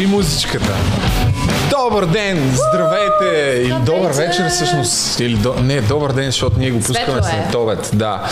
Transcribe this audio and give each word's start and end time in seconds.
И 0.00 0.06
музичката. 0.06 0.74
Добър 1.70 2.06
ден, 2.06 2.52
здравейте! 2.54 3.60
Или 3.60 3.74
добър 3.86 4.12
вечер 4.12 4.48
всъщност. 4.48 5.20
Или 5.20 5.34
до... 5.34 5.54
Не, 5.54 5.80
добър 5.80 6.12
ден, 6.12 6.24
защото 6.24 6.58
ние 6.58 6.70
го 6.70 6.78
пускаме 6.78 7.04
Светло 7.04 7.18
е. 7.18 7.22
след 7.22 7.54
обед. 7.54 7.90
Да. 7.92 8.22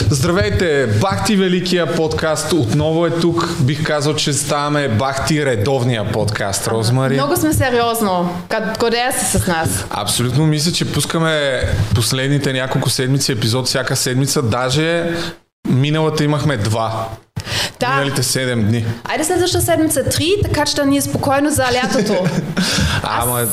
Здравейте! 0.00 0.86
Бахти 0.86 1.36
Великия 1.36 1.94
подкаст 1.94 2.52
отново 2.52 3.06
е 3.06 3.10
тук. 3.10 3.48
Бих 3.60 3.84
казал, 3.84 4.14
че 4.14 4.32
ставаме 4.32 4.88
Бахти 4.88 5.46
редовния 5.46 6.12
подкаст. 6.12 6.68
Розмари. 6.68 7.14
Много 7.14 7.36
сме 7.36 7.52
сериозно. 7.52 8.30
Къд- 8.48 8.78
Къде 8.78 9.08
си 9.20 9.38
с 9.38 9.46
нас? 9.46 9.86
Абсолютно 9.90 10.46
мисля, 10.46 10.72
че 10.72 10.92
пускаме 10.92 11.62
последните 11.94 12.52
няколко 12.52 12.90
седмици 12.90 13.32
епизод 13.32 13.66
всяка 13.66 13.96
седмица. 13.96 14.42
Даже 14.42 15.04
миналата 15.68 16.24
имахме 16.24 16.56
два. 16.56 17.08
Да. 17.80 17.88
Миналите 17.88 18.22
7 18.22 18.62
дни. 18.62 18.84
Айде 19.04 19.24
следваща 19.24 19.60
седмица 19.60 20.04
три, 20.04 20.32
така 20.42 20.64
че 20.64 20.74
да 20.74 20.86
ни 20.86 20.96
е 20.96 21.00
спокойно 21.00 21.50
за 21.50 21.62
лятото. 21.64 22.24
Ама, 23.02 23.46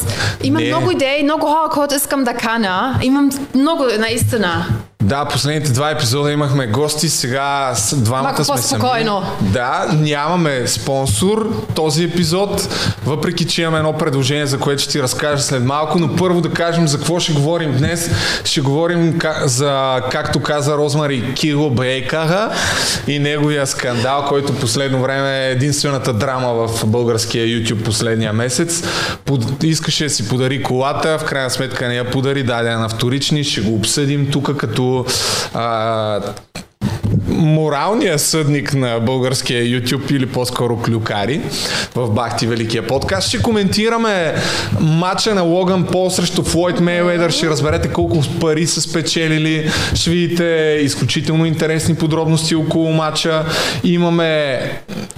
Имам 0.44 0.64
не. 0.64 0.68
много 0.68 0.92
идеи, 0.92 1.24
много 1.24 1.46
хора, 1.46 1.70
които 1.74 1.96
искам 1.96 2.24
да 2.24 2.34
кана. 2.34 3.00
Имам 3.02 3.30
много, 3.56 3.84
наистина. 4.00 4.66
Да, 5.04 5.26
последните 5.26 5.72
два 5.72 5.90
епизода 5.92 6.32
имахме 6.32 6.68
гости, 6.68 7.10
сега 7.10 7.72
с 7.76 7.96
двамата 7.96 8.24
Малко 8.24 8.44
сме 8.44 8.56
по-спокойно. 8.56 9.24
сами. 9.40 9.52
Да, 9.52 9.88
нямаме 9.94 10.68
спонсор 10.68 11.64
този 11.76 12.04
епизод, 12.04 12.68
въпреки 13.06 13.46
че 13.46 13.62
имаме 13.62 13.78
едно 13.78 13.94
предложение, 13.94 14.46
за 14.46 14.60
което 14.60 14.82
ще 14.82 14.92
ти 14.92 15.04
разкажа 15.04 15.44
след 15.44 15.64
малко, 15.64 16.00
но 16.00 16.16
първо 16.16 16.42
да 16.42 16.50
кажем 16.50 16.88
за 16.88 16.98
какво 16.98 17.20
ще 17.20 17.34
говорим 17.34 17.78
днес. 17.78 18.10
Ще 18.44 18.62
говорим 18.62 19.20
за, 19.44 20.02
както 20.12 20.40
каза 20.42 20.78
Розмари, 20.78 21.34
Кило 21.34 21.70
Брейкара 21.70 22.52
и 23.08 23.20
неговия 23.20 23.68
скандал, 23.68 23.93
който 24.30 24.56
последно 24.56 25.02
време 25.02 25.48
е 25.48 25.52
единствената 25.52 26.14
драма 26.14 26.68
в 26.68 26.86
българския 26.86 27.46
YouTube 27.48 27.84
последния 27.84 28.34
месец. 28.34 28.84
Под, 29.26 29.64
искаше 29.64 30.04
да 30.04 30.10
си 30.10 30.28
подари 30.30 30.64
колата, 30.64 31.18
в 31.20 31.26
крайна 31.26 31.50
сметка 31.50 31.88
не 31.88 31.96
я 31.96 32.12
подари, 32.12 32.44
даде 32.44 32.70
на 32.70 32.90
вторични, 32.90 33.44
ще 33.44 33.62
го 33.62 33.76
обсъдим 33.76 34.32
тук 34.32 34.58
като 34.58 35.06
а, 35.54 36.20
моралния 37.38 38.20
съдник 38.20 38.74
на 38.74 39.00
българския 39.00 39.64
YouTube 39.64 40.12
или 40.12 40.26
по-скоро 40.26 40.78
клюкари 40.78 41.42
в 41.96 42.10
Бахти 42.10 42.48
Великия 42.48 42.88
подкаст. 42.88 43.28
Ще 43.28 43.42
коментираме 43.42 44.36
матча 44.80 45.36
на 45.36 45.42
Логан 45.42 45.86
Пол 45.86 46.10
срещу 46.10 46.44
Флойд 46.44 46.80
Мейуедър. 46.80 47.32
Ще 47.32 47.50
разберете 47.50 47.90
колко 47.90 48.24
пари 48.42 48.68
са 48.68 48.82
спечелили. 48.82 49.72
Ще 49.94 50.10
видите 50.10 50.78
изключително 50.82 51.46
интересни 51.46 51.96
подробности 51.96 52.56
около 52.56 52.94
матча. 52.94 53.46
Имаме 53.84 54.60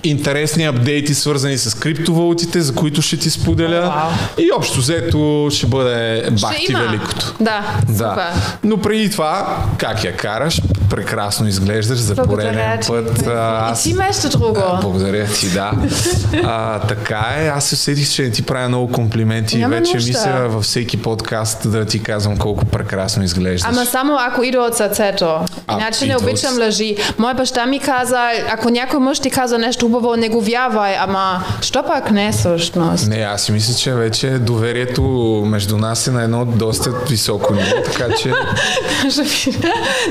интересни 0.04 0.66
апдейти 0.66 1.14
свързани 1.14 1.58
с 1.58 1.76
криптовалутите, 1.78 2.62
за 2.62 2.76
които 2.76 3.02
ще 3.02 3.18
ти 3.18 3.30
споделя. 3.30 4.10
И 4.38 4.50
общо 4.58 4.80
взето 4.80 5.48
ще 5.52 5.68
бъде 5.68 6.28
Бахти 6.42 6.64
Ще. 6.64 6.76
Великото. 6.76 7.34
Да, 7.40 7.62
Да. 7.90 7.94
супер. 7.94 8.58
Но 8.64 8.78
преди 8.78 9.12
това, 9.12 9.58
как 9.78 10.04
я 10.04 10.18
караш? 10.18 10.62
Прекрасно 10.90 11.48
изглеждаш 11.48 12.00
за 12.06 12.16
пореден 12.16 12.80
път. 12.88 13.28
А, 13.28 13.32
И 13.68 13.72
Аз... 13.72 13.84
ти 13.84 13.94
нещо 13.94 14.30
друго. 14.30 14.60
А, 14.60 14.82
Благодаря 14.82 15.26
ти, 15.26 15.50
да. 15.50 15.72
А, 16.44 16.80
така 16.80 17.26
е. 17.38 17.48
Аз 17.48 17.66
се 17.66 17.76
усетих, 17.76 18.10
че 18.10 18.22
не 18.22 18.32
ти 18.32 18.42
правя 18.42 18.68
много 18.68 18.92
комплименти. 18.92 19.58
Няма 19.58 19.76
Вече 19.76 19.94
нужда. 19.94 20.08
мисля 20.10 20.48
във 20.48 20.64
всеки 20.64 21.02
подкаст 21.02 21.72
да 21.72 21.86
ти 21.86 22.04
казвам 22.04 22.38
колко 22.38 22.66
прекрасно 22.66 23.24
изглеждаш. 23.24 23.70
Ама 23.70 23.86
само 23.86 24.18
ако 24.20 24.44
иде 24.44 24.58
от 24.58 24.78
сърцето. 24.78 25.40
Иначе 25.72 26.00
не 26.02 26.06
иде 26.06 26.16
от- 26.16 26.22
обичам 26.22 26.58
лъжи. 26.58 26.96
Мой 27.18 27.34
баща 27.34 27.66
ми 27.66 27.80
каза, 27.80 28.20
ако 28.50 28.70
някой 28.70 29.00
мъж 29.00 29.20
ти 29.20 29.30
каза 29.30 29.58
нещо 29.58 29.86
хубаво, 29.86 30.16
не 30.16 30.30
го 30.30 30.42
вярвай. 30.42 30.96
Ама, 30.98 31.44
що 31.62 31.84
пак 31.84 32.12
не 32.12 32.32
всъщност? 32.32 33.08
Не, 33.08 33.18
аз 33.18 33.42
си 33.42 33.52
мисля, 33.52 33.74
че 33.76 33.94
вече 33.94 34.30
доверието 34.30 35.02
между 35.46 35.78
нас 35.78 36.08
е 36.08 36.12
на 36.12 36.24
едно 36.24 36.46
доста 36.46 36.90
високо 37.10 37.54
ниво, 37.54 37.76
така 37.86 38.14
че... 38.14 38.32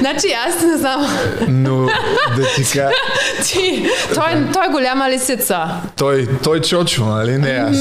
значи 0.01 0.27
аз 0.49 0.63
не 0.63 0.77
знам. 0.77 1.07
Но 1.49 1.84
да 2.37 2.43
ти 2.57 2.65
кажа... 2.65 2.91
Ти, 3.45 3.87
той, 4.15 4.47
той 4.53 4.67
е 4.67 4.69
голяма 4.69 5.11
лисица. 5.11 5.67
Той, 5.97 6.29
той 6.43 6.61
чочо, 6.61 7.05
нали? 7.05 7.39
Не 7.39 7.51
аз. 7.51 7.77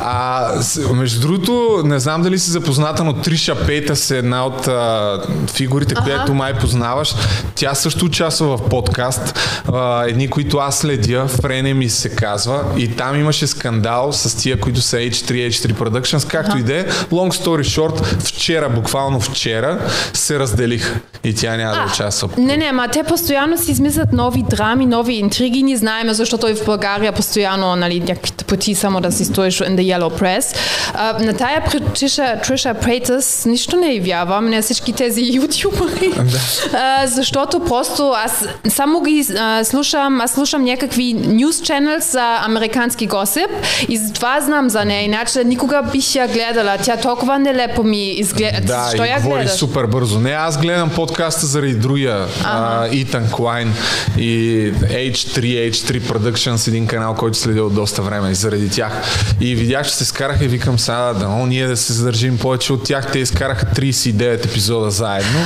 А, 0.00 0.48
между 0.94 1.20
другото, 1.20 1.82
не 1.84 1.98
знам 1.98 2.22
дали 2.22 2.38
си 2.38 2.50
запозната, 2.50 3.04
но 3.04 3.12
Триша 3.12 3.66
Пейтас 3.66 4.10
е 4.10 4.18
една 4.18 4.46
от 4.46 4.68
а, 4.68 5.20
фигурите, 5.54 5.94
Аха. 5.96 6.04
която 6.04 6.34
май 6.34 6.58
познаваш. 6.58 7.14
Тя 7.54 7.74
също 7.74 8.04
участва 8.04 8.56
в 8.56 8.68
подкаст. 8.68 9.38
А, 9.72 10.04
едни, 10.04 10.30
които 10.30 10.58
аз 10.58 10.78
следя, 10.78 11.26
Френеми 11.28 11.88
се 11.88 12.08
казва. 12.08 12.64
И 12.76 12.96
там 12.96 13.20
имаше 13.20 13.46
скандал 13.46 14.12
с 14.12 14.36
тия, 14.36 14.60
които 14.60 14.80
са 14.80 14.96
H3, 14.96 15.50
H3 15.50 15.72
Productions. 15.72 16.30
Както 16.30 16.58
и 16.58 16.62
да 16.62 16.74
е, 16.74 16.84
long 16.88 17.44
story 17.44 17.62
short, 17.62 18.04
вчера, 18.04 18.68
буквално 18.68 19.20
вчера, 19.20 19.78
се 20.12 20.38
разделиха. 20.38 21.00
И 21.24 21.34
тя 21.34 21.56
няма 21.56 21.74
да 21.74 21.92
участва. 21.92 22.28
Не, 22.38 22.56
не, 22.56 22.72
ма 22.72 22.88
те 22.88 23.04
постоянно 23.18 23.58
си 23.58 23.70
измислят 23.70 24.12
нови 24.12 24.44
драми, 24.50 24.86
нови 24.86 25.14
интриги. 25.14 25.62
Ние 25.62 25.76
знаем, 25.76 26.08
защото 26.12 26.48
и 26.48 26.54
в 26.54 26.64
България 26.64 27.12
постоянно 27.12 27.76
нали, 27.76 28.00
някакви 28.00 28.32
пъти 28.46 28.74
само 28.74 29.00
да 29.00 29.12
си 29.12 29.24
стоиш 29.24 29.58
in 29.58 29.74
the 29.74 29.98
yellow 29.98 30.20
press. 30.20 30.56
А, 30.94 31.24
на 31.24 31.34
тая 31.34 31.64
Триша, 31.94 32.40
Триша 32.46 32.74
Прейтъс 32.74 33.46
нищо 33.46 33.76
не 33.76 33.94
й 33.94 34.00
вярвам, 34.00 34.50
на 34.50 34.62
всички 34.62 34.92
тези 34.92 35.22
ютубъри. 35.32 36.12
Защото 37.06 37.60
просто 37.60 38.12
аз 38.24 38.44
само 38.68 39.00
ги 39.00 39.26
а, 39.38 39.64
слушам, 39.64 40.20
аз 40.20 40.32
слушам 40.32 40.64
някакви 40.64 41.16
news 41.16 41.50
channels 41.50 42.10
за 42.10 42.38
американски 42.44 43.06
госип 43.06 43.50
и 43.88 43.96
затова 43.96 44.40
знам 44.40 44.70
за 44.70 44.84
нея, 44.84 45.04
иначе 45.04 45.44
никога 45.44 45.82
бих 45.92 46.14
я 46.14 46.28
гледала. 46.28 46.76
Тя 46.82 46.96
толкова 46.96 47.38
нелепо 47.38 47.82
ми 47.82 48.10
изгледа. 48.10 48.60
Да, 48.66 48.90
Що 48.94 49.04
и 49.04 49.08
я 49.08 49.20
говори 49.20 49.40
гледаш? 49.40 49.58
супер 49.58 49.86
бързо. 49.86 50.20
Не, 50.20 50.30
аз 50.30 50.58
гледам 50.58 50.90
подкаста 50.90 51.46
заради 51.46 51.74
другия. 51.74 52.26
А, 52.44 52.86
Итан 53.08 53.30
Клайн 53.30 53.74
и 54.18 54.72
H3, 54.74 55.70
H3 55.70 56.00
Productions, 56.00 56.68
един 56.68 56.86
канал, 56.86 57.14
който 57.14 57.38
следя 57.38 57.64
от 57.64 57.74
доста 57.74 58.02
време 58.02 58.30
и 58.30 58.34
заради 58.34 58.70
тях. 58.70 58.92
И 59.40 59.54
видях, 59.54 59.86
че 59.86 59.94
се 59.94 60.04
скараха 60.04 60.44
и 60.44 60.48
викам 60.48 60.78
сега, 60.78 61.12
да, 61.12 61.28
но 61.28 61.46
ние 61.46 61.66
да 61.66 61.76
се 61.76 61.92
задържим 61.92 62.38
повече 62.38 62.72
от 62.72 62.84
тях. 62.84 63.12
Те 63.12 63.18
изкараха 63.18 63.66
39 63.66 64.46
епизода 64.46 64.90
заедно. 64.90 65.40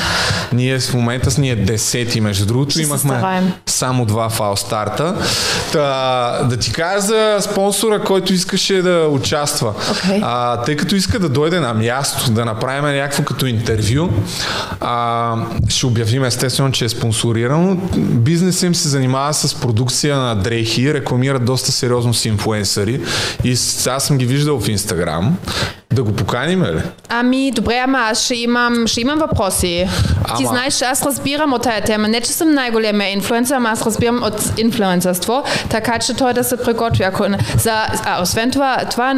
Ние 0.53 0.79
в 0.79 0.95
момента 0.95 1.31
с 1.31 1.39
ние 1.39 1.57
10 1.57 2.21
между 2.21 2.47
другото. 2.47 2.71
Ще 2.71 2.83
Имахме 2.83 3.53
само 3.67 4.07
два 4.07 4.29
фал 4.29 4.57
старта. 4.57 5.15
Та, 5.73 6.43
да 6.45 6.57
ти 6.57 6.73
кажа 6.73 7.01
за 7.01 7.39
спонсора, 7.41 8.01
който 8.05 8.33
искаше 8.33 8.83
да 8.83 9.09
участва. 9.11 9.75
Окей. 9.91 10.21
А, 10.23 10.63
тъй 10.63 10.77
като 10.77 10.95
иска 10.95 11.19
да 11.19 11.29
дойде 11.29 11.61
на 11.61 11.75
място, 11.75 12.31
да 12.31 12.45
направим 12.45 12.97
някакво 12.97 13.23
като 13.23 13.47
интервю, 13.47 14.09
а, 14.81 15.35
ще 15.69 15.87
обявим 15.87 16.25
естествено, 16.25 16.73
че 16.73 16.85
е 16.85 16.89
спонсорирано. 17.53 17.77
Бизнесът 17.99 18.63
им 18.63 18.75
се 18.75 18.89
занимава 18.89 19.35
с 19.35 19.55
продукция 19.55 20.17
на 20.17 20.35
дрехи, 20.37 20.95
рекламират 20.95 21.45
доста 21.45 21.73
сериозно 21.73 22.15
с 22.15 22.25
инфуенсъри 22.25 23.01
и 23.45 23.53
аз 23.87 24.07
съм 24.07 24.19
ги 24.19 24.27
виждал 24.27 24.61
в 24.61 24.69
Инстаграм. 24.69 25.37
Да 25.93 26.03
го 26.03 26.13
поканим 26.13 26.65
ли? 26.65 26.83
Ами, 27.09 27.51
добре, 27.51 27.79
ама 27.79 27.99
аз 27.99 28.25
ще 28.25 28.35
имам, 28.35 28.87
ще 28.87 29.01
имам 29.01 29.19
въпроси. 29.19 29.89
Ти 30.37 30.45
Ама- 30.45 30.49
знаеш, 30.49 30.83
аз 30.83 31.03
разбирам 31.03 31.53
от 31.53 31.63
тая 31.63 31.85
тема. 31.85 32.09
Не, 32.09 32.21
че 32.21 32.31
съм 32.33 32.55
най-големия 32.55 33.11
инфлуенсър, 33.11 33.55
ама 33.55 33.69
аз 33.69 33.87
разбирам 33.87 34.23
от 34.23 34.53
инфлуенсърство, 34.59 35.43
така 35.71 35.99
че 35.99 36.15
той 36.15 36.33
да 36.35 36.45
се 36.45 36.57
не- 37.29 37.39
За, 37.59 37.73
а, 38.05 38.23
освен 38.23 38.51
това, 38.51 38.77
това 38.91 39.15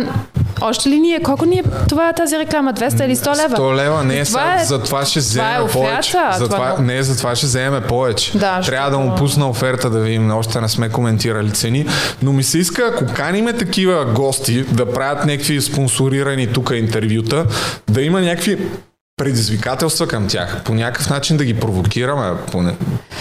още 0.64 0.88
ли 0.88 1.00
ни 1.00 1.12
е? 1.12 1.20
Колко 1.20 1.44
ни 1.44 1.58
е 1.58 1.62
това 1.88 2.12
тази 2.12 2.38
реклама? 2.38 2.72
200 2.72 3.04
или 3.04 3.16
100 3.16 3.36
лева? 3.36 3.56
100 3.56 3.76
лева, 3.76 4.04
не, 4.04 4.24
Това 4.24 4.40
това 4.40 4.54
е- 4.54 4.56
е, 4.56 4.64
за 4.64 4.78
това 4.78 5.04
ще 5.04 5.20
това 5.20 5.44
е 5.46 5.52
вземе 5.52 5.60
оферта, 5.60 5.72
повече. 5.80 6.10
това 6.10 6.32
За 6.32 6.48
това, 6.48 6.76
е- 6.78 6.82
не, 6.82 7.02
за 7.02 7.16
това 7.16 7.36
ще 7.36 7.46
вземе 7.46 7.80
повече. 7.80 8.38
Да, 8.38 8.60
Трябва 8.60 8.90
да 8.90 8.98
му 8.98 9.14
пусна 9.14 9.48
оферта 9.48 9.90
да 9.90 9.98
видим, 9.98 10.30
още 10.30 10.60
не 10.60 10.68
сме 10.68 10.88
коментирали 10.88 11.50
цени. 11.50 11.86
Но 12.22 12.32
ми 12.32 12.42
се 12.42 12.58
иска, 12.58 12.82
ако 12.86 13.04
каниме 13.14 13.52
такива 13.52 14.04
гости 14.04 14.62
да 14.62 14.92
правят 14.92 15.24
някакви 15.24 15.60
спонсорирани 15.60 16.46
тук 16.46 16.72
интервюта, 16.74 17.46
да 17.88 18.02
има 18.02 18.20
някакви 18.20 18.58
предизвикателства 19.16 20.06
към 20.08 20.28
тях. 20.28 20.62
По 20.64 20.74
някакъв 20.74 21.10
начин 21.10 21.36
да 21.36 21.44
ги 21.44 21.60
провокираме. 21.60 22.36
Поне. 22.52 22.76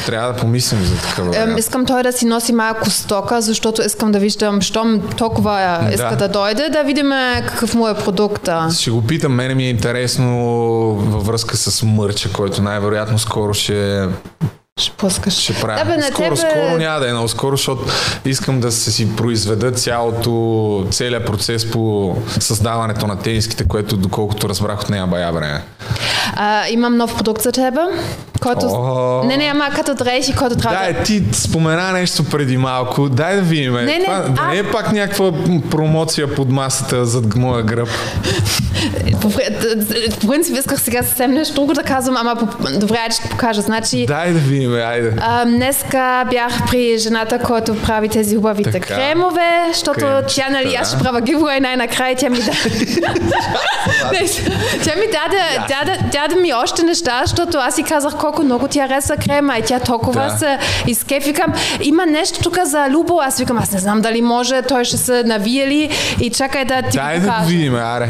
Трябва 0.06 0.34
да 0.34 0.40
помислим 0.40 0.86
за 0.86 0.98
такъв 0.98 1.36
Ем, 1.36 1.58
искам 1.58 1.86
той 1.86 2.04
да 2.04 2.12
си 2.12 2.26
носи 2.26 2.54
малко 2.54 2.90
стока, 2.90 3.42
защото 3.42 3.82
искам 3.82 4.12
да 4.12 4.20
виждам, 4.20 4.62
щом 4.62 5.02
толкова 5.18 5.80
иска 5.94 6.10
Да. 6.10 6.16
да 6.16 6.28
дойде, 6.28 6.70
да 6.70 6.84
видим 6.84 7.12
какъв 7.48 7.76
му 7.76 7.88
е 7.88 7.94
продукта. 7.94 8.70
Ще 8.80 8.92
го 8.92 9.02
питам, 9.02 9.34
мене 9.34 9.56
ми 9.56 9.66
е 9.66 9.70
интересно 9.70 10.36
във 10.96 11.26
връзка 11.26 11.58
с 11.58 11.84
мърча, 11.84 12.32
който 12.34 12.62
най-вероятно 12.62 13.20
скоро 13.20 13.54
ще 13.54 14.08
Ще 14.80 14.92
пускаш. 14.92 15.34
Ще 15.34 15.54
правя. 15.54 15.80
Да, 15.80 15.86
бе, 15.86 15.98
на 15.98 16.04
скоро, 16.04 16.36
тебе... 16.36 16.50
скоро 16.52 16.78
няма 16.78 17.00
да 17.00 17.10
е 17.10 17.12
много 17.12 17.28
скоро, 17.28 17.58
защото 17.58 17.86
искам 18.26 18.60
да 18.60 18.72
се 18.72 18.92
си 18.92 19.16
произведа 19.16 19.72
цялото, 19.72 20.88
целият 20.92 21.26
процес 21.26 21.72
по 21.72 22.16
създаването 22.40 23.08
на 23.08 23.20
тениските, 23.20 23.68
което 23.68 23.98
доколкото 23.98 24.50
разбрах 24.50 24.82
от 24.82 24.90
нея 24.90 25.08
бая 25.08 25.32
време. 25.32 25.64
А, 26.36 26.68
имам 26.70 26.98
нов 26.98 27.16
продукт 27.16 27.42
за 27.42 27.52
тебе, 27.52 27.80
който... 28.42 28.66
О. 28.66 29.24
Не, 29.24 29.38
не, 29.38 29.46
ама 29.46 29.70
като 29.76 29.94
дрехи, 29.96 30.36
който 30.36 30.56
трябва 30.56 30.94
Да, 30.94 31.04
ти 31.04 31.24
спомена 31.32 31.92
нещо 31.92 32.24
преди 32.24 32.58
малко. 32.58 33.10
Дай 33.10 33.36
да 33.36 33.42
видим. 33.42 33.74
Не, 33.74 33.86
не, 33.86 34.04
Това, 34.06 34.26
а- 34.38 34.48
не 34.48 34.58
е 34.58 34.72
пак 34.72 34.92
някаква 34.92 35.32
промоция 35.72 36.36
под 36.36 36.50
масата 36.50 37.06
зад 37.06 37.36
моя 37.36 37.64
гръб. 37.64 37.90
По, 39.22 39.30
при- 39.32 39.56
по 40.22 40.28
принцип 40.28 40.58
исках 40.58 40.82
сега 40.82 41.04
съвсем 41.04 41.32
нещо 41.32 41.54
друго 41.56 41.74
да 41.74 41.84
казвам, 41.84 42.18
ама 42.18 42.36
по, 42.36 42.48
добре, 42.80 42.98
ще 43.12 43.30
покажа. 43.30 43.62
Значи, 43.62 44.06
Дай 44.06 44.34
да 44.34 44.40
видим, 44.40 44.63
айде. 44.68 45.14
а, 45.22 45.46
днеска 45.46 46.26
бях 46.30 46.54
при 46.70 46.98
жената, 46.98 47.40
която 47.40 47.82
прави 47.82 48.10
тези 48.10 48.36
хубавите 48.36 48.72
Така. 48.72 48.96
кремове, 48.96 49.42
защото 49.74 50.00
Кремчета, 50.00 50.26
тя, 50.28 50.50
нали, 50.50 50.76
аз 50.76 50.90
ще 50.90 50.98
правя 50.98 51.22
giveaway 51.22 51.60
най-накрая, 51.60 52.16
тя 52.16 52.30
ми 52.30 52.38
даде... 52.38 52.52
Тя 54.84 54.96
ми 54.96 55.06
даде, 55.06 55.42
даде, 55.70 56.00
даде 56.12 56.36
ми 56.36 56.54
още 56.54 56.84
неща, 56.84 57.22
защото 57.26 57.58
аз 57.58 57.76
си 57.76 57.84
казах 57.84 58.14
колко 58.14 58.44
много 58.44 58.68
ти 58.68 58.80
хареса 58.80 59.16
крема 59.18 59.58
и 59.58 59.62
тя 59.62 59.80
толкова 59.80 60.24
Да. 60.24 60.38
се. 60.38 60.58
Викам, 61.20 61.54
има 61.82 62.06
нещо 62.06 62.40
тук 62.44 62.58
за 62.64 62.88
Любо, 62.90 63.20
аз 63.20 63.40
викам, 63.40 63.58
аз 63.58 63.72
не 63.72 63.80
знам 63.80 64.02
дали 64.02 64.22
може, 64.22 64.62
той 64.62 64.86
ще 64.86 64.98
се 64.98 65.24
навие 65.24 65.68
ли 65.68 65.90
и 66.20 66.30
чакай 66.30 66.66
да 66.66 66.82
ти 66.82 66.98
Дай 66.98 67.16
го 67.16 67.22
да 67.22 67.28
покажа. 67.28 67.48
видим, 67.48 67.76
аре. 67.76 68.10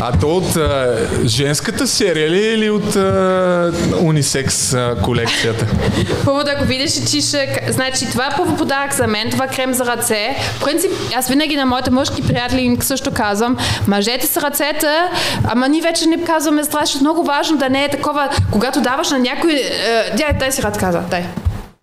А 0.00 0.12
то 0.12 0.26
от 0.28 0.56
а, 0.56 0.96
женската 1.24 1.86
серия 1.86 2.30
ли 2.30 2.38
е 2.38 2.52
или 2.52 2.70
от 2.70 2.96
а, 2.96 3.72
унисекс 4.00 4.74
а, 4.74 4.96
колекцията? 5.02 5.66
Първо 6.24 6.44
да 6.44 6.56
го 6.56 6.64
видиш 6.64 6.96
и 6.96 7.20
ще... 7.20 7.60
Значи 7.68 8.10
това 8.10 8.26
е 8.26 8.36
първо 8.36 8.56
подарък 8.56 8.94
за 8.94 9.06
мен, 9.06 9.30
това 9.30 9.46
крем 9.46 9.74
за 9.74 9.86
ръце. 9.86 10.36
В 10.58 10.64
принцип, 10.64 10.90
аз 11.16 11.28
винаги 11.28 11.56
на 11.56 11.66
моите 11.66 11.90
мъжки 11.90 12.26
приятели 12.26 12.76
също 12.80 13.10
казвам, 13.10 13.56
мъжете 13.86 14.26
с 14.26 14.36
ръцете, 14.36 14.98
ама 15.44 15.68
ние 15.68 15.82
вече 15.82 16.06
не 16.06 16.24
казваме 16.24 16.64
страшно 16.64 17.00
много 17.00 17.24
важно 17.24 17.56
да 17.56 17.68
не 17.68 17.84
е 17.84 17.88
такова, 17.88 18.28
когато 18.50 18.80
даваш 18.80 19.10
на 19.10 19.18
някой... 19.18 19.52
Е, 19.52 20.16
дай, 20.16 20.32
дай 20.38 20.52
си 20.52 20.62
ръд 20.62 20.78
дай. 21.10 21.24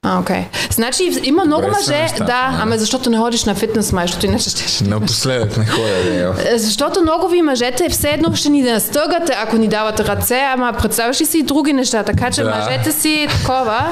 А, 0.04 0.19
окей. 0.19 0.44
Значи 0.72 1.04
има 1.24 1.46
много 1.46 1.62
Добре 1.62 1.75
мъже, 1.78 1.92
нещата, 1.94 2.19
да, 2.19 2.25
да. 2.25 2.57
ами 2.62 2.78
защото 2.78 3.10
не 3.10 3.18
ходиш 3.18 3.44
на 3.44 3.56
фитнес, 3.56 3.92
май, 3.92 4.04
защото 4.04 4.25
иначе 4.25 4.50
ще... 4.50 4.84
Напоследък 4.84 5.57
не 5.57 5.66
ходя 5.66 5.88
да. 6.34 6.36
Е, 6.46 6.57
Защото 6.57 7.01
много 7.01 7.28
ви 7.28 7.42
мъжете 7.42 7.90
все 7.90 8.10
едно 8.10 8.36
ще 8.36 8.50
ни 8.50 8.62
настъгате, 8.63 9.34
ако 9.38 9.57
ни 9.57 9.68
давате 9.68 10.06
ръце, 10.06 10.42
ама 10.44 10.74
представяш 10.74 11.22
ли 11.22 11.25
си 11.25 11.38
и 11.38 11.44
други 11.44 11.74
неща, 11.74 12.04
така 12.04 12.31
че 12.31 12.44
Да. 12.44 12.50
мъжете 12.51 12.92
си 12.92 13.28
такова. 13.31 13.90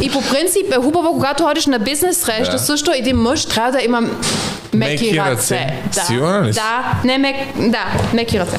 И 0.00 0.10
по 0.10 0.22
принцип 0.22 0.72
е 0.72 0.76
хубаво, 0.76 1.12
когато 1.12 1.44
ходиш 1.44 1.66
на 1.66 1.78
бизнес 1.78 2.16
среща, 2.18 2.52
Да. 2.52 2.58
също 2.58 2.90
един 2.92 3.16
мъж 3.16 3.44
трябва 3.44 3.72
да 3.72 3.82
има 3.82 4.00
меки, 4.00 5.04
Меки 5.04 5.18
ръце. 5.20 5.30
ръце. 5.30 5.74
Да. 5.94 6.00
Сигурна 6.00 6.42
ли 6.42 6.52
си? 6.52 6.60
Да, 6.60 7.00
не 7.04 7.18
мек, 7.18 7.36
да, 7.58 7.84
меки 8.14 8.40
ръце. 8.40 8.56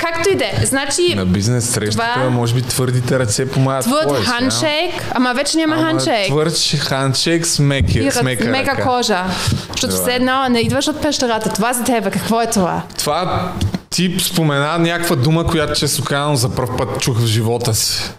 Както 0.00 0.30
и 0.30 0.34
да 0.34 0.44
е. 0.44 0.52
Значи, 0.64 1.14
На 1.16 1.26
бизнес 1.26 1.64
срещата, 1.66 2.12
Това- 2.14 2.30
може 2.30 2.54
би 2.54 2.62
твърдите 2.62 3.18
ръце 3.18 3.48
помагат. 3.48 3.84
твърд 3.84 4.16
хандшейк, 4.16 4.94
ама 5.10 5.34
вече 5.34 5.56
няма 5.56 5.74
Ама 5.74 5.84
хандшейк. 5.84 6.31
Твърд 6.32 6.78
хандшейк 6.78 7.46
с 7.46 7.58
меки, 7.58 8.10
с 8.10 8.22
мека, 8.22 8.44
мека 8.44 8.70
ръка. 8.70 8.82
кожа. 8.82 9.24
Защото 9.70 9.94
все 9.94 10.14
едно 10.14 10.48
не 10.48 10.60
идваш 10.60 10.88
от 10.88 11.02
пещерата. 11.02 11.52
Това 11.52 11.72
за 11.72 11.84
тебе. 11.84 12.10
Какво 12.10 12.40
е 12.42 12.46
това? 12.46 12.82
Това 12.98 13.52
ти 13.90 14.16
спомена 14.20 14.78
някаква 14.78 15.16
дума, 15.16 15.46
която 15.46 15.80
често 15.80 16.04
казвам 16.04 16.36
за 16.36 16.54
първ 16.54 16.76
път 16.76 17.00
чух 17.00 17.18
в 17.18 17.26
живота 17.26 17.74
си. 17.74 18.10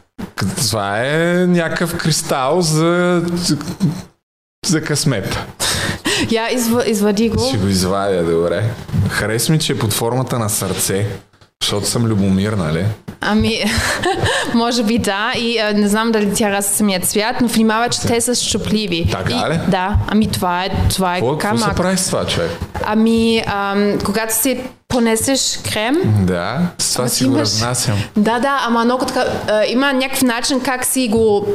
Това 0.58 1.06
е 1.06 1.46
някакъв 1.48 1.98
кристал 1.98 2.62
за, 2.62 3.22
за 4.66 4.82
късмет. 4.82 5.38
Я 6.32 6.54
изв... 6.54 6.72
извади 6.88 7.30
го. 7.30 7.48
Ще 7.48 7.58
го 7.58 7.68
извадя, 7.68 8.24
добре. 8.24 8.64
Харес 9.10 9.50
ми, 9.50 9.60
че 9.60 9.74
е 9.74 9.80
под 9.80 9.94
формата 9.94 10.40
на 10.40 10.50
сърце, 10.50 11.08
защото 11.64 11.88
съм 11.88 12.06
любомир, 12.06 12.54
нали? 12.54 12.86
Ами, 13.24 13.64
може 14.54 14.84
би 14.84 14.98
да. 14.98 15.32
И 15.38 15.60
а, 15.60 15.74
не 15.74 15.88
знам 15.88 16.12
дали 16.12 16.34
тя 16.34 16.50
раза 16.50 16.68
самия 16.70 17.00
цвят, 17.00 17.42
но 17.42 17.48
внимава, 17.48 17.90
че 17.90 18.02
те 18.02 18.22
са 18.22 18.36
щупливи. 18.36 19.08
Така 19.12 19.34
и, 19.34 19.54
ли? 19.54 19.60
Да. 19.68 19.96
Ами 20.08 20.28
това 20.28 20.66
е, 20.66 20.70
това 20.90 21.14
е 21.14 21.20
Какво, 21.20 21.38
какво 21.38 21.58
се 21.60 21.76
прави 21.76 21.98
с 21.98 22.06
това, 22.08 22.26
човек? 22.26 22.52
Ами, 22.86 23.44
ам, 23.48 23.98
когато 24.00 24.36
си 24.36 24.60
понесеш 24.88 25.60
крем, 25.64 25.96
Да, 26.20 26.60
с 26.78 26.94
това 26.94 27.08
си 27.08 27.18
ти 27.18 27.24
го 27.24 27.32
имаш- 27.32 27.40
разнасям. 27.42 27.98
да, 28.18 28.40
да, 28.40 28.60
ама 28.62 28.86
много 28.86 29.06
така, 29.06 29.26
а, 29.48 29.66
има 29.66 29.94
някакъв 29.94 30.22
начин 30.24 30.60
как 30.62 30.86
си 30.86 31.08
го 31.08 31.48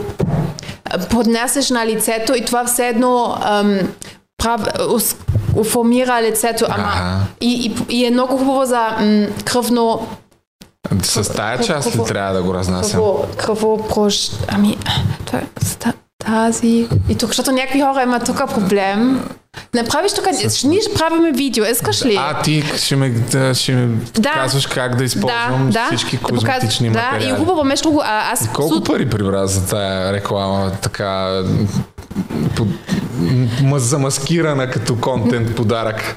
а, 0.84 0.98
поднасяш 0.98 1.70
на 1.70 1.86
лицето 1.86 2.34
и 2.34 2.44
това 2.44 2.64
все 2.64 2.88
едно 2.88 3.36
ам, 3.42 3.78
прав, 4.38 4.60
ус, 4.88 5.16
формира 5.64 6.22
лицето, 6.22 6.66
ама 6.68 7.20
и, 7.40 7.72
и, 7.88 7.96
и 7.96 8.06
е 8.06 8.10
много 8.10 8.36
хубаво 8.38 8.64
за 8.64 8.86
м, 9.00 9.26
кръвно 9.44 10.06
С 11.02 11.32
тая 11.32 11.58
част 11.58 11.96
ли 11.96 12.04
трябва 12.04 12.34
да 12.34 12.42
го 12.42 12.54
разнасям? 12.54 12.92
Кръво, 12.92 13.26
кръвопрош... 13.36 14.30
Ами, 14.48 14.78
това 15.24 15.38
е 15.38 15.46
с 15.60 15.76
та- 15.76 15.92
тази... 16.18 16.68
И 17.08 17.14
тук, 17.14 17.28
защото 17.28 17.52
някакви 17.52 17.80
хора 17.80 18.02
имат 18.02 18.24
тук 18.24 18.36
проблем. 18.48 19.24
Не 19.74 19.84
правиш 19.84 20.12
тук... 20.12 20.24
Ние 20.64 20.80
ще 20.80 20.94
правиме 20.94 21.32
видео, 21.32 21.64
искаш 21.64 22.04
ли? 22.04 22.16
А, 22.20 22.42
ти 22.42 22.64
ще 22.76 22.96
ме, 22.96 23.10
да, 23.10 23.54
ще 23.54 23.72
ме 23.72 23.96
Да. 24.14 24.32
казваш 24.32 24.66
как 24.66 24.96
да 24.96 25.04
използвам 25.04 25.72
всички 25.86 26.16
Да 26.16 26.22
козметични 26.22 26.90
Да, 26.90 27.02
материали. 27.02 27.32
и 27.32 27.38
хубаво, 27.38 27.64
между 27.64 27.82
другото, 27.82 28.04
а, 28.06 28.32
аз... 28.32 28.48
Колко 28.52 28.74
сут- 28.74 28.86
пари 28.86 29.10
прибра 29.10 29.46
за 29.46 29.66
тая 29.66 30.12
реклама, 30.12 30.72
така 30.82 31.42
по, 32.56 32.66
м- 33.62 33.78
замаскирана 33.78 34.70
като 34.70 34.96
контент 34.96 35.56
подарък? 35.56 36.16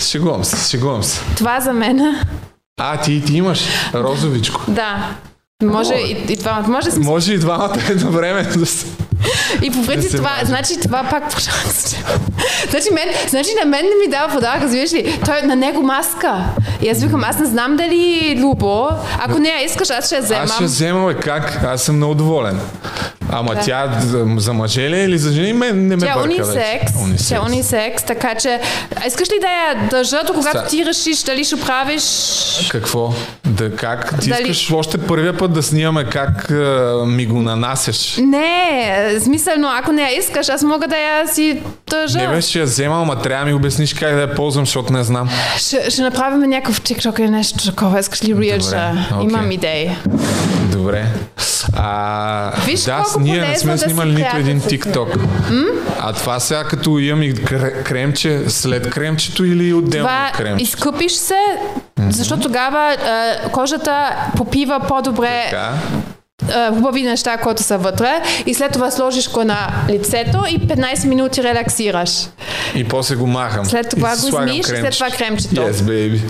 Шегувам 0.00 0.44
се, 0.44 0.70
шегувам 0.70 1.02
се. 1.02 1.20
Това 1.36 1.60
за 1.60 1.72
мен. 1.72 2.16
А, 2.80 3.00
ти, 3.00 3.24
ти 3.24 3.36
имаш 3.36 3.60
розовичко. 3.94 4.60
Да. 4.68 5.10
Може 5.62 5.94
и, 5.94 6.32
и 6.32 6.36
двамата. 6.36 6.68
Може 6.68 6.86
да 6.86 6.92
сме... 6.92 7.04
Може 7.04 7.34
и 7.34 7.38
двамата 7.38 7.78
едно 7.90 8.10
време 8.10 8.42
да 8.42 8.66
се... 8.66 8.86
И 9.62 9.70
по 9.70 9.86
принцип 9.86 10.16
това, 10.16 10.30
мажем. 10.30 10.46
значи 10.46 10.80
това 10.82 11.02
пак 11.10 11.22
Значи, 12.70 12.88
мен, 12.92 13.08
значи 13.28 13.48
на 13.60 13.70
мен 13.70 13.84
не 13.84 14.06
ми 14.06 14.10
дава 14.10 14.32
подарък, 14.32 14.62
разбираш 14.62 14.92
ли? 14.92 15.18
Той 15.24 15.42
на 15.42 15.56
него 15.56 15.82
маска. 15.82 16.44
И 16.82 16.88
аз 16.88 17.02
викам, 17.02 17.24
аз 17.24 17.38
не 17.38 17.46
знам 17.46 17.76
дали 17.76 18.34
Любо. 18.38 18.88
Ако 19.18 19.38
не 19.38 19.48
я 19.48 19.64
искаш, 19.64 19.90
аз 19.90 20.06
ще 20.06 20.14
я 20.14 20.22
вземам. 20.22 20.44
Аз 20.44 20.54
ще 20.54 20.64
взема, 20.64 21.06
бе, 21.06 21.14
как? 21.14 21.64
Аз 21.64 21.82
съм 21.82 21.96
много 21.96 22.14
доволен. 22.14 22.60
Ама 23.30 23.54
тя 23.56 23.92
за, 24.36 24.52
мъже 24.52 24.80
ли 24.80 24.96
е 24.96 25.04
или 25.04 25.18
за 25.18 25.32
жени? 25.32 25.52
Не 25.52 25.72
ме 25.72 25.96
Тя 25.98 26.10
е 26.10 26.14
бърка 26.14 26.20
унисекс. 26.24 26.92
вече. 27.02 27.28
Тя 27.28 27.36
е 27.36 27.40
унисекс, 27.40 28.02
така 28.02 28.34
че... 28.34 28.60
А 28.96 29.06
искаш 29.06 29.28
ли 29.28 29.40
да 29.40 29.46
я 29.46 29.88
държа, 29.90 30.22
до 30.26 30.32
когато 30.32 30.58
Са- 30.58 30.66
ти 30.66 30.86
решиш 30.86 31.22
дали 31.22 31.44
ще 31.44 31.56
правиш... 31.56 32.02
Какво? 32.70 33.12
Да, 33.44 33.76
как? 33.76 34.20
Ти 34.20 34.28
Дали- 34.28 34.42
искаш 34.42 34.72
още 34.72 34.98
първия 34.98 35.36
път 35.36 35.52
да 35.52 35.62
снимаме 35.62 36.04
как 36.04 36.50
а, 36.50 36.54
ми 37.06 37.26
го 37.26 37.42
нанасяш. 37.42 38.16
Не, 38.16 39.13
смисълно, 39.20 39.68
ако 39.72 39.92
не 39.92 40.02
я 40.02 40.18
искаш, 40.18 40.48
аз 40.48 40.62
мога 40.62 40.88
да 40.88 40.96
я 40.96 41.28
си 41.28 41.60
държа. 41.90 42.18
Не 42.18 42.28
бе, 42.28 42.40
ще 42.40 42.58
я 42.58 42.64
взема, 42.64 43.02
ама 43.02 43.18
трябва 43.18 43.44
да 43.44 43.50
ми 43.50 43.56
обясниш 43.56 43.94
как 43.94 44.14
да 44.14 44.20
я 44.20 44.34
ползвам, 44.34 44.64
защото 44.66 44.92
не 44.92 45.04
знам. 45.04 45.28
Ще, 45.56 45.90
ще 45.90 46.02
направим 46.02 46.50
някакъв 46.50 46.80
TikTok 46.80 47.20
или 47.20 47.30
нещо 47.30 47.64
такова. 47.64 48.00
Искаш 48.00 48.24
ли 48.24 48.34
окей. 48.34 48.58
Имам 49.22 49.50
идеи. 49.50 49.90
Добре. 50.72 51.06
А, 51.76 52.52
Виж 52.66 52.80
да, 52.80 53.04
ние 53.20 53.40
не 53.40 53.58
сме 53.58 53.72
да 53.72 53.78
снимали 53.78 54.12
нито 54.12 54.36
един 54.36 54.60
TikTok. 54.60 55.18
А 56.00 56.12
това 56.12 56.40
сега 56.40 56.64
като 56.64 56.98
имам 56.98 57.22
и 57.22 57.34
кре- 57.34 57.82
кремче, 57.82 58.42
след 58.48 58.90
кремчето 58.90 59.44
или 59.44 59.74
отделно 59.74 60.06
Това 60.08 60.30
от 60.30 60.36
кремчето? 60.36 60.62
изкъпиш 60.62 61.12
се, 61.12 61.38
защото 62.10 62.42
тогава 62.42 62.92
е, 62.92 62.96
кожата 63.50 64.10
попива 64.36 64.80
по-добре 64.88 65.42
Така. 65.50 65.72
Е, 66.50 66.74
хубави 66.74 67.02
неща, 67.02 67.36
които 67.36 67.62
са 67.62 67.78
вътре 67.78 68.22
и 68.46 68.54
след 68.54 68.72
това 68.72 68.90
сложиш 68.90 69.28
го 69.30 69.44
на 69.44 69.68
лицето 69.88 70.38
и 70.48 70.60
15 70.60 71.06
минути 71.06 71.42
релаксираш. 71.42 72.10
И 72.74 72.84
после 72.84 73.16
го 73.16 73.26
махам. 73.26 73.64
След 73.64 73.88
това 73.88 74.16
го 74.16 74.28
измиеш 74.28 74.58
и 74.58 74.62
след 74.62 74.92
това 74.92 75.10
кремчето. 75.10 75.54
Yes, 75.54 75.72
baby. 75.72 76.20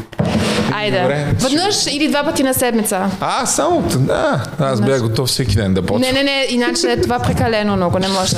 Айде. 0.74 1.00
Добре. 1.00 1.26
Веднъж 1.40 1.86
или 1.90 2.08
два 2.08 2.24
пъти 2.24 2.42
на 2.42 2.54
седмица. 2.54 3.10
А, 3.20 3.46
само, 3.46 3.82
да, 3.96 4.42
аз 4.58 4.80
бях 4.80 5.02
готов 5.02 5.28
всеки 5.28 5.56
ден 5.56 5.74
да 5.74 5.82
почвам. 5.82 6.00
Не, 6.00 6.12
не, 6.12 6.22
не, 6.22 6.46
иначе 6.48 6.86
е 6.86 7.00
това 7.00 7.18
прекалено 7.18 7.76
много, 7.76 7.98
не 7.98 8.08
може. 8.08 8.36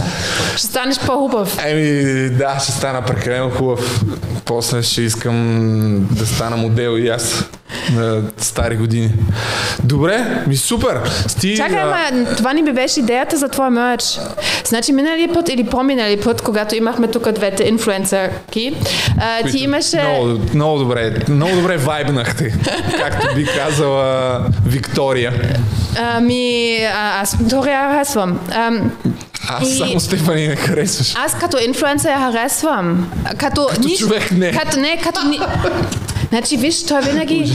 Ще 0.57 0.67
станеш 0.67 0.99
по-хубав. 0.99 1.59
Еми, 1.67 2.31
да, 2.31 2.59
ще 2.63 2.73
стана 2.73 3.03
прекалено 3.03 3.51
хубав. 3.51 4.05
После 4.45 4.83
ще 4.83 5.03
искам 5.03 6.07
да 6.11 6.27
стана 6.27 6.57
модел 6.57 6.99
и 6.99 7.09
аз. 7.09 7.45
на 7.93 8.23
стари 8.39 8.77
години. 8.77 9.11
Добре, 9.85 10.45
ми 10.47 10.57
супер. 10.57 11.01
Ти, 11.41 11.57
Чакай, 11.57 11.79
а, 11.79 12.09
ама 12.13 12.27
това 12.37 12.53
ни 12.53 12.65
би 12.65 12.73
беше 12.73 13.01
идеята 13.01 13.37
за 13.37 13.49
твоя 13.49 13.71
мерч. 13.71 14.05
Значи 14.65 14.93
миналия 14.93 15.33
път 15.33 15.49
или 15.49 15.65
по-миналия 15.65 16.21
път, 16.21 16.43
когато 16.43 16.77
имахме 16.77 17.09
тук 17.09 17.33
двете 17.33 17.65
инфлуенсърки, 17.69 18.77
ти 19.51 19.59
имаше... 19.59 20.03
Много, 20.03 20.41
много 20.55 20.79
добре, 20.79 21.15
много 21.29 21.57
добре 21.57 21.77
вайбнахте, 22.27 22.55
както 22.99 23.35
би 23.35 23.47
казала 23.47 24.41
Виктория. 24.67 25.33
Ами, 25.99 26.77
аз 26.95 27.35
Виктория 27.35 27.81
харесвам. 27.81 28.39
Ам, 28.51 28.91
Аз 29.49 29.69
И- 29.69 29.75
само 29.75 30.01
Стефани 30.01 30.49
не 30.49 30.57
харесваш. 30.57 31.15
аз 31.17 31.35
като 31.35 31.59
инфлуенсър 31.59 32.09
я 32.09 32.19
харесвам. 32.19 33.11
Като, 33.37 33.67
Като 33.67 33.81
нищо- 33.81 33.99
човек 33.99 34.31
не. 34.31 34.53
Като, 34.53 34.81
не, 34.81 35.01
като... 35.03 35.29
Ни... 35.29 35.39
Значи, 36.29 36.57
виж, 36.57 36.83
той 36.83 37.03
винаги... 37.03 37.53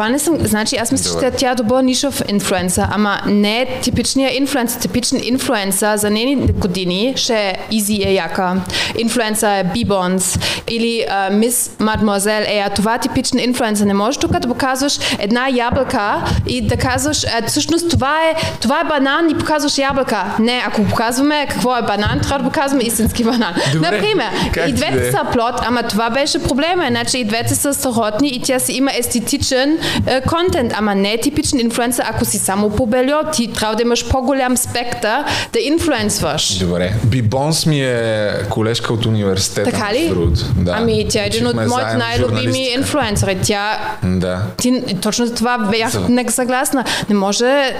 Това 0.00 0.08
не 0.08 0.18
съм... 0.18 0.36
Значи, 0.40 0.76
аз 0.76 0.92
мисля, 0.92 1.20
че 1.20 1.30
тя 1.30 1.50
е 1.50 1.54
добър 1.54 1.82
нишов 1.82 2.22
инфлуенсър, 2.28 2.84
ама 2.90 3.20
не 3.26 3.60
е 3.60 3.80
типичният 3.80 4.34
инфлуенсър. 4.34 4.80
Типичен 4.80 5.20
инфлуенсър 5.22 5.96
за 5.96 6.10
нейни 6.10 6.36
години 6.36 7.12
ще 7.16 7.34
е 7.34 7.58
Изи 7.70 8.02
е 8.06 8.12
яка. 8.12 8.56
Инфлуенсър 8.98 9.60
е 9.60 9.64
Бибонс 9.64 10.38
или 10.68 11.06
Мис 11.32 11.70
Мадмозел 11.78 12.42
е. 12.46 12.62
а 12.66 12.70
Това 12.70 12.94
е 12.94 12.98
типичен 12.98 13.38
инфлуенсър. 13.38 13.86
Не 13.86 13.94
можеш 13.94 14.18
тук 14.18 14.30
да 14.30 14.48
показваш 14.48 14.98
една 15.18 15.48
ябълка 15.48 16.24
и 16.46 16.66
да 16.66 16.76
казваш, 16.76 17.24
а, 17.24 17.46
всъщност 17.46 17.90
това 17.90 18.16
е, 18.24 18.34
това 18.60 18.80
е 18.80 18.84
банан 18.84 19.30
и 19.30 19.38
показваш 19.38 19.78
ябълка. 19.78 20.24
Не, 20.38 20.62
ако 20.66 20.84
показваме 20.84 21.46
какво 21.50 21.76
е 21.76 21.82
банан, 21.82 22.20
трябва 22.22 22.38
да 22.38 22.44
показваме 22.44 22.84
истински 22.84 23.24
банан. 23.24 23.54
Добре, 23.72 23.90
Например, 23.90 24.30
как 24.52 24.68
и 24.68 24.72
да 24.72 24.86
е. 24.86 24.90
двете 24.90 25.10
са 25.10 25.20
плод, 25.32 25.54
ама 25.66 25.82
това 25.82 26.10
беше 26.10 26.42
проблема. 26.42 26.86
Значи 26.88 27.18
и 27.18 27.24
двете 27.24 27.54
са 27.54 27.74
страхотни 27.74 28.28
и 28.28 28.42
тя 28.42 28.58
си 28.58 28.72
има 28.72 28.90
естетичен 28.98 29.78
е, 30.06 30.20
контент, 30.20 30.72
ама 30.76 30.94
не 30.94 31.12
е 31.12 31.20
типичен 31.20 31.60
инфлуенсър, 31.60 32.04
ако 32.06 32.24
си 32.24 32.38
само 32.38 32.68
бельо. 32.86 33.18
Ти 33.32 33.52
трябва 33.52 33.76
да 33.76 33.82
имаш 33.82 34.08
по-голям 34.08 34.56
спектър 34.56 35.24
да 35.52 35.58
инфлуенсваш. 35.60 36.58
Добре. 36.58 36.92
Бибонс 37.04 37.66
ми 37.66 37.80
е 37.80 38.30
колежка 38.50 38.92
от 38.92 39.06
университета. 39.06 39.70
Така 39.70 39.94
ли? 39.94 40.12
Да. 40.56 40.74
Ами 40.78 41.06
тя 41.08 41.22
е 41.22 41.26
един 41.26 41.46
от 41.46 41.54
моите 41.56 41.94
най-любими 41.96 42.68
инфлуенсъри. 42.68 43.38
Тя 43.42 43.78
Да. 44.04 44.42
ти, 44.56 44.82
точно 45.02 45.26
за 45.26 45.34
това 45.34 45.58
бях 45.60 45.90
За- 45.90 46.00
не 46.00 46.30
съгласна. 46.30 46.84
Не 47.08 47.14
може... 47.14 47.74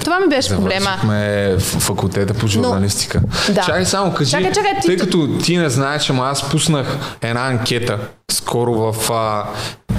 Това 0.00 0.20
ми 0.20 0.28
беше 0.28 0.48
проблема. 0.48 0.80
Завършихме 0.80 1.56
факултета 1.58 2.34
по 2.34 2.46
журналистика. 2.46 3.20
Да. 3.48 3.60
Чакай 3.60 3.84
само, 3.84 4.12
кажи, 4.14 4.30
Чакай, 4.30 4.52
чакай, 4.52 4.72
ти- 4.74 4.86
тъй 4.86 4.96
като 4.96 5.28
ти 5.38 5.56
не 5.56 5.70
знаеш, 5.70 6.10
ама 6.10 6.24
аз 6.24 6.48
пуснах 6.50 6.86
една 7.22 7.46
анкета 7.46 7.98
скоро 8.32 8.74
в 8.92 9.10
а, 9.10 9.44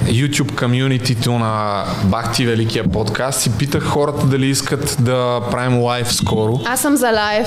YouTube 0.08 0.58
комюнитито 0.58 1.38
на 1.38 1.84
Бахти 2.04 2.46
Великия 2.46 2.84
подкаст 2.84 3.46
и 3.46 3.50
питах 3.50 3.84
хората 3.84 4.26
дали 4.26 4.46
искат 4.46 4.96
да 5.00 5.40
правим 5.50 5.82
лайв 5.82 6.14
скоро. 6.14 6.60
Аз 6.64 6.80
съм 6.80 6.96
за 6.96 7.10
лайв. 7.10 7.46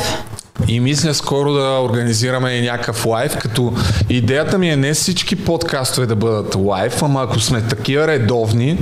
И 0.67 0.79
мисля 0.79 1.13
скоро 1.13 1.53
да 1.53 1.79
организираме 1.83 2.51
и 2.51 2.61
някакъв 2.61 3.05
лайв, 3.05 3.37
като 3.37 3.73
идеята 4.09 4.57
ми 4.57 4.69
е 4.69 4.75
не 4.75 4.93
всички 4.93 5.35
подкастове 5.35 6.07
да 6.07 6.15
бъдат 6.15 6.55
лайв, 6.55 7.03
ама 7.03 7.23
ако 7.23 7.39
сме 7.39 7.61
такива 7.61 8.07
редовни, 8.07 8.77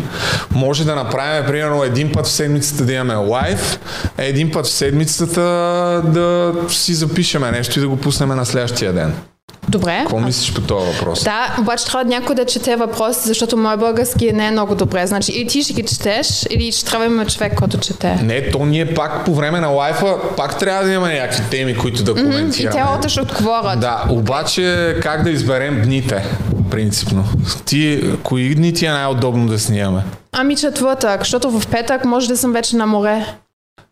може 0.51 0.86
да 0.86 0.95
направим 0.95 1.45
примерно 1.48 1.83
един 1.83 2.12
път 2.12 2.25
в 2.25 2.31
седмицата 2.31 2.86
да 2.86 2.93
имаме 2.93 3.15
лайв, 3.15 3.79
а 4.17 4.24
един 4.24 4.51
път 4.51 4.65
в 4.65 4.69
седмицата 4.69 5.41
да 6.05 6.53
си 6.69 6.93
запишеме 6.93 7.51
нещо 7.51 7.79
и 7.79 7.81
да 7.81 7.88
го 7.88 7.98
пуснем 7.98 8.29
на 8.29 8.45
следващия 8.45 8.93
ден. 8.93 9.13
Добре. 9.70 9.98
Какво 10.00 10.20
мислиш 10.20 10.54
по 10.54 10.62
този 10.62 10.86
въпрос? 10.92 11.24
Да, 11.24 11.56
обаче 11.60 11.86
трябва 11.86 12.04
някой 12.06 12.36
да 12.36 12.46
чете 12.46 12.76
въпроси, 12.76 13.20
защото 13.24 13.58
мой 13.58 13.78
български 13.78 14.32
не 14.32 14.48
е 14.48 14.52
много 14.52 14.76
добре. 14.76 15.08
Значи 15.08 15.32
или 15.32 15.48
ти 15.48 15.64
ще 15.64 15.74
ги 15.74 15.84
четеш, 15.84 16.46
или 16.50 16.72
ще 16.72 16.86
трябва 16.86 17.06
да 17.06 17.14
имаме 17.14 17.30
човек, 17.30 17.56
който 17.56 17.78
чете. 17.78 18.20
Не, 18.24 18.52
то 18.52 18.66
ние 18.66 18.94
пак 18.94 19.26
по 19.26 19.36
време 19.36 19.60
на 19.60 19.68
лайфа 19.68 20.16
пак 20.38 20.60
трябва 20.60 20.84
да 20.84 20.92
имаме 20.94 21.14
някакви 21.20 21.44
теми, 21.52 21.78
които 21.78 22.04
да 22.04 22.12
И 22.12 22.16
коментираме. 22.16 22.76
те 22.76 22.84
още 22.98 23.10
ще 23.10 23.22
отговорят. 23.22 23.80
Да, 23.80 24.04
обаче 24.10 24.96
как 25.02 25.24
да 25.24 25.30
изберем 25.30 25.82
дните, 25.84 26.26
принципно? 26.72 27.24
Ти, 27.66 28.04
кои 28.24 28.56
дни 28.56 28.74
ти 28.74 28.86
е 28.86 28.92
най-удобно 28.92 29.48
да 29.48 29.60
снимаме? 29.60 30.04
Ами 30.32 30.56
четвъртък, 30.56 31.20
защото 31.22 31.52
в 31.52 31.68
петък 31.68 32.06
може 32.06 32.28
да 32.28 32.38
съм 32.38 32.54
вече 32.54 32.76
на 32.76 32.86
море. 32.86 33.26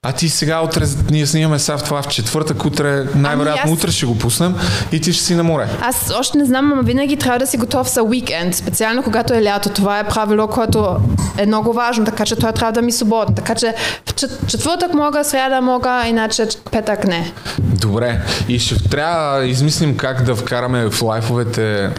А 0.03 0.11
ти 0.11 0.29
сега 0.29 0.61
утре, 0.61 0.81
ние 1.09 1.25
снимаме 1.25 1.59
сега 1.59 1.77
в 1.77 1.83
това 1.83 2.01
в 2.01 2.07
четвъртък, 2.07 2.65
утре, 2.65 2.83
най-вероятно 3.15 3.61
Ами 3.63 3.71
аз- 3.73 3.79
утре 3.79 3.91
ще 3.91 4.05
го 4.05 4.17
пуснем 4.17 4.55
и 4.91 5.01
ти 5.01 5.13
ще 5.13 5.23
си 5.23 5.35
на 5.35 5.43
море. 5.43 5.67
Аз 5.81 6.13
още 6.19 6.37
не 6.37 6.45
знам, 6.45 6.73
но 6.75 6.83
винаги 6.83 7.17
трябва 7.17 7.39
да 7.39 7.47
си 7.47 7.57
готов 7.57 7.89
за 7.89 8.03
уикенд, 8.03 8.55
специално 8.55 9.03
когато 9.03 9.33
е 9.33 9.43
лято. 9.43 9.69
Това 9.69 9.99
е 9.99 10.07
правило, 10.07 10.47
което 10.47 10.95
е 11.37 11.45
много 11.45 11.73
важно, 11.73 12.05
така 12.05 12.25
че 12.25 12.35
той 12.35 12.51
трябва 12.51 12.71
да 12.71 12.81
ми 12.81 12.87
е 12.87 12.91
свободен. 12.91 13.35
Така 13.35 13.55
че 13.55 13.73
в 14.05 14.13
чет- 14.13 14.47
четвъртък 14.47 14.93
мога, 14.93 15.23
сряда 15.23 15.61
мога, 15.61 16.03
иначе 16.07 16.43
петък 16.71 17.07
не. 17.07 17.31
Добре. 17.59 18.21
И 18.47 18.59
ще 18.59 18.89
трябва 18.89 19.39
да 19.39 19.45
измислим 19.45 19.97
как 19.97 20.23
да 20.23 20.35
вкараме 20.35 20.89
в 20.89 21.01
лайфовете 21.01 21.89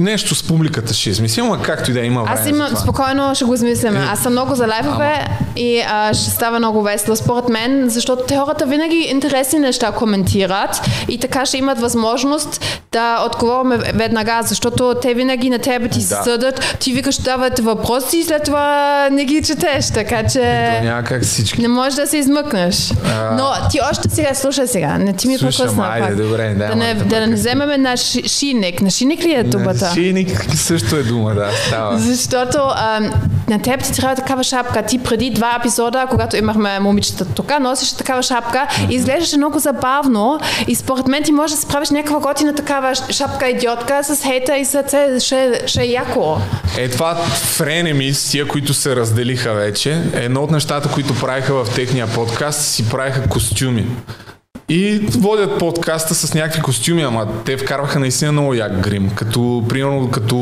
Нещо 0.00 0.34
с 0.34 0.42
публиката 0.42 0.94
ще 0.94 1.10
измислим, 1.10 1.52
а 1.52 1.62
както 1.62 1.90
и 1.90 1.94
да 1.94 2.00
има 2.00 2.22
време 2.22 2.40
Аз 2.40 2.48
това. 2.68 2.76
спокойно 2.76 3.34
ще 3.34 3.44
го 3.44 3.54
измислим. 3.54 3.96
Аз 4.12 4.18
съм 4.18 4.32
много 4.32 4.54
за 4.54 4.66
лайфове 4.66 5.24
и 5.56 5.80
а, 5.80 6.14
ще 6.14 6.30
става 6.30 6.58
много 6.58 6.82
весело 6.82 7.16
според 7.16 7.48
мен, 7.48 7.88
защото 7.88 8.22
те 8.24 8.36
хората 8.36 8.66
винаги 8.66 8.96
интересни 8.96 9.58
неща 9.58 9.92
коментират 9.92 10.70
и 11.08 11.18
така 11.18 11.46
ще 11.46 11.58
имат 11.58 11.80
възможност 11.80 12.60
да 12.92 13.24
отговорим 13.26 13.80
веднага, 13.94 14.40
защото 14.42 14.94
те 14.94 15.14
винаги 15.14 15.50
на 15.50 15.58
тебе 15.58 15.88
ти 15.88 16.00
се 16.00 16.08
Да. 16.10 16.22
съдат, 16.22 16.76
ти 16.80 16.92
викаш 16.92 17.16
давате 17.16 17.62
въпроси 17.62 18.16
и 18.16 18.24
след 18.24 18.42
това 18.42 18.68
не 19.10 19.24
ги 19.24 19.42
четеш, 19.42 19.88
така 19.88 20.22
че 20.22 20.40
То 20.78 20.84
няма 20.84 21.02
как 21.04 21.22
всички. 21.22 21.62
не 21.62 21.68
можеш 21.68 21.94
да 21.94 22.06
се 22.06 22.16
измъкнеш. 22.16 22.92
А. 23.06 23.30
Но 23.32 23.68
ти 23.70 23.78
още 23.92 24.08
сега, 24.10 24.34
слушай 24.34 24.66
сега, 24.66 24.98
не 24.98 25.12
ти 25.12 25.28
ми 25.28 25.38
прекъсна 25.38 25.76
пак. 26.00 26.16
добре, 26.16 26.48
да, 26.48 26.66
да, 26.66 26.74
не, 26.76 26.90
ама, 26.90 27.04
да 27.04 27.26
не 27.26 27.34
вземеме 27.34 27.78
на 27.78 27.92
ши- 27.92 28.28
шиник. 28.30 28.80
На 28.80 28.90
шиник 28.90 29.20
ли 29.20 29.32
е 29.32 29.42
думата? 29.50 29.90
Шиник 29.94 30.54
също 30.54 30.96
е 30.96 31.02
дума, 31.02 31.34
да, 31.34 31.50
става. 31.66 31.98
Защото 31.98 32.58
а, 32.58 33.00
на 33.48 33.62
теб 33.62 33.82
ти 33.82 33.92
трябва 33.92 34.16
такава 34.16 34.44
шапка. 34.44 34.82
Ти 34.82 34.98
преди 34.98 35.30
два 35.30 35.56
епизода, 35.60 36.06
когато 36.10 36.36
имахме 36.36 36.80
момичета 36.80 37.24
тук, 37.24 37.52
носиш 37.60 37.92
такава 37.92 38.22
шапка 38.22 38.66
и 38.90 38.94
изглеждаше 38.94 39.36
много 39.36 39.58
забавно. 39.58 40.40
И 40.68 40.74
според 40.74 41.06
мен 41.06 41.22
ти 41.22 41.32
можеш 41.32 41.56
да 41.56 41.62
справиш 41.62 41.90
някаква 41.90 42.20
готина 42.20 42.54
такава 42.54 42.94
шапка 42.94 43.48
идиотка 43.48 44.04
с 44.04 44.22
хейта 44.22 44.56
и 44.56 44.64
сърце. 44.64 45.20
Ще, 45.20 45.62
ще 45.66 45.82
е 45.82 45.86
яко. 45.86 46.38
Е, 46.78 46.88
това 46.88 47.14
френемис, 47.34 48.30
тия, 48.30 48.48
които 48.48 48.74
се 48.74 48.96
разделиха 48.96 49.54
вече, 49.54 50.02
едно 50.14 50.42
от 50.42 50.50
нещата, 50.50 50.88
които 50.88 51.14
правиха 51.14 51.64
в 51.64 51.74
техния 51.74 52.06
подкаст, 52.06 52.62
си 52.62 52.88
правиха 52.88 53.28
костюми. 53.28 53.86
И 54.70 54.98
водят 54.98 55.58
подкаста 55.58 56.14
с 56.14 56.34
някакви 56.34 56.60
костюми, 56.62 57.02
ама 57.02 57.26
те 57.44 57.56
вкарваха 57.56 57.98
наистина 57.98 58.32
много 58.32 58.54
як 58.54 58.80
грим. 58.80 59.10
Като, 59.14 59.64
примерно, 59.68 60.10
като 60.10 60.36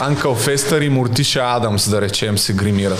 Анкъл 0.00 0.34
Фестър 0.34 0.80
и 0.80 0.88
Мортиша 0.88 1.40
Адамс, 1.44 1.90
да 1.90 2.00
речем, 2.00 2.38
се 2.38 2.52
гримират. 2.52 2.98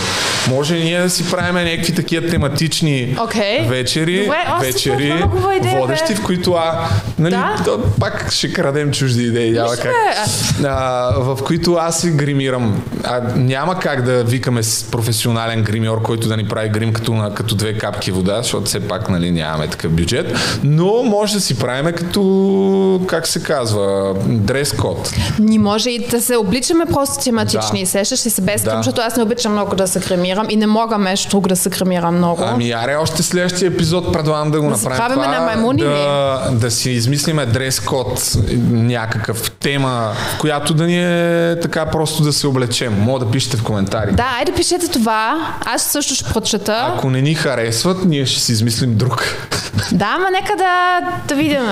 Може 0.49 0.75
ние 0.75 1.01
да 1.03 1.11
си 1.11 1.31
правим 1.31 1.55
някакви 1.55 1.95
такива 1.95 2.29
тематични 2.29 3.17
Окей. 3.21 3.67
вечери, 3.69 4.21
Добре, 4.25 4.37
вечери 4.61 4.93
идея, 5.05 5.27
бе. 5.63 5.79
водещи, 5.81 6.15
в 6.15 6.23
които 6.23 6.53
а, 6.53 6.89
нали, 7.19 7.31
Да. 7.35 7.57
да, 7.65 7.79
пак 8.01 8.33
ще 8.33 8.53
крадем 8.53 8.93
чужди 8.93 9.23
идеи. 9.23 9.51
Виж, 9.51 9.61
как 9.83 9.93
бе, 9.93 10.69
а, 10.69 11.11
в 11.17 11.39
които 11.45 11.75
аз 11.75 12.01
си 12.01 12.11
гримирам. 12.11 12.83
А, 13.05 13.21
няма 13.37 13.79
как 13.79 14.03
да 14.03 14.25
викаме 14.25 14.63
с 14.63 14.85
професионален 14.85 15.63
гримьор, 15.63 16.03
който 16.03 16.29
да 16.29 16.37
ни 16.37 16.49
прави 16.49 16.69
грим 16.69 16.93
като, 16.93 17.15
на, 17.15 17.35
като 17.35 17.55
две 17.55 17.79
капки 17.79 18.11
вода, 18.13 18.43
защото 18.43 18.67
все 18.67 18.89
пак 18.89 19.09
нали, 19.09 19.31
нямаме 19.31 19.69
такъв 19.69 19.93
бюджет. 19.93 20.37
Но 20.65 21.03
може 21.03 21.35
да 21.35 21.41
си 21.41 21.59
правиме 21.59 21.93
като, 21.93 23.01
как 23.07 23.27
се 23.27 23.43
казва, 23.43 24.15
дрес 24.27 24.73
код. 24.73 25.11
Ни 25.39 25.59
може 25.59 25.91
и 25.91 26.07
да 26.09 26.21
се 26.21 26.37
обличаме 26.37 26.87
просто 26.87 27.25
тематични. 27.25 27.81
Да. 27.81 27.87
Сещаш 27.91 28.27
ли 28.27 28.31
се 28.31 28.41
без 28.43 28.63
Да. 28.63 28.77
защото 28.77 29.01
аз 29.01 29.17
не 29.17 29.23
обичам 29.23 29.53
много 29.53 29.77
да 29.77 29.89
се 29.89 30.01
кремирам 30.01 30.47
и 30.51 30.57
не 30.57 30.67
мога 30.67 30.99
между 30.99 31.29
друго 31.29 31.49
да 31.49 31.57
се 31.57 31.71
кремирам 31.71 32.17
много. 32.17 32.43
Ами, 32.47 32.73
аре, 32.73 32.97
още 32.97 33.23
следващия 33.23 33.69
епизод 33.69 34.13
предлагам 34.13 34.51
да 34.51 34.61
го 34.61 34.65
Да 34.65 34.71
направим 34.71 35.17
това, 35.17 35.27
на 35.27 35.41
маймуни 35.41 35.81
да, 35.81 36.49
да 36.53 36.71
си 36.71 36.91
измислиме 36.91 37.47
дрес 37.47 37.81
код, 37.81 38.37
някакъв 38.71 39.51
тема, 39.51 40.13
в 40.35 40.39
която 40.41 40.75
да 40.75 40.87
ни 40.87 40.99
е 41.51 41.61
така 41.61 41.87
просто 41.87 42.23
да 42.23 42.33
се 42.33 42.47
облечем. 42.47 42.95
Мога 43.01 43.25
да 43.25 43.31
пишете 43.31 43.57
в 43.57 43.63
коментари. 43.63 44.13
Да, 44.13 44.27
айде 44.39 44.53
пишете 44.53 44.89
това. 44.89 45.55
Аз 45.65 45.83
също 45.83 46.15
ще 46.15 46.25
прочета. 46.25 46.95
Ако 46.97 47.11
не 47.11 47.23
ни 47.23 47.35
харесват, 47.35 48.05
ние 48.05 48.27
ще 48.27 48.41
си 48.41 48.53
измислим 48.53 48.97
друг. 48.97 49.25
Да, 49.93 50.19
ама 50.25 50.31
нека 50.31 50.57
да, 50.57 51.01
да 51.29 51.35
видим. 51.35 51.69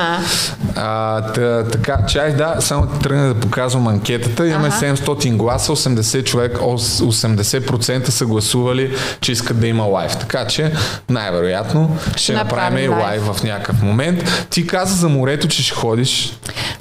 А, 0.76 1.20
та, 1.32 1.64
така, 1.64 1.98
чай, 2.08 2.36
да, 2.36 2.56
само 2.60 2.86
тръгна 2.86 3.34
да 3.34 3.40
показвам 3.40 3.86
анкетата. 3.88 4.46
Имаме 4.48 4.68
Аха. 4.68 4.86
700 4.96 5.36
гласа, 5.36 5.72
80 5.72 6.24
човек, 6.24 6.58
ос- 6.58 7.02
80% 7.02 8.08
са 8.08 8.26
гласували, 8.26 8.96
че 9.20 9.32
искат 9.32 9.60
да 9.60 9.66
има 9.66 9.84
лайв. 9.84 10.16
Така 10.16 10.46
че, 10.46 10.72
най-вероятно, 11.10 11.96
ще 12.16 12.32
направим 12.32 12.74
направим 12.74 13.00
и 13.00 13.02
лайв. 13.04 13.22
в 13.22 13.42
някакъв 13.42 13.82
момент. 13.82 14.46
Ти 14.50 14.66
каза 14.66 14.94
за 14.96 15.08
морето, 15.08 15.48
че 15.48 15.62
ще 15.62 15.74
ходиш. 15.74 16.32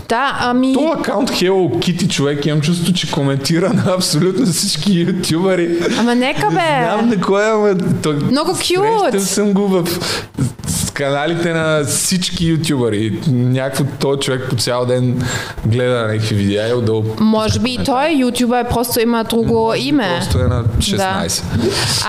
Да, 0.09 0.37
ами... 0.39 0.73
То 0.73 0.95
акаунт 0.99 1.29
Hello 1.29 1.69
Kitty 1.77 2.09
човек 2.09 2.45
имам 2.45 2.61
чувство, 2.61 2.93
че 2.93 3.11
коментира 3.11 3.73
на 3.73 3.93
абсолютно 3.93 4.45
всички 4.45 4.99
ютубъри. 4.99 5.77
Ама 5.99 6.15
нека 6.15 6.49
бе! 6.49 6.83
Знам 6.83 7.09
на 7.09 7.21
кой, 7.21 7.51
ама... 7.51 7.75
Много 8.31 8.55
Срещал 8.55 8.83
cute. 8.83 9.17
съм 9.17 9.53
го 9.53 9.67
в 9.67 9.87
каналите 10.93 11.53
на 11.53 11.83
всички 11.83 12.45
ютубъри. 12.45 13.19
Някакво 13.27 13.83
той 13.99 14.17
човек 14.17 14.49
по 14.49 14.55
цял 14.55 14.85
ден 14.85 15.23
гледа 15.65 16.01
някакви 16.01 16.35
видеа 16.35 16.69
и 16.69 16.73
отдолу. 16.73 17.03
Може 17.19 17.59
би 17.59 17.71
и 17.71 17.83
той 17.85 18.09
ютубър 18.09 18.69
просто 18.69 18.99
има 18.99 19.23
друго 19.23 19.73
име. 19.77 20.19
Просто 20.19 20.39
е 20.39 20.47
на 20.47 20.63
16. 20.63 21.43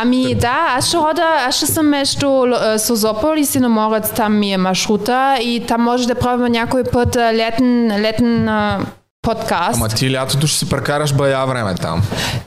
Ами 0.00 0.34
да, 0.34 0.74
аз 0.76 0.88
ще 0.88 0.96
хода, 0.96 1.22
аз 1.48 1.56
ще 1.56 1.66
съм 1.66 1.88
между 1.88 2.46
е, 2.46 2.78
Созопол 2.78 3.36
и 3.36 3.44
Синоморец, 3.44 4.10
там 4.10 4.38
ми 4.38 4.52
е 4.52 4.56
маршрута 4.56 5.38
и 5.42 5.64
там 5.68 5.82
може 5.82 6.06
да 6.06 6.14
правим 6.14 6.52
някой 6.52 6.84
път 6.84 7.16
е, 7.16 7.34
летен, 7.34 8.00
летен 8.00 8.48
е, 8.48 8.78
подкаст. 9.22 9.74
Ама 9.76 9.88
ти 9.88 10.12
лятото 10.12 10.46
ще 10.46 10.58
си 10.58 10.68
прекараш 10.68 11.14
бая 11.14 11.46
време 11.46 11.74
там. 11.74 12.02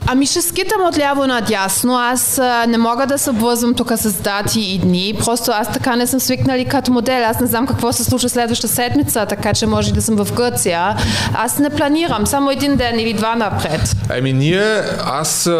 Ами 0.06 0.26
ще 0.26 0.42
скитам 0.42 0.86
отляво 0.88 1.26
надясно. 1.26 1.98
Аз 1.98 2.38
а, 2.38 2.66
не 2.68 2.78
мога 2.78 3.06
да 3.06 3.18
се 3.18 3.30
обвързвам 3.30 3.74
тук 3.74 3.92
с 3.96 4.12
дати 4.12 4.60
и 4.60 4.78
дни. 4.78 5.14
Просто 5.24 5.50
аз 5.54 5.72
така 5.72 5.96
не 5.96 6.06
съм 6.06 6.20
свикнали 6.20 6.64
като 6.64 6.92
модел. 6.92 7.24
Аз 7.24 7.40
не 7.40 7.46
знам 7.46 7.66
какво 7.66 7.92
се 7.92 8.04
случва 8.04 8.28
следващата 8.28 8.74
седмица, 8.74 9.26
така 9.26 9.54
че 9.54 9.66
може 9.66 9.92
да 9.92 10.02
съм 10.02 10.24
в 10.24 10.32
Гърция. 10.32 10.96
Аз 11.34 11.58
не 11.58 11.70
планирам, 11.70 12.26
само 12.26 12.50
един 12.50 12.76
ден 12.76 13.00
или 13.00 13.12
два 13.12 13.34
напред. 13.34 13.96
Ами 14.08 14.32
ние, 14.32 14.82
аз, 15.04 15.50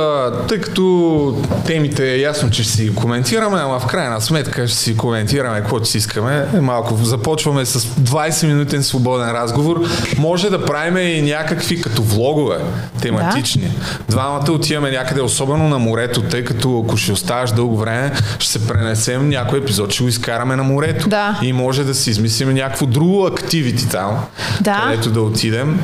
тъй 0.49 0.61
като 0.61 1.37
темите 1.67 2.13
е 2.13 2.19
ясно, 2.19 2.51
че 2.51 2.63
ще 2.63 2.73
си 2.73 2.95
коментираме, 2.95 3.59
ама 3.61 3.81
в 3.81 3.87
крайна 3.87 4.21
сметка 4.21 4.69
ще 4.69 4.79
си 4.79 4.97
коментираме 4.97 5.61
каквото 5.61 5.87
си 5.87 5.99
искаме. 5.99 6.47
Малко 6.61 6.97
започваме 6.97 7.67
с 7.67 7.81
20 7.81 8.47
минутен 8.47 8.83
свободен 8.83 9.31
разговор. 9.31 9.81
Може 10.19 10.51
да 10.51 10.65
правим 10.65 11.06
и 11.09 11.23
някакви 11.23 11.81
като 11.81 12.03
влогове, 12.03 12.57
тематични. 13.03 13.71
Двамата 14.09 14.53
отиваме 14.53 14.91
някъде, 14.91 15.21
особено 15.21 15.69
на 15.69 15.79
морето, 15.79 16.23
тъй 16.23 16.45
като 16.45 16.85
ако 16.87 16.97
ще 16.97 17.13
оставаш 17.13 17.53
дълго 17.53 17.77
време, 17.77 18.13
ще 18.39 18.53
се 18.53 18.67
пренесем 18.67 19.29
някой 19.29 19.59
епизод, 19.59 19.93
ще 19.93 20.03
го 20.03 20.09
изкараме 20.09 20.57
на 20.57 20.63
морето. 20.63 21.09
Да. 21.09 21.39
И 21.43 21.53
може 21.53 21.85
да 21.85 21.95
си 21.95 22.11
измислим 22.11 22.55
някакво 22.55 22.87
друго 22.87 23.27
активити 23.27 23.89
там, 23.89 24.25
Да. 24.61 24.83
където 24.85 25.11
да 25.11 25.21
отидем. 25.21 25.81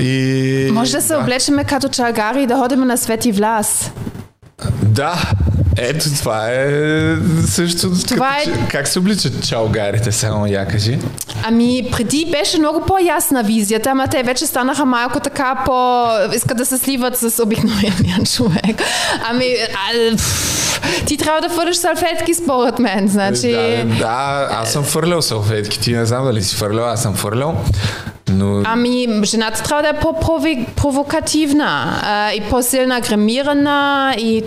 И... 0.00 0.68
Може 0.72 0.92
да 0.92 1.02
се 1.02 1.16
облечеме 1.16 1.64
като 1.64 1.88
чалгари 1.88 2.42
и 2.42 2.46
да 2.46 2.56
ходим 2.56 2.80
на 2.80 2.96
Свети 2.96 3.32
Влас. 3.32 3.92
Да, 4.82 5.22
ето 5.76 6.04
това 6.18 6.48
е 6.48 6.66
също. 7.46 7.90
Това 8.08 8.36
като, 8.38 8.50
е- 8.50 8.68
Как 8.68 8.88
се 8.88 8.98
обличат 8.98 9.48
чалгарите, 9.48 10.12
само 10.12 10.46
я 10.46 10.68
кажи. 10.68 10.98
Ами, 11.42 11.88
преди 11.92 12.28
беше 12.32 12.58
много 12.58 12.86
по-ясна 12.86 13.42
визията, 13.42 13.90
ама 13.90 14.08
те 14.08 14.22
вече 14.22 14.46
станаха 14.46 14.84
малко 14.84 15.20
така 15.20 15.62
по... 15.66 16.06
искат 16.34 16.56
да 16.58 16.66
се 16.66 16.78
сливат 16.78 17.16
с 17.18 17.42
обикновения 17.42 18.16
човек. 18.36 18.82
Ами, 19.30 19.46
а, 19.74 20.16
пф, 20.16 20.80
ти 21.06 21.16
трябва 21.16 21.40
да 21.40 21.48
фърляш 21.48 21.76
салфетки 21.76 22.34
според 22.34 22.78
мен, 22.78 23.08
значи... 23.08 23.52
Да, 23.52 23.84
да, 23.84 24.48
аз 24.50 24.72
съм 24.72 24.84
фърлял 24.84 25.22
салфетки. 25.22 25.80
Ти 25.80 25.92
не 25.92 26.06
знам 26.06 26.24
дали 26.24 26.42
си 26.42 26.56
фърлял, 26.56 26.84
аз 26.86 27.02
съм 27.02 27.14
фърлял. 27.14 27.64
Но 28.30 28.62
Ами, 28.64 29.20
жената 29.24 29.62
трябва 29.62 29.82
да 29.82 29.88
е 29.88 30.00
по-провокативна 30.00 32.00
а, 32.02 32.32
и 32.32 32.40
по-силна 32.40 33.00
гримирана 33.00 34.14
и 34.18 34.42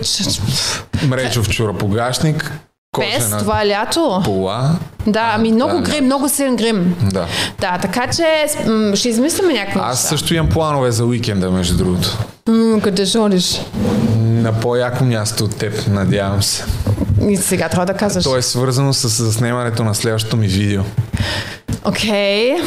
мрежов 1.08 1.48
чурапогашник, 1.48 2.52
без 2.98 3.30
това 3.38 3.66
лято. 3.66 4.20
пола. 4.24 4.70
Да, 5.06 5.32
ами 5.34 5.52
много 5.52 5.76
да, 5.76 5.82
грим, 5.82 6.04
много 6.04 6.28
силен 6.28 6.56
грим. 6.56 6.96
Да. 7.02 7.26
Да, 7.60 7.78
така 7.82 8.06
че 8.06 8.46
ще 8.94 9.08
измислиме 9.08 9.52
някакви 9.52 9.80
Аз 9.82 9.88
неща. 10.02 10.08
също 10.08 10.34
имам 10.34 10.48
планове 10.48 10.90
за 10.90 11.04
уикенда, 11.04 11.50
между 11.50 11.76
другото. 11.76 12.18
М, 12.48 12.80
къде 12.80 13.06
ще 13.06 13.18
ходиш? 13.18 13.60
На 14.18 14.52
по-яко 14.52 15.04
място 15.04 15.44
от 15.44 15.56
теб, 15.56 15.86
надявам 15.88 16.42
се. 16.42 16.64
И 17.28 17.36
сега 17.36 17.68
трябва 17.68 17.86
да 17.86 17.94
казваш. 17.94 18.24
То 18.24 18.36
е 18.36 18.42
свързано 18.42 18.92
с 18.92 19.08
заснемането 19.24 19.84
на 19.84 19.94
следващото 19.94 20.36
ми 20.36 20.46
видео. 20.46 20.82
Окей, 21.84 22.62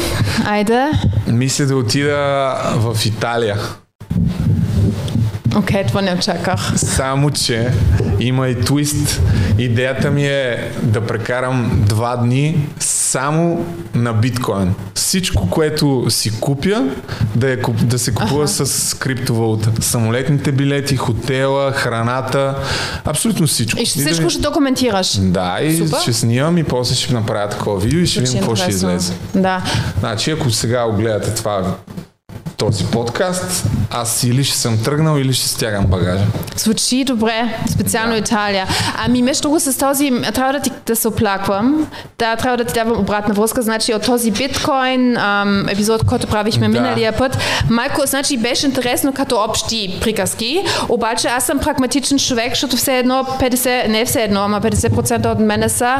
айде. 0.46 0.92
Мисля 1.26 1.66
да 1.66 1.74
отида 1.74 2.72
в 2.76 2.94
Италия. 3.04 3.58
Окей, 5.58 5.86
това 5.86 6.02
не 6.02 6.14
очаках. 6.14 6.72
Само, 6.76 7.30
че 7.30 7.68
има 8.20 8.48
и 8.48 8.60
твист. 8.60 9.20
Идеята 9.58 10.10
ми 10.10 10.26
е 10.26 10.70
да 10.82 11.00
прекарам 11.00 11.82
два 11.86 12.16
дни 12.16 12.66
само 12.80 13.66
на 13.94 14.12
биткоин. 14.12 14.74
Всичко, 14.94 15.50
което 15.50 16.06
си 16.08 16.40
купя, 16.40 16.84
да, 17.34 17.50
е, 17.50 17.56
да 17.82 17.98
се 17.98 18.14
купува 18.14 18.44
Аха. 18.44 18.66
с 18.66 18.94
криптовалута. 18.94 19.70
Самолетните 19.80 20.52
билети, 20.52 20.96
хотела, 20.96 21.72
храната, 21.72 22.54
абсолютно 23.04 23.46
всичко. 23.46 23.80
И 23.80 23.86
ще 23.86 23.98
да 23.98 24.04
всичко 24.04 24.24
ми- 24.24 24.30
ще 24.30 24.40
документираш. 24.40 25.16
Да, 25.18 25.58
и 25.62 25.76
Супер. 25.78 26.00
ще 26.02 26.12
снимам 26.12 26.58
и 26.58 26.64
после 26.64 26.94
ще 26.94 27.14
направя 27.14 27.48
такова 27.48 27.80
видео 27.80 28.00
и 28.00 28.06
ще 28.06 28.20
видим 28.20 28.38
какво 28.38 28.56
ще 28.56 28.70
излезе. 28.70 29.12
Да. 29.34 29.62
Значи, 30.00 30.30
ако 30.30 30.50
сега 30.50 30.84
го 30.84 30.92
гледате 30.92 31.34
това 31.34 31.74
този 32.56 32.84
подкаст, 32.84 33.64
аз 33.90 34.22
или 34.22 34.44
ще 34.44 34.56
съм 34.56 34.82
тръгнал, 34.82 35.18
или 35.18 35.32
ще 35.32 35.48
стягам 35.48 35.86
багажа. 35.86 36.24
Звучи 36.56 37.04
добре, 37.04 37.58
специално 37.70 38.12
Да. 38.12 38.18
Италия. 38.18 38.66
Ами, 38.96 39.22
между 39.22 39.42
другото, 39.42 39.72
с 39.72 39.78
този, 39.78 40.12
трябва 40.34 40.52
да 40.52 40.60
ти 40.60 40.70
да 40.86 40.96
се 40.96 41.08
оплаквам, 41.08 41.86
да, 42.18 42.36
трябва 42.36 42.56
да 42.56 42.64
ти 42.64 42.74
давам 42.74 43.00
обратна 43.00 43.34
връзка, 43.34 43.62
значи 43.62 43.94
от 43.94 44.02
този 44.02 44.30
биткоин 44.30 45.16
ам, 45.16 45.68
епизод, 45.68 46.06
който 46.06 46.26
правихме 46.26 46.68
Да. 46.68 46.72
миналия 46.72 47.12
път, 47.16 47.38
малко, 47.70 48.02
значи 48.06 48.36
беше 48.36 48.66
интересно 48.66 49.12
като 49.12 49.44
общи 49.48 49.98
приказки, 50.00 50.62
обаче 50.88 51.28
аз 51.28 51.44
съм 51.44 51.58
прагматичен 51.58 52.18
човек, 52.18 52.50
защото 52.50 52.76
все 52.76 52.98
едно 52.98 53.24
50, 53.40 53.88
не 53.88 54.04
все 54.04 54.22
едно, 54.22 54.40
ама 54.40 54.60
50% 54.60 55.32
от 55.32 55.38
мене 55.38 55.68
са 55.68 55.94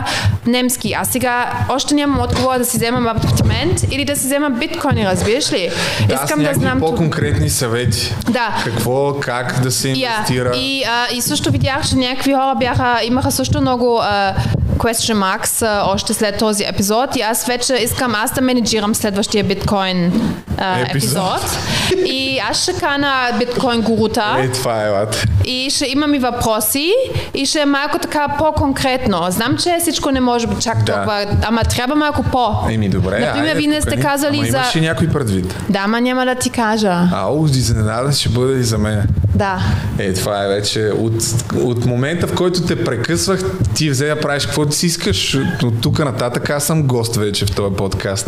немски. 0.46 0.92
Аз 0.92 1.09
сега 1.09 1.53
още 1.68 1.94
нямам 1.94 2.20
отговор 2.20 2.59
да 2.59 2.64
си 2.64 2.77
вземам 2.77 3.07
апартамент 3.07 3.83
или 3.90 4.05
да 4.05 4.16
си 4.16 4.27
вземам 4.27 4.55
биткоини, 4.55 5.07
разбираш 5.07 5.53
ли? 5.53 5.70
Да, 6.09 6.14
с 6.29 6.37
някакви 6.37 6.67
тук- 6.71 6.81
по-конкретни 6.81 7.51
съвети. 7.51 8.14
Да. 8.31 8.62
Какво, 8.64 9.14
как 9.21 9.61
да 9.61 9.71
се 9.71 9.88
инвестира. 9.88 10.53
и, 10.57 10.85
а, 10.85 11.14
и 11.14 11.21
също 11.23 11.51
видях, 11.51 11.88
че 11.88 11.97
някакви 11.97 12.33
хора 12.33 12.55
бяха, 12.61 13.01
имаха 13.05 13.31
също 13.33 13.61
много 13.61 13.99
а, 14.03 14.35
question 14.77 15.14
marks 15.17 15.67
а, 15.67 15.83
още 15.87 16.14
след 16.14 16.38
този 16.38 16.64
епизод 16.64 17.17
и 17.17 17.21
аз 17.21 17.47
вече 17.47 17.75
искам 17.75 18.14
аз 18.14 18.33
да 18.33 18.41
менеджирам 18.41 18.95
следващия 18.95 19.45
биткоин 19.45 20.12
а, 20.59 20.81
Епизод. 20.81 21.59
И 22.07 22.40
аз 22.51 22.62
ще 22.62 22.73
кана 22.73 23.31
биткоин 23.38 23.81
гурута 23.81 24.37
Е, 24.38 24.49
това 24.49 24.85
е, 24.85 24.88
лад. 24.88 25.25
и 25.44 25.71
ще 25.71 25.87
имам 25.87 26.14
и 26.14 26.18
въпроси 26.18 26.92
и 27.35 27.47
ще 27.47 27.61
е 27.61 27.66
малко 27.66 27.99
така 27.99 28.27
по-конкретно. 28.38 29.27
Знам, 29.29 29.57
че 29.57 29.77
всичко 29.81 30.11
не 30.11 30.21
може 30.21 30.47
бъде 30.47 30.61
чак 30.61 30.79
Да. 30.79 30.92
толкова, 30.92 31.27
ама 31.42 31.64
трябва 31.64 31.94
малко 31.94 32.23
по. 32.23 32.55
Еми, 32.71 32.88
добре. 32.88 33.18
Например, 33.21 33.57
вие 33.57 33.66
не 33.66 33.81
сте 33.81 34.01
казали 34.01 34.37
Ама 34.37 34.47
за... 34.47 34.57
имаш 34.57 34.77
ли 34.77 34.81
някой 34.81 35.09
предвид? 35.09 35.55
Да, 35.68 35.87
ма 35.87 36.01
няма 36.01 36.25
да 36.25 36.35
ти 36.35 36.51
кажа. 36.51 36.99
Ау, 37.12 37.47
изненадан 37.47 38.12
ще 38.12 38.29
бъде 38.29 38.61
и 38.61 38.64
за 38.64 38.79
мен. 38.79 39.09
Да. 39.35 39.59
Е, 39.99 40.12
това 40.12 40.44
е 40.44 40.49
вече 40.49 40.81
от, 40.99 41.14
от 41.57 41.85
момента, 41.87 42.27
в 42.27 42.35
който 42.35 42.62
те 42.62 42.85
прекъсвах, 42.85 43.40
ти 43.75 43.90
взе 43.90 44.07
да 44.07 44.21
правиш 44.21 44.47
каквото 44.47 44.73
си 44.73 44.87
искаш. 44.87 45.38
От 45.62 45.81
тук 45.81 45.99
нататък 45.99 46.51
аз 46.51 46.64
съм 46.64 46.83
гост 46.83 47.16
вече 47.16 47.47
в 47.47 47.51
този 47.51 47.75
подкаст. 47.75 48.27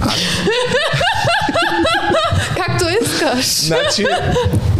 Както 0.00 0.18
искаш. 3.30 3.66
Значи, 3.66 4.06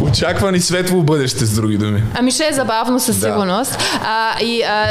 очаква 0.03 0.53
ни 0.53 0.61
светло 0.61 1.03
бъдеще, 1.03 1.47
с 1.47 1.53
други 1.53 1.77
думи. 1.77 2.03
Ами 2.15 2.31
ще 2.31 2.47
е 2.47 2.53
забавно 2.53 3.01
със 3.01 3.17
Да. 3.17 3.27
сигурност. 3.27 3.79
А, 4.05 4.41
и, 4.41 4.63
а, 4.63 4.87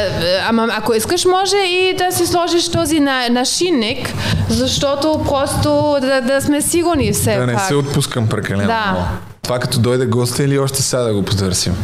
ама 0.48 0.68
ако 0.72 0.94
искаш, 0.94 1.26
може 1.26 1.58
и 1.58 1.96
да 1.96 2.12
си 2.12 2.28
сложиш 2.28 2.70
този 2.70 3.00
на, 3.00 3.30
нашинник, 3.30 4.14
защото 4.50 5.22
просто 5.26 5.70
да, 6.02 6.22
да 6.22 6.42
сме 6.42 6.62
сигурни 6.62 7.14
все 7.14 7.36
Да 7.36 7.46
не 7.46 7.54
пак. 7.54 7.64
се 7.64 7.76
отпускам 7.76 8.28
прекалено 8.28 8.68
Да. 8.68 8.92
много. 8.92 9.06
Това 9.42 9.60
като 9.60 9.80
дойде 9.80 10.06
госта 10.06 10.44
или 10.44 10.60
още 10.60 10.82
сега 10.82 11.02
да 11.02 11.14
го 11.14 11.24
потърсим? 11.24 11.76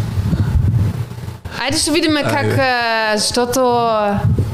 Айде 1.60 1.78
ще 1.78 1.92
видим 1.92 2.14
как, 2.16 2.34
Айде. 2.36 2.74
защото... 3.16 3.60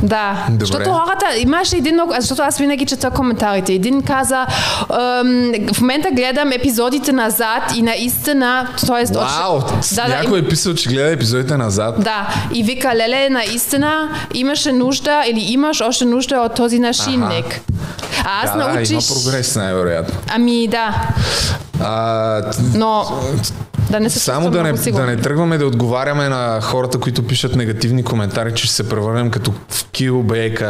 Да, 0.04 0.46
Добре. 0.50 0.66
защото 0.66 0.90
хората, 0.90 1.26
имаше 1.38 1.78
един 1.78 1.94
много, 1.94 2.14
защото 2.20 2.42
аз 2.42 2.58
винаги 2.58 2.86
чета 2.86 3.10
коментарите. 3.10 3.74
Един 3.74 4.02
каза, 4.02 4.46
в 4.90 5.82
момента 5.82 6.10
гледам 6.12 6.52
епизодите 6.52 7.12
назад 7.12 7.64
и 7.76 7.82
наистина, 7.82 8.68
т.е. 8.88 9.14
Вау! 9.14 9.60
да, 9.96 10.08
да, 10.08 10.08
Някой 10.08 10.40
е 10.40 10.48
писал, 10.48 10.74
че 10.74 10.90
гледа 10.90 11.12
епизодите 11.12 11.58
назад. 11.58 11.96
Да, 11.98 12.28
и 12.54 12.64
вика, 12.64 12.96
леле, 12.96 13.30
наистина 13.30 14.10
имаше 14.34 14.72
нужда 14.72 15.24
или 15.28 15.40
имаш 15.40 15.82
още 15.82 16.06
нужда 16.06 16.36
от 16.36 16.56
този 16.56 16.80
нашинник. 16.80 17.62
А 18.26 18.44
аз 18.44 18.52
да, 18.52 18.58
да, 18.58 18.74
научих... 18.74 18.92
има 18.92 19.02
прогрес 19.24 19.56
най-вероятно. 19.56 20.16
Ами 20.36 20.68
да, 20.68 20.96
А, 21.84 22.42
но 22.76 23.06
Да 23.94 24.00
не 24.00 24.10
се 24.10 24.20
Само 24.20 24.50
да 24.50 24.64
не, 24.64 24.74
да 24.74 25.06
не 25.06 25.18
тръгваме 25.18 25.58
да 25.58 25.68
отговаряме 25.68 26.30
на 26.30 26.62
хората, 26.62 27.00
които 27.00 27.28
пишат 27.28 27.56
негативни 27.56 28.04
коментари, 28.04 28.54
че 28.54 28.66
ще 28.66 28.76
се 28.76 28.90
превърнем 28.90 29.30
като 29.30 29.52
в 29.70 29.86
Кил 29.92 30.24
БК, 30.24 30.64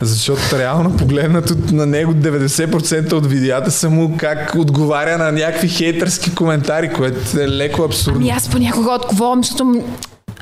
защото 0.00 0.58
реално 0.58 0.96
погледнато 0.96 1.54
на 1.72 1.86
него 1.86 2.12
90% 2.12 3.12
от 3.12 3.26
видеята 3.26 3.70
са 3.70 3.90
му 3.90 4.16
как 4.16 4.54
отговаря 4.54 5.18
на 5.18 5.32
някакви 5.32 5.68
хейтърски 5.68 6.34
коментари, 6.34 6.92
което 6.92 7.40
е 7.40 7.48
леко 7.48 7.82
абсурдно. 7.82 8.20
Ами 8.20 8.30
аз 8.30 8.48
понякога 8.48 8.92
отговорам, 8.92 9.44
защото 9.44 9.82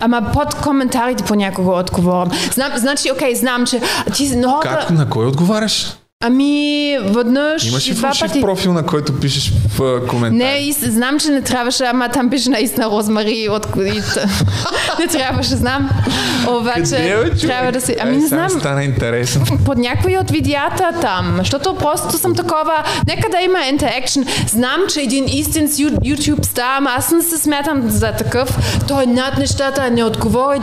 Ама 0.00 0.30
под 0.32 0.54
коментарите 0.54 1.24
понякога 1.24 1.70
отговорам. 1.70 2.30
Знам, 2.52 2.72
значи, 2.76 3.12
окей, 3.12 3.34
знам, 3.34 3.66
че 3.66 3.80
ти 4.14 4.36
много... 4.36 4.60
Как, 4.62 4.90
на 4.90 5.08
кой 5.08 5.26
отговаряш? 5.26 5.96
Ами, 6.24 6.98
веднъж 7.02 7.66
Имаш 7.68 7.86
и 7.86 7.90
ли 7.90 7.94
два 7.94 8.12
пъти. 8.20 8.40
профил, 8.40 8.72
на 8.72 8.86
който 8.86 9.20
пишеш 9.20 9.52
в 9.68 9.82
а, 9.82 10.06
коментари? 10.06 10.50
Не, 10.50 10.58
и 10.58 10.72
знам, 10.72 11.18
че 11.18 11.28
не 11.28 11.42
трябваше, 11.42 11.84
ама 11.84 12.08
там 12.08 12.30
пише 12.30 12.50
наистина 12.50 12.86
Розмари 12.86 13.48
от 13.50 13.76
Не 14.98 15.06
трябваше, 15.06 15.56
знам. 15.56 15.90
Обаче, 16.48 16.80
Къде 16.80 17.08
е, 17.08 17.14
човек? 17.14 17.38
трябва 17.40 17.72
да 17.72 17.80
си... 17.80 17.96
Ами 18.00 18.16
не 18.16 18.26
знам, 18.26 18.50
стана 18.50 18.84
интересно. 18.84 19.44
под 19.64 19.78
някои 19.78 20.16
от 20.16 20.30
видеята 20.30 20.90
там, 21.00 21.34
защото 21.38 21.74
просто 21.74 22.18
съм 22.18 22.34
такова, 22.34 22.84
нека 23.06 23.28
да 23.30 23.40
има 23.40 23.58
интеракшн. 23.66 24.20
Знам, 24.48 24.80
че 24.94 25.00
един 25.00 25.24
истински 25.28 25.86
YouTube 25.86 26.44
стар, 26.44 26.76
ама 26.76 26.90
аз 26.90 27.10
не 27.10 27.22
се 27.22 27.38
смятам 27.38 27.90
за 27.90 28.12
такъв. 28.12 28.58
Той 28.88 29.02
е 29.02 29.06
над 29.06 29.38
нещата, 29.38 29.90
не 29.90 30.04
отговори, 30.04 30.58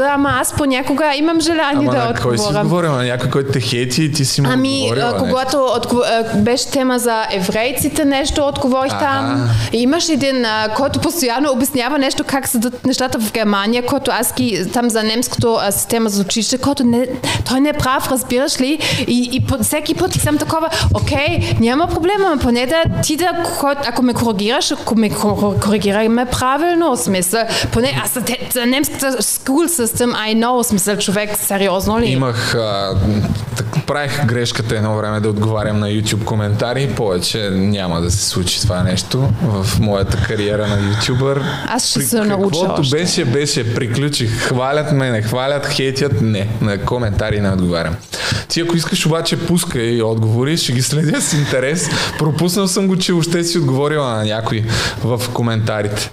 ама 0.00 0.30
аз 0.40 0.52
понякога 0.52 1.14
имам 1.16 1.40
желание 1.40 1.88
Ама 1.88 1.92
да 1.92 2.04
на 2.04 2.14
кой 2.14 2.38
си 2.38 2.42
отговоря. 2.42 2.60
отговорил? 2.60 2.92
На 2.92 3.04
някой, 3.04 3.30
който 3.30 3.52
те 3.52 3.60
хейти 3.60 4.02
и 4.02 4.12
ти 4.12 4.24
си 4.24 4.40
му 4.40 4.48
Ами, 4.52 4.82
отговорила 4.82 5.03
а, 5.08 5.12
нещо? 5.12 5.26
когато 5.28 5.66
отго... 5.76 6.02
а, 6.06 6.36
беше 6.36 6.70
тема 6.70 6.98
за 6.98 7.24
еврейците, 7.30 8.04
нещо 8.04 8.46
отговорих 8.46 8.92
там. 8.98 9.50
И 9.72 9.82
имаш 9.82 10.08
един, 10.08 10.44
а, 10.44 10.68
който 10.76 11.00
постоянно 11.00 11.52
обяснява 11.52 11.98
нещо 11.98 12.24
как 12.26 12.48
седат 12.48 12.86
нещата 12.86 13.20
в 13.20 13.32
Германия, 13.32 13.86
който 13.86 14.10
аз 14.10 14.34
ги 14.34 14.70
там 14.72 14.90
за 14.90 15.02
немското 15.02 15.58
а, 15.60 15.72
система 15.72 16.08
за 16.08 16.22
училище, 16.22 16.58
който 16.58 16.84
не, 16.84 17.06
той 17.48 17.60
не 17.60 17.68
е 17.68 17.72
прав, 17.72 18.08
разбираш 18.10 18.60
ли? 18.60 18.78
И, 19.06 19.28
и 19.32 19.46
по, 19.46 19.58
всеки 19.62 19.94
път 19.94 20.12
съм 20.12 20.38
такова, 20.38 20.68
окей, 20.94 21.56
няма 21.60 21.88
проблема, 21.88 22.26
ама 22.26 22.40
поне 22.40 22.66
да 22.66 23.02
ти 23.02 23.16
да, 23.16 23.30
ако 23.62 24.02
ме 24.02 24.14
коригираш, 24.14 24.72
ако 24.72 24.94
ме 24.94 25.10
кор- 25.10 25.60
коригирай 25.60 26.08
ме 26.08 26.26
правилно, 26.26 26.96
смисъл. 26.96 27.42
Поне 27.72 28.00
аз 28.04 28.18
за, 28.52 28.66
немската 28.66 29.06
school 29.22 29.84
system, 29.84 30.14
I 30.14 30.44
know, 30.44 30.62
смисъл, 30.62 30.96
човек, 30.96 31.30
сериозно 31.38 32.00
ли? 32.00 32.06
Имах, 32.06 32.54
а, 32.54 32.96
так, 33.56 33.66
правих 33.86 34.24
грешката 34.26 34.76
едно 34.76 34.93
време 34.96 35.20
да 35.20 35.28
отговарям 35.28 35.78
на 35.78 35.88
YouTube 35.88 36.24
коментари, 36.24 36.88
повече 36.96 37.50
няма 37.50 38.00
да 38.00 38.10
се 38.10 38.28
случи 38.28 38.60
това 38.60 38.82
нещо 38.82 39.28
в 39.42 39.80
моята 39.80 40.16
кариера 40.16 40.66
на 40.66 40.76
ютубър. 40.90 41.42
Аз 41.66 41.88
ще 41.88 41.98
При 41.98 42.04
се 42.04 42.20
науча 42.20 42.58
Каквото 42.60 42.80
още. 42.80 42.96
беше, 42.96 43.24
беше, 43.24 43.74
приключих. 43.74 44.38
Хвалят 44.48 44.92
ме, 44.92 45.10
не 45.10 45.22
хвалят, 45.22 45.66
хейтят, 45.66 46.20
не. 46.20 46.48
На 46.60 46.78
коментари 46.78 47.40
не 47.40 47.50
отговарям. 47.50 47.94
Ти 48.48 48.60
ако 48.60 48.76
искаш 48.76 49.06
обаче 49.06 49.46
пускай 49.46 50.02
отговори, 50.02 50.56
ще 50.56 50.72
ги 50.72 50.82
следя 50.82 51.20
с 51.20 51.32
интерес. 51.32 51.90
Пропуснал 52.18 52.68
съм 52.68 52.86
го, 52.86 52.96
че 52.96 53.12
още 53.12 53.44
си 53.44 53.58
отговорила 53.58 54.10
на 54.10 54.24
някой 54.24 54.64
в 55.04 55.22
коментарите. 55.32 56.10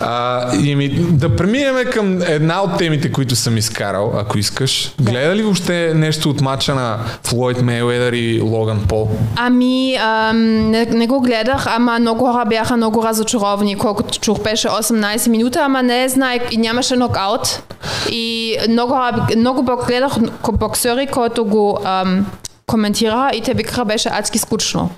А, 0.00 0.56
и 0.56 0.74
ми, 0.74 0.88
да 1.10 1.36
преминем 1.36 1.76
към 1.92 2.22
една 2.22 2.62
от 2.62 2.78
темите, 2.78 3.12
които 3.12 3.36
съм 3.36 3.56
изкарал, 3.56 4.14
ако 4.18 4.38
искаш. 4.38 4.92
Гледа 5.00 5.36
ли 5.36 5.42
въобще 5.42 5.92
нещо 5.94 6.30
от 6.30 6.40
мача 6.40 6.74
на 6.74 6.98
Флойд 7.24 7.62
Мейуедър 7.62 8.12
и 8.18 8.40
Логан 8.40 8.86
Пол? 8.88 9.08
Ами, 9.36 9.94
ам, 9.94 10.70
не, 10.70 10.84
не 10.84 11.06
го 11.06 11.20
гледах, 11.20 11.66
ама 11.66 11.98
много 11.98 12.32
хора 12.32 12.44
бяха 12.48 12.76
много 12.76 13.02
разочаровани, 13.02 13.78
колкото 13.78 14.18
чух 14.18 14.42
беше 14.42 14.68
18 14.68 15.28
минути, 15.28 15.58
ама 15.58 15.82
не 15.82 16.08
знаех 16.08 16.42
и 16.50 16.56
нямаше 16.56 16.96
нокаут. 16.96 17.62
И 18.10 18.56
много, 18.68 18.96
много 19.36 19.62
гледах 19.86 20.12
боксери, 20.52 21.06
който 21.06 21.44
го 21.44 21.78
ам, 21.84 22.26
коментира 22.66 23.30
и 23.34 23.40
те 23.40 23.54
викаха 23.54 23.84
беше 23.84 24.08
адски 24.08 24.38
скучно. 24.38 24.90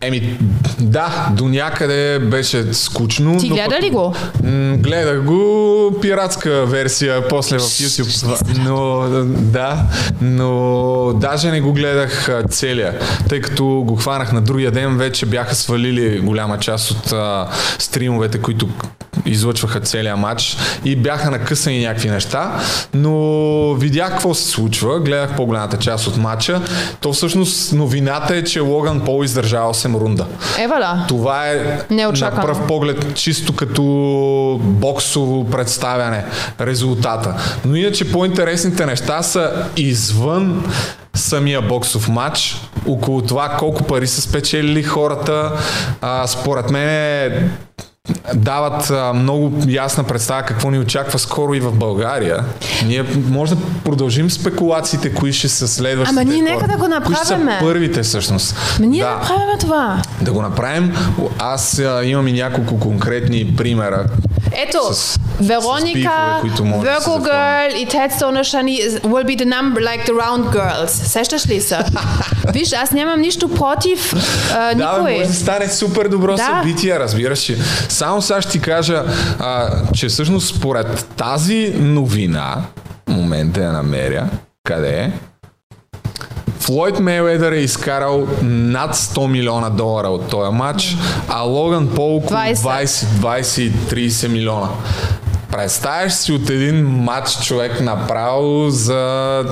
Еми, 0.00 0.38
да, 0.80 1.28
до 1.32 1.48
някъде 1.48 2.18
беше 2.18 2.74
скучно. 2.74 3.38
Ти 3.38 3.48
гледа 3.48 3.68
пък- 3.70 3.82
ли 3.82 3.90
го? 3.90 4.14
М, 4.44 4.76
Гледах 4.76 5.22
го 5.22 5.58
пиратска 6.02 6.66
версия 6.66 7.28
после 7.28 7.58
в 7.58 7.62
YouTube. 7.62 8.58
Но 8.58 9.00
да, 9.28 9.82
но 10.20 10.52
даже 11.12 11.50
не 11.50 11.60
го 11.60 11.72
гледах 11.72 12.28
целия, 12.50 12.98
тъй 13.28 13.40
като 13.40 13.64
го 13.66 13.96
хванах 13.96 14.32
на 14.32 14.40
другия 14.40 14.70
ден, 14.70 14.96
вече 14.98 15.26
бяха 15.26 15.54
свалили 15.54 16.18
голяма 16.18 16.58
част 16.58 16.90
от 16.90 17.12
а, 17.12 17.48
стримовете, 17.78 18.38
които 18.38 18.68
излъчваха 19.28 19.80
целия 19.80 20.16
матч 20.16 20.56
и 20.84 20.96
бяха 20.96 21.30
накъсани 21.30 21.84
някакви 21.84 22.10
неща, 22.10 22.52
но 22.94 23.74
видях 23.74 24.10
какво 24.10 24.34
се 24.34 24.50
случва, 24.50 25.00
гледах 25.00 25.36
по-голямата 25.36 25.76
част 25.76 26.06
от 26.06 26.16
матча. 26.16 26.60
То 27.00 27.12
всъщност 27.12 27.72
новината 27.72 28.36
е, 28.36 28.44
че 28.44 28.60
Логан 28.60 29.00
Пол 29.00 29.24
издържа 29.24 29.56
8 29.56 30.00
рунда. 30.00 30.26
Ева 30.58 30.76
да. 30.78 31.04
Това 31.08 31.48
е 31.48 31.80
Неочаквано. 31.90 32.48
на 32.48 32.54
пръв 32.54 32.66
поглед 32.66 33.14
чисто 33.14 33.52
като 33.56 33.82
боксово 34.62 35.50
представяне 35.50 36.24
резултата. 36.60 37.34
Но 37.64 37.76
иначе 37.76 38.12
по-интересните 38.12 38.86
неща 38.86 39.22
са 39.22 39.52
извън 39.76 40.64
самия 41.14 41.62
боксов 41.62 42.08
матч, 42.08 42.56
около 42.86 43.22
това 43.22 43.48
колко 43.48 43.82
пари 43.84 44.06
са 44.06 44.20
спечелили 44.20 44.82
хората. 44.82 45.52
А, 46.00 46.26
според 46.26 46.70
мен 46.70 46.88
е 46.88 47.48
дават 48.34 48.90
а, 48.90 49.12
много 49.12 49.52
ясна 49.68 50.04
представа 50.04 50.42
какво 50.42 50.70
ни 50.70 50.78
очаква 50.78 51.18
скоро 51.18 51.54
и 51.54 51.60
в 51.60 51.72
България. 51.72 52.44
Ние 52.86 53.04
може 53.28 53.54
да 53.54 53.60
продължим 53.84 54.30
спекулациите, 54.30 55.14
кои 55.14 55.32
ще 55.32 55.48
са 55.48 55.68
следващите 55.68 56.20
Ама 56.20 56.30
ние 56.32 56.42
нека 56.42 56.68
да 56.68 56.76
го 56.76 56.88
Кои 57.04 57.14
ще 57.14 57.26
са 57.26 57.38
първите 57.60 58.02
всъщност. 58.02 58.56
Ма 58.80 58.86
ние 58.86 59.02
да. 59.02 59.08
да. 59.10 59.20
правим 59.20 59.58
това. 59.60 60.02
Да 60.20 60.32
го 60.32 60.42
направим. 60.42 60.96
Аз 61.38 61.78
а, 61.78 62.04
имам 62.04 62.28
и 62.28 62.32
няколко 62.32 62.80
конкретни 62.80 63.54
примера. 63.56 64.04
Ето, 64.52 64.78
С- 64.94 65.18
да 65.40 65.44
се 65.44 66.88
Virgo 66.88 66.98
запомнят. 66.98 67.28
Girl 67.28 67.74
и 67.74 67.86
Ted 67.86 68.18
Shani 68.18 68.88
is- 68.88 69.00
will 69.00 69.24
be 69.26 69.38
the 69.38 69.44
number 69.46 69.80
like 69.80 70.06
the 70.08 70.12
round 70.12 70.44
girls. 70.52 70.86
Сещаш 70.86 71.46
ли 71.48 71.60
се? 71.60 71.78
Виж, 72.52 72.72
аз 72.72 72.90
нямам 72.90 73.20
нищо 73.20 73.48
против 73.48 74.12
а, 74.54 74.74
Да, 74.74 74.92
бе, 74.92 74.98
никой. 74.98 75.12
може 75.18 75.28
да 75.28 75.34
стане 75.34 75.68
супер 75.68 76.08
добро 76.08 76.36
Да. 76.36 76.44
събитие, 76.62 76.98
разбираш 76.98 77.50
ли. 77.50 77.58
Само 77.98 78.22
сега 78.22 78.42
ще 78.42 78.52
ти 78.52 78.60
кажа, 78.60 79.04
а, 79.38 79.70
че 79.92 80.08
всъщност 80.08 80.56
според 80.56 81.06
тази 81.16 81.72
новина, 81.78 82.56
момента 83.08 83.60
я 83.60 83.72
намеря, 83.72 84.28
къде 84.64 85.00
е? 85.00 85.12
Флойд 86.60 87.00
Мейуедър 87.00 87.52
е 87.52 87.56
изкарал 87.56 88.26
над 88.42 88.94
100 88.96 89.26
милиона 89.26 89.70
долара 89.70 90.08
от 90.08 90.28
този 90.28 90.52
матч, 90.52 90.96
а 91.28 91.40
Логан 91.40 91.88
Пол 91.94 92.16
около 92.16 92.40
20. 92.40 92.54
20, 92.54 93.66
20-30 93.90 94.28
милиона. 94.28 94.68
Представяш 95.50 96.12
си 96.12 96.32
от 96.32 96.50
един 96.50 96.86
матч 96.86 97.42
човек 97.42 97.80
направо, 97.80 98.70
за 98.70 99.44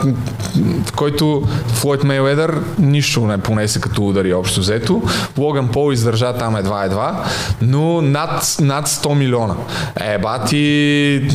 който 0.97 1.43
Флойд 1.67 2.05
Мейуедър 2.05 2.61
нищо 2.79 3.27
не 3.27 3.39
понесе 3.39 3.81
като 3.81 4.07
удари 4.07 4.35
общо 4.35 4.61
взето. 4.61 5.03
Логан 5.39 5.69
Пол 5.69 5.93
издържа 5.93 6.33
там 6.39 6.57
едва-едва, 6.57 7.25
но 7.63 8.03
над, 8.03 8.57
над 8.61 8.89
100 8.89 9.15
милиона. 9.15 9.55
Е, 9.97 10.19
бати 10.19 11.29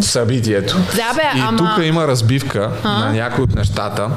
събитието. 0.00 0.76
Да, 0.76 1.14
бе, 1.14 1.38
И 1.38 1.40
ама- 1.40 1.58
тук 1.58 1.84
има 1.84 2.06
разбивка 2.08 2.70
на 2.84 3.12
някои 3.12 3.44
от 3.44 3.54
нещата, 3.54 4.08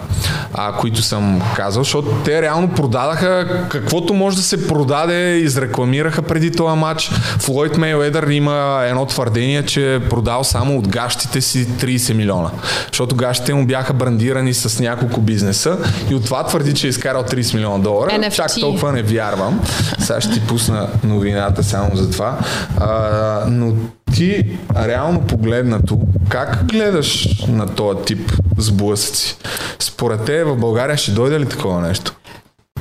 а, 0.53 0.73
които 0.73 1.01
съм 1.01 1.41
казал, 1.55 1.83
защото 1.83 2.11
те 2.25 2.41
реално 2.41 2.69
продадаха 2.69 3.47
каквото 3.69 4.13
може 4.13 4.37
да 4.37 4.43
се 4.43 4.67
продаде, 4.67 5.37
изрекламираха 5.37 6.21
преди 6.21 6.51
този 6.51 6.77
матч. 6.77 7.11
Флойд 7.39 7.77
Мейуедър 7.77 8.27
има 8.27 8.81
едно 8.85 9.05
твърдение, 9.05 9.65
че 9.65 9.95
е 9.95 9.99
продал 9.99 10.43
само 10.43 10.77
от 10.77 10.87
гащите 10.87 11.41
си 11.41 11.67
30 11.67 12.13
милиона. 12.13 12.49
Защото 12.91 13.15
гащите 13.15 13.53
му 13.53 13.65
бяха 13.65 13.93
брандирани 13.93 14.53
с 14.53 14.79
няколко 14.79 15.21
бизнеса 15.21 15.77
и 16.11 16.15
от 16.15 16.25
това 16.25 16.43
твърди, 16.45 16.73
че 16.73 16.87
е 16.87 16.89
изкарал 16.89 17.23
30 17.23 17.53
милиона 17.53 17.77
долара. 17.77 18.09
NFT. 18.11 18.35
Чак 18.35 18.51
толкова 18.59 18.91
не 18.91 19.01
вярвам. 19.03 19.59
Сега 19.99 20.21
ще 20.21 20.33
ти 20.33 20.39
пусна 20.47 20.87
новината 21.03 21.63
само 21.63 21.95
за 21.95 22.11
това. 22.11 22.37
А, 22.79 23.39
но 23.47 23.73
ти 24.17 24.57
реално 24.75 25.21
погледнато, 25.21 25.99
как 26.29 26.65
гледаш 26.65 27.27
на 27.47 27.75
този 27.75 27.99
тип 28.05 28.31
сблъсъци? 28.57 29.37
Според 29.79 30.25
те 30.25 30.43
в 30.43 30.55
България 30.55 30.97
ще 30.97 31.11
дойде 31.11 31.39
ли 31.39 31.45
такова 31.45 31.81
нещо? 31.81 32.13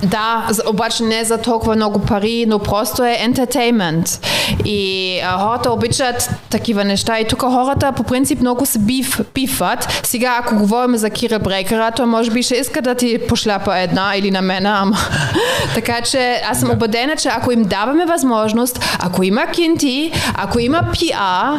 Да, 0.02 0.48
обаче 0.68 1.02
не 1.02 1.24
за 1.24 1.38
толкова 1.38 1.76
много 1.76 1.98
пари, 1.98 2.44
но 2.48 2.59
просто 2.59 3.04
е 3.04 3.16
ентертеймент. 3.20 4.26
И 4.64 5.20
а, 5.24 5.38
хората 5.38 5.70
обичат 5.70 6.30
такива 6.50 6.85
неща. 6.85 7.20
И 7.20 7.28
тук 7.28 7.40
хората 7.40 7.92
по 7.92 8.02
принцип 8.02 8.40
много 8.40 8.66
се 8.66 8.78
бив, 8.78 9.20
бифват. 9.35 10.00
Сега, 10.02 10.38
ако 10.40 10.56
говорим 10.56 10.96
за 10.96 11.11
Кира 11.11 11.38
Брейкера, 11.38 11.90
той 11.96 12.06
може 12.06 12.30
би 12.30 12.42
ще 12.42 12.54
иска 12.54 12.82
да 12.82 12.94
ти 12.94 13.18
пошляпа 13.28 13.78
една 13.78 14.12
или 14.16 14.30
на 14.30 14.42
мен, 14.42 14.66
ама... 14.66 14.96
така 15.74 16.00
че 16.00 16.42
аз 16.50 16.61
съм 16.61 16.70
убедена, 16.70 17.16
че 17.16 17.28
ако 17.28 17.52
им 17.52 17.62
даваме 17.62 18.06
възможност, 18.06 18.96
ако 18.98 19.22
има 19.22 19.46
кинти, 19.46 20.12
ако 20.35 20.59
има 20.59 20.82
пиа, 20.92 21.59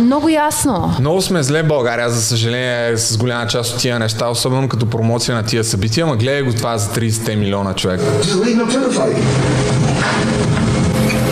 много 0.00 0.28
ясно. 0.28 0.94
Много 1.00 1.22
сме 1.22 1.42
зле 1.42 1.62
в 1.62 1.66
България, 1.66 2.10
за 2.10 2.22
съжаление, 2.22 2.96
с 2.96 3.16
голяма 3.16 3.46
част 3.46 3.74
от 3.74 3.80
тия 3.80 3.98
неща, 3.98 4.28
особено 4.28 4.68
като 4.68 4.90
промоция 4.90 5.34
на 5.34 5.42
тия 5.42 5.64
събития, 5.64 6.04
ама 6.04 6.16
гледай 6.16 6.42
го 6.42 6.52
това 6.52 6.78
за 6.78 6.90
30 6.90 7.34
милиона 7.34 7.74
човек. 7.78 8.00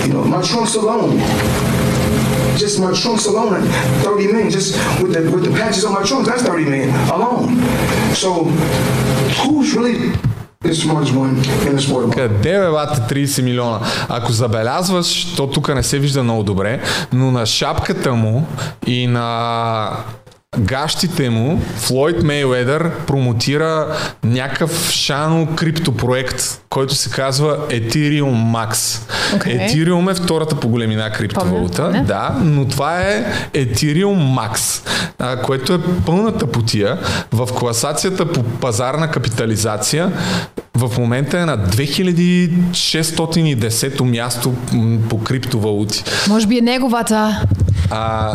You 0.07 0.13
know, 0.13 0.25
my 0.25 0.43
trunks 0.51 0.75
alone. 0.83 1.11
Just 2.63 2.77
my 2.85 2.93
trunks 3.03 3.27
alone, 3.27 3.61
30 4.05 4.33
million. 4.33 4.49
Just 4.51 4.71
with 5.01 5.13
the 5.15 5.21
with 5.35 5.45
the 5.49 5.53
patches 5.61 5.85
on 5.85 5.93
my 5.99 6.05
trunks, 6.09 6.27
that's 6.29 6.43
30 6.43 6.65
million 6.73 6.91
alone. 7.17 7.45
So 8.23 8.29
who's 9.41 9.69
really 9.77 9.97
къде 12.13 12.59
бе, 12.59 12.71
бате, 12.71 13.15
30 13.15 13.43
милиона? 13.43 13.81
Ако 14.09 14.33
забелязваш, 14.33 15.35
то 15.37 15.47
тук 15.47 15.75
не 15.75 15.83
се 15.83 15.99
вижда 15.99 16.23
много 16.23 16.43
добре, 16.43 16.81
но 17.13 17.31
на 17.31 17.47
шапката 17.47 18.13
му 18.13 18.47
и 18.87 19.07
на 19.07 19.89
гащите 20.59 21.31
му 21.31 21.61
Флойд 21.77 22.23
Мейуедър 22.23 22.91
промотира 23.07 23.97
някакъв 24.25 24.91
шано 24.91 25.49
криптопроект, 25.57 26.66
който 26.77 26.95
се 26.95 27.11
казва 27.11 27.59
Ethereum 27.69 28.53
Max. 28.53 29.01
Okay. 29.35 29.71
Ethereum 29.71 30.11
е 30.11 30.15
втората 30.15 30.57
по 30.57 30.69
големина 30.69 31.11
криптовалута, 31.11 31.83
Помня, 31.83 32.05
да, 32.05 32.37
но 32.43 32.69
това 32.69 33.01
е 33.01 33.25
Ethereum 33.53 34.39
Max, 34.39 34.87
а, 35.19 35.37
което 35.37 35.75
е 35.75 35.79
пълната 36.07 36.47
потия 36.47 36.99
в 37.33 37.49
класацията 37.59 38.33
по 38.33 38.43
пазарна 38.43 39.11
капитализация 39.11 40.13
в 40.77 40.99
момента 40.99 41.39
е 41.39 41.45
на 41.45 41.59
2610 41.59 44.03
място 44.03 44.55
по 45.09 45.21
криптовалути. 45.21 46.05
Може 46.29 46.47
би 46.47 46.59
е 46.59 46.61
неговата. 46.61 47.43
А, 47.91 48.35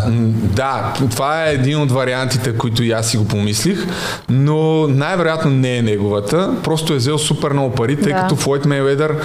да, 0.55 0.93
това 1.11 1.45
е 1.45 1.53
един 1.53 1.81
от 1.81 1.91
вариантите, 1.91 2.57
които 2.57 2.83
и 2.83 2.91
аз 2.91 3.09
си 3.09 3.17
го 3.17 3.27
помислих, 3.27 3.85
но 4.29 4.87
най-вероятно 4.87 5.51
не 5.51 5.77
е 5.77 5.81
неговата. 5.81 6.53
Просто 6.63 6.93
е 6.93 6.95
взел 6.95 7.17
супер 7.17 7.51
много 7.51 7.75
пари, 7.75 7.95
тъй 7.95 8.13
да. 8.13 8.19
като 8.19 8.30
Флойд 8.35 8.65
Мейведър 8.65 9.15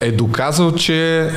е 0.00 0.12
доказал, 0.12 0.72
че 0.74 1.30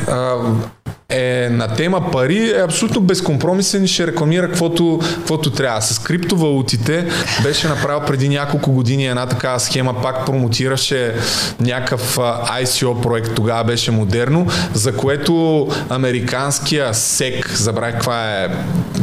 е 1.10 1.50
на 1.52 1.67
тема 1.67 2.12
пари 2.12 2.50
е 2.50 2.63
абсолютно 2.63 3.02
безкомпромисен 3.02 3.84
и 3.84 3.88
ще 3.88 4.08
рекламира 4.08 4.48
каквото, 4.48 5.00
каквото 5.15 5.52
трябва. 5.52 5.82
С 5.82 6.00
криптовалутите 6.00 7.08
беше 7.43 7.67
направил 7.67 8.02
преди 8.08 8.30
няколко 8.30 8.72
години 8.72 9.08
една 9.08 9.26
такава 9.26 9.60
схема, 9.60 10.02
пак 10.02 10.26
промотираше 10.26 11.15
някакъв 11.60 12.15
ICO 12.62 13.02
проект, 13.02 13.36
тогава 13.36 13.63
беше 13.63 13.91
модерно, 13.91 14.48
за 14.74 14.96
което 14.96 15.67
американския 15.89 16.93
SEC, 16.93 17.56
забравих 17.56 17.96
каква 17.96 18.43
е, 18.43 18.50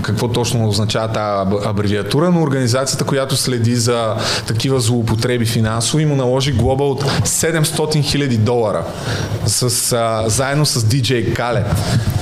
какво 0.02 0.28
точно 0.28 0.68
означава 0.68 1.12
тази 1.12 1.50
абревиатура, 1.66 2.30
но 2.30 2.42
организацията, 2.42 3.04
която 3.04 3.36
следи 3.36 3.76
за 3.76 4.14
такива 4.46 4.80
злоупотреби 4.80 5.46
финансови, 5.46 6.04
му 6.04 6.16
наложи 6.16 6.52
глоба 6.52 6.84
от 6.84 7.04
700 7.04 7.62
000 7.62 8.36
долара 8.36 8.84
с, 9.46 9.92
а, 9.92 10.28
заедно 10.28 10.66
с 10.66 10.80
DJ 10.80 11.36
Khaled. 11.36 11.64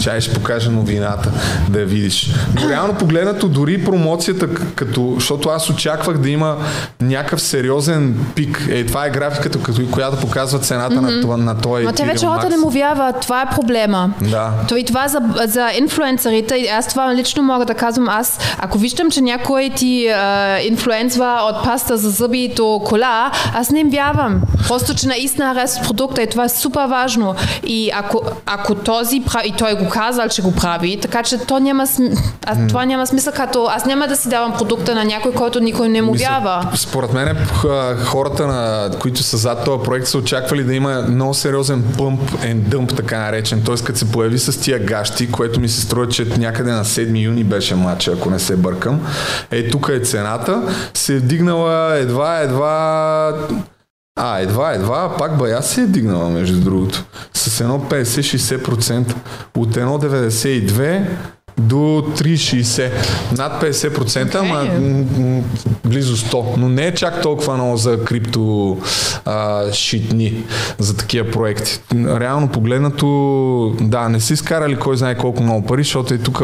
Чай 0.00 0.20
ще 0.20 0.34
покажа 0.34 0.70
новината, 0.70 1.30
да 1.68 1.80
я 1.80 1.86
видиш. 1.86 2.34
Но 2.54 2.68
реално 2.68 2.94
погледнато, 2.94 3.48
дори 3.48 3.84
промоцията, 3.84 4.48
като, 4.74 5.12
защото 5.14 5.48
аз 5.48 5.70
очаквах 5.70 6.18
да 6.18 6.30
има 6.30 6.56
някакъв 7.00 7.42
сериозен 7.42 8.16
пик. 8.34 8.68
Е, 8.70 8.86
това 8.86 9.06
е 9.06 9.10
графиката, 9.10 9.62
като, 9.62 9.90
която 9.90 10.16
показва 10.16 10.58
цената 10.58 10.94
mm-hmm. 10.94 11.16
на, 11.16 11.20
това, 11.20 11.36
на 11.36 11.58
този 11.58 11.84
Но 11.84 11.92
те 11.92 12.04
вече 12.04 12.26
хората 12.26 12.48
не 12.48 12.56
му 12.56 12.70
вярват, 12.70 13.20
това 13.20 13.42
е 13.42 13.54
проблема. 13.54 14.10
Да. 14.20 14.50
То 14.68 14.76
и 14.76 14.84
това 14.84 15.08
за, 15.08 15.20
за 15.46 15.70
инфлуенсърите, 15.78 16.68
аз 16.78 16.88
това 16.88 17.14
лично 17.14 17.42
мога 17.42 17.64
да 17.64 17.74
казвам, 17.74 18.08
аз 18.08 18.38
ако 18.58 18.78
виждам, 18.78 19.10
че 19.10 19.20
някой 19.20 19.70
ти 19.76 20.08
а, 20.08 20.58
инфлуенсва 20.60 21.38
от 21.42 21.64
паста 21.64 21.96
за 21.96 22.10
зъби 22.10 22.52
до 22.56 22.82
кола, 22.84 23.30
аз 23.54 23.70
не 23.70 23.80
им 23.80 23.90
вярвам. 23.90 24.40
Просто, 24.68 24.94
че 24.94 25.06
наистина 25.06 25.54
харесват 25.54 25.86
продукта 25.86 26.22
и 26.22 26.26
това 26.26 26.44
е 26.44 26.48
супер 26.48 26.86
важно. 26.86 27.34
И 27.66 27.90
ако, 27.94 28.22
ако 28.46 28.74
този 28.74 29.22
прави, 29.26 29.52
той 29.62 29.74
го 29.74 29.88
казал, 29.88 30.28
че 30.28 30.42
го 30.42 30.52
прави, 30.52 31.00
така 31.00 31.22
че 31.22 31.38
то 31.38 31.58
няма, 31.58 31.86
см... 31.86 32.02
а, 32.46 32.56
mm. 32.56 32.68
това 32.68 32.84
няма 32.84 33.06
смисъл, 33.06 33.32
като 33.36 33.66
аз 33.66 33.84
няма 33.84 34.08
да 34.08 34.16
си 34.16 34.28
давам 34.28 34.52
продукта 34.52 34.94
на 34.94 35.04
някой, 35.04 35.32
който 35.32 35.60
никой 35.60 35.88
не 35.88 36.02
му 36.02 36.14
вява. 36.14 36.70
Според 36.74 37.12
мен 37.12 37.36
хората, 38.04 38.46
на, 38.46 38.90
които 38.98 39.22
са 39.22 39.36
зад 39.36 39.64
този 39.64 39.84
проект, 39.84 40.06
са 40.06 40.18
очаквали 40.18 40.64
да 40.64 40.74
има 40.74 41.02
много 41.08 41.34
сериозен 41.34 41.84
пъмп 41.98 42.30
and 42.30 42.54
дъмп, 42.54 42.96
така 42.96 43.18
наречен. 43.18 43.62
Т.е. 43.62 43.74
като 43.84 43.98
се 43.98 44.12
появи 44.12 44.38
с 44.38 44.60
тия 44.60 44.78
гащи, 44.78 45.32
което 45.32 45.60
ми 45.60 45.68
се 45.68 45.80
струва, 45.80 46.08
че 46.08 46.24
някъде 46.24 46.70
на 46.70 46.84
7 46.84 47.22
юни 47.22 47.44
беше 47.44 47.74
матча, 47.74 48.12
ако 48.12 48.30
не 48.30 48.38
се 48.38 48.56
бъркам. 48.56 49.00
Е, 49.50 49.68
тук 49.68 49.90
е 49.94 50.00
цената. 50.00 50.62
Се 50.94 51.14
е 51.14 51.18
вдигнала 51.18 51.96
едва, 51.98 52.40
едва 52.40 53.32
а, 54.16 54.38
едва, 54.38 54.72
едва, 54.72 55.16
пак 55.16 55.38
бая 55.38 55.62
се 55.62 55.82
е 55.82 55.86
дигнала, 55.86 56.30
между 56.30 56.60
другото. 56.60 57.04
С 57.34 57.60
едно 57.60 57.80
50-60%. 57.80 59.14
От 59.56 59.74
1,92 59.74 61.06
до 61.58 61.76
3,60. 61.76 62.90
Над 63.38 63.62
50%, 63.62 64.34
ама 64.34 64.54
okay. 64.54 65.42
близо 65.84 66.16
100. 66.16 66.56
Но 66.56 66.68
не 66.68 66.86
е 66.86 66.94
чак 66.94 67.22
толкова 67.22 67.54
много 67.54 67.76
за 67.76 68.04
крипто 68.04 68.78
а, 69.24 69.72
шитни, 69.72 70.44
за 70.78 70.96
такива 70.96 71.30
проекти. 71.30 71.80
Реално 71.94 72.48
погледнато, 72.48 73.06
да, 73.80 74.08
не 74.08 74.20
си 74.20 74.32
изкарали 74.32 74.76
кой 74.76 74.96
знае 74.96 75.16
колко 75.16 75.42
много 75.42 75.66
пари, 75.66 75.82
защото 75.82 76.14
и 76.14 76.18
тук 76.18 76.42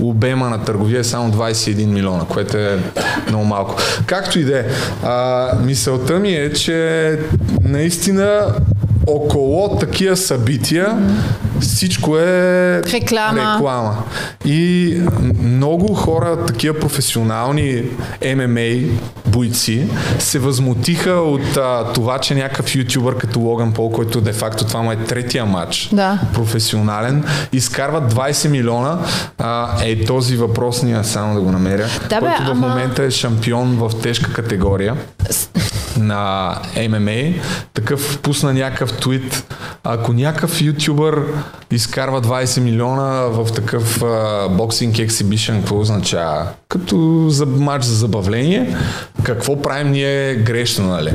обема 0.00 0.48
на 0.48 0.64
търговия 0.64 1.00
е 1.00 1.04
само 1.04 1.32
21 1.32 1.86
милиона, 1.86 2.24
което 2.28 2.56
е 2.56 2.78
много 3.28 3.44
малко. 3.44 3.76
Както 4.06 4.38
и 4.38 4.44
да 4.44 4.58
е, 4.58 4.64
мисълта 5.64 6.18
ми 6.18 6.32
е, 6.34 6.52
че 6.52 7.18
наистина 7.62 8.54
около 9.06 9.78
такива 9.78 10.16
събития 10.16 10.86
mm-hmm. 10.86 11.60
всичко 11.60 12.18
е 12.18 12.82
реклама. 12.82 13.54
реклама. 13.54 14.02
И 14.44 14.94
много 15.42 15.94
хора, 15.94 16.46
такива 16.46 16.80
професионални 16.80 17.82
ММА 18.36 18.92
бойци, 19.26 19.88
се 20.18 20.38
възмутиха 20.38 21.10
от 21.10 21.56
а, 21.56 21.84
това, 21.92 22.18
че 22.18 22.34
някакъв 22.34 22.76
ютубър 22.76 23.16
като 23.16 23.40
Логан 23.40 23.72
Пол, 23.72 23.90
който 23.90 24.20
де-факто 24.20 24.64
това 24.64 24.82
му 24.82 24.92
е 24.92 24.96
третия 24.96 25.46
матч, 25.46 25.88
да. 25.92 26.18
професионален, 26.34 27.24
изкарва 27.52 28.02
20 28.02 28.48
милиона. 28.48 28.98
А, 29.38 29.84
е 29.84 30.04
този 30.04 30.36
въпрос 30.36 30.82
ние 30.82 31.04
само 31.04 31.34
да 31.34 31.40
го 31.40 31.52
намеря, 31.52 31.86
да, 32.08 32.20
бе, 32.20 32.26
който 32.26 32.44
в 32.44 32.50
ама... 32.50 32.68
момента 32.68 33.02
е 33.02 33.10
шампион 33.10 33.76
в 33.76 33.90
тежка 34.02 34.32
категория 34.32 34.96
на 35.96 36.54
ММА. 36.88 37.42
Такъв 37.74 38.18
пусна 38.18 38.52
някакъв 38.52 38.92
твит. 38.92 39.54
Ако 39.84 40.12
някакъв 40.12 40.60
ютубър 40.60 41.22
изкарва 41.70 42.22
20 42.22 42.60
милиона 42.60 43.10
в 43.12 43.52
такъв 43.52 44.04
боксинг 44.50 44.98
ексибишън, 44.98 45.58
какво 45.58 45.80
означава? 45.80 46.46
Като 46.68 47.26
за 47.28 47.46
матч 47.46 47.84
за 47.84 47.94
забавление, 47.94 48.76
какво 49.22 49.62
правим 49.62 49.90
ние 49.90 50.34
грешно, 50.34 50.88
нали? 50.88 51.12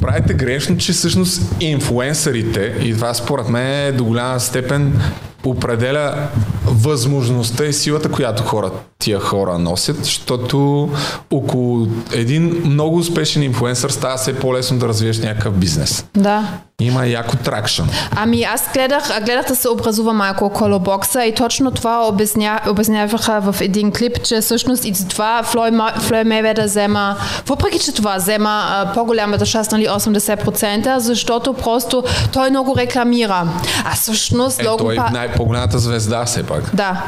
Правите 0.00 0.34
грешно, 0.34 0.76
че 0.76 0.92
всъщност 0.92 1.42
инфуенсърите, 1.60 2.74
и 2.82 2.94
това 2.94 3.14
според 3.14 3.48
мен 3.48 3.66
е 3.66 3.92
до 3.92 4.04
голяма 4.04 4.40
степен 4.40 5.00
определя 5.44 6.28
възможността 6.66 7.64
и 7.64 7.72
силата, 7.72 8.08
която 8.08 8.42
хора, 8.42 8.70
тия 9.00 9.20
хора 9.20 9.58
носят, 9.58 10.04
защото 10.04 10.88
около 11.30 11.86
един 12.12 12.62
много 12.64 12.96
успешен 12.96 13.42
инфлуенсър 13.42 13.90
става 13.90 14.16
все 14.16 14.36
по-лесно 14.36 14.78
да 14.78 14.88
развиеш 14.88 15.18
някакъв 15.18 15.54
бизнес. 15.54 16.04
Да. 16.16 16.44
Има 16.80 17.06
яко 17.06 17.36
тракшн. 17.36 17.82
Ами 18.16 18.42
аз 18.42 18.68
гледах, 18.74 19.24
гледах 19.24 19.46
да 19.46 19.56
се 19.56 19.68
образува 19.68 20.12
малко 20.12 20.44
около 20.44 20.78
бокса 20.78 21.24
и 21.24 21.34
точно 21.34 21.70
това 21.70 22.08
обясня, 22.08 22.60
обясняваха 22.68 23.40
в 23.40 23.60
един 23.60 23.92
клип, 23.92 24.22
че 24.22 24.40
всъщност 24.40 24.84
и 24.84 25.08
това 25.08 25.42
Флой, 25.42 25.70
Флой 25.98 26.24
Мейведа 26.24 26.64
взема, 26.64 27.16
въпреки 27.46 27.78
че 27.78 27.92
това 27.94 28.16
взема 28.16 28.64
а, 28.68 28.92
по-голямата 28.94 29.46
част, 29.46 29.72
нали 29.72 29.86
80%, 29.86 30.96
защото 30.96 31.52
просто 31.52 32.04
той 32.32 32.50
много 32.50 32.76
рекламира. 32.76 33.48
А 33.84 33.94
всъщност 33.94 34.60
е, 34.60 34.64
той 34.78 34.94
е 34.94 34.98
най- 35.12 35.32
по-голямата 35.32 35.78
звезда 35.78 36.24
все 36.24 36.42
пак. 36.42 36.74
Да. 36.74 37.02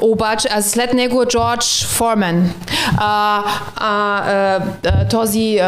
обаче, 0.00 0.48
а 0.52 0.62
след 0.62 0.92
него 0.94 1.24
Джордж 1.26 1.37
А, 2.96 3.44
а, 3.76 4.60
този 5.10 5.60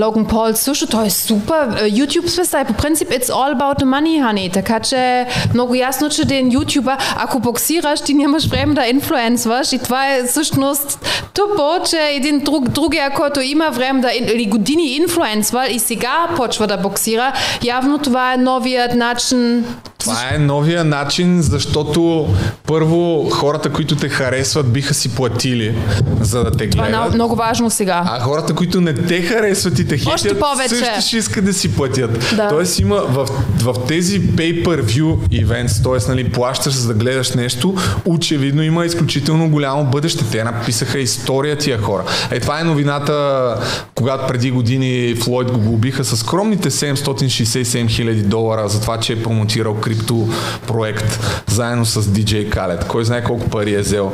Логан 0.00 0.26
Пол 0.26 0.52
също, 0.54 0.86
той 0.86 1.06
е 1.06 1.10
супер. 1.10 1.90
YouTube 1.90 2.26
звезда 2.26 2.64
по 2.64 2.72
принцип 2.72 3.08
it's 3.08 3.26
all 3.26 3.58
about 3.58 3.80
the 3.80 3.84
money, 3.84 4.22
honey. 4.22 4.52
Така 4.52 4.80
че 4.80 5.26
много 5.54 5.74
ясно, 5.74 6.10
че 6.10 6.22
един 6.22 6.52
ютубър, 6.52 6.96
ако 7.16 7.40
боксираш, 7.40 8.00
ти 8.00 8.14
нямаш 8.14 8.46
време 8.46 8.74
да 8.74 8.86
инфлуенсваш 8.86 9.72
и 9.72 9.78
това 9.78 10.14
е 10.14 10.24
всъщност 10.24 10.98
тъпо, 11.34 11.84
че 11.90 11.98
един 11.98 12.38
друг, 12.38 12.68
другия, 12.68 13.10
който 13.10 13.40
има 13.40 13.70
време 13.70 14.00
да 14.00 14.12
или 14.12 14.46
години 14.46 14.96
инфлуенсва 14.96 15.68
и 15.68 15.78
сега 15.78 16.28
почва 16.36 16.66
да 16.66 16.76
боксира, 16.76 17.32
явно 17.62 17.98
това 17.98 18.34
е 18.34 18.36
новият 18.36 18.94
начин 18.94 19.64
това 20.04 20.34
е 20.34 20.38
новия 20.38 20.84
начин, 20.84 21.42
защото 21.42 22.28
първо 22.66 23.30
хората, 23.30 23.70
които 23.70 23.96
те 23.96 24.08
харесват, 24.08 24.72
биха 24.72 24.94
си 24.94 25.14
платили, 25.14 25.74
за 26.20 26.44
да 26.44 26.50
те 26.50 26.66
гледат. 26.66 26.92
Това 26.92 27.06
е 27.06 27.14
много 27.14 27.36
важно 27.36 27.70
сега. 27.70 28.02
А 28.06 28.20
хората, 28.20 28.54
които 28.54 28.80
не 28.80 28.94
те 28.94 29.22
харесват 29.22 29.78
и 29.78 29.88
те 29.88 29.98
хейтят, 29.98 30.38
също 30.68 31.00
ще 31.00 31.16
искат 31.16 31.44
да 31.44 31.52
си 31.52 31.76
платят. 31.76 32.34
Да. 32.36 32.48
Тоест 32.48 32.78
има 32.78 32.96
в, 32.96 33.28
в 33.58 33.86
тези 33.86 34.20
pay-per-view 34.22 35.44
events, 35.44 35.82
т.е. 35.82 36.10
Нали, 36.10 36.32
плащаш 36.32 36.72
за 36.72 36.88
да 36.88 36.94
гледаш 36.94 37.32
нещо, 37.32 37.74
очевидно 38.04 38.62
има 38.62 38.84
изключително 38.84 39.50
голямо 39.50 39.84
бъдеще. 39.84 40.24
Те 40.30 40.44
написаха 40.44 40.98
история 40.98 41.58
тия 41.58 41.78
хора. 41.78 42.04
Е, 42.30 42.40
това 42.40 42.60
е 42.60 42.64
новината, 42.64 43.56
когато 43.94 44.26
преди 44.26 44.50
години 44.50 45.14
Флойд 45.14 45.50
го 45.50 45.74
убиха 45.74 46.04
с 46.04 46.16
скромните 46.16 46.70
767 46.70 47.88
хиляди 47.88 48.22
долара 48.22 48.68
за 48.68 48.80
това, 48.80 49.00
че 49.00 49.12
е 49.12 49.22
промотирал 49.22 49.74
крипто 49.94 50.28
проект 50.66 51.20
заедно 51.46 51.86
с 51.86 52.02
DJ 52.02 52.54
Khaled. 52.54 52.86
Кой 52.86 53.04
знае 53.04 53.24
колко 53.24 53.48
пари 53.48 53.74
е 53.74 53.78
взел, 53.78 54.12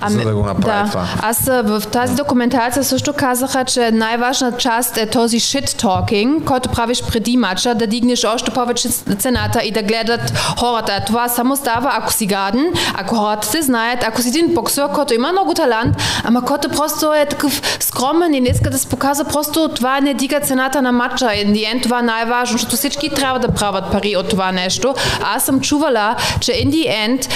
ами, 0.00 0.14
за 0.14 0.28
да 0.28 0.34
го 0.34 0.42
направи 0.42 0.82
да. 0.82 0.88
това. 0.88 1.08
Аз 1.22 1.44
в 1.44 1.82
тази 1.92 2.14
документация 2.14 2.84
също 2.84 3.12
казаха, 3.12 3.64
че 3.64 3.90
най-важна 3.90 4.52
част 4.52 4.96
е 4.96 5.06
този 5.06 5.40
shit 5.40 5.66
talking, 5.66 6.44
който 6.44 6.68
правиш 6.68 7.02
преди 7.02 7.36
матча, 7.36 7.74
да 7.74 7.86
дигнеш 7.86 8.24
още 8.24 8.50
повече 8.50 8.88
цената 9.18 9.62
и 9.64 9.70
да 9.70 9.82
гледат 9.82 10.38
хората. 10.60 11.02
Това 11.06 11.28
само 11.28 11.56
става, 11.56 11.90
ако 11.92 12.12
си 12.12 12.26
гаден, 12.26 12.72
ако 12.94 13.14
хората 13.14 13.46
се 13.46 13.62
знаят, 13.62 13.98
ако 14.02 14.22
си 14.22 14.28
един 14.28 14.54
боксер, 14.54 14.88
който 14.94 15.14
има 15.14 15.32
много 15.32 15.54
талант, 15.54 15.96
ама 16.24 16.44
който 16.44 16.68
просто 16.68 17.14
е 17.14 17.26
такъв 17.26 17.62
скромен 17.80 18.34
и 18.34 18.40
не 18.40 18.48
иска 18.48 18.70
да 18.70 18.78
се 18.78 18.86
показва, 18.86 19.24
просто 19.24 19.68
това 19.68 20.00
не 20.00 20.14
дига 20.14 20.40
цената 20.40 20.82
на 20.82 20.92
матча. 20.92 21.34
И 21.34 21.80
това 21.82 21.98
е 21.98 22.02
най-важно, 22.02 22.58
защото 22.58 22.76
всички 22.76 23.10
трябва 23.10 23.40
да 23.40 23.48
правят 23.48 23.92
пари 23.92 24.16
от 24.16 24.28
това 24.28 24.52
нещо. 24.52 24.94
Аз 25.22 25.44
съм 25.44 25.60
чувала, 25.60 26.16
че 26.40 26.52
in 26.52 26.68
the 26.68 27.08
end 27.08 27.28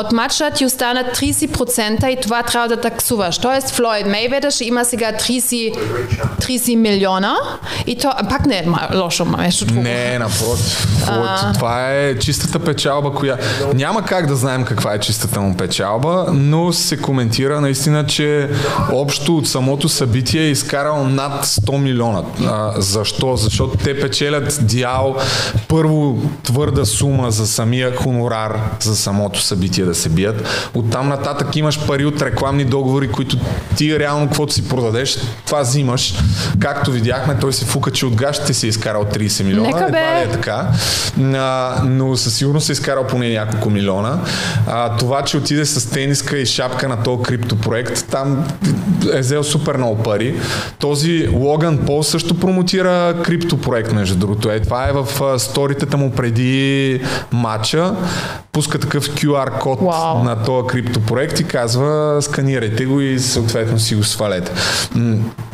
от 0.00 0.12
матча 0.12 0.50
ти 0.50 0.64
останат 0.64 1.06
30% 1.06 2.06
и 2.06 2.20
това 2.20 2.42
трябва 2.42 2.68
да 2.68 2.76
таксуваш. 2.80 3.38
Тоест 3.38 3.70
Флойд 3.70 4.06
Мейведър 4.06 4.50
ще 4.50 4.64
има 4.64 4.84
сега 4.84 5.12
30, 5.12 5.74
30 6.40 6.76
милиона 6.76 7.36
и 7.86 7.98
то 7.98 8.12
пак 8.28 8.46
не 8.46 8.56
е 8.56 8.64
лошо 8.94 9.24
нещо 9.24 9.64
друго. 9.64 9.80
Не, 9.80 10.18
напротив. 10.18 10.86
А... 11.08 11.52
Това 11.52 11.92
е 11.92 12.18
чистата 12.18 12.58
печалба, 12.58 13.12
коя... 13.12 13.36
Няма 13.74 14.02
как 14.02 14.26
да 14.26 14.36
знаем 14.36 14.64
каква 14.64 14.94
е 14.94 15.00
чистата 15.00 15.40
му 15.40 15.56
печалба, 15.56 16.26
но 16.32 16.72
се 16.72 17.00
коментира 17.00 17.60
наистина, 17.60 18.06
че 18.06 18.48
общо 18.92 19.36
от 19.36 19.48
самото 19.48 19.88
събитие 19.88 20.42
е 20.42 20.50
изкарал 20.50 21.04
над 21.04 21.46
100 21.46 21.78
милиона. 21.78 22.22
А, 22.46 22.72
защо? 22.76 23.36
Защото 23.36 23.76
те 23.76 24.00
печелят 24.00 24.58
дял 24.62 25.16
първо 25.68 26.18
твърда 26.42 26.84
сума 26.84 27.09
за 27.28 27.46
самия 27.46 27.96
хонорар, 27.96 28.60
за 28.80 28.96
самото 28.96 29.42
събитие 29.42 29.84
да 29.84 29.94
се 29.94 30.08
бият. 30.08 30.48
Оттам 30.74 31.08
нататък 31.08 31.56
имаш 31.56 31.86
пари 31.86 32.04
от 32.04 32.22
рекламни 32.22 32.64
договори, 32.64 33.08
които 33.08 33.36
ти 33.76 33.98
реално 33.98 34.26
каквото 34.26 34.52
си 34.52 34.68
продадеш, 34.68 35.18
това 35.46 35.60
взимаш. 35.60 36.14
Както 36.58 36.90
видяхме, 36.90 37.36
той 37.40 37.52
се 37.52 37.64
фука, 37.64 37.90
че 37.90 38.06
от 38.06 38.14
гащите 38.14 38.54
си 38.54 38.66
е 38.66 38.68
изкарал 38.68 39.04
30 39.04 39.44
милиона. 39.44 39.66
Нека 39.66 39.92
бе. 39.92 39.98
Едва 39.98 40.20
ли 40.20 40.22
е 40.22 40.30
така. 40.30 40.68
А, 41.34 41.74
но 41.84 42.16
със 42.16 42.34
сигурност 42.34 42.68
е 42.68 42.72
изкарал 42.72 43.06
поне 43.06 43.32
няколко 43.32 43.70
милиона. 43.70 44.18
А, 44.66 44.96
това, 44.96 45.22
че 45.22 45.36
отиде 45.36 45.66
с 45.66 45.90
тениска 45.90 46.38
и 46.38 46.46
шапка 46.46 46.88
на 46.88 47.02
този 47.02 47.22
криптопроект, 47.22 48.06
там 48.10 48.44
е 49.12 49.20
взел 49.20 49.44
супер 49.44 49.76
много 49.76 50.02
пари. 50.02 50.34
Този 50.78 51.28
Логан 51.32 51.78
Пол 51.78 52.02
също 52.02 52.34
промотира 52.34 53.16
криптопроект, 53.22 53.92
между 53.92 54.16
другото. 54.16 54.50
Е, 54.50 54.60
това 54.60 54.88
е 54.88 54.92
в 54.92 55.38
сторитата 55.38 55.96
му 55.96 56.10
преди 56.10 56.99
матча, 57.32 57.94
пуска 58.52 58.78
такъв 58.78 59.10
QR 59.10 59.58
код 59.58 59.80
wow. 59.80 60.22
на 60.22 60.44
този 60.44 60.66
криптопроект 60.66 61.40
и 61.40 61.44
казва 61.44 62.22
сканирайте 62.22 62.86
го 62.86 63.00
и 63.00 63.18
съответно 63.18 63.78
си 63.78 63.94
го 63.94 64.04
свалете. 64.04 64.52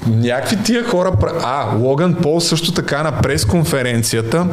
Някакви 0.06 0.62
тия 0.62 0.84
хора... 0.84 1.12
А, 1.44 1.76
Логан 1.76 2.14
Пол 2.14 2.40
също 2.40 2.72
така 2.72 3.02
на 3.02 3.12
пресконференцията 3.12 4.46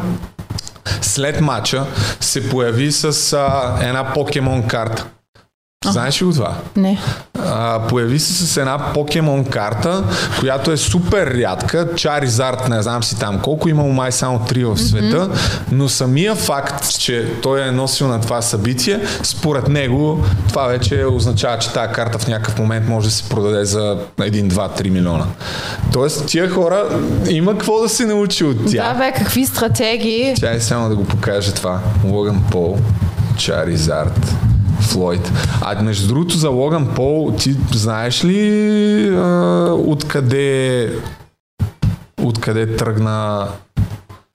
след 1.02 1.42
матча 1.42 1.86
се 2.20 2.50
появи 2.50 2.92
с 2.92 3.34
а, 3.34 3.78
една 3.82 4.14
покемон 4.14 4.68
карта. 4.68 5.06
Знаеш 5.91 6.22
ли 6.22 6.26
го 6.26 6.34
това? 6.34 6.56
Не. 6.76 7.00
А, 7.39 7.80
появи 7.88 8.19
се 8.19 8.34
с 8.34 8.58
една 8.58 8.93
покемон 8.93 9.46
карта, 9.46 10.04
която 10.39 10.72
е 10.72 10.78
супер 10.78 11.28
рядка. 11.28 11.88
Чаризард, 11.96 12.69
не 12.69 12.82
знам 12.82 13.04
си 13.04 13.19
там 13.19 13.39
колко, 13.39 13.69
има 13.69 13.84
май 13.84 14.12
само 14.12 14.39
три 14.39 14.65
в 14.65 14.78
света, 14.78 15.30
mm-hmm. 15.30 15.62
но 15.72 15.89
самия 15.89 16.36
факт, 16.36 17.00
че 17.00 17.28
той 17.41 17.67
е 17.67 17.72
носил 17.72 18.08
на 18.08 18.22
това 18.22 18.41
събитие, 18.41 19.00
според 19.24 19.67
него 19.67 20.26
това 20.50 20.67
вече 20.67 21.06
означава, 21.06 21.60
че 21.60 21.74
тази 21.74 21.93
карта 21.93 22.19
в 22.19 22.28
някакъв 22.28 22.60
момент 22.60 22.88
може 22.88 23.08
да 23.08 23.13
се 23.13 23.30
продаде 23.30 23.65
за 23.65 23.98
1, 24.17 24.50
2, 24.50 24.82
3 24.82 24.89
милиона. 24.89 25.26
Тоест, 25.93 26.26
тия 26.26 26.50
хора 26.50 26.84
има 27.30 27.52
какво 27.52 27.82
да 27.82 27.89
се 27.89 28.06
научи 28.06 28.43
от 28.43 28.72
тях. 28.72 28.93
Да, 28.93 29.00
бе, 29.00 29.12
какви 29.12 29.46
стратегии. 29.46 30.36
Чай 30.39 30.60
само 30.60 30.89
да 30.89 30.96
го 30.96 31.06
покажа 31.06 31.54
това. 31.54 31.80
Логан 32.06 32.43
Пол, 32.52 32.78
Чаризард. 33.38 34.36
Флойд. 34.84 35.32
А 35.62 35.82
между 35.82 36.08
другото 36.08 36.38
за 36.38 36.50
Логан 36.50 36.88
Пол, 36.88 37.34
ти 37.39 37.56
знаеш 37.72 38.26
ли 38.26 39.08
а, 39.15 39.22
откъде 39.74 40.89
откъде 42.24 42.76
тръгна 42.76 43.48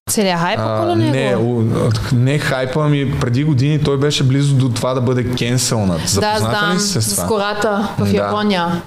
Целият 0.08 0.40
хайп 0.40 0.60
около 0.60 0.94
него? 0.94 1.62
Не, 1.62 2.32
не 2.32 2.38
хайпа, 2.38 2.84
ами 2.84 3.20
преди 3.20 3.44
години 3.44 3.82
той 3.82 3.98
беше 3.98 4.24
близо 4.24 4.54
до 4.54 4.68
това 4.68 4.94
да 4.94 5.00
бъде 5.00 5.30
кенселнат. 5.30 6.00
да, 6.14 6.34
знам, 6.38 6.76
ли 6.76 6.80
с, 6.80 7.02
с 7.02 7.26
гората 7.26 7.88
в 7.98 8.14
Япония. 8.14 8.82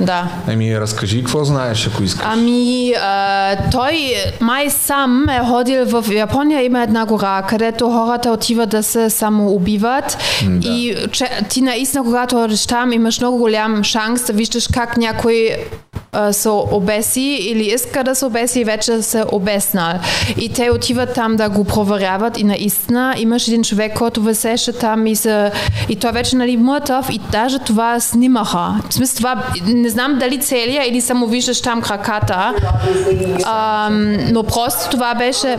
Да. 0.00 0.28
Еми, 0.48 0.80
разкажи 0.80 1.18
какво 1.18 1.44
знаеш, 1.44 1.86
ако 1.86 2.02
искаш. 2.02 2.26
Ами, 2.30 2.92
а, 3.02 3.56
той 3.70 4.14
май 4.40 4.70
сам 4.70 5.28
е 5.28 5.46
ходил 5.46 5.84
в 5.84 6.04
Япония, 6.12 6.64
има 6.64 6.82
една 6.82 7.06
гора, 7.06 7.42
където 7.42 7.90
хората 7.90 8.30
отиват 8.30 8.68
да 8.68 8.82
се 8.82 9.10
само 9.10 9.52
убиват. 9.52 10.18
Да. 10.46 10.68
И 10.68 10.96
че, 11.12 11.26
ти 11.48 11.60
наистина, 11.60 12.04
когато 12.04 12.36
ходиш 12.36 12.66
там, 12.66 12.92
имаш 12.92 13.20
много 13.20 13.38
голям 13.38 13.84
шанс 13.84 14.26
да 14.26 14.32
виждаш 14.32 14.68
как 14.72 14.96
някой 14.96 15.56
се 16.32 16.48
обеси 16.48 17.38
или 17.40 17.64
иска 17.64 18.04
да 18.04 18.14
се 18.14 18.26
обеси 18.26 18.60
и 18.60 18.64
вече 18.64 19.02
се 19.02 19.24
обеснал. 19.32 19.92
И 20.36 20.52
те 20.52 20.70
отиват 20.70 21.14
там 21.14 21.36
да 21.36 21.48
го 21.48 21.64
проверяват 21.64 22.38
и 22.38 22.44
наистина 22.44 23.14
имаш 23.18 23.48
един 23.48 23.62
човек, 23.62 23.98
който 23.98 24.22
висеше 24.22 24.72
там 24.72 25.06
и, 25.06 25.16
се, 25.16 25.52
и 25.88 25.96
той 25.96 26.12
вече 26.12 26.36
нали 26.36 26.56
мъртъв 26.56 27.10
и 27.10 27.20
даже 27.32 27.58
това 27.58 28.00
снимаха. 28.00 28.74
В 28.90 28.94
смисъл 28.94 29.16
това, 29.16 29.44
не 29.66 29.88
знам 29.88 30.18
дали 30.18 30.40
целия 30.40 30.88
или 30.88 31.00
само 31.00 31.26
виждаш 31.26 31.60
там 31.60 31.82
краката, 31.82 32.54
а, 33.44 33.88
но 34.32 34.42
просто 34.42 34.90
това 34.90 35.14
беше 35.14 35.58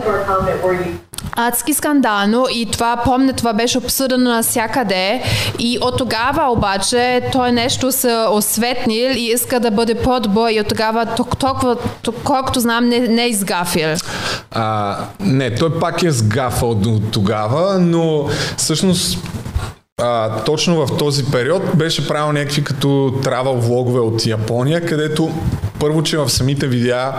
адски 1.36 1.74
скандално 1.74 2.46
и 2.52 2.66
това, 2.70 2.96
помня, 3.04 3.32
това 3.32 3.52
беше 3.52 3.78
обсъдено 3.78 4.30
навсякъде 4.30 5.22
и 5.58 5.78
от 5.80 5.98
тогава 5.98 6.52
обаче 6.52 7.20
той 7.32 7.52
нещо 7.52 7.92
се 7.92 8.16
осветнил 8.30 9.10
и 9.10 9.32
иска 9.34 9.60
да 9.60 9.70
бъде 9.70 9.94
по-добър 9.94 10.52
и 10.52 10.60
от 10.60 10.68
тогава 10.68 11.06
толкова, 11.38 11.76
колкото 12.24 12.60
знам, 12.60 12.88
не, 12.88 12.98
не 12.98 13.24
е 13.24 13.28
изгафил. 13.28 13.88
А, 14.50 14.96
не, 15.20 15.54
той 15.54 15.78
пак 15.80 16.02
е 16.02 16.10
сгафал 16.10 16.74
до 16.74 17.00
тогава, 17.12 17.78
но 17.78 18.28
всъщност 18.56 19.18
а, 20.00 20.42
точно 20.44 20.86
в 20.86 20.96
този 20.98 21.24
период 21.24 21.62
беше 21.76 22.08
правил 22.08 22.32
някакви 22.32 22.64
като 22.64 23.14
травал 23.22 23.56
влогове 23.56 24.00
от 24.00 24.26
Япония, 24.26 24.86
където 24.86 25.30
първо, 25.80 26.02
че 26.02 26.18
в 26.18 26.30
самите 26.30 26.66
видеа 26.66 27.12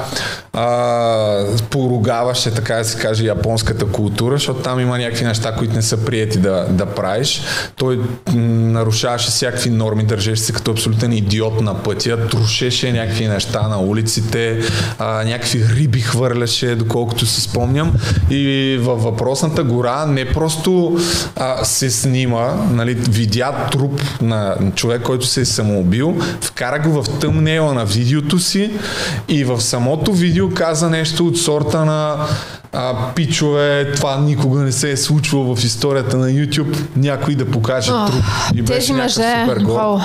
а, 0.54 1.46
поругаваше, 1.70 2.54
така 2.54 2.76
да 2.76 2.86
се 2.86 3.00
каже, 3.00 3.26
японската 3.26 3.86
култура, 3.86 4.36
защото 4.36 4.62
там 4.62 4.80
има 4.80 4.98
някакви 4.98 5.26
неща, 5.26 5.56
които 5.56 5.74
не 5.74 5.82
са 5.82 6.06
приети 6.06 6.38
да, 6.38 6.66
да 6.70 6.86
правиш. 6.86 7.42
Той 7.76 8.00
нарушаваше 8.34 9.30
всякакви 9.30 9.70
норми, 9.70 10.04
държеше 10.04 10.42
се 10.42 10.54
като 10.54 10.72
абсолютен 10.72 11.14
идиот 11.14 11.62
на 11.62 11.84
пътя, 11.84 12.28
трушеше 12.28 12.92
някакви 12.92 13.28
неща 13.28 13.68
на 13.68 13.82
улиците, 13.82 14.60
а, 15.00 15.24
някакви 15.24 15.64
риби 15.76 16.00
хвърляше, 16.02 16.76
доколкото 16.76 17.26
си 17.26 17.42
спомням. 17.42 17.94
И 18.30 18.78
във 18.82 19.04
въпросната 19.04 19.64
гора 19.64 20.06
не 20.06 20.26
просто 20.26 20.98
а, 21.36 21.66
се 21.66 21.90
снима, 21.90 22.54
нали, 22.72 22.94
видя 22.94 23.68
труп 23.72 24.02
на 24.22 24.56
човек, 24.76 25.02
който 25.02 25.26
се 25.26 25.42
е 25.42 25.46
самоубил, 25.46 26.18
вкара 26.42 26.80
го 26.80 27.04
в 27.04 27.20
тъмнела 27.20 27.74
на 27.74 27.86
видеото 27.86 28.40
си 28.40 28.72
и 29.28 29.44
в 29.44 29.62
самото 29.62 30.14
видео 30.14 30.54
каза 30.54 30.90
нещо 30.90 31.28
от 31.28 31.38
сорта 31.38 31.86
на 31.86 32.28
а, 32.74 33.14
пичове, 33.16 33.92
това 33.96 34.18
никога 34.18 34.60
не 34.60 34.72
се 34.72 34.92
е 34.92 34.98
случвало 34.98 35.56
в 35.56 35.64
историята 35.64 36.18
на 36.18 36.28
YouTube, 36.28 36.78
някой 36.96 37.36
да 37.36 37.52
покаже 37.52 37.92
труп. 37.92 38.24
И 38.56 38.62
беше 38.62 38.94
мъже, 38.94 39.14
супер 39.14 39.58
гол. 39.64 40.00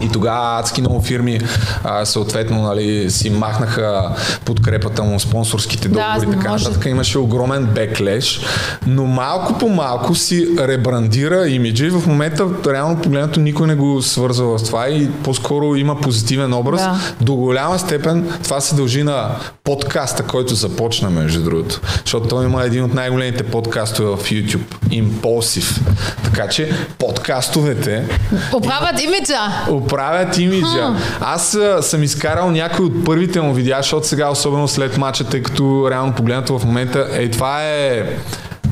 И 0.00 0.08
тогава 0.08 0.58
адски 0.58 0.80
много 0.80 1.02
фирми 1.02 1.40
а, 1.84 2.04
съответно 2.04 2.62
нали, 2.62 3.10
си 3.10 3.30
махнаха 3.30 4.10
подкрепата 4.44 5.02
му, 5.02 5.20
спонсорските 5.20 5.88
Да, 5.88 6.14
договори 6.14 6.36
и 6.36 6.38
така 6.40 6.50
може. 6.50 6.64
нататък. 6.64 6.86
Имаше 6.86 7.18
огромен 7.18 7.66
беклеш, 7.66 8.40
но 8.86 9.04
малко 9.04 9.58
по 9.58 9.68
малко 9.68 10.14
си 10.14 10.48
ребрандира 10.58 11.48
имиджа 11.48 11.86
и 11.86 11.90
в 11.90 12.06
момента 12.06 12.46
реално 12.66 12.96
погледнато 12.96 13.40
никой 13.40 13.66
не 13.66 13.74
го 13.74 14.02
свързва 14.02 14.58
в 14.58 14.64
това 14.64 14.88
и 14.88 15.10
по-скоро 15.10 15.76
има 15.76 16.00
позитивен 16.00 16.52
образ. 16.52 16.80
Да. 16.80 16.98
До 17.20 17.34
голяма 17.34 17.78
степен 17.78 18.32
това 18.42 18.60
се 18.60 18.74
дължи 18.74 19.02
на 19.02 19.28
подкаста, 19.64 20.22
който 20.22 20.54
започна 20.54 21.10
между 21.10 21.42
другото. 21.42 21.80
Защото 22.04 22.28
той 22.28 22.44
има 22.44 22.64
един 22.64 22.84
от 22.84 22.94
най-големите 22.94 23.42
подкастове 23.42 24.08
в 24.08 24.18
YouTube. 24.30 24.64
Impulsive. 24.88 25.80
Така 26.24 26.48
че 26.48 26.72
подкастовете 26.98 28.04
Оправят 28.52 29.02
имиджа. 29.02 29.66
оправят 29.70 30.38
имиджа. 30.38 30.94
Аз 31.20 31.58
съм 31.80 32.02
изкарал 32.02 32.50
някой 32.50 32.86
от 32.86 33.04
първите 33.04 33.40
му 33.40 33.54
видеа, 33.54 33.76
защото 33.76 34.06
сега, 34.06 34.30
особено 34.30 34.68
след 34.68 34.98
мача, 34.98 35.24
тъй 35.24 35.42
като 35.42 35.88
реално 35.90 36.14
погледнато 36.14 36.58
в 36.58 36.64
момента, 36.64 37.08
е 37.12 37.30
това 37.30 37.64
е 37.64 38.16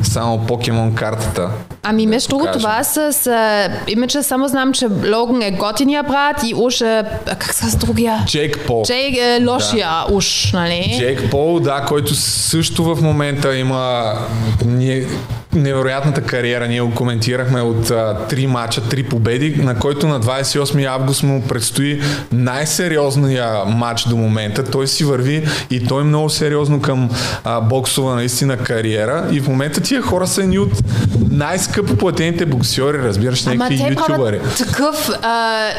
само 0.03 0.47
покемон 0.47 0.95
картата. 0.95 1.49
Ами 1.85 2.07
между 2.07 2.29
другото, 2.29 2.59
това 2.59 2.85
с, 2.85 3.13
с 3.13 3.69
имиджа 3.89 4.23
само 4.23 4.49
знам, 4.49 4.73
че 4.73 4.87
Логан 4.87 5.43
е 5.43 5.51
готиния 5.51 6.03
брат 6.03 6.43
и 6.45 6.55
уж 6.55 6.81
е, 6.81 7.05
как 7.27 7.55
се 7.55 7.61
казва 7.61 7.79
другия? 7.79 8.25
Джейк 8.27 8.67
Пол. 8.67 8.85
Джейк 8.87 9.17
е 9.17 9.45
лошия 9.47 9.89
уж, 10.13 10.53
нали? 10.53 10.95
Джейк 10.99 11.31
Пол, 11.31 11.61
да, 11.61 11.85
който 11.89 12.15
също 12.15 12.95
в 12.95 13.03
момента 13.03 13.57
има 13.57 14.15
ние, 14.65 15.07
невероятната 15.55 16.23
кариера. 16.23 16.69
Ние 16.69 16.81
го 16.81 16.95
коментирахме 16.95 17.61
от 17.61 17.91
а, 17.91 18.17
три 18.29 18.47
мача, 18.47 18.83
три 18.89 19.03
победи, 19.03 19.55
на 19.63 19.79
който 19.79 20.07
на 20.07 20.21
28 20.21 20.87
август 20.87 21.23
му 21.23 21.43
предстои 21.49 22.01
най-сериозния 22.33 23.65
матч 23.65 24.05
до 24.05 24.17
момента. 24.17 24.65
Той 24.65 24.87
си 24.87 25.05
върви 25.05 25.47
и 25.71 25.87
той 25.87 26.05
много 26.05 26.31
сериозно 26.31 26.81
към 26.81 27.11
а, 27.45 27.61
боксова 27.61 28.15
наистина 28.15 28.57
кариера. 28.57 29.29
И 29.33 29.41
в 29.41 29.49
момента 29.49 29.81
тия 29.81 30.03
хора 30.03 30.27
са 30.27 30.43
едни 30.43 30.59
от 30.59 30.73
най-скъпо 31.33 31.97
платените 31.97 32.47
боксьори, 32.47 32.99
разбираш, 32.99 33.47
Ама 33.47 33.55
някакви 33.55 33.79
те 33.79 33.91
ютубъри. 33.91 34.41
такъв 34.59 35.09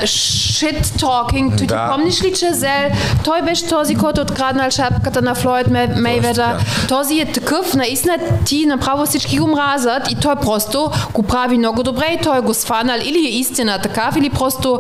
shit 0.04 0.84
talking. 0.84 1.58
Ти, 1.58 1.66
Да. 1.66 1.86
ти 1.86 1.92
помниш 1.92 2.24
ли, 2.24 2.34
че 2.34 2.54
Зел, 2.54 2.90
той 3.24 3.42
беше 3.42 3.68
този, 3.68 3.96
който 3.96 4.22
откраднал 4.22 4.70
шапката 4.70 5.22
на 5.22 5.36
Флойд 5.36 5.68
Ме- 5.68 5.96
Мейведър. 5.98 6.56
Този 6.88 7.20
е 7.20 7.26
такъв, 7.26 7.74
наистина 7.74 8.14
ти 8.46 8.66
направо 8.66 9.06
всички 9.06 9.38
го 9.38 9.48
мразят 9.48 10.12
и 10.12 10.16
той 10.16 10.36
просто 10.36 10.92
го 11.14 11.24
прави 11.24 11.58
много 11.58 11.84
добре 11.84 12.06
и 12.12 12.24
той 12.24 12.42
го 12.42 12.54
сфанал. 12.54 12.98
Или 13.04 13.18
е 13.20 13.32
истина 13.32 13.80
такав, 13.80 14.16
или 14.16 14.30
просто 14.30 14.80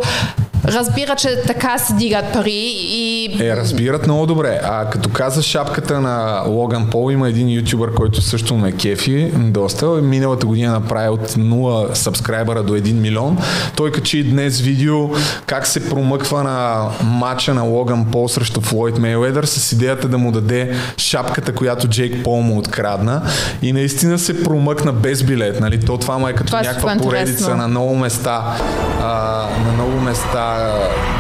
разбира, 0.66 1.16
че 1.16 1.41
така 1.47 1.78
се 1.78 1.93
дигат 1.93 2.34
пари 2.34 2.74
и 2.76 3.38
Е, 3.39 3.55
разбират 3.55 4.05
много 4.05 4.26
добре. 4.26 4.59
А 4.64 4.86
като 4.89 5.09
каза 5.09 5.41
шапката 5.41 6.01
на 6.01 6.43
Логан 6.47 6.89
Пол, 6.89 7.11
има 7.11 7.30
един 7.30 7.49
ютубър, 7.49 7.93
който 7.93 8.22
също 8.22 8.55
ме 8.55 8.72
кефи 8.72 9.32
доста. 9.36 9.86
Миналата 9.86 10.45
година 10.45 10.72
направи 10.72 11.09
от 11.09 11.30
0 11.30 11.93
сабскрайбъра 11.93 12.64
до 12.64 12.78
1 12.78 12.93
милион. 12.93 13.38
Той 13.76 13.91
качи 13.91 14.24
днес 14.24 14.59
видео 14.59 15.09
как 15.45 15.68
се 15.68 15.89
промъква 15.89 16.43
на 16.43 16.86
матча 17.03 17.53
на 17.53 17.64
Логан 17.64 18.05
Пол 18.11 18.28
срещу 18.28 18.61
Флойд 18.61 18.97
Мейуедър 18.97 19.43
с 19.43 19.72
идеята 19.72 20.07
да 20.07 20.18
му 20.18 20.32
даде 20.32 20.76
шапката, 20.97 21.55
която 21.55 21.88
Джейк 21.88 22.24
Пол 22.24 22.41
му 22.41 22.57
открадна. 22.57 23.22
И 23.61 23.74
наистина 23.74 24.20
се 24.20 24.43
промъкна 24.43 24.91
без 24.93 25.24
билет. 25.24 25.59
Нали? 25.59 25.80
То 25.86 25.97
това 25.97 26.18
му 26.18 26.28
е 26.28 26.34
като 26.34 26.45
Това 26.45 26.59
е 26.59 26.64
някаква 26.64 26.95
поредица 26.95 27.55
на 27.55 27.68
много 27.68 27.95
места. 27.95 28.57
А, 29.01 29.47
на 29.66 29.74
много 29.74 29.99
места 30.01 30.53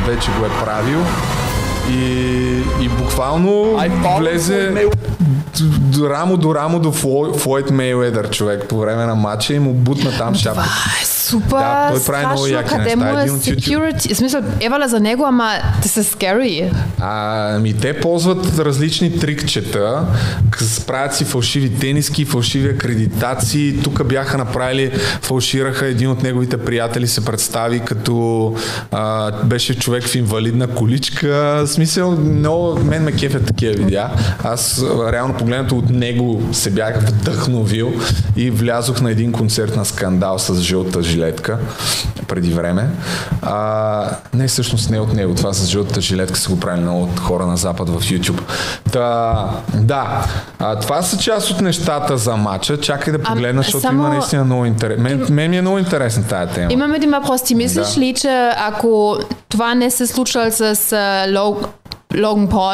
вече 0.05 0.31
го 0.39 0.45
е 0.45 0.49
правил. 0.63 0.99
И, 1.89 2.52
и 2.83 2.89
буквално 2.89 3.79
влезе 4.19 4.73
д- 5.59 6.09
рамо 6.09 6.37
до 6.37 6.55
рамо 6.55 6.79
до 6.79 6.91
Флой- 6.91 7.37
Флойд 7.37 7.71
Мейуедър 7.71 8.29
човек 8.29 8.65
по 8.69 8.79
време 8.79 9.05
на 9.05 9.15
матча 9.15 9.53
и 9.53 9.59
му 9.59 9.73
бутна 9.73 10.11
там 10.11 10.35
шапка. 10.35 10.63
Е 11.03 11.05
супер 11.05 11.49
Да, 11.49 11.89
той 11.91 12.03
прави 12.03 12.25
много 12.25 12.47
яки 12.47 12.69
Къде 12.69 12.83
неща. 12.95 12.97
му 12.97 13.17
е 13.17 13.27
security? 13.27 14.13
В 14.13 14.17
смисъл, 14.17 14.41
евала 14.59 14.87
за 14.87 14.99
него, 14.99 15.25
ама 15.25 15.51
те 15.81 15.87
са 15.87 16.03
scary. 16.03 16.71
А, 16.99 17.55
ами 17.55 17.73
те 17.73 17.99
ползват 17.99 18.59
различни 18.59 19.19
трикчета, 19.19 20.05
правят 20.87 21.15
си 21.15 21.25
фалшиви 21.25 21.69
тениски, 21.69 22.25
фалшиви 22.25 22.69
акредитации. 22.69 23.79
Тук 23.83 24.03
бяха 24.03 24.37
направили, 24.37 24.91
фалшираха 25.21 25.85
един 25.85 26.09
от 26.09 26.23
неговите 26.23 26.57
приятели 26.57 27.07
се 27.07 27.25
представи 27.25 27.79
като 27.79 28.55
а, 28.91 29.31
беше 29.43 29.79
човек 29.79 30.03
в 30.03 30.15
инвалидна 30.15 30.67
количка. 30.67 31.29
В 31.57 31.67
смисъл, 31.67 32.11
много, 32.11 32.72
мен 32.75 33.03
ме 33.03 33.11
кефят 33.11 33.45
такива 33.45 33.73
видеа. 33.73 34.09
Аз 34.43 34.81
а, 34.81 35.11
реално 35.11 35.33
погледнато 35.33 35.77
от 35.77 35.89
него 35.89 36.41
се 36.51 36.71
бях 36.71 36.99
вдъхновил 37.01 37.93
и 38.35 38.51
влязох 38.51 39.01
на 39.01 39.11
един 39.11 39.31
концерт 39.31 39.75
на 39.75 39.85
скандал 39.85 40.39
с 40.39 40.55
жълта 40.55 41.03
жилетка 41.03 41.57
преди 42.27 42.51
време. 42.51 42.89
А, 43.41 44.09
не, 44.33 44.47
всъщност 44.47 44.89
не 44.89 44.99
от 44.99 45.13
него. 45.13 45.35
Това 45.35 45.53
с 45.53 45.67
жълтата 45.67 46.01
жилетка 46.01 46.39
са 46.39 46.49
го 46.49 46.59
правили 46.59 46.81
много 46.81 47.03
от 47.03 47.19
хора 47.19 47.45
на 47.45 47.57
Запад 47.57 47.89
в 47.89 47.99
YouTube. 47.99 48.41
Та, 48.91 49.49
да, 49.73 50.25
а, 50.59 50.79
това 50.79 51.01
са 51.01 51.17
част 51.17 51.51
от 51.51 51.61
нещата 51.61 52.17
за 52.17 52.35
матча. 52.35 52.79
Чакай 52.79 53.13
да 53.13 53.19
погледна, 53.19 53.61
защото 53.61 53.81
само- 53.81 53.99
има 53.99 54.09
наистина 54.09 54.43
много 54.43 54.65
интерес. 54.65 54.99
Мен, 54.99 55.25
мен 55.29 55.49
ми 55.49 55.57
е 55.57 55.61
много 55.61 55.77
интересна 55.77 56.23
тая 56.23 56.47
тема. 56.47 56.73
Имам 56.73 56.93
един 56.93 57.11
въпрос. 57.11 57.43
Ти 57.43 57.55
мислиш 57.55 57.87
Да. 57.87 57.99
ли, 58.01 58.13
че 58.13 58.51
ако 58.57 59.17
това 59.49 59.75
не 59.75 59.91
се 59.91 60.07
случва 60.07 60.51
с 60.51 60.91
а, 60.91 61.27
Логан 62.21 62.47
Пол, 62.47 62.71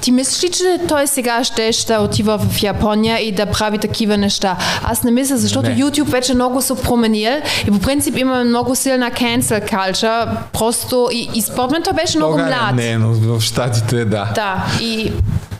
ти 0.00 0.12
мислиш 0.12 0.44
ли, 0.44 0.50
че 0.50 0.80
той 0.88 1.06
сега 1.06 1.44
ще, 1.44 1.72
ще 1.72 1.96
отива 1.98 2.38
в 2.38 2.62
Япония 2.62 3.18
и 3.28 3.32
да 3.32 3.46
прави 3.46 3.78
такива 3.78 4.16
неща? 4.16 4.56
Аз 4.84 5.02
не 5.02 5.10
мисля, 5.10 5.36
защото 5.36 5.70
Не. 5.70 5.76
YouTube 5.76 6.08
вече 6.08 6.34
много 6.34 6.62
се 6.62 6.74
променил 6.74 7.32
и 7.66 7.70
по 7.70 7.78
принцип 7.78 8.18
има 8.18 8.44
много 8.44 8.74
силна 8.74 9.10
cancel 9.10 9.70
culture. 9.70 10.28
Просто 10.52 11.08
и, 11.12 11.30
и 11.34 11.42
според 11.42 11.84
той 11.84 11.92
беше 11.92 12.18
много 12.18 12.32
България 12.36 12.62
млад. 12.62 12.74
Не, 12.74 12.98
но 12.98 13.12
в 13.12 13.40
Штатите 13.40 14.04
да. 14.04 14.28
Да, 14.34 14.66
и 14.80 15.12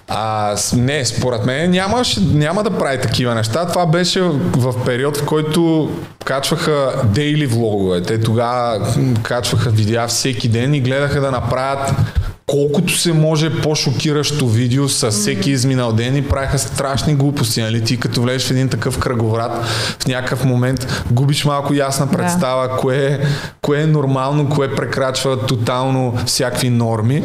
А, 0.08 0.56
не, 0.76 1.04
според 1.04 1.46
мен 1.46 1.70
нямаш, 1.70 2.16
няма 2.32 2.62
да 2.62 2.70
прави 2.70 3.00
такива 3.00 3.34
неща. 3.34 3.66
Това 3.66 3.86
беше 3.86 4.20
в 4.56 4.74
период, 4.84 5.16
в 5.16 5.24
който 5.24 5.90
качваха 6.26 7.02
дейли 7.04 7.46
влогове. 7.46 8.02
Те 8.02 8.20
тогава 8.20 8.86
качваха 9.22 9.70
видеа 9.70 10.06
всеки 10.08 10.48
ден 10.48 10.74
и 10.74 10.80
гледаха 10.80 11.20
да 11.20 11.30
направят 11.30 11.92
колкото 12.46 12.98
се 12.98 13.12
може 13.12 13.60
по-шокиращо 13.62 14.48
видео 14.48 14.88
с 14.88 15.10
всеки 15.10 15.50
изминал 15.50 15.92
ден 15.92 16.16
и 16.16 16.28
правиха 16.28 16.58
страшни 16.58 17.14
глупости. 17.14 17.60
Нали? 17.62 17.84
Ти 17.84 18.00
като 18.00 18.22
влезеш 18.22 18.48
в 18.48 18.50
един 18.50 18.68
такъв 18.68 18.98
кръговрат, 18.98 19.52
в 20.02 20.06
някакъв 20.06 20.44
момент 20.44 21.04
губиш 21.10 21.44
малко 21.44 21.74
ясна 21.74 22.10
представа 22.10 22.76
кое, 22.76 23.06
е- 23.06 23.18
кое 23.62 23.82
е 23.82 23.86
нормално, 23.86 24.48
кое 24.48 24.74
прекрачва 24.74 25.46
тотално 25.46 26.18
всякакви 26.26 26.70
норми. 26.70 27.22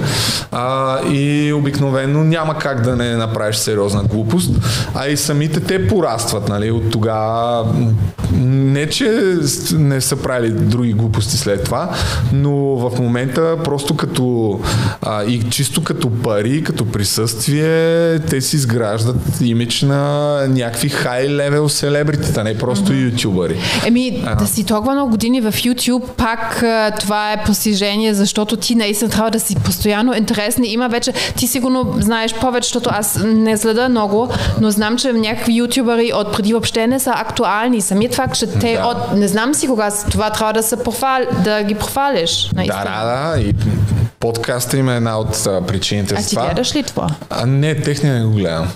А, 0.51 0.99
и 1.07 1.53
обикновено 1.53 2.23
няма 2.23 2.57
как 2.57 2.81
да 2.81 2.95
не 2.95 3.15
направиш 3.15 3.55
сериозна 3.55 4.03
глупост. 4.03 4.51
А 4.95 5.07
и 5.07 5.17
самите 5.17 5.59
те 5.59 5.87
порастват. 5.87 6.49
Нали? 6.49 6.71
От 6.71 6.91
тогава 6.91 7.65
не 8.41 8.87
че 8.91 9.37
не 9.73 10.01
са 10.01 10.15
правили 10.15 10.51
други 10.51 10.93
глупости 10.93 11.37
след 11.37 11.63
това, 11.63 11.89
но 12.33 12.51
в 12.55 12.99
момента 12.99 13.57
просто 13.63 13.95
като 13.95 14.59
а, 15.01 15.23
и 15.23 15.49
чисто 15.49 15.83
като 15.83 16.09
пари, 16.09 16.63
като 16.63 16.85
присъствие, 16.85 18.19
те 18.19 18.41
си 18.41 18.55
изграждат 18.55 19.41
имидж 19.41 19.81
на 19.81 20.31
някакви 20.47 20.89
хай-левел 20.89 21.69
селебритита, 21.69 22.43
не 22.43 22.57
просто 22.57 22.91
mm-hmm. 22.91 23.11
ютубъри. 23.11 23.57
Еми, 23.85 24.23
а. 24.25 24.35
да 24.35 24.47
си 24.47 24.65
толкова 24.65 24.93
много 24.93 25.11
години 25.11 25.41
в 25.41 25.51
YouTube, 25.51 26.07
пак 26.17 26.63
това 26.99 27.33
е 27.33 27.43
постижение, 27.43 28.13
защото 28.13 28.57
ти 28.57 28.75
наистина 28.75 29.09
трябва 29.09 29.31
да 29.31 29.39
си 29.39 29.55
постоянно 29.55 30.13
интересни. 30.15 30.67
Има 30.67 30.89
вече, 30.89 31.13
ти 31.37 31.47
сигурно 31.47 31.95
знаеш 31.99 32.33
повече, 32.33 32.67
защото 32.67 32.89
аз 32.93 33.19
не 33.25 33.57
следа 33.57 33.89
много, 33.89 34.29
но 34.61 34.71
знам, 34.71 34.97
че 34.97 35.13
някакви 35.13 35.53
ютубъри 35.53 36.11
от 36.15 36.31
преди 36.33 36.53
въобще 36.53 36.87
не 36.87 36.99
са 36.99 37.11
актуални. 37.15 37.81
Самият 37.81 38.15
факт, 38.15 38.35
че 38.35 38.47
те 38.47 38.80
да. 38.81 38.87
от... 38.87 39.17
Не 39.17 39.27
знам 39.27 39.53
си 39.53 39.67
кога 39.67 39.91
това 40.11 40.29
трябва 40.29 40.53
да, 40.53 40.63
се 40.63 40.83
профал, 40.83 41.19
да 41.43 41.63
ги 41.63 41.75
профалиш. 41.75 42.49
Да, 42.53 42.63
да, 42.63 43.33
да. 43.33 43.41
И 43.41 43.55
подкаста 44.19 44.77
има 44.77 44.93
една 44.93 45.19
от 45.19 45.43
причините 45.67 46.15
а 46.17 46.21
за 46.21 46.29
това. 46.29 46.41
А 46.41 46.45
ти 46.45 46.53
гледаш 46.53 46.75
ли 46.75 46.83
това? 46.83 47.07
А, 47.29 47.45
не, 47.45 47.75
техния 47.75 48.13
не 48.13 48.25
го 48.25 48.31
гледам. 48.31 48.67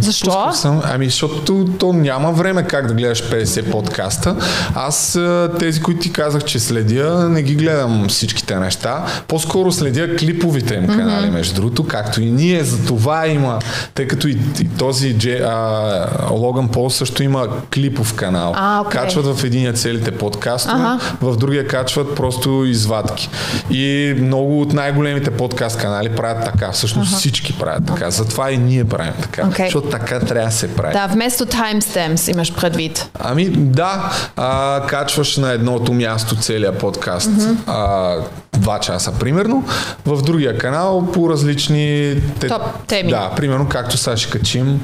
Защо? 0.00 0.52
Съм, 0.52 0.82
ами, 0.84 1.04
защото 1.04 1.66
то 1.78 1.92
няма 1.92 2.32
време 2.32 2.62
как 2.62 2.86
да 2.86 2.94
гледаш 2.94 3.22
50 3.22 3.70
подкаста. 3.70 4.36
Аз 4.74 5.18
тези, 5.58 5.80
които 5.82 6.00
ти 6.00 6.12
казах, 6.12 6.44
че 6.44 6.58
следя, 6.58 7.28
не 7.28 7.42
ги 7.42 7.54
гледам 7.54 8.06
всичките 8.08 8.56
неща. 8.56 9.04
По-скоро 9.28 9.72
следя 9.72 10.16
клиповите 10.16 10.74
им 10.74 10.86
канали, 10.86 11.26
mm-hmm. 11.26 11.30
между 11.30 11.54
другото, 11.54 11.86
както 11.86 12.22
и 12.22 12.30
ние. 12.30 12.64
За 12.64 12.86
това 12.86 13.26
има, 13.26 13.58
тъй 13.94 14.06
като 14.06 14.28
и, 14.28 14.38
и 14.60 14.68
този 14.68 15.16
а, 15.44 16.06
Логан 16.30 16.68
Пол 16.68 16.90
също 16.90 17.22
има 17.22 17.48
клипов 17.74 18.14
канал. 18.14 18.52
А, 18.56 18.84
okay. 18.84 18.88
Качват 18.88 19.38
в 19.38 19.44
единия 19.44 19.72
целите 19.72 20.10
подкастове, 20.10 20.74
ага. 20.74 20.98
в 21.20 21.36
другия 21.36 21.66
качват 21.66 22.14
просто 22.14 22.64
извадки. 22.66 23.30
И 23.70 24.14
много 24.18 24.60
от 24.60 24.72
най-големите 24.72 25.30
подкаст 25.30 25.78
канали 25.78 26.08
правят 26.08 26.44
така. 26.44 26.72
Всъщност 26.72 27.12
ага. 27.12 27.18
всички 27.18 27.58
правят 27.58 27.86
така. 27.86 28.10
Затова 28.10 28.50
и 28.50 28.58
ние 28.58 28.84
правим 28.84 29.12
така. 29.22 29.42
Okay. 29.42 29.69
Защото 29.70 29.88
така 29.88 30.20
трябва 30.20 30.50
да 30.50 30.56
се 30.56 30.74
прави. 30.74 30.92
Да, 30.92 31.06
вместо 31.06 31.46
timestamps 31.46 32.32
имаш 32.32 32.54
предвид. 32.54 33.10
Ами 33.18 33.48
да, 33.48 34.12
а, 34.36 34.82
качваш 34.86 35.36
на 35.36 35.52
едното 35.52 35.92
място 35.92 36.36
целият 36.36 36.78
подкаст. 36.78 37.30
Mm-hmm. 37.30 37.56
А, 37.66 38.16
два 38.58 38.80
часа, 38.80 39.12
примерно. 39.20 39.64
В 40.06 40.22
другия 40.22 40.58
канал 40.58 41.08
по 41.12 41.30
различни... 41.30 42.16
Топ 42.48 42.62
теми. 42.86 43.10
Да, 43.10 43.30
примерно 43.36 43.68
както 43.68 43.96
сега 43.96 44.16
ще 44.16 44.38
качим 44.38 44.80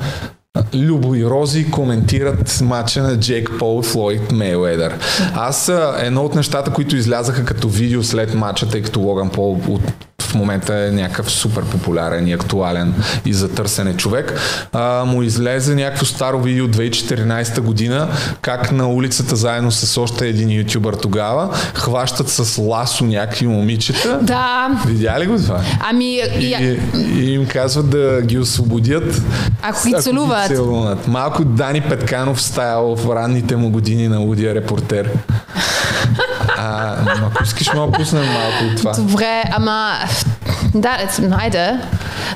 Любо 0.75 1.15
и 1.15 1.25
Рози 1.25 1.71
коментират 1.71 2.61
матча 2.61 3.03
на 3.03 3.21
Джейк 3.21 3.51
Пол 3.59 3.83
Флойд 3.83 4.33
Мейуедър. 4.33 4.95
Аз 5.35 5.73
едно 5.99 6.25
от 6.25 6.35
нещата, 6.35 6.73
които 6.73 6.97
излязаха 6.97 7.45
като 7.45 7.69
видео 7.69 8.03
след 8.03 8.35
матча, 8.35 8.69
тъй 8.69 8.83
като 8.83 9.01
Логан 9.01 9.31
Пол 9.31 9.61
от 9.69 9.83
в 10.27 10.35
момента 10.35 10.75
е 10.75 10.91
някакъв 10.91 11.31
супер 11.31 11.65
популярен 11.65 12.29
и 12.29 12.33
актуален 12.33 12.95
и 13.27 13.35
за 13.35 13.55
търсене 13.55 13.97
човек. 13.97 14.41
А, 14.73 15.05
му 15.05 15.23
излезе 15.23 15.75
някакво 15.75 16.05
старо 16.05 16.41
видео 16.41 16.69
2014 16.69 17.61
година, 17.61 18.09
как 18.41 18.73
на 18.73 18.89
улицата 18.89 19.37
заедно 19.37 19.71
с 19.71 20.01
още 20.01 20.29
един 20.29 20.61
ютубър 20.61 20.95
тогава 20.95 21.51
хващат 21.75 22.29
с 22.29 22.59
ласо 22.59 23.05
някакви 23.05 23.47
момичета. 23.47 24.19
Да. 24.23 24.69
Видя 24.87 25.21
ли 25.21 25.27
го 25.27 25.37
това? 25.37 25.61
Ами... 25.81 26.15
И, 26.39 26.51
я... 26.51 26.79
и 26.95 27.33
им 27.33 27.47
казват 27.47 27.91
да 27.91 28.23
ги 28.23 28.39
освободят. 28.39 29.23
Ако 29.63 29.89
ги 29.89 29.95
целуват. 30.01 30.49
Ги 30.49 30.55
целунат. 30.55 31.09
Малко 31.09 31.45
Дани 31.45 31.81
Петканов 31.81 32.43
стайл 32.43 32.97
в 32.97 33.15
ранните 33.15 33.57
му 33.57 33.71
години 33.71 34.09
на 34.09 34.19
Лудия 34.19 34.55
репортер. 34.55 35.11
А, 36.57 36.97
ако 37.27 37.43
искаш, 37.45 37.75
мога 37.75 37.93
пуснем 37.93 38.25
малко 38.25 38.65
от 38.73 38.77
това. 38.77 38.93
Добре, 38.93 39.43
ама 39.53 39.93
да, 40.75 40.99
найде. 41.19 41.81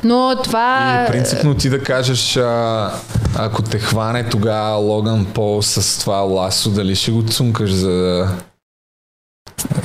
Но 0.05 0.37
това... 0.45 1.05
И 1.09 1.13
принципно 1.13 1.55
ти 1.55 1.71
да 1.71 1.83
кажеш, 1.83 2.37
а, 2.37 2.91
ако 3.37 3.63
те 3.63 3.79
хване 3.79 4.29
тогава 4.29 4.77
Логан 4.77 5.25
Пол 5.25 5.63
с 5.63 6.01
това 6.01 6.17
ласо, 6.17 6.71
дали 6.71 6.97
ще 6.97 7.11
го 7.11 7.23
цункаш 7.23 7.71
за 7.71 8.29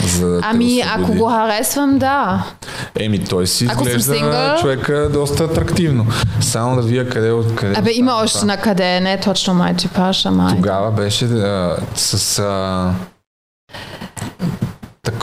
за 0.05 0.29
да 0.29 0.41
ами, 0.43 0.83
ако 0.95 1.13
го 1.13 1.25
харесвам, 1.25 1.99
да. 1.99 2.45
Еми, 2.99 3.25
той 3.25 3.47
си 3.47 3.67
ако 3.71 3.87
изглежда 3.87 4.57
човека 4.61 5.09
доста 5.13 5.43
атрактивно. 5.43 6.05
Само 6.41 6.75
да 6.75 6.81
вия 6.81 7.09
къде 7.09 7.31
от 7.31 7.55
къде. 7.55 7.75
Абе, 7.77 7.91
има 7.93 8.13
още 8.23 8.45
на 8.45 8.57
къде, 8.57 8.99
не 8.99 9.19
точно 9.19 9.53
май 9.53 9.75
типаж, 9.75 10.25
ама... 10.25 10.49
Тогава 10.55 10.91
беше 10.91 11.25
а, 11.25 11.77
с... 11.95 12.39
А, 12.39 12.93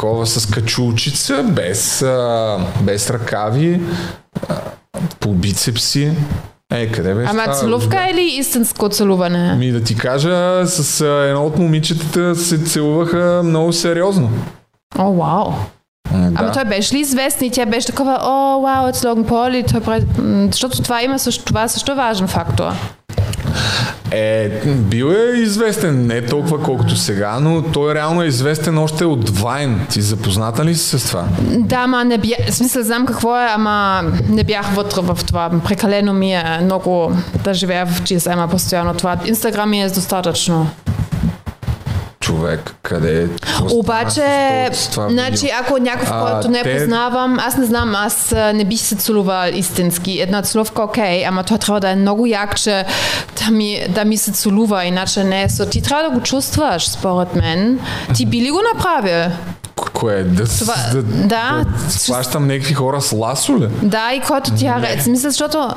такова 0.02 0.26
с 0.26 0.46
качулчица, 0.46 1.42
без, 1.42 2.02
а, 2.02 2.58
без 2.80 3.10
ръкави, 3.10 3.80
а, 4.48 4.54
по 5.20 5.32
бицепси. 5.32 6.12
Е, 6.72 6.92
къде 6.92 7.14
беше? 7.14 7.30
Ама 7.30 7.52
целувка 7.52 7.96
да. 7.96 8.10
или 8.10 8.36
истинско 8.38 8.88
целуване? 8.88 9.54
Ми 9.54 9.70
да 9.70 9.82
ти 9.82 9.96
кажа, 9.96 10.66
с 10.66 11.00
а, 11.00 11.26
едно 11.28 11.44
от 11.44 11.58
момичетата 11.58 12.34
се 12.36 12.64
целуваха 12.64 13.42
много 13.44 13.72
сериозно. 13.72 14.30
О, 14.98 15.12
вау. 15.12 15.52
Да. 16.12 16.32
Ама 16.34 16.52
той 16.52 16.64
беше 16.64 16.94
ли 16.94 17.00
известен 17.00 17.48
и 17.48 17.50
тя 17.50 17.66
беше 17.66 17.86
такова, 17.86 18.18
о, 18.22 18.60
вау, 18.60 18.86
it's 18.86 19.06
Logan 19.06 19.24
Paul 19.24 19.56
и 19.56 19.82
той... 19.84 20.00
Защото 20.50 20.82
това 20.82 21.02
има 21.02 21.18
също, 21.18 21.44
това 21.44 21.68
също 21.68 21.92
е 21.92 21.94
важен 21.94 22.28
фактор. 22.28 22.72
Е, 24.10 24.48
бил 24.66 25.06
е 25.06 25.38
известен, 25.38 26.06
не 26.06 26.26
толкова 26.26 26.62
колкото 26.62 26.96
сега, 26.96 27.40
но 27.40 27.62
той 27.62 27.94
реално 27.94 28.22
е 28.22 28.26
известен 28.26 28.78
още 28.78 29.04
от 29.04 29.30
Вайн. 29.30 29.80
Ти 29.90 30.00
запозната 30.00 30.64
ли 30.64 30.74
си 30.74 30.98
с 30.98 31.06
това? 31.06 31.24
Да, 31.40 31.76
ама 31.76 32.04
не 32.04 32.18
бях, 32.18 32.38
в 32.48 32.54
смисъл 32.54 32.82
знам 32.82 33.06
какво 33.06 33.36
е, 33.36 33.46
ама 33.54 34.02
не 34.28 34.44
бях 34.44 34.74
вътре 34.74 35.00
в 35.02 35.18
това. 35.26 35.50
Прекалено 35.64 36.12
ми 36.12 36.34
е 36.34 36.60
много 36.62 37.12
да 37.44 37.54
живея 37.54 37.86
в 37.86 38.02
GSM 38.02 38.50
постоянно 38.50 38.94
това. 38.94 39.16
Инстаграм 39.24 39.70
ми 39.70 39.82
е 39.82 39.88
достатъчно 39.88 40.70
човек, 42.21 42.75
къде 42.83 43.23
е. 43.23 43.27
Обаче, 43.73 44.69
значи, 45.09 45.49
ако 45.61 45.77
някой, 45.77 46.07
който 46.21 46.49
не 46.49 46.63
те... 46.63 46.77
познавам, 46.77 47.39
аз 47.39 47.57
не 47.57 47.65
знам, 47.65 47.95
аз 47.95 48.31
не 48.31 48.65
бих 48.65 48.79
се 48.79 48.95
целувал 48.95 49.49
истински. 49.53 50.19
Една 50.21 50.41
целувка, 50.41 50.83
окей, 50.83 51.25
ама 51.25 51.43
той 51.43 51.57
трябва 51.57 51.79
да 51.79 51.89
е 51.89 51.95
много 51.95 52.25
як, 52.25 52.59
че 52.59 52.85
да 53.45 53.51
ми, 53.51 53.85
да 53.89 54.05
ми 54.05 54.17
се 54.17 54.31
целува, 54.31 54.85
иначе 54.85 55.23
не 55.23 55.41
е. 55.41 55.49
So, 55.49 55.71
ти 55.71 55.81
трябва 55.81 56.03
да 56.03 56.09
го 56.09 56.21
чувстваш, 56.21 56.89
според 56.89 57.35
мен. 57.35 57.79
Ти 58.15 58.25
би 58.25 58.41
ли 58.41 58.51
го 58.51 58.59
направил? 58.75 59.31
Кое? 59.76 60.24
Да, 60.24 60.44
Това, 60.44 60.74
да, 60.92 61.02
да, 61.02 61.64
да 61.86 61.90
сващам 61.90 62.46
някакви 62.46 62.74
хора 62.74 63.00
с 63.00 63.12
ласо 63.12 63.58
ли? 63.58 63.68
Да, 63.82 64.12
и 64.14 64.20
който 64.20 64.50
ти 64.50 64.66
хареса. 64.66 65.10
Мисля, 65.10 65.30
защото 65.30 65.74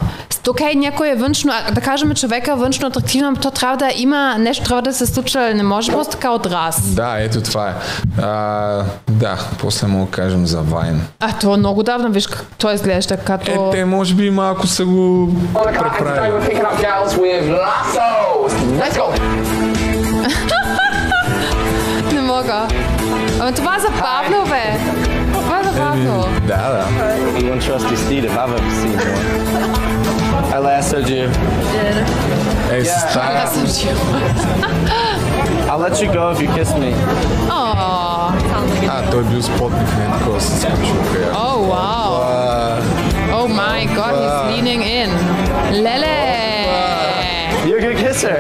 окей, 0.50 0.68
okay, 0.68 0.76
някой 0.76 1.10
е 1.10 1.16
външно, 1.16 1.54
да 1.72 1.82
кажем 1.82 2.14
човека 2.16 2.52
е 2.52 2.56
външно 2.56 2.88
атрактивно, 2.88 3.36
то 3.36 3.52
трябва 3.52 3.78
да 3.78 3.92
има 3.96 4.38
нещо, 4.38 4.64
трябва 4.64 4.82
да 4.82 4.94
се 4.94 5.06
случва, 5.06 5.54
не 5.54 5.64
може 5.64 5.92
просто 5.92 6.12
така 6.12 6.32
от 6.32 6.46
раз. 6.46 6.82
Да, 6.82 7.16
ето 7.20 7.42
това 7.42 7.70
е. 7.70 7.74
А, 8.22 8.84
да, 9.12 9.40
после 9.60 9.88
му 9.88 10.08
кажем 10.12 10.46
за 10.46 10.62
Вайн. 10.62 11.02
А, 11.20 11.34
то 11.40 11.54
е 11.54 11.58
много 11.58 11.84
давно, 11.84 12.10
виж 12.10 12.28
как 12.28 12.46
той 12.58 12.74
изглежда 12.74 13.18
като... 13.18 13.52
Е, 13.52 13.72
те 13.72 13.86
може 13.86 14.14
би 14.14 14.30
малко 14.30 14.68
са 14.68 14.86
го 14.86 15.36
преправили. 15.54 16.62
не 22.14 22.22
мога. 22.22 22.68
Ама 23.46 23.54
това 23.54 23.80
за 23.80 23.88
Павло, 23.92 24.46
бе. 24.46 24.80
Това 25.34 25.64
за 25.64 25.80
Павло. 25.80 26.26
Да, 26.48 26.58
да. 26.58 26.86
You 27.40 27.54
won't 27.54 27.62
trust 27.62 27.86
your 27.92 27.98
Steve 27.98 28.26
if 28.26 28.36
I've 28.36 28.50
ever 28.58 28.72
seen 28.82 28.98
one. 28.98 30.56
I 30.56 30.60
lassoed 30.68 31.08
you. 31.08 31.30
Ей, 32.72 32.84
Yeah. 32.84 33.00
с 33.00 33.14
тая. 33.14 33.48
I'll 35.70 35.80
let 35.88 35.96
you 36.02 36.10
go 36.18 36.24
if 36.34 36.40
you 36.42 36.50
kiss 36.58 36.72
me. 36.82 36.92
О, 37.52 38.34
А, 38.90 39.12
той 39.12 39.20
е 39.22 39.24
бил 39.24 39.44
спотник 39.44 39.90
на 39.98 40.18
такова 40.20 40.42
с 40.42 40.66
качулка. 40.66 41.38
О, 41.38 41.60
вау. 41.70 42.12
Oh 43.40 43.48
my 43.64 43.80
god, 43.98 44.14
he's 44.22 44.38
leaning 44.50 44.82
in. 45.00 45.10
Леле! 45.84 46.20
You're 47.68 47.80
a 47.80 47.86
good 47.86 47.98
kisser. 48.04 48.38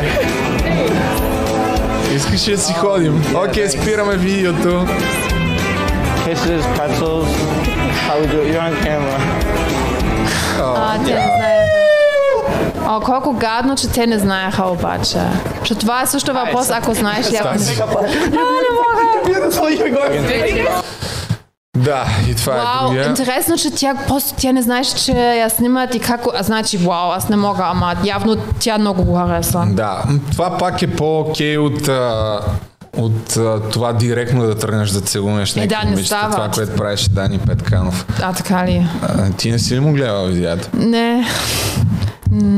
Искаш 2.15 2.47
ли 2.47 2.51
да 2.51 2.57
си 2.57 2.73
ходим? 2.73 3.23
Окей, 3.35 3.69
спираме 3.69 4.17
видеото. 4.17 4.87
Kisses, 6.25 6.63
pretzels. 6.77 7.29
How 8.05 8.15
we 8.21 8.25
do 8.33 8.37
it? 8.41 8.47
You're 8.51 8.65
on 8.69 8.75
camera. 8.85 9.19
А, 10.59 10.97
те 11.05 11.13
не 11.13 11.25
знаят. 11.37 11.69
О, 12.87 12.99
колко 12.99 13.33
гадно, 13.33 13.75
че 13.75 13.87
те 13.89 14.07
не 14.07 14.19
знаеха 14.19 14.65
обаче. 14.65 15.17
Че 15.63 15.75
това 15.75 16.01
е 16.01 16.05
също 16.05 16.33
въпрос, 16.33 16.69
ако 16.69 16.93
знаеш 16.93 17.31
ли. 17.31 17.35
А, 17.35 17.51
не 17.51 18.37
мога! 18.71 18.95
Да, 21.75 22.05
и 22.29 22.35
това 22.35 22.53
Вау, 22.53 22.63
е 22.83 22.87
другия. 22.87 23.09
интересно, 23.09 23.57
че 23.57 23.71
тя 23.71 23.95
просто 24.07 24.33
тя 24.37 24.51
не 24.51 24.61
знаеш, 24.61 24.87
че 24.87 25.11
я 25.11 25.49
снимат 25.49 25.95
и 25.95 25.99
как... 25.99 26.21
А 26.35 26.43
значи, 26.43 26.77
вау, 26.77 27.11
аз 27.11 27.29
не 27.29 27.35
мога, 27.35 27.63
ама 27.63 27.95
явно 28.03 28.35
тя 28.59 28.77
много 28.77 29.03
го 29.03 29.15
харесва. 29.17 29.67
Да, 29.67 30.03
това 30.31 30.57
пак 30.57 30.81
е 30.81 30.87
по-окей 30.87 31.57
от 31.57 31.87
а, 31.87 32.39
от 32.97 33.37
а, 33.37 33.59
това 33.61 33.93
директно 33.93 34.43
да 34.43 34.55
тръгнеш 34.55 34.89
да 34.89 35.01
целунеш 35.01 35.55
Е, 35.55 35.59
някакви 35.59 35.75
да, 35.75 35.83
не 35.83 35.91
момичета, 35.91 36.07
става. 36.17 36.31
това, 36.31 36.49
което 36.49 36.71
правеше 36.73 37.09
Дани 37.09 37.37
Петканов. 37.39 38.05
А, 38.21 38.33
така 38.33 38.67
ли? 38.67 38.87
А, 39.03 39.29
ти 39.29 39.51
не 39.51 39.59
си 39.59 39.75
ли 39.75 39.79
му 39.79 39.93
гледал 39.93 40.25
видеята? 40.25 40.69
Не. 40.73 41.27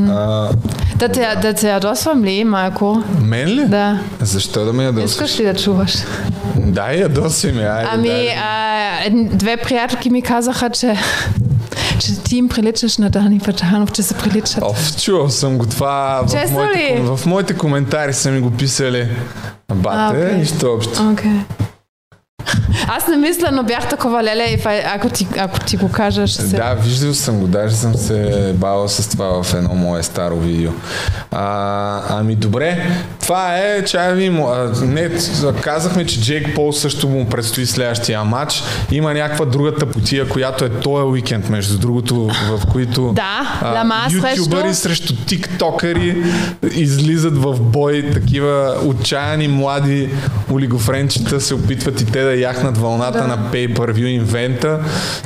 А, 0.08 0.48
Да 0.96 1.08
те, 1.08 1.36
да 1.42 1.54
те 1.54 1.68
ядосвам 1.68 2.24
ли, 2.24 2.44
майко? 2.44 3.02
мен 3.20 3.48
ли? 3.48 3.64
Да. 3.64 3.98
Защо 4.20 4.64
да 4.64 4.72
ме 4.72 4.84
ядосваш? 4.84 5.10
Искаш 5.10 5.40
ли 5.40 5.44
да 5.44 5.54
чуваш? 5.54 5.94
Дай 6.58 6.98
ядоси 6.98 7.46
айде. 7.48 7.88
Ами, 7.92 8.08
дай. 8.08 8.28
а, 8.30 9.04
ед- 9.04 9.38
две 9.38 9.56
приятелки 9.56 10.10
ми 10.10 10.22
казаха, 10.22 10.70
че, 10.70 10.96
че 11.98 12.22
ти 12.22 12.36
им 12.36 12.48
приличаш 12.48 12.98
на 12.98 13.10
Дани 13.10 13.38
Пачанов, 13.38 13.92
че 13.92 14.02
се 14.02 14.14
приличат. 14.14 14.62
Оф, 14.62 14.96
чувал 14.96 15.28
съм 15.28 15.58
го 15.58 15.66
това. 15.66 16.22
В 16.26 16.30
Честно 16.32 16.56
моите, 16.56 16.78
ли? 16.78 17.00
в 17.00 17.26
моите 17.26 17.54
коментари 17.54 18.12
са 18.14 18.30
ми 18.30 18.40
го 18.40 18.50
писали. 18.50 19.08
Бате, 19.74 20.34
нищо 20.34 20.72
общо. 20.72 21.10
Окей. 21.12 21.30
Аз 22.90 23.08
не 23.08 23.16
мисля, 23.16 23.48
но 23.52 23.62
бях 23.62 23.88
такова 23.88 24.22
леле 24.22 24.56
ако 24.94 25.08
ти, 25.08 25.26
ако 25.38 25.60
ти 25.60 25.76
го 25.76 25.90
ще 26.26 26.42
се... 26.42 26.56
Да, 26.56 26.74
виждал 26.74 27.14
съм 27.14 27.38
го, 27.40 27.46
даже 27.46 27.74
съм 27.74 27.94
се 27.94 28.52
бавал 28.56 28.88
с 28.88 29.10
това 29.10 29.42
в 29.42 29.54
едно 29.54 29.74
мое 29.74 30.02
старо 30.02 30.36
видео. 30.36 30.70
А, 31.30 32.02
ами 32.08 32.34
добре, 32.34 32.86
това 33.20 33.56
е, 33.56 33.84
чая 33.84 34.14
ви, 34.14 34.30
му- 34.30 34.48
не, 34.82 35.10
казахме, 35.60 36.06
че 36.06 36.20
Джейк 36.20 36.54
Пол 36.54 36.72
също 36.72 37.08
му 37.08 37.26
предстои 37.26 37.66
следващия 37.66 38.24
матч. 38.24 38.62
Има 38.90 39.14
някаква 39.14 39.44
друга 39.44 39.74
тъпотия, 39.74 40.28
която 40.28 40.64
е 40.64 40.70
този 40.70 41.02
уикенд, 41.02 41.48
между 41.48 41.78
другото, 41.78 42.14
в 42.48 42.66
които 42.72 43.12
Да, 43.12 43.58
Лама 43.74 43.94
ютубъри 44.10 44.68
срещу- 44.68 44.74
срещу 44.74 45.14
тиктокъри 45.16 46.22
излизат 46.74 47.38
в 47.38 47.60
бой, 47.60 48.10
такива 48.12 48.74
отчаяни 48.84 49.48
млади 49.48 50.10
олигофренчета 50.52 51.40
се 51.40 51.54
опитват 51.54 52.00
и 52.00 52.06
те 52.06 52.22
да 52.22 52.34
яхнат 52.34 52.77
вълната 52.78 53.18
Да. 53.18 53.26
на 53.26 53.38
pay-per-view 53.52 54.06
инвента 54.06 54.80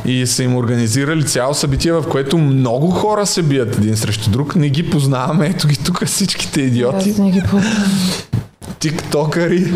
и 0.05 0.27
са 0.27 0.43
им 0.43 0.57
организирали 0.57 1.25
цяло 1.25 1.55
събитие, 1.55 1.93
в 1.93 2.05
което 2.11 2.39
много 2.39 2.91
хора 2.91 3.27
се 3.27 3.43
бият 3.43 3.79
един 3.79 3.97
срещу 3.97 4.31
друг. 4.31 4.57
Не 4.57 4.69
ги 4.69 4.91
познаваме, 4.91 5.47
ето 5.47 5.69
ги 5.69 5.77
тук 5.77 6.05
всичките 6.07 6.61
идиоти. 6.61 7.11
Аз 7.11 7.19
не 7.19 7.31
ги 7.31 7.41
познавам. 7.41 7.93
Тиктокъри. 8.83 9.73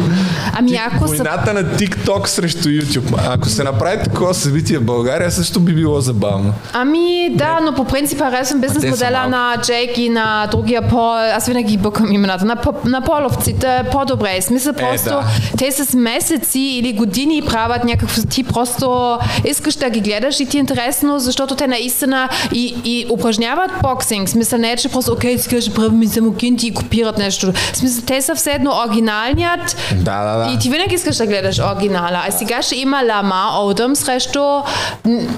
Ами 0.53 0.71
Тик- 0.71 0.81
ако 0.87 1.09
са... 1.09 1.15
Войната 1.15 1.53
на 1.53 1.65
TikTok 1.65 2.27
срещу 2.27 2.69
YouTube. 2.69 3.15
Ако 3.29 3.49
се 3.49 3.65
направи 3.65 4.03
такова 4.05 4.35
събитие 4.35 4.79
в 4.79 4.85
България, 4.85 5.31
също 5.31 5.61
би 5.61 5.75
било 5.75 6.01
забавно. 6.01 6.53
Ами 6.73 7.31
да, 7.35 7.61
но 7.63 7.75
по 7.75 7.85
принцип 7.85 8.19
харесвам 8.19 8.61
бизнес 8.61 8.83
са 8.83 8.91
модела 8.91 9.27
на 9.29 9.57
Джейк 9.63 9.99
и 9.99 10.09
на 10.09 10.47
другия 10.51 10.89
Пол. 10.89 11.17
Аз 11.17 11.47
винаги 11.47 11.77
бъркам 11.79 12.13
имената. 12.13 12.45
На, 12.45 12.57
по- 12.57 12.75
на 12.85 13.01
половците 13.01 13.83
по-добре. 13.93 14.43
Смисъл 14.43 14.73
просто 14.73 15.11
да. 15.11 15.25
те 15.59 15.73
с 15.73 15.95
месеци 15.95 16.61
или 16.61 16.93
години 16.93 17.43
правят 17.47 17.85
някакво 17.85 18.23
ти 18.23 18.45
просто 18.45 19.19
искаш 19.45 19.75
да 19.75 19.91
ги 19.91 20.01
гледаш 20.01 20.41
и 20.41 20.47
ти 20.47 20.57
е 20.57 20.61
интересно, 20.61 21.19
защото 21.19 21.57
те 21.57 21.67
наистина 21.67 22.29
и, 22.53 22.75
и 22.85 23.07
упражняват 23.11 23.71
боксинг. 23.83 24.29
Смисъл 24.29 24.59
не 24.59 24.73
е, 24.73 24.77
че 24.77 24.89
просто 24.89 25.13
окей, 25.13 25.39
сега 25.39 25.61
ще 25.61 25.75
правим 25.75 26.09
само 26.09 26.35
кинти 26.35 26.67
и 26.67 26.75
копират 26.75 27.19
нещо. 27.19 27.53
Смисъл 27.73 28.03
те 28.07 28.23
са 28.23 28.35
все 28.35 28.51
едно 28.51 28.71
оригиналният 28.99 29.77
Да, 29.95 30.25
да, 30.25 30.39
да. 30.39 30.53
и 30.53 30.59
ти 30.59 30.71
винаги 30.71 30.95
искаш 30.95 31.17
да 31.17 31.27
гледаш 31.27 31.59
оригинала. 31.61 32.23
А 32.23 32.31
сега 32.31 32.63
ще 32.63 32.77
има 32.77 33.03
Лама 33.05 33.51
Одъм 33.55 33.97
срещу 33.97 34.41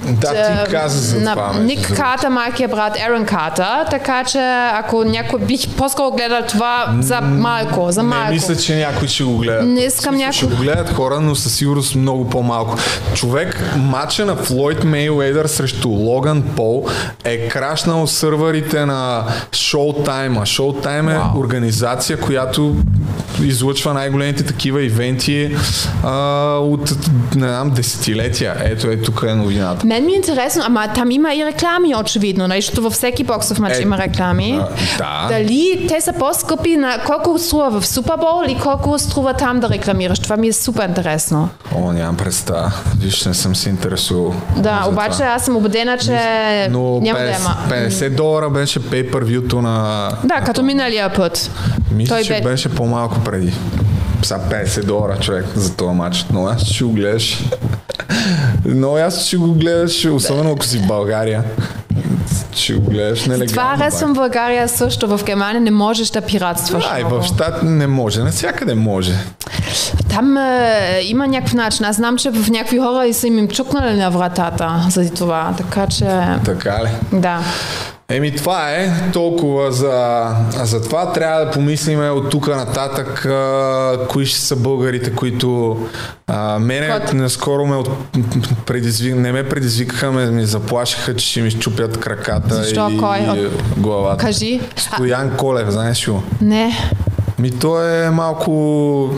Да, 0.07 0.31
ти 0.65 0.71
каза 0.71 0.99
за 1.01 1.21
на 1.21 1.33
това, 1.33 1.53
Ник. 1.55 1.93
Картер, 1.97 2.29
малкия 2.29 2.69
брат 2.69 2.97
Ерон 3.01 3.25
Картер, 3.25 3.65
така 3.91 4.25
че 4.25 4.39
ако 4.73 5.05
някой 5.05 5.41
бих 5.41 5.69
по-скоро 5.69 6.11
гледал 6.11 6.39
това 6.49 6.95
за 7.01 7.21
малко, 7.21 7.87
за 7.91 8.03
малко. 8.03 8.25
Не 8.25 8.31
мисля, 8.31 8.57
че 8.57 8.77
някой 8.77 9.09
ще 9.09 9.25
го 9.25 9.37
гледа. 9.37 9.63
Не 9.63 9.81
искам 9.81 10.15
смисъл, 10.15 10.33
Ще 10.33 10.45
някой- 10.45 10.57
го 10.57 10.63
гледат 10.65 10.91
хора, 10.91 11.21
но 11.21 11.35
със 11.35 11.55
сигурност 11.55 11.95
много 11.95 12.31
по-малко. 12.31 12.77
Човек, 13.15 13.63
матча 13.77 14.27
на 14.27 14.37
Флойд 14.37 14.85
Мейуейдър 14.85 15.47
срещу 15.47 15.89
Логан 15.89 16.43
Пол 16.57 16.87
е 17.25 17.49
крашнал 17.49 18.07
сървърите 18.07 18.87
на 18.87 19.25
Showtime. 19.53 20.09
А 20.37 20.43
Showtime 20.43 21.15
е 21.15 21.19
Вау. 21.19 21.41
организация, 21.41 22.21
която 22.21 22.77
излъчва 23.49 23.95
най-големите 23.95 24.43
такива 24.45 24.83
ивенти 24.83 25.57
а, 26.05 26.15
от, 26.55 26.91
не 27.35 27.49
знам, 27.49 27.71
десетилетия. 27.71 28.57
Ето 28.61 28.87
е, 28.87 28.97
тук 28.97 29.25
е 29.29 29.35
новината. 29.35 29.87
Мен 29.87 30.07
ми 30.07 30.13
е 30.13 30.17
интересно, 30.17 30.63
ама 30.67 30.89
там 30.95 31.11
има 31.11 31.35
и 31.35 31.45
реклами 31.45 31.95
очевидно, 31.97 32.49
нали, 32.49 32.61
защото 32.61 32.83
във 32.83 32.93
всеки 32.93 33.25
боксов 33.25 33.59
матч 33.59 33.77
Е, 33.77 33.83
има 33.83 33.99
реклами. 33.99 34.61
а, 34.63 34.69
да. 34.99 35.27
Дали 35.31 35.87
те 35.89 36.01
са 36.01 36.13
по-скъпи 36.13 36.77
на 36.77 36.99
колко 37.07 37.39
струва 37.39 37.71
в 37.73 37.87
Супербол 37.87 38.43
или 38.47 38.59
колко 38.59 38.99
струва 38.99 39.35
там 39.35 39.61
да 39.61 39.69
рекламираш? 39.69 40.19
Това 40.19 40.37
ми 40.37 40.49
е 40.49 40.53
супер 40.53 40.89
интересно. 40.89 41.49
О, 41.75 41.93
нямам 41.93 42.17
представа. 42.17 42.73
Виж, 42.99 43.25
не 43.25 43.35
съм 43.35 43.57
се 43.57 43.69
интересувал. 43.69 44.35
Да, 44.57 44.85
обаче 44.89 45.11
това. 45.13 45.27
аз 45.27 45.45
съм 45.45 45.57
убедена, 45.57 45.99
че 45.99 46.11
Но 46.71 47.01
няма 47.01 47.19
да 47.19 47.25
50, 47.27 47.41
има. 47.41 47.57
50 47.71 48.11
долара 48.11 48.51
беше 48.51 48.81
pay-per-view 48.81 49.55
на... 49.55 50.09
Да, 50.25 50.35
като 50.37 50.63
миналия 50.63 51.13
път. 51.13 51.51
Мисля, 51.93 52.15
Той 52.15 52.25
че 52.25 52.33
бе- 52.33 52.41
беше 52.41 52.69
по-малко 52.69 53.21
преди. 53.21 53.38
Са 54.23 54.35
50 54.51 54.85
долара 54.85 55.19
човек 55.21 55.45
за 55.55 55.77
този 55.77 55.95
матч. 55.95 56.27
Но 56.33 56.47
аз 56.47 56.65
ще 56.65 56.85
го 56.85 56.93
гледаш. 56.93 57.45
Но 58.65 58.97
аз 58.97 59.27
ще 59.27 59.37
го 59.37 59.53
гледаш, 59.53 60.05
особено 60.05 60.53
ако 60.53 60.65
си 60.65 60.79
в 60.79 60.87
България. 60.87 61.45
Ще 62.53 62.75
го 62.75 62.91
гледаш 62.91 63.27
нелегално. 63.27 63.49
Това 63.49 63.77
харесвам 63.77 64.13
България 64.13 64.69
също. 64.69 65.19
В 65.19 65.25
Германия 65.25 65.61
не 65.61 65.71
можеш 65.71 66.11
да 66.11 66.21
пиратстваш. 66.21 66.85
Да, 66.85 67.01
и 67.01 67.05
в 67.05 67.23
щат 67.23 67.63
не 67.63 67.87
може. 67.87 68.23
Навсякъде 68.23 68.75
може. 68.75 69.13
Там 70.09 70.37
е, 70.37 71.01
има 71.05 71.27
някакъв 71.27 71.55
начин. 71.55 71.85
Аз 71.87 71.97
знам, 71.97 72.17
че 72.17 72.31
в 72.31 72.51
някакви 72.51 72.79
хора 72.79 73.07
и 73.07 73.13
са 73.13 73.27
им 73.27 73.39
им 73.39 73.49
чукнали 73.49 73.97
на 73.97 74.11
вратата 74.11 74.87
заради 74.91 75.11
това. 75.11 75.55
Така 75.57 75.87
че, 75.87 76.07
Така 76.45 76.81
ли? 76.85 77.19
да. 77.19 77.41
Еми 78.11 78.37
това 78.37 78.71
е 78.71 79.11
толкова 79.13 79.73
за, 79.73 80.27
за 80.65 80.83
това. 80.83 81.13
Трябва 81.13 81.45
да 81.45 81.51
помислиме 81.51 82.11
от 82.11 82.31
тук 82.31 82.49
нататък 82.49 83.27
а, 83.27 83.99
кои 84.09 84.27
ще 84.27 84.41
са 84.41 84.57
българите, 84.57 85.13
които 85.13 85.79
а, 86.27 86.59
мене 86.59 86.89
Кот. 86.91 87.13
наскоро 87.13 87.67
ме 87.67 87.77
от, 87.77 87.89
предизвик, 88.67 89.15
не 89.15 89.33
ме 89.33 89.49
предизвикаха, 89.49 90.13
ме 90.13 90.27
ми 90.27 90.45
заплашиха, 90.45 91.17
че 91.17 91.27
ще 91.27 91.41
ми 91.41 91.51
щупят 91.51 92.01
краката 92.01 92.55
Защо? 92.55 92.91
и, 92.91 92.99
Кой? 92.99 93.19
и 93.19 93.49
главата. 93.77 94.25
Кажи. 94.25 94.61
Стоян 94.77 95.37
Колев, 95.37 95.71
знаеш 95.71 96.09
ли? 96.09 96.13
Не. 96.41 96.73
Ми 97.39 97.51
той 97.51 98.05
е 98.05 98.11
малко 98.11 98.51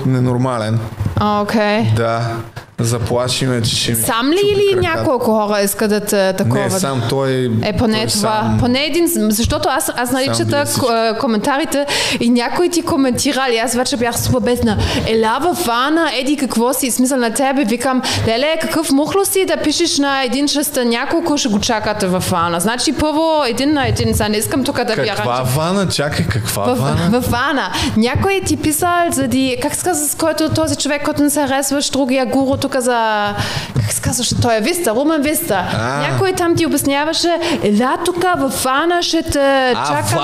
ненормален. 0.07 0.79
А, 1.17 1.41
Окей. 1.43 1.91
Да. 1.97 2.37
Заплаши 2.81 3.47
ме, 3.47 3.63
че 3.63 3.77
ще 3.77 3.91
ми 3.91 3.97
Сам 3.97 4.31
ли 4.31 4.41
или 4.45 4.75
краката. 4.75 4.99
няколко 4.99 5.25
хора 5.33 5.61
искат 5.61 5.91
да 5.91 6.01
те 6.01 6.33
такова? 6.33 6.61
Не, 6.61 6.71
сам 6.71 7.03
той... 7.09 7.51
Е, 7.63 7.77
поне 7.77 7.97
той 7.97 8.07
това. 8.07 8.41
Сам, 8.41 8.57
Поне 8.61 8.85
един, 8.85 9.05
защото 9.09 9.69
аз, 9.69 9.93
аз 9.97 10.09
всички. 10.09 10.45
к- 10.45 11.19
коментарите 11.19 11.87
и 12.21 12.31
някой 12.31 12.69
ти 12.69 12.83
коментирали, 12.83 13.57
аз 13.57 13.75
вече 13.75 13.97
бях 13.97 14.21
супер 14.21 14.41
бесна. 14.41 14.79
Ела 15.07 15.39
във 15.43 15.59
вана, 15.59 16.11
еди 16.21 16.37
какво 16.37 16.73
си, 16.73 16.91
смисъл 16.91 17.19
на 17.19 17.35
тебе, 17.35 17.65
викам, 17.65 18.03
леле, 18.27 18.57
какъв 18.61 18.91
мухло 18.91 19.25
си 19.25 19.45
да 19.45 19.57
пишеш 19.57 19.99
на 19.99 20.23
един 20.23 20.49
шеста, 20.49 20.85
няколко 20.85 21.39
ще 21.39 21.49
го 21.49 21.61
чакате 21.61 22.07
във 22.07 22.31
вана. 22.31 22.61
Значи 22.61 22.93
първо 22.93 23.45
един 23.49 23.73
на 23.73 23.89
един, 23.89 24.15
сега 24.15 24.29
не 24.29 24.37
искам 24.37 24.65
тук 24.65 24.77
да 24.77 24.95
ви 24.95 25.09
Каква 25.09 25.43
вана? 25.47 25.89
Чакай, 25.89 26.27
каква 26.27 26.65
в, 26.65 26.79
вана? 26.79 27.21
в 27.21 27.31
вана. 27.31 27.73
Някой 27.97 28.41
ти 28.47 28.57
писал 28.57 28.89
заради, 29.11 29.57
как 29.63 29.75
се 29.75 29.85
казва, 29.85 30.09
с 30.09 30.15
който 30.15 30.49
този 30.49 30.77
човек, 30.77 31.05
който 31.05 31.23
не 31.23 31.31
се 31.31 31.41
харесваш, 31.41 31.91
другия 31.91 32.27
гуру 32.27 32.57
тук 32.57 32.70
за, 32.79 33.29
как 33.77 33.93
се 33.93 34.03
казваше, 34.03 34.41
той 34.41 34.57
е 34.57 34.61
Виста, 34.61 34.91
Румен 34.91 35.23
Виста. 35.23 35.65
А. 35.73 36.09
Някой 36.09 36.33
там 36.33 36.57
ти 36.57 36.67
обясняваше, 36.67 37.39
ела 37.63 37.97
тук 38.05 38.23
в 38.37 38.53
вана 38.65 39.03
ще 39.03 39.23
те 39.23 39.73
А, 39.77 39.87
чакам. 39.87 40.19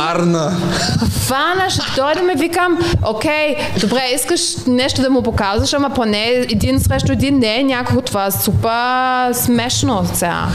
Варна! 1.28 1.70
Ще 1.70 2.00
дойдем 2.00 2.30
и 2.30 2.34
викам, 2.34 2.78
окей, 3.06 3.56
добре, 3.80 4.00
искаш 4.14 4.40
нещо 4.66 5.02
да 5.02 5.10
му 5.10 5.22
показваш, 5.22 5.72
ама 5.72 5.90
поне 5.90 6.24
един 6.28 6.80
срещу 6.80 7.12
един 7.12 7.38
не 7.38 7.60
е 7.60 7.64
някакво 7.64 8.00
това 8.00 8.30
супер 8.30 9.32
смешно 9.32 10.06
сега. 10.14 10.46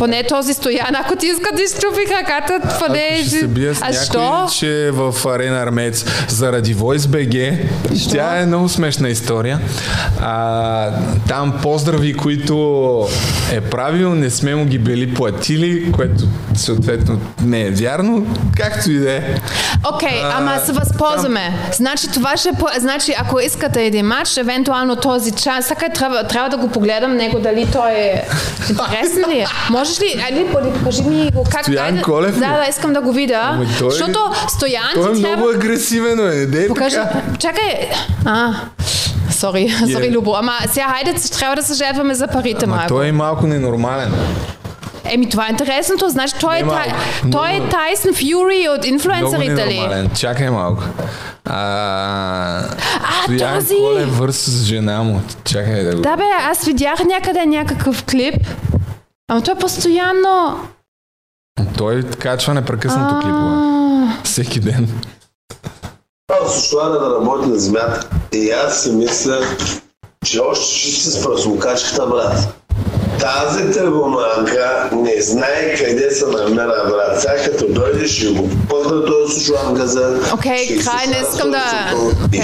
Поне 0.00 0.22
този 0.22 0.54
стоян, 0.54 0.94
ако 0.94 1.16
ти 1.16 1.26
иска 1.26 1.56
да 1.56 1.62
изчупи 1.62 2.04
краката, 2.08 2.78
поне... 2.78 3.08
Ако 3.12 3.20
ще 3.20 3.38
се 3.38 3.46
бия 3.46 3.74
с 3.74 3.82
а 3.82 3.84
някой, 3.84 4.04
що? 4.04 4.46
че 4.58 4.86
е 4.86 4.90
в 4.90 5.14
Арена 5.26 5.62
Армец 5.62 6.04
заради 6.28 6.76
Voice 6.76 6.96
BG, 6.98 7.58
тя 8.12 8.38
е 8.38 8.46
много 8.46 8.68
смешна 8.68 9.08
история. 9.08 9.60
А, 10.20 10.90
там 11.28 11.58
поздрави, 11.62 12.14
които 12.14 13.08
е 13.52 13.60
правил, 13.60 14.14
не 14.14 14.30
сме 14.30 14.54
му 14.54 14.64
ги 14.64 14.78
били 14.78 15.14
платили, 15.14 15.92
което 15.92 16.24
съответно 16.54 17.20
не 17.44 17.62
е 17.62 17.70
вярно, 17.70 18.26
както 18.56 18.90
и 18.90 18.98
да 18.98 19.12
е. 19.12 19.22
Окей, 19.94 20.22
ама 20.32 20.58
се 20.66 20.72
възползваме. 20.72 21.52
Значи 21.72 22.08
това 22.14 22.36
ще... 22.36 22.50
Значи 22.78 23.14
ако 23.18 23.40
искате 23.40 23.82
един 23.82 24.06
матч, 24.06 24.36
евентуално 24.36 24.96
този 24.96 25.30
час, 25.30 25.68
така 25.68 25.88
трябва, 25.88 26.26
трябва 26.26 26.48
да 26.48 26.56
го 26.56 26.68
погледам 26.68 27.16
него 27.16 27.38
дали 27.38 27.66
той 27.72 27.90
е 27.90 28.22
интересен 28.70 29.30
ли 29.30 29.38
е. 29.38 29.46
Можеш 29.90 30.02
ли, 30.04 30.22
айде, 30.22 30.46
покажи 30.74 31.02
ми 31.02 31.30
го 31.30 31.44
как... 31.44 31.62
Стоян 31.62 31.86
айде- 31.86 32.02
Колев? 32.02 32.34
Да, 32.34 32.46
да, 32.52 32.66
искам 32.68 32.92
да 32.92 33.00
го 33.00 33.12
видя. 33.12 33.58
Той- 33.78 33.90
Защото 33.90 34.18
Стоян 34.48 34.82
Той 34.94 35.02
е 35.02 35.04
трябва... 35.04 35.18
много 35.36 35.48
агресивен. 35.50 36.18
Не 36.18 36.46
дей 36.46 36.68
Покажи, 36.68 36.96
така. 36.96 37.22
чакай. 37.38 37.88
А, 38.24 38.52
сори, 39.30 39.74
сори, 39.92 40.10
Любо. 40.10 40.34
Ама 40.34 40.52
сега 40.66 40.86
хайде, 40.86 41.14
трябва 41.30 41.56
да 41.56 41.62
се 41.62 41.74
жертваме 41.74 42.14
за 42.14 42.26
парите 42.28 42.64
Ама 42.64 42.74
малко. 42.74 42.88
той 42.88 43.06
е 43.06 43.12
малко 43.12 43.46
ненормален. 43.46 44.12
Еми, 45.04 45.28
това 45.28 45.46
е 45.46 45.50
интересното. 45.50 46.08
Значи, 46.08 46.34
той, 46.40 46.58
е, 46.58 46.62
малко. 46.62 46.90
той 47.32 47.50
е 47.50 47.60
Тайсън 47.60 48.14
Фюри 48.14 48.68
от 48.70 48.84
инфлуенсърите 48.84 49.66
ли? 49.66 50.08
Чакай 50.14 50.50
малко. 50.50 50.82
А, 51.44 51.54
А, 51.54 53.22
Стоян 53.24 53.54
този! 53.54 53.74
Колев 53.76 54.18
върс 54.18 54.36
с 54.36 54.64
жена 54.64 55.02
му. 55.02 55.20
Чакай 55.44 55.84
да 55.84 55.96
го... 55.96 56.02
Да 56.02 56.16
бе, 56.16 56.22
аз 56.50 56.64
видях 56.64 56.98
някъде 57.04 57.46
някакъв 57.46 58.04
клип. 58.04 58.34
Ама 59.30 59.42
той 59.42 59.54
постоянно... 59.54 60.60
Той 61.78 62.02
качва 62.02 62.54
непрекъснато 62.54 63.14
клипове. 63.14 63.56
Всеки 64.24 64.60
ден. 64.60 65.02
Състояние 66.46 66.98
да 66.98 67.14
работи 67.14 67.48
на 67.48 67.58
земята. 67.58 68.08
И 68.32 68.50
аз 68.50 68.82
си 68.82 68.92
мисля, 68.92 69.40
че 70.24 70.40
още 70.40 70.76
ще 70.76 71.00
се 71.00 71.10
с 71.10 71.24
пръсмокачката, 71.24 72.06
брат. 72.06 72.59
Тази 73.20 73.72
търгоманка 73.72 74.90
не 74.94 75.20
знае 75.20 75.74
къде 75.76 76.10
се 76.10 76.26
намира, 76.26 76.84
брат. 76.88 77.20
Сега 77.20 77.34
като 77.44 77.66
дойде, 77.68 78.06
ще 78.06 78.26
го 78.26 78.48
пъхна 78.68 79.04
този 79.04 79.40
слушанка 79.40 79.86
Окей, 80.34 80.64
ще 80.64 80.76
край, 80.76 81.06
не 81.06 81.16
искам 81.24 81.50
да- 81.50 81.94
Окей. 82.26 82.40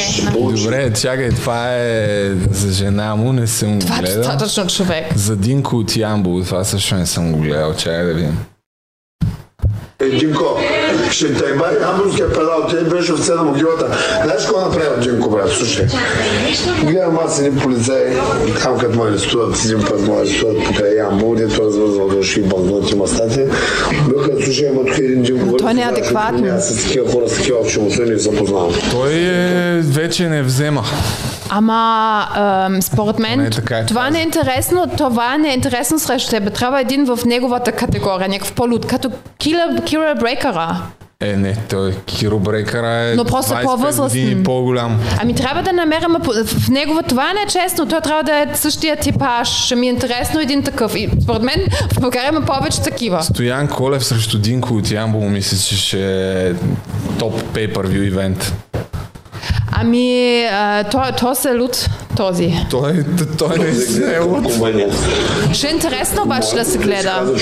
Добре, 0.54 0.92
чакай, 0.92 1.30
това 1.30 1.74
е 1.74 2.30
за 2.50 2.72
жена 2.72 3.16
му, 3.16 3.32
не 3.32 3.46
съм 3.46 3.74
го 3.74 3.80
това 3.80 3.96
е 3.96 4.00
гледал. 4.00 4.16
достатъчно 4.18 4.66
човек. 4.66 5.06
За 5.16 5.36
Динко 5.36 5.76
от 5.76 5.96
Ямбол, 5.96 6.42
това 6.42 6.64
също 6.64 6.94
не 6.94 7.06
съм 7.06 7.32
го 7.32 7.38
гледал. 7.38 7.74
Чакай 7.74 8.04
да 8.04 8.12
видим. 8.14 8.38
Е, 10.00 10.08
Димко, 10.08 10.58
ще 11.10 11.34
те 11.34 11.52
бай 11.52 11.74
хамбургския 11.74 12.28
педал, 12.28 12.66
ти 12.68 12.90
беше 12.90 13.12
в 13.12 13.24
цена 13.24 13.42
могилата. 13.42 13.86
Знаеш 14.24 14.42
какво 14.42 14.60
направя, 14.60 15.00
Димко, 15.00 15.30
брат? 15.30 15.50
Слушай. 15.50 15.86
Гледам 16.84 17.18
аз 17.24 17.40
един 17.40 17.56
полицай, 17.56 18.04
там 18.62 18.78
като 18.78 18.98
ме 18.98 19.10
арестуват, 19.10 19.64
един 19.64 19.80
път 19.80 20.08
ме 20.08 20.16
арестуват 20.16 20.64
покрай 20.64 20.96
Ямбол, 20.96 21.34
дето 21.34 21.62
развързвал 21.62 22.08
души 22.08 22.40
и 22.40 22.42
банкноти 22.42 22.96
мастати. 22.96 23.40
Бяха, 24.08 24.44
слушай, 24.44 24.68
има 24.68 24.84
тук 24.84 24.98
един 24.98 25.22
Димко. 25.22 25.56
Той 25.56 25.74
не 25.74 25.82
е 25.82 25.84
адекватно. 25.84 26.46
Аз 26.56 26.68
с 26.68 26.84
такива 26.84 27.10
хора, 27.12 27.28
с 27.28 27.36
такива 27.36 27.58
общи 27.58 27.80
не 27.80 28.18
се 28.18 28.36
познавам. 28.36 28.70
Той 28.90 29.12
е, 29.12 29.80
вече 29.80 30.28
не 30.28 30.42
взема. 30.42 30.82
Ама, 31.48 32.28
ам, 32.34 32.82
според 32.82 33.18
мен, 33.18 33.34
Поне 33.38 33.50
така 33.50 33.78
е 33.78 33.86
това 33.86 34.10
не 34.10 34.18
е 34.18 34.22
интересно, 34.22 34.86
това 34.96 35.38
не 35.38 35.48
е 35.50 35.54
интересно 35.54 35.98
срещу 35.98 36.30
тебе. 36.30 36.50
Трябва 36.50 36.80
един 36.80 37.06
в 37.06 37.18
неговата 37.26 37.72
категория, 37.72 38.28
някакъв 38.28 38.52
по-луд, 38.52 38.86
като 38.86 39.10
Кира, 39.38 39.76
Кира 39.84 40.14
Брейкъра. 40.20 40.76
Е, 41.20 41.36
не, 41.36 41.56
той 41.68 41.94
Киро 42.06 42.38
Брейкъра 42.38 42.88
е 42.88 43.14
Но 43.14 43.24
просто 43.24 43.54
25 43.54 43.62
по-възрастен. 43.62 44.22
години 44.22 44.44
по-голям. 44.44 45.00
Ами 45.22 45.34
трябва 45.34 45.62
да 45.62 45.72
намерим 45.72 46.10
в 46.44 46.68
него, 46.68 47.00
това 47.08 47.32
не 47.32 47.40
е 47.40 47.46
честно, 47.46 47.86
той 47.86 48.00
трябва 48.00 48.22
да 48.22 48.36
е 48.36 48.46
същия 48.54 48.96
типаж, 48.96 49.48
ще 49.48 49.76
ми 49.76 49.86
е 49.86 49.90
интересно 49.90 50.40
един 50.40 50.62
такъв. 50.62 50.96
И 50.96 51.08
според 51.22 51.42
мен 51.42 51.66
в 51.92 52.00
България 52.00 52.28
има 52.28 52.40
повече 52.40 52.82
такива. 52.82 53.22
Стоян 53.22 53.68
Колев 53.68 54.04
срещу 54.04 54.38
Динко 54.38 54.74
от 54.74 54.90
Ямбол 54.90 55.28
мисля, 55.28 55.56
че 55.56 55.76
ще 55.76 56.48
е 56.48 56.54
топ 57.18 57.42
pay-per-view 57.42 58.06
ивент. 58.06 58.54
Ами, 59.78 60.48
а, 60.50 60.84
то, 60.84 61.12
то 61.18 61.34
се 61.34 61.52
луд 61.52 61.88
този. 62.16 62.54
Той, 62.70 63.04
той 63.38 63.58
не 63.58 63.68
е 64.14 64.20
от... 64.20 64.52
Ще 65.52 65.68
е 65.68 65.70
интересно 65.70 66.22
обаче 66.22 66.54
да 66.54 66.64
се 66.64 66.78
гледа. 66.78 67.34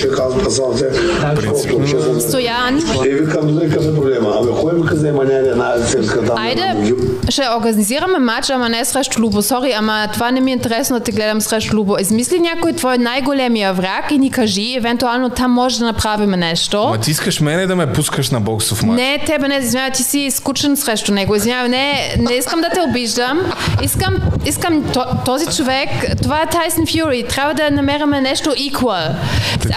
Принципно. 1.36 2.20
Стоян, 2.20 2.78
И 3.06 3.08
викам, 3.08 3.58
какъв 3.60 3.84
е 3.84 3.94
проблема? 3.94 4.36
Абе, 4.40 4.50
кой 4.60 4.72
ми 4.72 4.86
каза, 4.86 5.08
има 5.08 5.24
някъде 5.24 5.48
една 5.48 5.74
цирка 5.86 6.24
там? 6.24 6.38
Айде, 6.38 6.94
ще 7.28 7.42
организираме 7.56 8.18
матч, 8.18 8.50
ама 8.50 8.68
не 8.68 8.84
срещу 8.84 9.22
Лубо. 9.22 9.42
Сори, 9.42 9.72
ама 9.72 10.06
това 10.12 10.30
не 10.30 10.40
ми 10.40 10.50
е 10.50 10.54
интересно 10.54 10.98
да 10.98 11.04
те 11.04 11.12
гледам 11.12 11.40
срещу 11.40 11.76
Лубо. 11.76 11.96
Измисли 12.00 12.40
някой 12.40 12.72
твой 12.72 12.98
най-големия 12.98 13.72
враг 13.72 14.10
и 14.10 14.18
ни 14.18 14.30
кажи, 14.30 14.74
евентуално 14.76 15.30
там 15.30 15.50
може 15.50 15.78
да 15.78 15.84
направим 15.84 16.30
нещо. 16.30 16.86
Ма 16.88 16.98
ти 16.98 17.10
искаш 17.10 17.40
мене 17.40 17.66
да 17.66 17.76
ме 17.76 17.92
пускаш 17.92 18.30
на 18.30 18.40
боксов 18.40 18.82
матч? 18.82 19.00
Не, 19.00 19.18
тебе 19.26 19.48
не, 19.48 19.56
извинявай, 19.56 19.90
ти 19.90 20.02
си 20.02 20.30
скучен 20.30 20.76
срещу 20.76 21.12
него. 21.12 21.34
Извинявай, 21.34 21.68
не, 21.68 22.16
не 22.18 22.32
искам 22.32 22.60
да 22.60 22.68
те 22.68 22.80
обиждам. 22.88 23.40
Искам, 23.82 24.14
искам 24.46 24.63
то, 24.92 25.04
този 25.24 25.46
човек, 25.46 25.88
това 26.22 26.42
е 26.42 26.46
Тайсън 26.46 26.86
Фюри, 26.86 27.26
трябва 27.28 27.54
да 27.54 27.70
намерим 27.70 28.10
нещо 28.10 28.50
equal. 28.50 29.14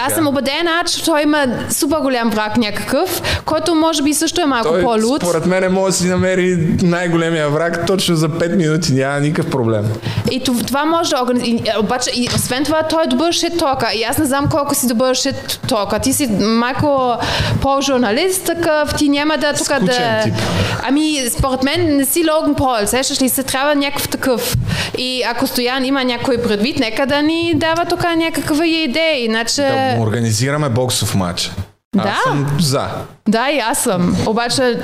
Аз 0.06 0.14
съм 0.14 0.26
убедена, 0.26 0.82
че 0.86 1.04
той 1.04 1.22
има 1.22 1.46
супер 1.70 1.96
голям 1.96 2.30
враг 2.30 2.56
някакъв, 2.56 3.22
който 3.44 3.74
може 3.74 4.02
би 4.02 4.14
също 4.14 4.40
е 4.40 4.44
малко 4.46 4.68
Той, 4.68 4.82
по-луд. 4.82 5.22
според 5.22 5.46
мен 5.46 5.72
може 5.72 5.92
да 5.92 5.98
си 5.98 6.06
намери 6.06 6.76
най-големия 6.82 7.48
враг 7.48 7.86
точно 7.86 8.16
за 8.16 8.28
5 8.28 8.56
минути, 8.56 8.92
няма 8.92 9.20
никакъв 9.20 9.50
проблем. 9.50 9.84
И 10.30 10.44
това, 10.44 10.84
може 10.84 11.10
да 11.10 11.22
организира. 11.22 11.74
Обаче, 11.78 12.10
и 12.14 12.28
освен 12.34 12.64
това, 12.64 12.82
той 12.82 13.04
е 13.04 13.06
добър 13.06 13.32
шит 13.32 13.58
тока. 13.58 13.90
И 13.94 14.02
аз 14.02 14.18
не 14.18 14.24
знам 14.24 14.48
колко 14.50 14.74
си 14.74 14.86
добър 14.86 15.14
шит 15.14 15.60
тока. 15.68 15.98
Ти 15.98 16.12
си 16.12 16.26
малко 16.40 17.16
по-журналист 17.60 18.44
такъв, 18.44 18.94
ти 18.96 19.08
няма 19.08 19.38
да 19.38 19.52
тук 19.52 19.68
да... 19.68 20.22
тип. 20.24 20.34
Ами, 20.82 21.20
според 21.38 21.62
мен 21.62 21.96
не 21.96 22.04
си 22.04 22.24
Логан 22.30 22.54
Пол, 22.54 22.76
сещаш 22.86 23.22
ли 23.22 23.28
се, 23.28 23.42
трябва 23.42 23.74
някакъв 23.74 24.08
такъв. 24.08 24.56
И 24.98 25.22
ако 25.30 25.46
Стоян 25.46 25.84
има 25.84 26.04
някой 26.04 26.42
предвид, 26.42 26.78
нека 26.78 27.06
да 27.06 27.22
ни 27.22 27.52
дава 27.56 27.84
тук 27.84 28.04
някаква 28.16 28.66
идея, 28.66 29.24
иначе... 29.24 29.62
Да 29.96 30.02
организираме 30.02 30.68
боксов 30.68 31.14
матч. 31.14 31.50
Аз 31.98 32.04
Да. 32.04 32.16
съм 32.24 32.56
за. 32.60 32.86
Да, 33.28 33.50
и 33.50 33.58
аз 33.58 33.78
съм. 33.82 34.16
Обаче 34.26 34.78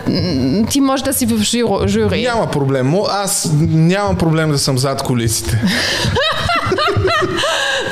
ти 0.70 0.80
може 0.80 1.04
да 1.04 1.12
си 1.12 1.26
в 1.26 1.42
жури. 1.42 1.88
жури. 1.88 2.22
Няма 2.22 2.50
проблем. 2.50 2.94
Аз 3.10 3.50
нямам 3.60 4.16
проблем 4.18 4.50
да 4.50 4.58
съм 4.58 4.78
зад 4.78 5.02
колисите. 5.02 5.62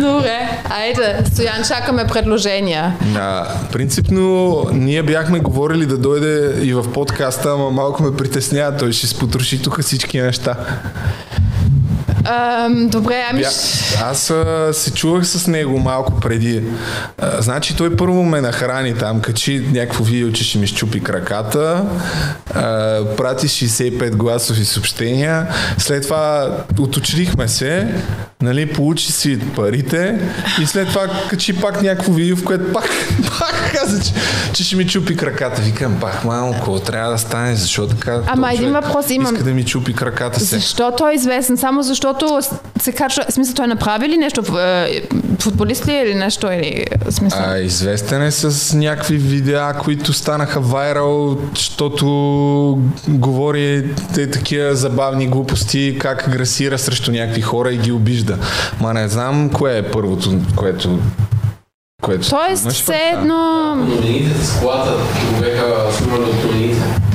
Добре, 0.01 0.49
айде, 0.71 1.17
Стоян, 1.33 1.65
чакаме 1.69 2.07
предложения. 2.07 2.97
А, 3.17 3.47
принципно, 3.73 4.57
ние 4.73 5.03
бяхме 5.03 5.39
говорили 5.41 5.87
да 5.87 5.99
дойде 5.99 6.55
и 6.63 6.75
в 6.75 6.93
подкаста, 6.93 7.51
ама 7.51 7.71
малко 7.71 8.03
ме 8.03 8.17
притеснява. 8.17 8.77
Той 8.77 8.93
ще 8.93 9.07
спотроши 9.07 9.63
тук 9.63 9.81
всички 9.83 10.21
неща. 10.21 10.57
Ам, 12.25 12.89
добре, 12.89 13.25
ами... 13.31 13.41
Бя... 13.41 13.49
Аз 14.03 14.31
а, 14.31 14.69
се 14.73 14.93
чувах 14.93 15.27
с 15.27 15.47
него 15.47 15.79
малко 15.79 16.21
преди. 16.21 16.63
А, 17.19 17.43
значи 17.43 17.77
той 17.77 17.97
първо 17.97 18.23
ме 18.23 18.41
нахрани 18.41 18.95
там, 18.95 19.21
качи 19.21 19.67
някакво 19.73 20.05
видео, 20.05 20.33
че 20.33 20.45
ще 20.45 20.59
ми 20.59 20.67
щупи 20.67 21.01
краката, 21.01 21.85
а, 22.55 23.01
прати 23.17 23.49
65 23.49 24.11
гласови 24.11 24.65
съобщения, 24.65 25.47
след 25.79 26.03
това 26.03 26.51
уточнихме 26.79 27.49
се, 27.49 27.95
нали, 28.43 28.73
получи 28.73 29.13
си 29.13 29.39
парите 29.57 30.19
и 30.63 30.67
след 30.67 30.89
това 30.89 31.07
качи 31.31 31.61
пак 31.61 31.83
някакво 31.83 32.13
видео, 32.13 32.37
в 32.37 32.45
което 32.45 32.73
пак, 32.73 32.85
пак 33.39 33.73
каза, 33.75 34.03
че, 34.03 34.13
че 34.53 34.65
ще 34.65 34.77
ми 34.77 34.87
чупи 34.87 35.17
краката. 35.17 35.63
Викам, 35.63 36.01
пак 36.01 36.25
малко, 36.25 36.81
трябва 36.81 37.13
да 37.13 37.19
стане, 37.19 37.57
защо 37.57 37.87
така? 37.87 38.21
Ама 38.27 38.53
един 38.53 38.73
въпрос 38.73 39.11
имам. 39.11 39.35
Иска 39.35 39.45
да 39.45 39.51
ми 39.51 39.65
чупи 39.65 39.95
краката 39.95 40.41
се. 40.41 40.57
Защо 40.57 40.93
той 40.99 41.13
е 41.13 41.15
известен? 41.15 41.57
Само 41.57 41.83
защото 41.83 42.12
се 42.81 42.93
качва... 42.93 43.25
Смисъл, 43.29 43.55
той 43.55 43.67
направи 43.67 44.09
ли 44.09 44.17
нещо? 44.17 44.59
е, 44.59 45.03
Футболист 45.41 45.87
ли 45.89 45.93
е 45.93 46.03
или 46.03 46.15
нещо? 46.15 46.47
Или, 46.53 46.85
смисъл? 47.11 47.41
А, 47.45 47.59
известен 47.59 48.23
е 48.23 48.31
с 48.31 48.77
някакви 48.77 49.17
видеа, 49.17 49.75
които 49.83 50.13
станаха 50.13 50.61
вайрал, 50.61 51.39
защото 51.55 52.07
говори 53.09 53.85
те 54.15 54.31
такива 54.31 54.75
забавни 54.75 55.27
глупости, 55.27 55.97
как 56.01 56.29
агресира 56.29 56.79
срещу 56.79 57.13
някакви 57.13 57.41
хора 57.41 57.73
и 57.73 57.79
ги 57.79 57.93
обижда. 57.93 58.39
Ма 58.81 58.95
не 58.95 59.09
знам 59.09 59.51
кое 59.51 59.79
е 59.79 59.91
първото, 59.91 60.31
което... 60.57 60.99
което 62.03 62.29
Тоест, 62.29 62.71
все 62.71 63.11
едно... 63.13 63.75
Новините 63.77 64.45
с 64.45 64.61
колата 64.61 64.91
го 64.91 65.41
бяха 65.41 65.93
снимали 65.93 66.25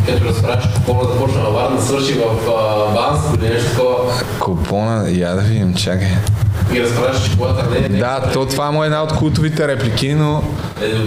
Където 0.07 0.25
разправяш 0.25 0.63
какво 0.73 0.93
да 0.93 1.13
започна 1.13 1.41
във 1.41 1.53
Варна, 1.53 1.81
свърши 1.81 2.13
в 2.13 2.49
а, 2.49 2.93
Банско 2.93 3.35
или 3.41 3.49
нещо 3.49 3.69
такова. 3.69 4.13
Купона, 4.39 5.09
я 5.09 5.35
да 5.35 5.41
видим, 5.41 5.73
чакай. 5.73 6.07
И 6.73 6.81
разправяш, 6.81 7.29
че 7.29 7.37
колата 7.37 7.65
не 7.71 7.77
е... 7.77 7.89
Да, 7.89 8.21
то 8.33 8.45
това 8.45 8.71
му 8.71 8.83
е 8.83 8.85
една 8.85 9.03
от 9.03 9.13
култовите 9.13 9.67
реплики, 9.67 10.13
но 10.13 10.43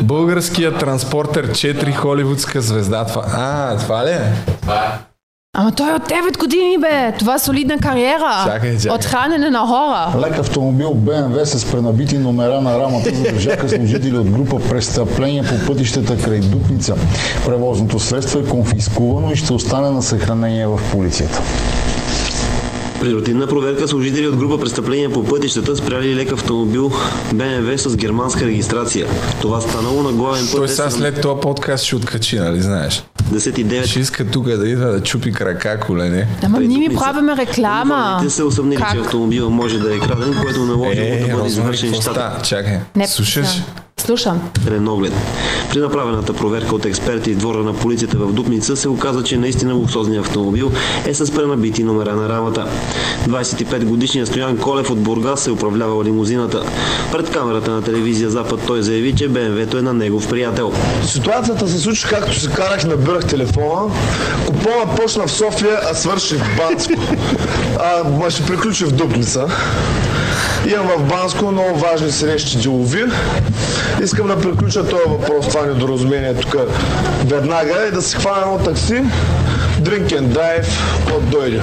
българският 0.03 0.78
транспортер 0.78 1.48
4 1.48 1.94
холивудска 1.94 2.61
звезда. 2.61 3.05
Това... 3.05 3.24
А, 3.26 3.76
това 3.78 4.07
ли 4.07 4.11
е? 4.11 4.32
Това 4.61 4.74
е. 4.74 5.09
Ама 5.55 5.72
той 5.72 5.90
е 5.90 5.94
от 5.94 6.03
9 6.03 6.38
години, 6.38 6.78
бе. 6.78 7.12
Това 7.18 7.34
е 7.34 7.38
солидна 7.38 7.78
кариера. 7.78 8.44
Чакай, 8.46 8.76
чакай. 8.76 8.90
От 8.90 9.05
хранене 9.05 9.51
на 9.51 9.59
хора. 9.59 10.28
Лек 10.28 10.38
автомобил 10.38 10.94
БМВ 10.94 11.48
с 11.48 11.70
пренабити 11.72 12.18
номера 12.18 12.61
на 12.61 12.78
рамата 12.78 13.14
задържаха 13.14 13.68
служители 13.68 14.16
от 14.16 14.30
група 14.30 14.61
престъпления 14.68 15.44
по 15.44 15.66
пътищата 15.66 16.22
край 16.22 16.40
Дупница. 16.40 16.96
Превозното 17.46 17.98
средство 17.98 18.38
е 18.38 18.44
конфискувано 18.44 19.32
и 19.32 19.36
ще 19.36 19.53
остане 19.53 19.90
на 19.90 20.03
съхранение 20.03 20.66
в 20.66 20.80
полицията. 20.92 21.42
При 23.01 23.14
рутинна 23.14 23.46
проверка 23.46 23.88
служители 23.88 24.28
от 24.28 24.36
група 24.36 24.61
престъпления 24.61 25.12
по 25.12 25.24
пътищата 25.24 25.76
спряли 25.76 26.16
лек 26.16 26.32
автомобил 26.32 26.92
БМВ 27.34 27.80
с 27.80 27.96
германска 27.96 28.46
регистрация. 28.46 29.07
Това 29.40 29.61
станало 29.61 30.03
на 30.03 30.12
главен 30.12 30.44
Той 30.53 30.61
път 30.61 30.70
сега 30.70 30.90
след 30.90 31.20
този 31.20 31.40
подкаст 31.40 31.84
ще 31.84 31.96
откачи, 31.96 32.38
нали 32.38 32.61
знаеш? 32.61 33.05
10 33.31 33.87
Ще 33.87 34.01
иска 34.01 34.26
тук 34.26 34.45
да 34.47 34.68
идва 34.68 34.87
да 34.93 35.03
чупи 35.03 35.33
крака 35.33 35.81
колене. 35.81 36.26
Ама 36.43 36.61
ние 36.61 36.89
ми 36.89 36.95
правиме 36.95 37.37
реклама. 37.37 38.20
Те 38.22 38.31
са 38.31 38.45
усъмнили, 38.45 38.83
че 38.93 38.99
автомобила 38.99 39.51
може 39.51 39.78
да 39.78 39.95
е 39.95 39.99
краден, 39.99 40.35
което 40.43 40.64
наложи 40.64 41.01
Е, 41.01 41.26
да 41.28 41.37
бъде 41.37 41.49
извършен 41.49 41.89
какво 41.89 42.03
щат 42.03 42.14
става? 42.14 42.43
Чакай, 42.43 42.78
Не, 42.97 43.09
слушаш? 43.09 43.62
Слушам. 44.11 44.50
оглед. 44.88 45.12
При 45.70 45.78
направената 45.78 46.32
проверка 46.32 46.74
от 46.74 46.84
експерти 46.84 47.32
в 47.32 47.36
двора 47.36 47.58
на 47.58 47.74
полицията 47.74 48.16
в 48.16 48.32
Дупница 48.32 48.76
се 48.76 48.88
оказа, 48.88 49.22
че 49.22 49.36
наистина 49.36 49.74
луксозният 49.74 50.26
автомобил 50.26 50.70
е 51.06 51.14
с 51.14 51.34
пренабити 51.34 51.84
номера 51.84 52.14
на 52.14 52.28
рамата. 52.28 52.66
25 53.28 53.84
годишният 53.84 54.28
Стоян 54.28 54.58
Колев 54.58 54.90
от 54.90 54.98
Бургас 54.98 55.40
се 55.42 55.50
управлявал 55.50 56.02
лимузината. 56.02 56.62
Пред 57.12 57.30
камерата 57.30 57.70
на 57.70 57.82
телевизия 57.82 58.30
Запад 58.30 58.61
той 58.66 58.82
заяви, 58.82 59.14
че 59.14 59.28
БМВ-то 59.28 59.78
е 59.78 59.82
на 59.82 59.94
негов 59.94 60.28
приятел. 60.28 60.72
Ситуацията 61.06 61.68
се 61.68 61.78
случи 61.78 62.06
както 62.11 62.40
се 62.40 62.50
карах, 62.50 62.84
набирах 62.84 63.26
телефона. 63.26 63.92
Купона 64.46 64.94
почна 64.96 65.26
в 65.26 65.32
София, 65.32 65.80
а 65.90 65.94
свърши 65.94 66.34
в 66.34 66.56
Банско. 66.56 66.94
А, 67.78 68.30
ще 68.30 68.46
приключи 68.46 68.84
в 68.84 68.92
Дупница. 68.92 69.46
Имам 70.66 70.86
в 70.86 71.09
Банско 71.09 71.53
много 71.53 71.78
важни 71.78 72.11
срещи 72.11 72.59
делови. 72.59 73.05
Искам 74.03 74.26
да 74.26 74.41
приключа 74.41 74.88
този 74.88 75.03
въпрос, 75.09 75.49
това 75.49 75.66
недоразумение 75.66 76.34
тук 76.34 76.57
веднага 77.24 77.86
и 77.88 77.91
да 77.91 78.03
си 78.03 78.16
хвана 78.16 78.43
едно 78.43 78.59
такси, 78.59 79.03
drink 79.82 80.07
and 80.09 80.26
drive, 80.26 80.68
от 81.16 81.30
дойде. 81.30 81.61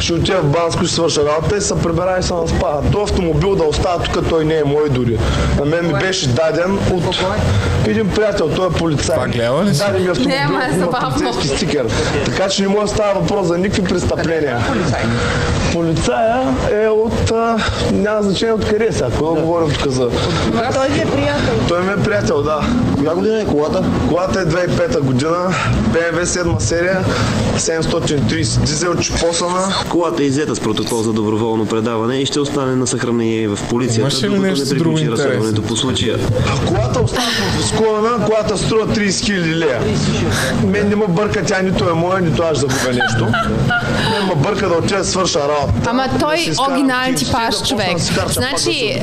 Ще 0.00 0.12
отида 0.12 0.40
в 0.40 0.44
Банско, 0.44 0.84
ще 0.84 0.94
свърша 0.94 1.24
работа 1.26 1.56
и 1.56 1.60
се 1.60 1.78
прибера 1.78 2.16
и 2.20 2.22
се 2.22 2.34
наспа. 2.34 2.80
Той 2.92 3.02
автомобил 3.02 3.54
да 3.54 3.64
остава 3.64 4.04
тук, 4.04 4.28
той 4.28 4.44
не 4.44 4.58
е 4.58 4.64
мой 4.64 4.88
дори. 4.90 5.18
На 5.58 5.64
мен 5.64 5.86
ми 5.86 5.92
беше 5.92 6.28
даден 6.28 6.78
от 6.92 7.16
един 7.86 8.10
приятел, 8.10 8.48
той 8.48 8.66
е 8.66 8.70
полицай. 8.70 9.16
Това 9.16 9.28
гледала 9.28 9.64
ли 9.64 9.74
си? 9.74 9.80
Даде 9.86 9.98
ми 9.98 10.08
автомобил, 10.08 10.36
Не, 10.36 10.74
е 10.74 10.76
има 10.76 10.90
полицейски 10.90 11.48
стикер. 11.48 11.86
Така 12.24 12.48
че 12.48 12.62
не 12.62 12.68
може 12.68 12.82
да 12.82 12.88
става 12.88 13.20
въпрос 13.20 13.46
за 13.46 13.58
никакви 13.58 13.84
престъпления. 13.84 14.58
Полицая 15.72 16.54
е 16.72 16.88
от... 16.88 17.30
А, 17.30 17.56
няма 17.92 18.22
значение 18.22 18.54
от 18.54 18.68
къде 18.68 18.86
е 18.86 18.92
сега, 18.92 19.06
какво 19.06 19.34
да 19.34 19.40
говорим 19.40 19.74
тук 19.74 19.92
за... 19.92 20.10
Той 20.74 20.88
ви 20.88 21.00
е 21.00 21.06
приятел. 21.06 21.54
Той 21.68 21.82
ми 21.82 21.92
е 21.92 22.04
приятел, 22.04 22.42
да. 22.42 22.60
Коя 22.98 23.14
година 23.14 23.40
е 23.40 23.44
колата? 23.44 23.84
Колата 24.08 24.40
е 24.40 24.44
2005 24.44 25.00
година, 25.00 25.54
BMW 25.92 26.24
7 26.24 26.58
серия, 26.58 27.04
730 27.56 28.58
дизел, 28.60 28.94
чупосана. 28.94 29.74
Колата 29.96 30.22
е 30.22 30.26
иззета 30.26 30.54
с 30.54 30.60
протокол 30.60 31.02
за 31.02 31.12
доброволно 31.12 31.66
предаване 31.66 32.16
и 32.16 32.26
ще 32.26 32.40
остане 32.40 32.76
на 32.76 32.86
съхранение 32.86 33.48
в 33.48 33.58
полицията, 33.68 34.20
докато 34.20 34.42
нещо 34.42 34.64
не 34.64 34.70
приключи 34.70 35.10
разследването 35.10 35.62
по 35.62 35.76
случая. 35.76 36.18
Колата 36.66 37.00
остана 37.00 37.26
конфискувана, 37.42 38.26
колата 38.26 38.58
струва 38.58 38.86
30 38.86 39.08
000 39.08 39.54
лея. 39.54 39.80
Мен 40.64 40.88
не 40.88 40.96
ме 40.96 41.06
бърка, 41.08 41.44
тя 41.44 41.62
нито 41.62 41.90
е 41.90 41.92
моя, 41.92 42.20
нито 42.20 42.42
аз 42.42 42.58
загубя 42.58 42.88
нещо. 42.88 43.24
Мен 44.10 44.26
ме 44.28 44.34
бърка 44.36 44.68
да 44.68 44.74
отида 44.74 44.98
да 44.98 45.04
свърша 45.04 45.40
работа. 45.40 45.90
Ама 45.90 46.08
Да 46.12 46.18
той 46.18 46.38
изкарам 46.38 46.72
оригинален 46.72 47.14
да 47.14 47.20
почна 47.20 47.66
човек. 47.66 47.88
да 48.14 48.24
да 48.24 48.32
Значи, 48.32 49.02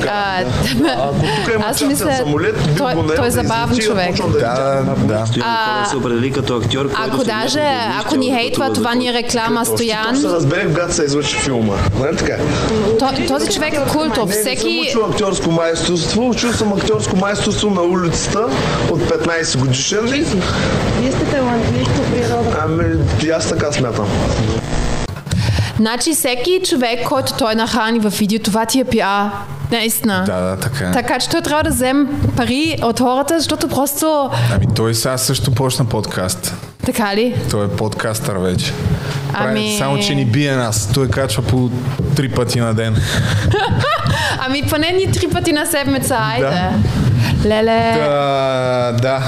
аз 1.66 1.82
мисля, 1.82 2.24
той, 2.78 2.92
е 2.92 3.20
да 3.20 3.30
забавен 3.30 3.78
човек. 3.78 4.16
да 4.16 4.38
Да, 4.38 4.94
да. 4.96 5.26
Стоян 5.26 5.56
Колев 5.66 5.88
се 5.88 5.96
определи 5.96 6.32
като 6.32 6.56
актьор, 6.56 6.92
който 6.92 7.00
Ако 7.14 7.24
даже, 7.24 7.78
ако 8.00 8.16
ни 8.16 8.30
да 8.30 8.36
хейтва, 8.36 8.72
това 8.72 8.94
ни 8.94 9.08
е 9.08 9.12
реклама, 9.12 9.64
Стоян. 9.64 10.16
Когато 10.74 10.94
се 10.94 11.04
излъчи 11.04 11.36
филма. 11.36 11.74
Нали 12.00 12.16
така? 12.16 12.36
То- 12.98 13.26
Този 13.28 13.52
човек 13.52 13.74
е 13.74 13.92
култов. 13.92 14.28
Не, 14.28 14.36
не 14.36 14.42
съм 14.42 14.54
Всеки... 14.56 14.80
учил 14.88 15.04
актьорско 15.04 15.50
майсторство. 15.50 16.28
Учил 16.28 16.52
съм 16.52 16.72
актьорско 16.72 17.16
майсторство 17.16 17.70
на 17.70 17.82
улицата 17.82 18.46
от 18.90 19.00
15 19.00 19.58
годишен. 19.58 20.06
Вие 20.06 20.24
сте 21.12 21.24
талантливи 21.30 21.84
по 21.84 22.02
природа. 22.02 22.56
Ами, 22.62 23.30
аз 23.30 23.48
така 23.48 23.72
смятам. 23.72 24.06
Значи 25.76 26.14
всеки 26.14 26.60
човек, 26.64 27.04
който 27.04 27.32
той 27.32 27.54
нахрани 27.54 27.98
в 27.98 28.10
видео, 28.10 28.38
това 28.38 28.66
ти 28.66 28.80
е 28.80 28.84
пиар. 28.84 29.30
Наистина. 29.70 30.24
Да, 30.26 30.40
да, 30.40 30.56
така 30.56 30.84
е. 30.84 30.92
Така 30.92 31.18
че 31.18 31.28
той 31.28 31.40
трябва 31.40 31.62
да 31.62 31.70
вземе 31.70 32.06
пари 32.36 32.78
от 32.82 33.00
хората, 33.00 33.38
защото 33.38 33.68
просто... 33.68 34.30
Ами 34.54 34.66
той 34.76 34.94
сега 34.94 35.18
също 35.18 35.50
почна 35.54 35.84
подкаст. 35.84 36.54
Така 36.86 37.16
ли? 37.16 37.34
Той 37.50 37.64
е 37.64 37.68
подкастър 37.68 38.36
вече. 38.36 38.72
Прави, 39.34 39.50
Ами- 39.50 39.76
Само, 39.78 39.98
че 39.98 40.14
ни 40.14 40.24
бие 40.24 40.56
нас. 40.56 40.88
Той 40.94 41.08
качва 41.08 41.42
по 41.42 41.70
три 42.16 42.28
пъти 42.28 42.60
на 42.60 42.74
ден. 42.74 42.96
Ами 44.38 44.62
поне 44.62 44.90
ни 44.90 45.12
три 45.12 45.28
пъти 45.28 45.52
на 45.52 45.66
седмица, 45.66 46.16
айде. 46.20 46.60
Леле. 47.44 47.94
Да, 47.98 48.92
да. 49.02 49.22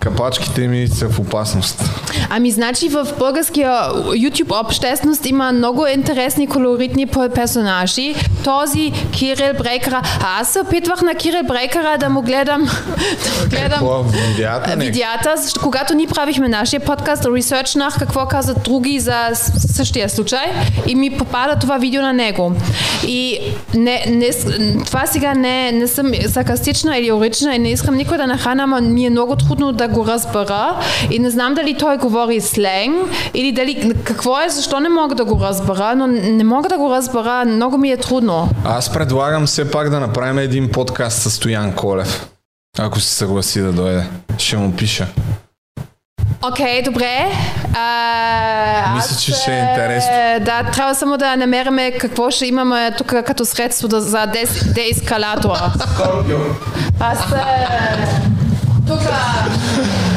Капачките 0.00 0.68
ми 0.68 0.88
са 0.88 1.08
в 1.08 1.18
опасност. 1.18 1.82
Ами 2.30 2.50
значи 2.50 2.88
в 2.88 3.08
българския 3.18 3.70
YouTube 3.92 4.64
общественост 4.66 5.26
има 5.26 5.52
много 5.52 5.86
интересни 5.86 6.46
колоритни 6.46 7.06
персонажи. 7.06 8.14
Този 8.44 8.92
Кирил 9.12 9.54
Брейкера. 9.58 10.02
А 10.20 10.40
аз 10.40 10.48
се 10.48 10.60
опитвах 10.60 11.02
на 11.02 11.14
Кирил 11.14 11.42
Брейкера 11.42 11.96
да 12.00 12.08
му 12.08 12.22
гледам, 12.22 12.62
да 13.24 13.42
му 13.42 13.48
гледам 13.50 13.70
Какво? 13.70 14.02
Видеята? 14.02 14.76
Не. 14.76 14.84
видеята, 14.84 15.34
когато 15.62 15.94
ние 15.94 16.06
правихме 16.06 16.48
нашия 16.48 16.80
подкаст, 16.80 17.26
ресърчнах 17.34 17.98
какво 17.98 18.26
казват 18.26 18.62
други 18.62 19.00
за 19.00 19.30
същия 19.74 20.08
случай 20.08 20.46
и 20.86 20.94
ми 20.94 21.10
попада 21.10 21.56
това 21.60 21.78
видео 21.78 22.02
на 22.02 22.12
него. 22.12 22.52
И 23.06 23.38
не, 23.74 24.04
не, 24.08 24.30
това 24.86 25.06
сега 25.06 25.34
не, 25.34 25.72
не 25.72 25.88
съм 25.88 26.12
саркастична 26.28 26.98
или 26.98 27.12
орична 27.12 27.54
и 27.54 27.58
не 27.58 27.70
искам 27.70 27.96
никой 27.96 28.16
да 28.16 28.26
нахрана, 28.26 28.62
ама 28.62 28.80
ми 28.80 29.06
е 29.06 29.10
много 29.10 29.36
трудно 29.36 29.72
да 29.76 29.88
го 29.88 30.06
разбера 30.06 30.80
и 31.10 31.18
не 31.18 31.30
знам 31.30 31.54
дали 31.54 31.74
той 31.78 31.96
говори 31.96 32.40
сленг 32.40 32.96
или 33.34 33.52
дали 33.52 33.92
какво 34.04 34.40
е, 34.40 34.48
защо 34.48 34.80
не 34.80 34.88
мога 34.88 35.14
да 35.14 35.24
го 35.24 35.40
разбера, 35.40 35.94
но 35.96 36.06
не 36.06 36.44
мога 36.44 36.68
да 36.68 36.78
го 36.78 36.90
разбера, 36.90 37.44
много 37.44 37.78
ми 37.78 37.90
е 37.90 37.96
трудно. 37.96 38.48
Аз 38.64 38.92
предлагам 38.92 39.46
все 39.46 39.70
пак 39.70 39.90
да 39.90 40.00
направим 40.00 40.38
един 40.38 40.70
подкаст 40.70 41.22
с 41.22 41.30
Стоян 41.30 41.72
Колев. 41.72 42.28
Ако 42.78 43.00
се 43.00 43.14
съгласи 43.14 43.60
да 43.60 43.72
дойде. 43.72 44.06
Ще 44.38 44.56
му 44.56 44.72
пиша. 44.72 45.06
Окей, 46.42 46.82
добре. 46.82 47.32
А, 47.74 48.94
Мисля, 48.94 49.14
аз, 49.14 49.22
че 49.22 49.32
ще 49.32 49.52
е 49.52 49.58
е, 49.58 49.70
интересно. 49.70 50.10
Да, 50.44 50.70
трябва 50.72 50.94
само 50.94 51.16
да 51.16 51.36
намериме 51.36 51.92
какво 51.92 52.30
ще 52.30 52.46
имаме 52.46 52.90
тук 52.98 53.06
като 53.06 53.44
средство 53.44 53.88
да, 53.88 54.00
за 54.00 54.26
дес, 54.26 54.72
деескалатора. 54.74 55.72
Аз 57.00 57.18
е, 57.18 58.35
тук... 58.86 59.00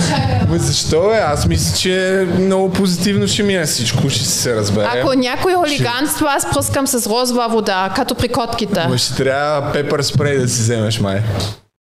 чакай. 0.09 0.39
Защо 0.57 1.13
е? 1.13 1.17
Аз 1.17 1.45
мисля, 1.45 1.77
че 1.77 2.27
много 2.39 2.69
позитивно 2.73 3.27
ще 3.27 3.43
мине 3.43 3.65
всичко, 3.65 4.09
ще 4.09 4.25
се 4.25 4.55
разбере. 4.55 4.87
Ако 5.01 5.13
някой 5.13 5.53
хулиганство, 5.53 6.25
аз 6.29 6.49
пръскам 6.49 6.87
с 6.87 7.09
розова 7.09 7.47
вода, 7.47 7.89
като 7.95 8.15
при 8.15 8.27
котките. 8.27 8.87
Ма 8.89 8.97
ще 8.97 9.15
трябва 9.15 9.71
пепър 9.71 10.01
спрей 10.01 10.37
да 10.37 10.47
си 10.47 10.61
вземеш, 10.61 10.99
май. 10.99 11.21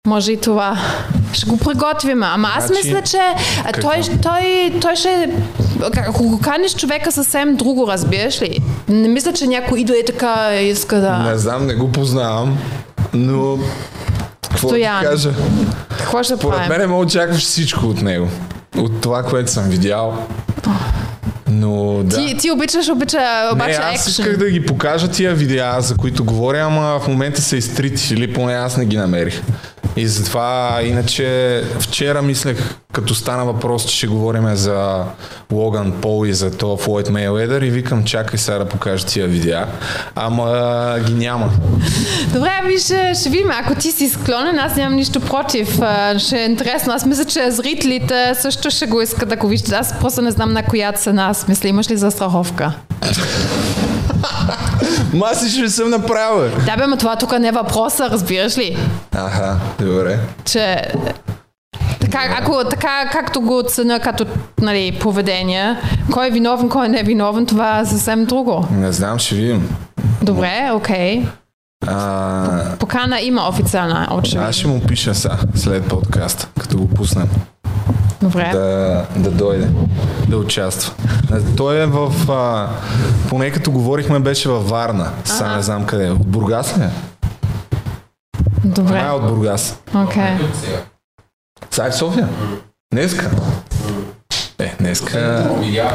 Може 0.08 0.32
и 0.32 0.38
това. 0.38 0.78
Ще 1.34 1.46
го 1.46 1.58
приготвим. 1.58 2.24
Ама 2.24 2.50
аз 2.56 2.68
Значи, 2.68 2.88
мисля, 2.88 3.02
че 3.02 3.18
а, 3.66 3.72
той, 3.82 4.02
той, 4.22 4.74
той 4.82 4.96
ще... 4.96 5.30
Ако 6.08 6.24
го 6.24 6.40
каниш 6.42 6.76
човека 6.76 7.12
съвсем 7.12 7.56
друго, 7.56 7.88
разбираш 7.88 8.42
ли? 8.42 8.60
Не 8.88 9.08
мисля, 9.08 9.34
че 9.34 9.48
някой 9.48 9.80
идва 9.80 9.98
и 9.98 10.06
така 10.06 10.62
иска 10.62 10.96
да... 10.96 11.18
Не 11.18 11.38
знам, 11.38 11.68
не 11.68 11.76
го 11.76 11.92
познавам, 11.92 12.58
но... 13.14 13.58
Какво 14.60 14.68
да 14.68 14.74
Стоян. 14.74 15.04
кажа? 15.04 15.32
Какво 15.98 16.24
ще 16.24 16.38
Поред 16.38 16.58
правим? 16.58 16.78
мен 16.82 16.90
ме 16.90 16.96
очакваш 16.96 17.42
всичко 17.42 17.86
от 17.86 18.02
него. 18.02 18.28
От 18.78 19.02
това, 19.02 19.24
което 19.24 19.52
съм 19.52 19.64
видял. 19.64 20.28
Но 21.48 22.02
да. 22.04 22.16
Ти, 22.18 22.38
ти 22.38 22.52
обичаш, 22.52 22.90
обича, 22.90 23.18
обаче 23.54 23.70
не, 23.70 23.86
аз 23.86 24.08
исках 24.08 24.38
да 24.38 24.50
ги 24.50 24.66
покажа 24.66 25.08
тия 25.08 25.34
видеа, 25.34 25.76
за 25.80 25.96
които 25.96 26.26
говоря, 26.26 26.60
ама 26.60 27.00
в 27.00 27.08
момента 27.08 27.42
са 27.42 27.58
изтрити 27.58 28.14
или 28.14 28.34
поне 28.34 28.54
аз 28.54 28.78
не 28.78 28.86
ги 28.86 28.98
намерих. 28.98 29.42
И 29.96 30.08
затова, 30.08 30.80
иначе, 30.84 31.64
вчера 31.80 32.22
мислех, 32.22 32.76
като 32.94 33.16
стана 33.16 33.46
въпрос, 33.46 33.86
че 33.86 33.98
ще 33.98 34.08
говорим 34.08 34.56
за 34.56 35.04
Логан 35.52 35.92
Пол 35.92 36.26
и 36.26 36.34
за 36.34 36.58
то 36.58 36.78
Флойд 36.78 37.10
Мейледър 37.10 37.62
и 37.62 37.70
викам, 37.70 38.04
чакай 38.04 38.40
сега 38.40 38.58
да 38.58 38.66
покажа 38.66 39.06
тия 39.06 39.28
видеа. 39.28 39.68
Ама 40.16 40.96
ги 41.06 41.14
няма. 41.14 41.52
Добре, 42.34 42.52
виж, 42.66 42.84
ще 43.20 43.30
видим. 43.30 43.52
Ако 43.52 43.76
ти 43.76 43.92
си 43.92 44.10
склонен, 44.10 44.60
аз 44.60 44.76
нямам 44.76 44.96
нищо 44.96 45.20
против. 45.20 45.80
Ще 46.18 46.42
е 46.42 46.46
интересно. 46.46 46.94
Аз 46.94 47.06
мисля, 47.06 47.26
че 47.26 47.52
зрителите 47.52 48.34
също 48.42 48.70
ще 48.70 48.86
го 48.86 49.02
искат 49.02 49.30
да 49.30 49.36
го 49.36 49.48
виждат. 49.48 49.74
Аз 49.74 50.00
просто 50.00 50.22
не 50.22 50.32
знам 50.32 50.54
на 50.54 50.64
коя 50.64 50.92
цена. 50.92 51.26
Аз 51.26 51.48
мисля, 51.48 51.70
имаш 51.70 51.90
ли 51.90 51.98
застраховка? 51.98 52.74
Ма 55.14 55.26
аз 55.32 55.40
си 55.42 55.50
ще 55.50 55.70
съм 55.70 55.90
направил. 55.90 56.52
Да, 56.66 56.78
бе, 56.78 56.88
ма 56.88 56.98
това 56.98 57.16
тук 57.16 57.40
не 57.40 57.48
е 57.48 57.52
въпроса, 57.52 58.10
разбираш 58.10 58.58
ли? 58.58 58.78
Аха, 59.16 59.56
добре. 59.80 60.20
Че 60.46 60.82
така, 62.00 62.20
ако, 62.42 62.64
така 62.70 63.10
както 63.12 63.42
го 63.42 63.58
оценя 63.58 64.00
като 64.00 64.26
нали, 64.62 64.98
поведение, 65.02 65.76
кой 66.12 66.28
е 66.28 66.32
виновен, 66.32 66.70
кой 66.70 66.90
не 66.90 67.00
е 67.00 67.04
виновен, 67.04 67.46
това 67.46 67.80
е 67.80 67.86
съвсем 67.86 68.26
друго. 68.26 68.68
Не 68.72 68.92
знам, 68.92 69.20
ще 69.20 69.36
видим. 69.36 69.70
Добре, 70.22 70.70
окей. 70.74 71.26
А, 71.88 72.76
Покана 72.80 73.22
има 73.22 73.50
официална, 73.50 74.08
очевидно. 74.12 74.48
аз 74.48 74.56
ще 74.56 74.68
му 74.68 74.82
пиша 74.88 75.16
са 75.16 75.38
след 75.56 75.86
подкаста, 75.88 76.48
като 76.60 76.78
го 76.78 76.88
пуснем. 76.88 77.28
Добре. 78.22 78.50
да, 78.54 79.06
да 79.16 79.32
дойде, 79.32 79.68
да 80.28 80.38
участва. 80.38 80.94
Той 81.58 81.78
е 81.84 81.86
в... 81.86 82.32
А, 82.32 82.70
поне 83.30 83.52
като 83.52 83.72
говорихме, 83.72 84.20
беше 84.20 84.50
във 84.50 84.70
Варна. 84.70 85.12
Сега 85.26 85.56
не 85.56 85.62
знам 85.62 85.86
къде 85.86 86.08
е. 86.08 86.12
От 86.12 86.28
Бургас 86.28 86.78
ли 86.78 86.84
е? 86.84 86.90
Добре. 88.66 88.94
Май 88.94 89.08
е 89.08 89.12
от 89.12 89.28
Бургас. 89.28 89.80
Окей. 89.96 90.38
Тук 90.40 90.50
сега. 90.56 91.88
Е 91.88 91.92
в 91.92 91.96
София? 91.96 92.30
Днеска? 92.94 93.32
Е, 94.60 94.76
днеска... 94.80 95.50
Видя. 95.60 95.92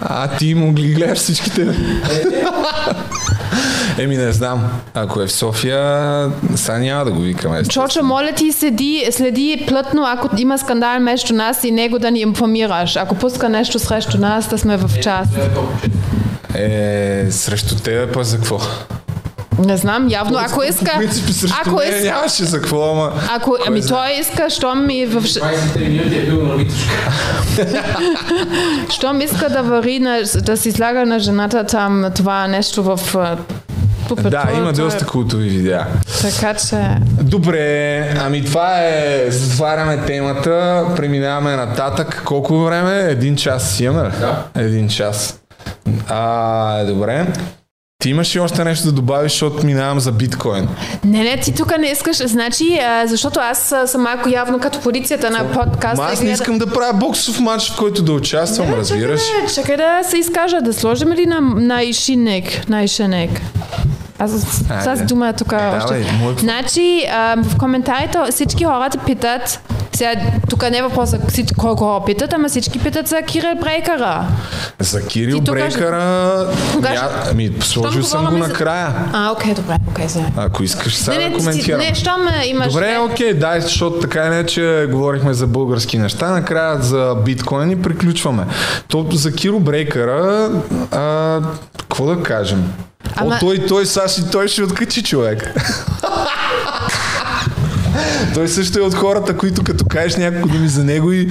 А, 0.00 0.28
ти 0.36 0.54
му 0.54 0.72
ги 0.72 0.94
гледаш 0.94 1.18
всичките. 1.18 1.74
Еми, 3.98 4.16
не 4.16 4.32
знам. 4.32 4.70
Ако 4.94 5.20
е 5.20 5.26
в 5.26 5.32
София, 5.32 6.30
сега 6.54 6.78
няма 6.78 7.04
да 7.04 7.10
го 7.10 7.20
викаме. 7.20 7.62
Чочо, 7.62 8.02
моля 8.02 8.32
ти 8.36 8.52
седи, 8.52 9.06
следи 9.10 9.64
плътно, 9.68 10.04
ако 10.06 10.28
има 10.36 10.58
скандал 10.58 11.00
между 11.00 11.34
нас 11.34 11.64
и 11.64 11.70
него 11.70 11.98
да 11.98 12.10
ни 12.10 12.20
информираш. 12.20 12.96
Ако 12.96 13.14
пуска 13.14 13.48
нещо 13.48 13.78
срещу 13.78 14.18
нас, 14.18 14.48
да 14.48 14.58
сме 14.58 14.76
в 14.76 15.00
час. 15.00 15.28
Е, 16.54 17.26
срещу 17.30 17.76
тебе 17.76 18.12
па 18.12 18.24
за 18.24 18.36
какво? 18.36 18.58
Не 19.58 19.76
знам, 19.76 20.08
явно, 20.08 20.38
ако 20.38 20.62
иска... 20.62 20.90
Ако 21.66 21.82
иска... 21.82 22.04
нямаше 22.04 22.44
за 22.44 22.60
какво, 22.60 22.90
ама... 22.90 23.12
Ако, 23.30 23.56
ами 23.66 23.82
той 23.86 24.10
иска, 24.20 24.50
щом 24.50 24.86
ми 24.86 25.06
в... 25.06 25.22
23 25.22 25.88
минути 25.88 26.18
е 26.18 26.22
бил 26.22 26.42
на. 26.42 26.64
Щом 28.90 29.20
иска 29.20 29.48
да 29.48 29.62
вари, 29.62 29.98
на, 29.98 30.22
да 30.42 30.56
си 30.56 30.72
слага 30.72 31.06
на 31.06 31.18
жената 31.18 31.64
там 31.64 32.04
това 32.14 32.46
нещо 32.48 32.82
в... 32.82 33.00
а, 33.16 33.36
пупето, 34.08 34.30
Да, 34.30 34.44
има 34.56 34.72
то 34.72 34.80
е- 34.80 34.84
доста 34.84 35.06
култови 35.06 35.48
видеа. 35.48 35.86
Така 36.22 36.54
че... 36.54 36.76
Добре, 37.22 38.00
ами 38.20 38.44
това 38.44 38.78
е, 38.80 39.26
затваряме 39.30 39.96
темата, 40.06 40.84
преминаваме 40.96 41.56
нататък. 41.56 42.22
Колко 42.24 42.64
време? 42.64 42.98
Един 42.98 43.36
час 43.36 43.70
си 43.70 43.84
имаме? 43.84 44.10
Да. 44.20 44.44
Един 44.62 44.88
час. 44.88 45.40
А, 46.08 46.84
добре. 46.84 47.26
Ти 48.04 48.10
имаш 48.10 48.36
ли 48.36 48.40
още 48.40 48.64
нещо 48.64 48.84
да 48.84 48.92
добавиш, 48.92 49.32
защото 49.32 49.66
минавам 49.66 50.00
за 50.00 50.12
биткоин? 50.12 50.68
Не, 51.04 51.24
не, 51.24 51.36
ти 51.36 51.54
тук 51.54 51.78
не 51.78 51.86
искаш, 51.86 52.16
значи, 52.16 52.80
защото 53.06 53.40
аз 53.40 53.74
съм 53.86 54.02
малко 54.02 54.28
явно 54.28 54.60
като 54.60 54.80
полицията 54.80 55.30
на 55.30 55.52
подкаста. 55.52 56.02
Ма 56.02 56.08
аз 56.12 56.20
не 56.20 56.30
искам 56.30 56.58
да 56.58 56.66
правя 56.66 56.92
боксов 56.92 57.40
матч, 57.40 57.70
в 57.70 57.76
който 57.76 58.02
да 58.02 58.12
участвам, 58.12 58.70
Не, 58.70 58.76
разбираш? 58.76 59.20
Чакай, 59.22 59.46
да, 59.46 59.52
чакай 59.54 59.76
да 59.76 60.08
се 60.10 60.18
изкажа, 60.18 60.60
да 60.60 60.72
сложим 60.72 61.12
ли 61.12 61.26
на, 61.26 61.40
на 61.40 61.82
Ишинек, 61.82 62.68
на 62.68 62.82
Ишинек? 62.82 63.40
Аз 64.18 64.62
тази 64.84 65.04
дума 65.04 65.32
тук 65.32 65.52
още. 65.76 66.06
мой- 66.20 66.34
Значи, 66.38 67.06
а, 67.12 67.36
в 67.38 67.58
коментарите 67.58 68.18
всички 68.30 68.64
хората 68.64 68.98
питат, 68.98 69.60
сега 69.94 70.14
тук 70.50 70.70
не 70.70 70.78
е 70.78 70.82
въпросът 70.82 71.30
всички 71.30 71.54
колко 71.54 71.84
хора 71.84 72.04
питат, 72.04 72.32
ама 72.32 72.48
всички 72.48 72.78
питат 72.78 73.08
за 73.08 73.22
Кирил 73.22 73.54
Брейкъра. 73.60 74.26
За 74.78 75.06
Кирил 75.06 75.36
Ти 75.36 75.50
Брейкъра... 75.50 76.46
Кога 76.72 76.92
ня... 76.92 77.08
Ами, 77.30 77.52
сложил 77.60 78.02
съм 78.02 78.24
го 78.24 78.30
за- 78.32 78.38
накрая. 78.38 78.88
А, 79.12 79.32
окей, 79.32 79.54
добре, 79.54 79.76
окей, 79.88 80.08
сега. 80.08 80.26
Ако 80.36 80.62
искаш 80.62 80.94
сега 80.96 81.10
Не, 81.10 81.18
да 81.18 81.24
не, 81.24 81.30
ти, 81.30 81.38
коментирам. 81.38 81.80
не, 81.80 81.94
щом 81.94 82.20
имаш... 82.46 82.72
Добре, 82.72 82.98
окей, 83.00 83.34
дай, 83.34 83.60
защото 83.60 83.98
така 83.98 84.28
не, 84.28 84.46
че 84.46 84.88
говорихме 84.90 85.34
за 85.34 85.46
български 85.46 85.98
неща, 85.98 86.30
накрая 86.30 86.82
за 86.82 87.16
биткоин 87.24 87.70
и 87.70 87.82
приключваме. 87.82 88.46
То 88.88 89.06
за 89.12 89.32
Киро 89.32 89.60
Брейкъра, 89.60 90.50
а, 90.90 91.40
какво 91.78 92.06
да 92.06 92.22
кажем? 92.22 92.72
Ама- 93.16 93.34
О, 93.34 93.38
той, 93.40 93.58
той, 93.58 93.86
Саши, 93.86 94.22
той 94.32 94.48
ще 94.48 94.62
откачи 94.62 95.02
човек. 95.02 95.54
той 98.34 98.48
също 98.48 98.78
е 98.78 98.82
от 98.82 98.94
хората, 98.94 99.36
които 99.36 99.64
като 99.64 99.84
кажеш 99.84 100.16
няколко 100.16 100.48
думи 100.48 100.68
за 100.68 100.84
него 100.84 101.12
и 101.12 101.30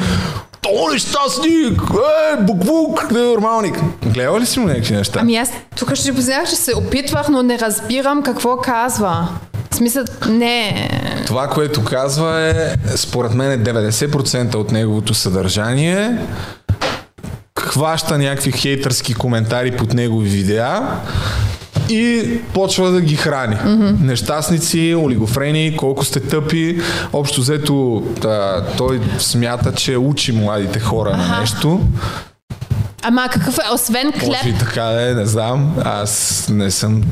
то 0.61 0.93
ли 0.93 0.99
щастник, 0.99 1.81
е, 1.81 2.41
буквук, 2.41 3.11
ненормалник. 3.11 3.75
Гледал 4.05 4.39
ли 4.39 4.45
си 4.45 4.59
му 4.59 4.67
някакви 4.67 4.95
неща? 4.95 5.19
Ами 5.21 5.35
аз 5.35 5.51
тук 5.75 5.95
ще 5.95 6.05
ти 6.05 6.15
познах, 6.15 6.49
че 6.49 6.55
се 6.55 6.75
опитвах, 6.75 7.29
но 7.29 7.43
не 7.43 7.59
разбирам 7.59 8.23
какво 8.23 8.57
казва. 8.57 9.27
В 9.71 9.75
смисъл, 9.75 10.03
не... 10.29 10.89
Това, 11.27 11.47
което 11.47 11.83
казва 11.83 12.39
е, 12.41 12.53
според 12.97 13.33
мен 13.33 13.51
е 13.51 13.63
90% 13.63 14.55
от 14.55 14.71
неговото 14.71 15.13
съдържание 15.13 16.17
хваща 17.73 18.17
някакви 18.17 18.51
хейтърски 18.51 19.13
коментари 19.13 19.71
под 19.71 19.93
негови 19.93 20.29
видеа 20.29 20.81
и 21.89 22.37
почва 22.53 22.91
да 22.91 23.01
ги 23.01 23.15
храни. 23.15 23.55
Mm-hmm. 23.55 24.01
Нещастници, 24.01 24.95
олигофрени, 24.97 25.77
колко 25.77 26.05
сте 26.05 26.19
тъпи. 26.19 26.81
Общо 27.13 27.41
взето 27.41 28.03
да, 28.21 28.65
той 28.77 29.01
смята, 29.17 29.73
че 29.73 29.97
учи 29.97 30.31
младите 30.31 30.79
хора 30.79 31.17
на 31.17 31.39
нещо. 31.39 31.81
Ама 33.03 33.27
какъв 33.31 33.57
е, 33.57 33.73
освен 33.73 34.13
Може 34.25 34.49
и 34.49 34.57
така 34.59 34.83
е, 35.01 35.13
не 35.13 35.25
знам. 35.25 35.75
Аз 35.85 36.45
не 36.51 36.71
съм, 36.71 37.03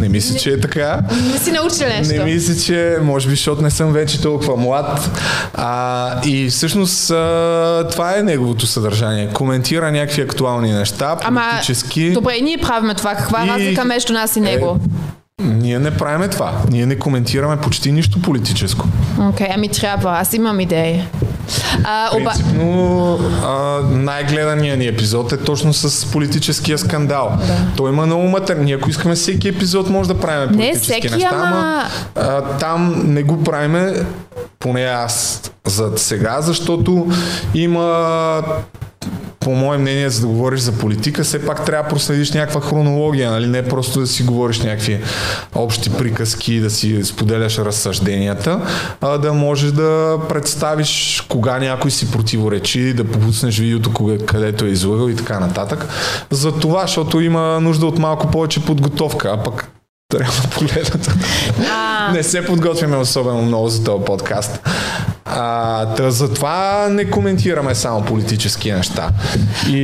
не 0.00 0.08
мисля, 0.08 0.38
че 0.38 0.50
е 0.50 0.60
така. 0.60 1.00
не 1.32 1.38
си 1.38 1.52
научил 1.52 1.86
нещо. 1.88 2.14
Не 2.14 2.24
мисля, 2.24 2.54
че 2.56 2.96
може 3.02 3.28
би, 3.28 3.34
защото 3.34 3.62
не 3.62 3.70
съм 3.70 3.92
вече 3.92 4.20
толкова 4.20 4.56
млад. 4.56 5.10
А, 5.54 6.10
и 6.26 6.48
всъщност 6.48 7.10
а, 7.10 7.86
това 7.90 8.18
е 8.18 8.22
неговото 8.22 8.66
съдържание. 8.66 9.28
Коментира 9.28 9.92
някакви 9.92 10.22
актуални 10.22 10.72
неща, 10.72 11.16
Ама, 11.24 11.42
политически. 11.50 12.12
добре, 12.12 12.34
и 12.34 12.42
ние 12.42 12.58
правиме 12.58 12.94
това. 12.94 13.14
Каква 13.14 13.44
И- 13.44 13.48
разлика 13.48 13.84
между 13.84 14.12
нас 14.12 14.36
и 14.36 14.40
него? 14.40 14.80
Ние 15.42 15.78
не 15.78 15.90
правиме 15.90 16.28
това. 16.28 16.52
Ние 16.70 16.86
не 16.86 16.98
коментираме 16.98 17.56
почти 17.56 17.92
нищо 17.92 18.22
политическо. 18.22 18.86
Окей, 19.20 19.46
ами 19.54 19.68
трябва. 19.68 20.18
Аз 20.18 20.32
имам 20.32 20.60
идеи. 20.60 21.02
А, 21.84 22.10
оба... 22.16 22.30
Принципно 22.30 23.18
а, 23.44 23.80
най-гледаният 23.90 24.78
ни 24.78 24.86
епизод 24.86 25.32
е 25.32 25.36
точно 25.36 25.72
с 25.74 26.06
политическия 26.12 26.78
скандал. 26.78 27.32
Да. 27.46 27.56
Той 27.76 27.90
има 27.90 28.06
много 28.06 28.22
матер. 28.28 28.56
Ние 28.56 28.74
ако 28.74 28.90
искаме 28.90 29.14
всеки 29.14 29.48
епизод 29.48 29.90
може 29.90 30.08
да 30.08 30.20
правим 30.20 30.50
Не 30.50 30.56
политически 30.56 30.92
всеки, 30.92 31.14
неща, 31.14 31.30
ама- 31.32 31.84
а, 32.14 32.40
там 32.42 33.02
не 33.06 33.22
го 33.22 33.44
правиме 33.44 33.92
поне 34.58 34.82
аз 34.84 35.42
за 35.66 35.92
сега, 35.96 36.40
защото 36.40 37.06
има 37.54 38.42
по 39.40 39.50
мое 39.50 39.78
мнение, 39.78 40.10
за 40.10 40.20
да 40.20 40.26
говориш 40.26 40.60
за 40.60 40.72
политика, 40.72 41.24
все 41.24 41.46
пак 41.46 41.64
трябва 41.64 41.82
да 41.82 41.88
проследиш 41.88 42.32
някаква 42.32 42.60
хронология, 42.60 43.30
нали? 43.30 43.46
не 43.46 43.68
просто 43.68 44.00
да 44.00 44.06
си 44.06 44.22
говориш 44.22 44.58
някакви 44.60 45.00
общи 45.54 45.90
приказки, 45.90 46.60
да 46.60 46.70
си 46.70 47.04
споделяш 47.04 47.58
разсъжденията, 47.58 48.60
а 49.00 49.18
да 49.18 49.32
можеш 49.32 49.72
да 49.72 50.18
представиш 50.28 51.24
кога 51.28 51.58
някой 51.58 51.90
си 51.90 52.10
противоречи, 52.10 52.94
да 52.94 53.04
попуснеш 53.04 53.58
видеото, 53.58 53.92
кога, 53.92 54.18
където 54.26 54.64
е 54.64 54.68
излагал 54.68 55.08
и 55.08 55.16
така 55.16 55.40
нататък. 55.40 55.88
За 56.30 56.52
това, 56.52 56.82
защото 56.82 57.20
има 57.20 57.60
нужда 57.60 57.86
от 57.86 57.98
малко 57.98 58.30
повече 58.30 58.64
подготовка, 58.64 59.30
а 59.34 59.42
пък 59.42 59.70
трябва 60.10 60.42
да 60.42 60.48
погледнат. 60.48 61.14
Не 62.12 62.22
се 62.22 62.44
подготвяме 62.44 62.96
особено 62.96 63.42
много 63.42 63.68
за 63.68 63.84
този 63.84 64.04
подкаст. 64.04 64.60
А, 65.32 65.86
та 65.94 66.10
затова 66.10 66.88
не 66.90 67.10
коментираме 67.10 67.74
само 67.74 68.04
политически 68.04 68.72
неща. 68.72 69.10
И 69.68 69.78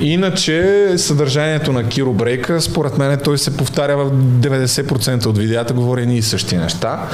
иначе 0.00 0.88
съдържанието 0.96 1.72
на 1.72 1.88
Киро 1.88 2.12
Брейка, 2.12 2.60
според 2.60 2.98
мен 2.98 3.18
той 3.24 3.38
се 3.38 3.56
повтаря 3.56 3.96
в 3.96 4.10
90% 4.10 5.26
от 5.26 5.38
видеята, 5.38 5.74
говори 5.74 6.02
едни 6.02 6.16
и 6.16 6.22
същи 6.22 6.56
неща. 6.56 7.08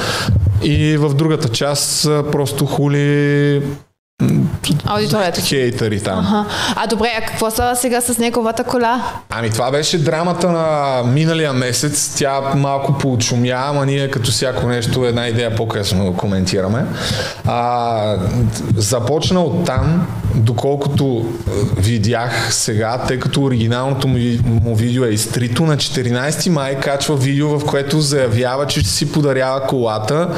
И 0.63 0.97
в 0.97 1.15
другата 1.15 1.49
част 1.49 2.03
просто 2.33 2.67
хули 2.67 3.63
Аудиторията. 4.87 5.41
хейтери 5.41 6.01
там. 6.01 6.19
Аха. 6.19 6.45
А 6.77 6.87
добре, 6.87 7.09
а 7.19 7.27
какво 7.27 7.51
става 7.51 7.77
сега 7.77 8.01
с 8.01 8.19
неговата 8.19 8.65
кола? 8.65 9.03
Ами 9.31 9.51
това 9.51 9.71
беше 9.71 9.99
драмата 9.99 10.51
на 10.51 10.97
миналия 11.07 11.53
месец. 11.53 12.15
Тя 12.19 12.41
малко 12.57 12.99
поочумя, 12.99 13.53
ама 13.57 13.87
ние 13.87 14.11
като 14.11 14.31
всяко 14.31 14.67
нещо 14.67 15.05
една 15.05 15.29
идея 15.29 15.57
по-късно 15.57 16.15
коментираме. 16.17 16.85
А, 17.47 18.17
започна 18.77 19.41
от 19.41 19.65
там, 19.65 20.07
доколкото 20.35 21.25
е, 21.49 21.51
видях 21.81 22.55
сега, 22.55 22.99
тъй 22.99 23.19
като 23.19 23.43
оригиналното 23.43 24.09
му, 24.45 24.75
видео 24.77 25.05
е 25.05 25.09
изтрито, 25.09 25.63
на 25.63 25.77
14 25.77 26.49
май 26.49 26.81
качва 26.81 27.17
видео, 27.17 27.59
в 27.59 27.65
което 27.65 28.01
заявява, 28.01 28.67
че 28.67 28.81
ще 28.81 28.89
си 28.89 29.13
подарява 29.13 29.61
колата, 29.61 30.29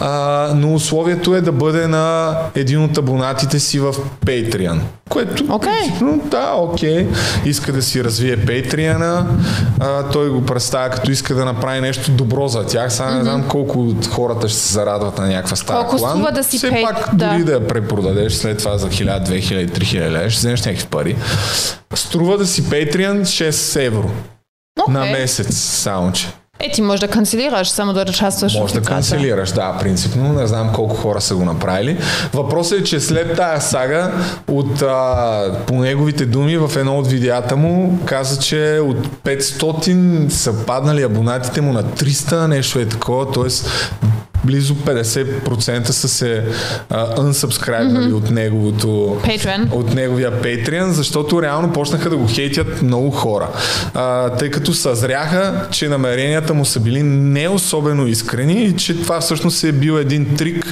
а, 0.00 0.10
но 0.56 0.74
условието 0.74 1.34
е 1.34 1.40
да 1.40 1.52
бъде 1.52 1.86
на 1.86 2.36
един 2.54 2.84
от 2.84 2.98
абонатите 2.98 3.60
си 3.60 3.78
в 3.78 3.94
Patreon. 4.26 4.78
Което, 5.08 5.44
Окей. 5.48 5.72
принципно, 5.72 6.20
да, 6.24 6.52
окей. 6.54 7.06
Иска 7.44 7.72
да 7.72 7.82
си 7.82 8.04
развие 8.04 8.36
Patreon, 8.38 9.24
а, 9.80 10.02
той 10.02 10.30
го 10.30 10.44
представя 10.44 10.90
като 10.90 11.10
иска 11.10 11.34
да 11.34 11.44
направи 11.44 11.80
нещо 11.80 12.10
добро 12.10 12.48
за 12.48 12.66
тях. 12.66 12.92
Сега 12.92 13.10
не 13.10 13.22
знам 13.22 13.44
колко 13.48 13.80
от 13.80 14.06
хората 14.06 14.48
ще 14.48 14.58
се 14.58 14.72
зарадват 14.72 15.18
на 15.18 15.26
някаква 15.26 15.56
стара 15.56 15.78
Колко 15.78 15.96
кола. 15.96 16.08
струва 16.10 16.28
но 16.30 16.34
да 16.34 16.44
си 16.44 16.58
Все 16.58 16.70
пей- 16.70 16.82
пак, 16.84 17.14
да. 17.14 17.28
дори 17.28 17.44
да 17.44 17.52
я 17.52 17.66
препродадеш 17.66 18.32
след 18.32 18.58
това 18.58 18.78
за 18.78 18.88
1000, 18.88 19.23
2000, 19.24 19.78
3000 19.78 20.10
лева, 20.10 20.30
ще 20.30 20.38
вземеш 20.38 20.64
някакви 20.64 20.86
пари. 20.86 21.16
Струва 21.94 22.38
да 22.38 22.46
си 22.46 22.62
Patreon 22.62 23.22
6 23.22 23.86
евро 23.86 24.10
Окей. 24.80 24.94
на 24.94 25.00
месец, 25.00 25.56
само 25.56 26.12
че. 26.12 26.26
Е, 26.60 26.70
ти 26.70 26.82
можеш 26.82 27.00
да 27.00 27.08
канцелираш, 27.08 27.70
само 27.70 27.92
да 27.92 28.02
участваш 28.08 28.54
Може 28.54 28.74
да 28.74 28.82
канцелираш, 28.82 29.52
да, 29.52 29.76
принципно. 29.80 30.32
Не 30.32 30.46
знам 30.46 30.72
колко 30.72 30.96
хора 30.96 31.20
са 31.20 31.34
го 31.34 31.44
направили. 31.44 31.98
Въпросът 32.32 32.80
е, 32.80 32.84
че 32.84 33.00
след 33.00 33.36
тая 33.36 33.60
сага, 33.60 34.12
от, 34.48 34.82
а, 34.82 35.56
по 35.66 35.74
неговите 35.74 36.26
думи, 36.26 36.56
в 36.56 36.70
едно 36.76 36.98
от 36.98 37.06
видеята 37.06 37.56
му, 37.56 37.98
каза, 38.04 38.40
че 38.40 38.78
от 38.82 39.06
500 39.24 40.28
са 40.28 40.66
паднали 40.66 41.02
абонатите 41.02 41.60
му 41.60 41.72
на 41.72 41.84
300, 41.84 42.46
нещо 42.46 42.78
е 42.78 42.88
такова, 42.88 43.32
т.е. 43.32 43.50
близо 44.44 44.74
50% 44.74 45.90
са 45.90 46.08
се 46.08 46.44
а, 46.90 47.16
unsubscribe 47.16 48.12
от 48.12 48.30
неговото 48.30 48.86
Patreon. 49.24 49.72
от 49.72 49.94
неговия 49.94 50.42
Patreon, 50.42 50.90
защото 50.90 51.42
реално 51.42 51.72
почнаха 51.72 52.10
да 52.10 52.16
го 52.16 52.26
хейтят 52.28 52.82
много 52.82 53.10
хора. 53.10 53.48
А, 53.94 54.30
тъй 54.30 54.50
като 54.50 54.74
съзряха, 54.74 55.66
че 55.70 55.88
намеренията 55.88 56.54
му 56.54 56.64
са 56.64 56.80
били 56.80 57.02
не 57.02 57.48
особено 57.48 58.06
искрени 58.06 58.64
и 58.64 58.76
че 58.76 59.02
това 59.02 59.20
всъщност 59.20 59.64
е 59.64 59.72
бил 59.72 59.92
един 59.92 60.36
трик 60.36 60.64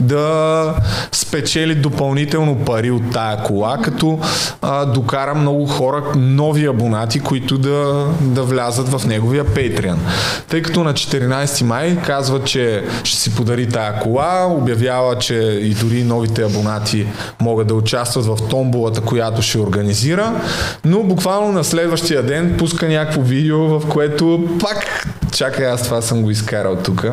да 0.00 0.74
спечели 1.12 1.74
допълнително 1.74 2.56
пари 2.64 2.90
от 2.90 3.02
тая 3.12 3.42
кола, 3.42 3.78
като 3.84 4.18
а, 4.62 4.84
докара 4.86 5.34
много 5.34 5.66
хора, 5.66 6.02
нови 6.16 6.66
абонати, 6.66 7.20
които 7.20 7.58
да, 7.58 8.06
да 8.20 8.42
влязат 8.42 8.88
в 8.88 9.06
неговия 9.06 9.44
Patreon. 9.44 9.96
Тъй 10.48 10.62
като 10.62 10.84
на 10.84 10.94
14 10.94 11.62
май 11.64 11.96
казва, 12.06 12.44
че 12.44 12.84
ще 13.04 13.19
си 13.20 13.34
подари 13.34 13.68
тая 13.68 14.00
кола, 14.00 14.46
обявява, 14.46 15.18
че 15.18 15.34
и 15.62 15.74
дори 15.74 16.04
новите 16.04 16.42
абонати 16.42 17.06
могат 17.40 17.66
да 17.66 17.74
участват 17.74 18.26
в 18.26 18.48
томболата, 18.48 19.00
която 19.00 19.42
ще 19.42 19.58
организира, 19.58 20.40
но 20.84 21.02
буквално 21.02 21.52
на 21.52 21.64
следващия 21.64 22.22
ден 22.22 22.54
пуска 22.58 22.88
някакво 22.88 23.20
видео, 23.20 23.58
в 23.58 23.88
което 23.88 24.48
пак, 24.60 25.06
чакай 25.32 25.66
аз 25.66 25.82
това 25.82 26.02
съм 26.02 26.22
го 26.22 26.30
изкарал 26.30 26.76
тук, 26.76 27.06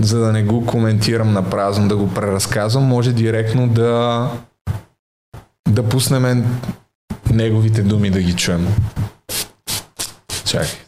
за 0.00 0.18
да 0.18 0.32
не 0.32 0.42
го 0.42 0.66
коментирам 0.66 1.32
на 1.32 1.50
празно, 1.50 1.88
да 1.88 1.96
го 1.96 2.14
преразказвам, 2.14 2.84
може 2.84 3.12
директно 3.12 3.68
да 3.68 4.28
да 5.68 5.82
пуснем 5.82 6.44
неговите 7.30 7.82
думи 7.82 8.10
да 8.10 8.20
ги 8.22 8.32
чуем. 8.32 8.68
Чакай. 10.44 10.87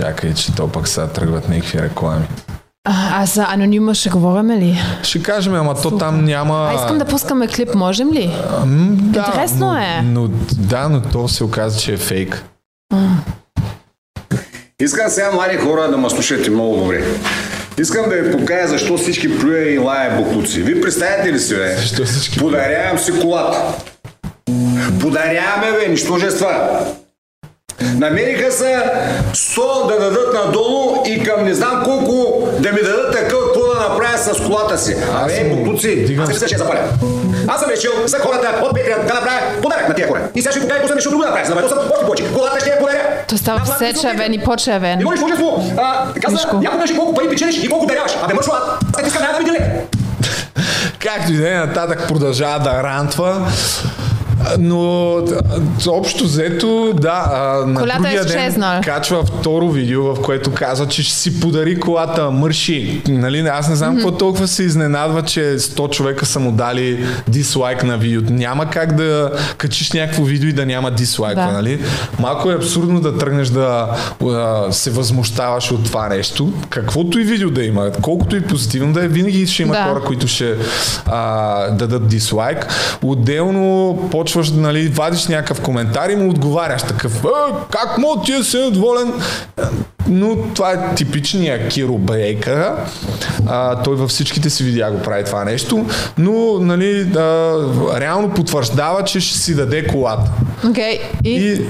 Чакай, 0.00 0.34
че 0.34 0.54
то 0.54 0.68
пък 0.68 0.88
сега 0.88 1.06
тръгват 1.06 1.48
някакви 1.48 1.82
реклами. 1.82 2.24
А, 2.88 3.22
а 3.22 3.26
за 3.26 3.46
анонима 3.48 3.94
ще 3.94 4.08
говорим 4.08 4.50
ли? 4.50 4.78
Ще 5.02 5.22
кажем, 5.22 5.54
ама 5.54 5.74
то 5.74 5.98
там 5.98 6.24
няма... 6.24 6.70
А 6.72 6.74
искам 6.74 6.98
да 6.98 7.04
пускаме 7.04 7.48
клип, 7.48 7.74
можем 7.74 8.12
ли? 8.12 8.32
М, 8.66 8.96
да, 8.96 9.24
Интересно 9.26 9.66
но, 9.66 9.76
е. 9.76 10.02
Но, 10.04 10.28
да, 10.52 10.88
но 10.88 11.02
то 11.02 11.28
се 11.28 11.44
оказа, 11.44 11.80
че 11.80 11.92
е 11.92 11.96
фейк. 11.96 12.44
Искам 14.80 15.08
сега, 15.08 15.30
млади 15.32 15.56
хора, 15.56 15.90
да 15.90 15.96
ме 15.96 16.10
слушате 16.10 16.50
много 16.50 16.76
добре. 16.76 17.04
Искам 17.78 18.08
да 18.08 18.16
ви 18.16 18.32
покажа 18.32 18.68
защо 18.68 18.98
всички 18.98 19.38
плюе 19.38 19.60
и 19.60 19.78
лая 19.78 20.16
буклуци. 20.16 20.62
Вие 20.62 20.80
представяте 20.80 21.32
ли 21.32 21.38
си, 21.38 21.56
бе? 21.56 21.76
Защо 21.76 22.04
всички 22.04 22.38
Подарявам 22.38 22.98
си 22.98 23.20
колата. 23.20 23.62
Подаряваме, 25.00 25.72
бе, 25.72 25.88
нищожества. 25.88 26.80
Намериха 27.82 28.52
се 28.52 28.82
100 29.32 29.88
да 29.88 30.00
дадат 30.00 30.34
надолу 30.34 31.02
и 31.06 31.22
към 31.22 31.44
не 31.44 31.54
знам 31.54 31.82
колко 31.84 32.48
да 32.58 32.72
ми 32.72 32.82
дадат 32.82 33.12
такъв, 33.12 33.38
какво 33.44 33.74
да 33.74 33.80
направя 33.80 34.18
с 34.18 34.46
колата 34.46 34.78
си. 34.78 34.96
Абе, 35.14 35.34
съм 35.34 35.48
го 35.48 35.56
буклуци, 35.56 36.16
аз 36.22 36.28
мисля, 36.28 36.46
че 36.46 36.54
я 36.54 36.58
запаля. 36.58 36.80
Аз 37.48 37.60
съм 37.60 37.70
решил 37.70 37.92
за 38.06 38.18
хората 38.18 38.60
от 38.62 38.74
Петриан 38.74 39.06
да 39.06 39.14
направя 39.14 39.40
подарък 39.62 39.88
на 39.88 39.94
тия 39.94 40.08
хора. 40.08 40.20
И 40.34 40.42
сега 40.42 40.52
ще 40.52 40.60
покажа 40.60 40.80
какво 40.80 40.94
нещо 40.94 41.10
друго 41.10 41.22
да 41.22 41.28
направя, 41.28 41.46
за 41.46 41.54
да 41.54 41.60
ме 41.60 41.62
досам 41.62 41.78
още 41.92 42.04
повече. 42.06 42.24
Колата 42.34 42.60
ще 42.60 42.70
я 42.70 42.78
подаря. 42.78 43.02
То 43.28 43.36
става 43.38 43.60
все 43.64 43.92
червен 44.00 44.32
и 44.34 44.38
Не 44.38 44.44
по-червен. 44.44 45.00
можеш 45.04 45.20
множество. 45.20 45.72
А, 45.76 46.06
каза, 46.20 46.36
Мишко. 46.36 46.56
някой 46.56 46.80
беше 46.80 46.96
колко 46.96 47.14
пари 47.14 47.28
печелиш 47.28 47.56
и 47.56 47.68
колко 47.68 47.86
даряваш. 47.86 48.12
Абе, 48.22 48.34
мъжо, 48.34 48.50
аз 48.98 49.06
искам 49.06 49.22
няма 49.22 49.38
да 49.38 49.52
ми. 49.52 49.58
Както 50.98 51.32
и 51.32 51.36
да 51.36 51.50
е, 51.50 51.54
нататък 51.54 52.08
продължава 52.08 52.58
да 52.60 52.82
рантва. 52.82 53.46
Но 54.58 55.14
общо 55.88 56.24
взето, 56.24 56.92
да, 56.94 57.26
на 57.66 57.80
Колата 57.80 57.96
е 57.96 58.00
другия 58.00 58.24
изчезнала. 58.24 58.72
ден 58.74 58.82
качва 58.82 59.24
второ 59.24 59.68
видео, 59.70 60.14
в 60.14 60.22
което 60.22 60.52
казва, 60.54 60.86
че 60.86 61.02
ще 61.02 61.14
си 61.14 61.40
подари 61.40 61.80
колата 61.80 62.30
Мърши. 62.30 63.02
Нали, 63.08 63.38
аз 63.38 63.68
не 63.68 63.76
знам 63.76 63.94
какво 63.94 64.10
толкова 64.10 64.48
се 64.48 64.62
изненадва, 64.62 65.22
че 65.22 65.40
100 65.40 65.90
човека 65.90 66.26
са 66.26 66.40
му 66.40 66.52
дали 66.52 67.06
дислайк 67.28 67.84
на 67.84 67.98
видеото. 67.98 68.32
Няма 68.32 68.70
как 68.70 68.94
да 68.96 69.32
качиш 69.56 69.92
някакво 69.92 70.24
видео 70.24 70.48
и 70.48 70.52
да 70.52 70.66
няма 70.66 70.90
дислайк, 70.90 71.34
Да. 71.36 71.46
нали? 71.46 71.80
Малко 72.18 72.50
е 72.50 72.54
абсурдно 72.54 73.00
да 73.00 73.18
тръгнеш 73.18 73.48
да 73.48 73.86
а, 74.24 74.72
се 74.72 74.90
възмущаваш 74.90 75.70
от 75.72 75.84
това 75.84 76.08
нещо. 76.08 76.52
Каквото 76.68 77.18
и 77.18 77.24
видео 77.24 77.50
да 77.50 77.64
има, 77.64 77.90
колкото 78.02 78.36
и 78.36 78.40
позитивно 78.40 78.92
да 78.92 79.04
е, 79.04 79.08
винаги 79.08 79.46
ще 79.46 79.62
има 79.62 79.74
Да. 79.74 79.82
хора, 79.82 80.00
които 80.00 80.26
ще 80.26 80.54
а, 81.06 81.70
дадат 81.70 82.06
дислайк. 82.08 82.66
Отделно 83.02 83.98
почваш, 84.30 84.50
нали, 84.50 84.88
вадиш 84.88 85.26
някакъв 85.26 85.60
коментар 85.60 86.08
и 86.08 86.16
му 86.16 86.30
отговаряш 86.30 86.82
такъв, 86.82 87.24
е, 87.24 87.28
как 87.70 87.98
мога 87.98 88.22
ти 88.22 88.44
си 88.44 88.70
доволен? 88.72 89.12
Но 90.08 90.36
това 90.54 90.72
е 90.72 90.94
типичния 90.94 91.68
Киро 91.68 91.98
Брейкър. 91.98 92.72
А, 93.46 93.82
той 93.82 93.96
във 93.96 94.10
всичките 94.10 94.50
си 94.50 94.64
видеа 94.64 94.90
го 94.90 95.02
прави 95.02 95.24
това 95.24 95.44
нещо, 95.44 95.86
но 96.18 96.58
нали, 96.60 97.00
а, 97.16 97.20
реално 98.00 98.30
потвърждава, 98.30 99.04
че 99.04 99.20
ще 99.20 99.38
си 99.38 99.54
даде 99.54 99.86
колата. 99.86 100.30
Окей. 100.68 101.00
И... 101.24 101.30
И 101.30 101.60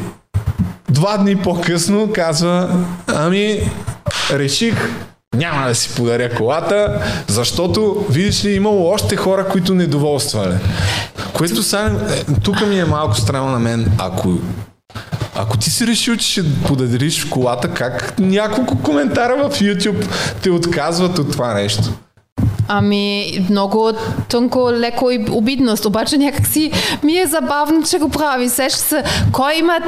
два 0.91 1.17
дни 1.17 1.37
по-късно 1.37 2.11
казва, 2.13 2.85
ами 3.07 3.71
реших 4.33 4.91
няма 5.37 5.69
да 5.69 5.75
си 5.75 5.95
подаря 5.97 6.35
колата, 6.35 7.03
защото, 7.27 8.07
видиш 8.11 8.45
ли, 8.45 8.51
имало 8.51 8.91
още 8.91 9.17
хора, 9.17 9.49
които 9.49 9.75
недоволствали. 9.75 10.55
Което 11.41 11.63
сега, 11.63 11.91
е, 12.11 12.25
тук 12.43 12.67
ми 12.67 12.81
е 12.81 12.85
малко 12.85 13.17
странно 13.17 13.51
на 13.51 13.59
мен, 13.59 13.93
ако 13.99 14.39
ако 15.35 15.57
ти 15.57 15.71
си 15.71 15.87
решил, 15.87 16.17
че 16.17 16.31
ще 16.31 16.55
подариш 16.67 17.25
колата, 17.25 17.69
как 17.69 18.19
няколко 18.19 18.83
коментара 18.83 19.37
в 19.37 19.61
YouTube 19.61 20.07
те 20.43 20.51
отказват 20.51 21.19
от 21.19 21.33
това 21.33 21.55
нещо? 21.55 21.83
Ами, 22.69 23.47
много 23.51 23.93
тънко, 24.29 24.73
леко 24.73 25.11
и 25.11 25.27
обидност. 25.31 25.85
Обаче 25.85 26.19
някакси 26.19 26.73
ми 27.03 27.19
е 27.19 27.27
забавно, 27.27 27.83
че 27.83 27.99
го 27.99 28.09
прави. 28.09 28.49
Сеща 28.49 28.81
се, 28.81 29.05
кой 29.33 29.55
има 29.55 29.79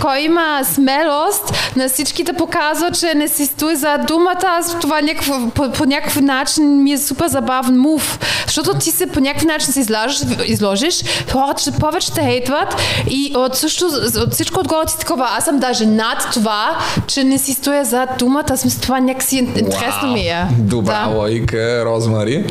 кой 0.00 0.18
има 0.20 0.60
смелост 0.64 1.54
на 1.76 1.88
всички 1.88 2.24
да 2.24 2.32
показва, 2.32 2.90
че 2.90 3.14
не 3.14 3.28
си 3.28 3.46
стои 3.46 3.76
за 3.76 3.98
думата, 4.08 4.44
аз 4.44 4.80
това 4.80 5.00
някакво, 5.00 5.34
по, 5.54 5.72
по 5.72 5.84
някакъв 5.84 6.20
начин 6.20 6.82
ми 6.82 6.92
е 6.92 6.98
супер 6.98 7.28
забавен 7.28 7.78
мув. 7.80 8.18
Защото 8.46 8.78
ти 8.78 8.90
се 8.90 9.06
по 9.06 9.20
някакъв 9.20 9.44
начин 9.44 9.72
се 9.72 9.80
изложиш, 9.80 10.18
изложиш 10.46 11.02
хората 11.32 11.62
ще 11.62 11.70
повече 11.70 12.12
те 12.12 12.20
хейтват 12.20 12.76
и 13.10 13.32
от, 13.36 13.56
също, 13.56 13.86
от 14.16 14.32
всичко 14.32 14.60
отгоре 14.60 14.86
ти 14.86 14.92
си 14.92 14.98
такова, 14.98 15.28
аз 15.38 15.44
съм 15.44 15.58
даже 15.58 15.86
над 15.86 16.28
това, 16.32 16.78
че 17.06 17.24
не 17.24 17.38
си 17.38 17.54
стоя 17.54 17.84
за 17.84 18.06
думата, 18.18 18.56
смисъл 18.56 18.80
това 18.80 19.00
някакси 19.00 19.36
интересно 19.36 20.12
ми 20.12 20.20
е. 20.20 20.46
Добра 20.58 21.08
Да. 21.08 21.14
логика, 21.16 21.82
Розмари. 21.84 22.44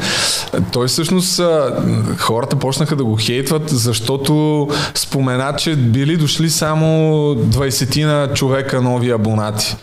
Той 0.71 0.87
всъщност 0.87 1.41
хората 2.17 2.55
почнаха 2.55 2.95
да 2.95 3.03
го 3.03 3.17
хейтват, 3.19 3.69
защото 3.69 4.67
спомена, 4.93 5.53
че 5.57 5.75
били 5.75 6.17
дошли 6.17 6.49
само 6.49 7.35
20 7.37 8.05
на 8.05 8.33
човека 8.33 8.81
нови 8.81 9.11
абонати. 9.11 9.75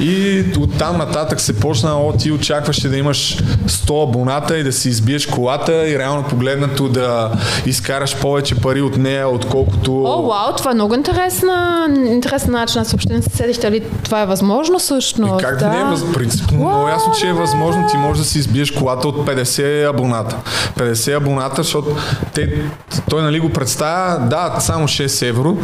И 0.00 0.44
оттам 0.58 0.98
нататък 0.98 1.40
се 1.40 1.60
почна, 1.60 2.00
о, 2.00 2.12
ти 2.12 2.32
очакваше 2.32 2.88
да 2.88 2.96
имаш 2.96 3.38
100 3.66 4.08
абоната 4.08 4.58
и 4.58 4.62
да 4.62 4.72
си 4.72 4.88
избиеш 4.88 5.26
колата 5.26 5.88
и 5.88 5.98
реално 5.98 6.22
погледнато 6.22 6.88
да 6.88 7.32
изкараш 7.66 8.16
повече 8.16 8.54
пари 8.54 8.82
от 8.82 8.96
нея, 8.96 9.28
отколкото... 9.28 10.04
О, 10.04 10.22
вау, 10.22 10.56
това 10.56 10.70
е 10.70 10.74
много 10.74 10.94
интересна, 10.94 11.86
интересен 12.06 12.52
начин 12.52 12.78
на 12.78 12.84
съобщение. 12.84 13.22
Се 13.22 13.30
седих 13.36 13.60
дали 13.60 13.82
това 14.04 14.22
е 14.22 14.26
възможно 14.26 14.78
всъщност. 14.78 15.40
И 15.40 15.44
как 15.44 15.58
да, 15.58 15.68
не 15.68 15.80
е 15.80 15.84
въз... 15.84 16.12
принципно? 16.12 16.58
Много 16.58 16.88
ясно, 16.88 17.12
че 17.20 17.28
е 17.28 17.32
възможно. 17.32 17.86
Ти 17.90 17.96
можеш 17.96 18.22
да 18.22 18.28
си 18.28 18.38
избиеш 18.38 18.70
колата 18.70 19.08
от 19.08 19.16
50 19.16 19.88
абоната. 19.88 20.36
50 20.78 21.16
абоната, 21.16 21.62
защото 21.62 21.96
те, 22.34 22.62
той 23.10 23.22
нали 23.22 23.40
го 23.40 23.50
представя, 23.50 24.18
да, 24.26 24.56
само 24.60 24.88
6 24.88 25.28
евро, 25.28 25.56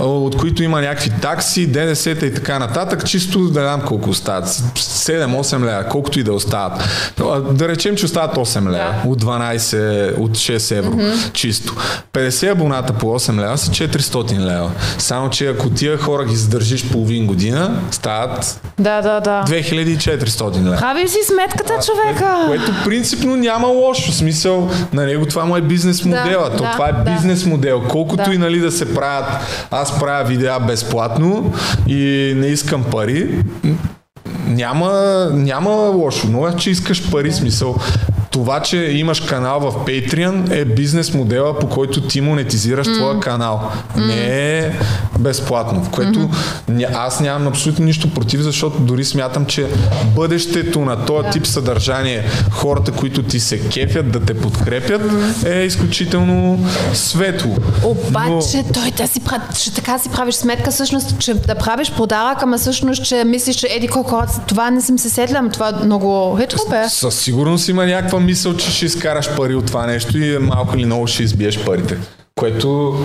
от 0.00 0.36
които 0.36 0.62
има 0.62 0.82
някакви 0.92 1.10
такси, 1.20 1.66
ДДС 1.66 2.10
и 2.10 2.34
така 2.34 2.58
нататък, 2.58 3.06
чисто 3.06 3.38
да 3.48 3.62
дам 3.62 3.80
колко 3.80 4.10
остават. 4.10 4.46
7-8 4.46 5.60
лева, 5.60 5.84
колкото 5.90 6.20
и 6.20 6.22
да 6.22 6.32
остават. 6.32 6.72
Да 7.50 7.68
речем, 7.68 7.96
че 7.96 8.04
остават 8.04 8.36
8 8.36 8.64
лева 8.66 8.94
Да. 9.04 9.08
от 9.10 9.22
12, 9.22 10.18
от 10.18 10.30
6 10.30 10.76
евро, 10.78 10.98
чисто. 11.32 11.74
50 12.12 12.50
абоната 12.52 12.92
по 12.92 13.06
8 13.06 13.40
лева 13.40 13.58
са 13.58 13.70
400 13.70 14.38
лева. 14.38 14.70
Само, 14.98 15.30
че 15.30 15.46
ако 15.48 15.70
тия 15.70 15.98
хора 15.98 16.24
ги 16.24 16.36
задържиш 16.36 16.84
половин 16.90 17.26
година, 17.26 17.80
стават 17.90 18.60
Да, 18.78 19.02
да, 19.02 19.20
да. 19.20 19.44
2400 19.46 20.64
лева. 20.64 20.76
Прави 20.76 21.08
си 21.08 21.18
сметката, 21.26 21.74
човека. 21.86 22.36
Което 22.46 22.72
принципно 22.84 23.36
няма 23.36 23.68
лошо. 23.68 24.12
Смисъл, 24.12 24.70
на 24.92 25.04
него 25.06 25.26
това 25.26 25.44
му 25.44 25.56
е 25.56 25.60
бизнес 25.60 26.04
модела. 26.04 26.50
То 26.50 26.62
да, 26.62 26.70
това 26.72 26.88
е 26.88 26.92
да. 26.92 27.10
бизнес 27.10 27.46
модел. 27.46 27.82
Колкото 27.88 28.24
Да. 28.24 28.34
и 28.34 28.38
нали 28.38 28.58
да 28.58 28.72
се 28.72 28.94
правят, 28.94 29.24
аз 29.70 29.98
правя 30.00 30.24
видеа 30.24 30.58
безплатно 30.82 31.52
и 31.86 32.32
не 32.36 32.46
искам 32.46 32.84
пари, 32.84 33.44
няма, 34.46 35.28
няма 35.32 35.70
лошо. 35.70 36.26
Но 36.30 36.48
е, 36.48 36.56
че 36.56 36.70
искаш 36.70 37.10
пари, 37.10 37.32
смисъл. 37.32 37.76
Това, 38.32 38.60
че 38.60 38.76
имаш 38.76 39.20
канал 39.20 39.60
в 39.60 39.72
Patreon 39.86 40.60
е 40.60 40.64
бизнес 40.64 41.14
модела, 41.14 41.58
по 41.58 41.68
който 41.68 42.00
ти 42.00 42.20
монетизираш 42.20 42.86
твоя 42.86 43.20
канал. 43.20 43.70
Не 43.96 44.58
е 44.58 44.72
безплатно. 45.18 45.84
В 45.84 45.90
което 45.90 46.30
ня, 46.68 46.86
аз 46.94 47.20
нямам 47.20 47.48
абсолютно 47.48 47.84
нищо 47.84 48.14
против, 48.14 48.40
защото 48.40 48.78
дори 48.78 49.04
смятам, 49.04 49.46
че 49.46 49.66
бъдещето 50.16 50.80
на 50.80 51.04
този 51.06 51.30
тип 51.30 51.46
съдържание, 51.46 52.24
хората, 52.50 52.92
които 52.92 53.22
ти 53.22 53.40
се 53.40 53.68
кефят, 53.68 54.12
да 54.12 54.20
те 54.20 54.34
подкрепят, 54.40 55.02
е 55.46 55.58
изключително 55.58 56.66
светло. 56.94 57.56
Обаче 57.84 58.64
той 58.74 58.90
да 58.90 59.06
си 59.06 59.20
че 59.62 59.74
така 59.74 59.98
си 59.98 60.08
правиш 60.08 60.34
сметка 60.34 60.70
всъщност, 60.70 61.18
че 61.18 61.34
да 61.34 61.54
правиш 61.54 61.92
подарък, 61.96 62.42
ама 62.42 62.58
всъщност, 62.58 63.04
че 63.04 63.24
мислиш, 63.24 63.56
че 63.56 63.66
еди 63.70 63.88
колко 63.88 64.22
това 64.48 64.70
не 64.70 64.80
съм 64.80 64.98
се 64.98 65.26
ами 65.34 65.50
това 65.50 65.72
много 65.84 66.38
хитро 66.40 66.58
бе. 66.70 66.88
Със 66.88 67.14
сигурност 67.14 67.68
има 67.68 67.86
някаква 67.86 68.21
мисъл, 68.24 68.56
че 68.56 68.70
ще 68.70 68.84
изкараш 68.86 69.36
пари 69.36 69.54
от 69.54 69.66
това 69.66 69.86
нещо 69.86 70.18
и 70.18 70.38
малко 70.38 70.76
или 70.76 70.84
много 70.84 71.06
ще 71.06 71.22
избиеш 71.22 71.64
парите. 71.64 71.98
Което... 72.34 72.98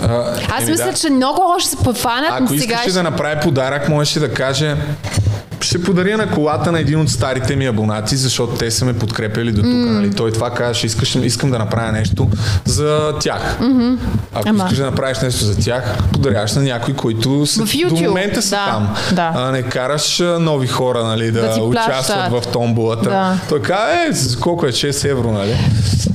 А, 0.00 0.34
Аз 0.50 0.68
мисля, 0.68 0.84
да. 0.84 0.92
че 0.94 1.10
много 1.10 1.40
хора 1.40 1.60
ще 1.60 1.70
се 1.70 1.76
подфанат, 1.76 2.30
Ако 2.30 2.42
но 2.42 2.48
сега 2.48 2.74
искаше 2.74 2.92
да 2.92 3.02
направи 3.02 3.40
подарък, 3.42 3.88
можеше 3.88 4.20
да 4.20 4.34
каже 4.34 4.76
ще 5.62 5.82
подаря 5.82 6.16
на 6.16 6.30
колата 6.30 6.72
на 6.72 6.80
един 6.80 7.00
от 7.00 7.10
старите 7.10 7.56
ми 7.56 7.66
абонати, 7.66 8.16
защото 8.16 8.52
те 8.54 8.70
са 8.70 8.84
ме 8.84 8.92
подкрепили 8.92 9.52
до 9.52 9.62
тук. 9.62 9.70
Mm. 9.70 9.90
Нали? 9.90 10.14
Той 10.14 10.32
това 10.32 10.50
каза, 10.50 10.74
ще 10.74 10.86
искаш, 10.86 11.14
искам 11.14 11.50
да 11.50 11.58
направя 11.58 11.92
нещо 11.92 12.28
за 12.64 13.12
тях. 13.20 13.58
Mm-hmm. 13.60 13.98
Ако 14.34 14.48
Ама. 14.48 14.64
искаш 14.64 14.78
да 14.78 14.84
направиш 14.84 15.18
нещо 15.20 15.44
за 15.44 15.58
тях, 15.58 15.98
подаряваш 16.12 16.52
на 16.52 16.62
някой, 16.62 16.94
които 16.94 17.46
са, 17.46 17.66
В 17.66 17.72
YouTube, 17.72 17.88
до 17.88 18.08
момента 18.08 18.42
са 18.42 18.50
да, 18.50 18.66
там. 18.66 18.94
да. 19.12 19.32
А 19.34 19.50
не 19.50 19.62
караш 19.62 20.22
нови 20.40 20.66
хора 20.66 21.04
нали, 21.04 21.30
да, 21.30 21.42
Да 21.42 21.62
участват 21.62 22.28
плащат. 22.28 22.50
в 22.50 22.52
томбулата. 22.52 23.10
Да. 23.10 23.38
Той 23.48 23.62
каза, 23.62 23.92
е, 23.92 24.40
колко 24.40 24.66
е 24.66 24.72
6 24.72 25.10
евро, 25.10 25.32
нали? 25.32 25.56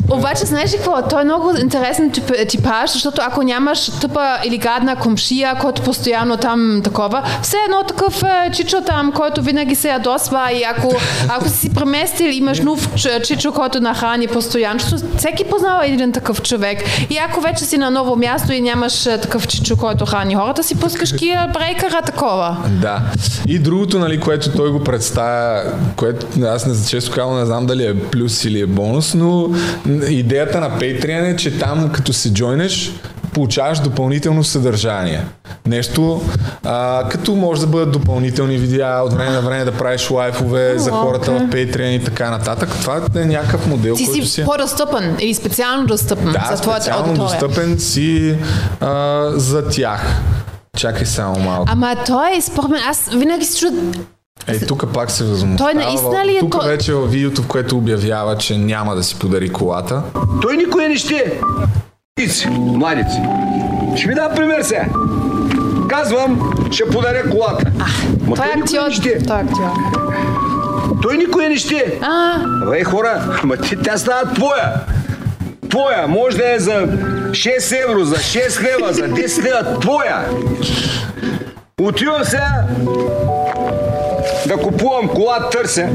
Обаче, 0.09 0.45
знаеш 0.45 0.73
ли 0.73 0.77
какво? 0.77 1.01
Той 1.09 1.21
е 1.21 1.23
много 1.23 1.51
интересен 1.61 2.11
тип, 2.11 2.31
типаж, 2.49 2.91
защото 2.91 3.21
ако 3.25 3.43
нямаш 3.43 3.91
тъпа 4.01 4.37
или 4.45 4.57
гадна 4.57 4.95
комшия, 4.95 5.55
който 5.61 5.81
постоянно 5.81 6.37
там 6.37 6.81
такова, 6.83 7.23
все 7.41 7.57
едно 7.65 7.83
такъв 7.83 8.23
е, 8.23 8.51
чичо 8.51 8.81
там, 8.81 9.11
който 9.11 9.41
винаги 9.41 9.75
се 9.75 9.89
ядосва 9.89 10.51
и 10.53 10.63
ако, 10.63 10.93
ако 11.29 11.49
си 11.49 11.73
преместил, 11.73 12.29
имаш 12.31 12.59
нов 12.59 12.89
чичо, 13.23 13.51
който 13.51 13.79
нахрани 13.79 14.27
постоянно, 14.27 14.79
защото 14.79 15.03
всеки 15.17 15.43
познава 15.43 15.87
един 15.87 16.11
такъв 16.11 16.41
човек. 16.41 16.83
И 17.09 17.17
ако 17.17 17.41
вече 17.41 17.65
си 17.65 17.77
на 17.77 17.91
ново 17.91 18.15
място 18.15 18.53
и 18.53 18.61
нямаш 18.61 19.05
е, 19.05 19.17
такъв 19.17 19.47
чичо, 19.47 19.77
който 19.77 20.05
храни 20.05 20.35
хората, 20.35 20.63
си 20.63 20.79
пускаш 20.79 21.13
кия 21.13 21.51
брейкъра 21.53 22.01
такова. 22.01 22.57
Да. 22.69 23.01
И 23.47 23.59
другото, 23.59 23.99
нали, 23.99 24.19
което 24.19 24.51
той 24.51 24.71
го 24.71 24.83
представя, 24.83 25.63
което 25.95 26.25
аз 26.43 26.65
не, 26.65 26.89
често 26.89 27.11
казвам, 27.11 27.39
не 27.39 27.45
знам 27.45 27.65
дали 27.65 27.85
е 27.85 27.99
плюс 27.99 28.45
или 28.45 28.61
е 28.61 28.65
бонус, 28.65 29.13
но 29.13 29.49
идеята 30.09 30.59
на 30.59 30.69
Patreon 30.79 31.33
е, 31.33 31.35
че 31.35 31.59
там 31.59 31.89
като 31.93 32.13
се 32.13 32.33
джойнеш, 32.33 32.91
получаваш 33.33 33.79
допълнително 33.79 34.43
съдържание. 34.43 35.21
Нещо, 35.65 36.21
а, 36.65 37.03
като 37.09 37.35
може 37.35 37.61
да 37.61 37.67
бъдат 37.67 37.91
допълнителни 37.91 38.57
видеа, 38.57 39.01
от 39.05 39.13
време 39.13 39.31
на 39.31 39.41
време 39.41 39.65
да 39.65 39.71
правиш 39.71 40.09
лайфове 40.11 40.73
за 40.77 40.91
хората 40.91 41.31
в 41.31 41.39
Patreon 41.39 41.89
и 41.89 42.03
така 42.03 42.29
нататък. 42.29 42.69
Това 42.81 43.01
е 43.15 43.25
някакъв 43.25 43.67
модел, 43.67 43.95
Ти 43.95 44.05
който 44.05 44.25
си 44.25 44.31
си... 44.31 44.43
по-достъпен 44.45 45.15
или 45.19 45.33
специално 45.33 45.85
достъпен 45.87 46.31
Да, 46.31 46.55
за 46.55 46.61
твоята 46.61 46.81
специално 46.83 47.07
аудитория. 47.09 47.39
достъпен 47.39 47.79
си 47.79 48.35
а, 48.81 49.23
за 49.35 49.69
тях. 49.69 50.21
Чакай 50.77 51.05
само 51.05 51.39
малко. 51.39 51.65
Ама 51.67 51.95
той, 52.05 52.41
според 52.41 52.69
мен, 52.69 52.81
аз 52.89 53.09
винаги 53.15 53.45
се 53.45 53.59
чудя, 53.59 53.81
Е, 54.47 54.59
тук 54.59 54.93
пак 54.93 55.11
се 55.11 55.23
възмущава. 55.23 55.71
Той 55.71 55.83
наистина 55.83 56.25
ли 56.25 56.37
е 56.37 56.39
Тук 56.39 56.51
той- 56.51 56.69
вече 56.69 56.93
в 56.93 57.01
видеото, 57.01 57.41
в 57.41 57.47
което 57.47 57.77
обявява, 57.77 58.37
че 58.37 58.57
няма 58.57 58.95
да 58.95 59.03
си 59.03 59.15
подари 59.15 59.49
колата. 59.49 60.01
Той 60.41 60.57
никой 60.57 60.87
не 60.87 60.95
ще. 60.97 61.39
Ици, 62.19 62.47
младици. 62.49 63.21
Ще 63.95 64.07
ви 64.07 64.15
дам 64.15 64.31
пример 64.35 64.61
сега. 64.61 64.85
Казвам, 65.89 66.39
ще 66.71 66.85
подаря 66.85 67.29
колата. 67.29 67.71
Ма 68.21 68.35
той 68.35 68.45
е 68.45 68.49
той 68.49 68.55
никой 68.55 68.79
актьор. 68.79 68.87
не 68.87 68.93
ще. 68.93 69.23
Той 69.23 69.37
е 69.37 69.41
актьор. 69.41 69.71
Той 71.01 71.17
никой 71.17 71.49
не 71.49 71.57
ще. 71.57 71.99
А, 72.01 72.35
Абе, 72.63 72.83
хора, 72.83 73.39
ма 73.43 73.57
ти, 73.57 73.75
тя 73.77 73.97
става 73.97 74.33
твоя. 74.33 74.73
Твоя. 75.69 76.07
Може 76.07 76.37
да 76.37 76.55
е 76.55 76.59
за 76.59 76.87
6 77.31 77.83
евро, 77.83 78.03
за 78.03 78.15
6 78.15 78.61
лева, 78.61 78.93
за 78.93 79.01
10 79.03 79.43
лева. 79.43 79.79
Твоя. 79.79 80.25
Отивам 81.81 82.23
сега 82.23 82.47
да 84.47 84.57
купувам 84.57 85.07
кола, 85.07 85.49
търся. 85.49 85.89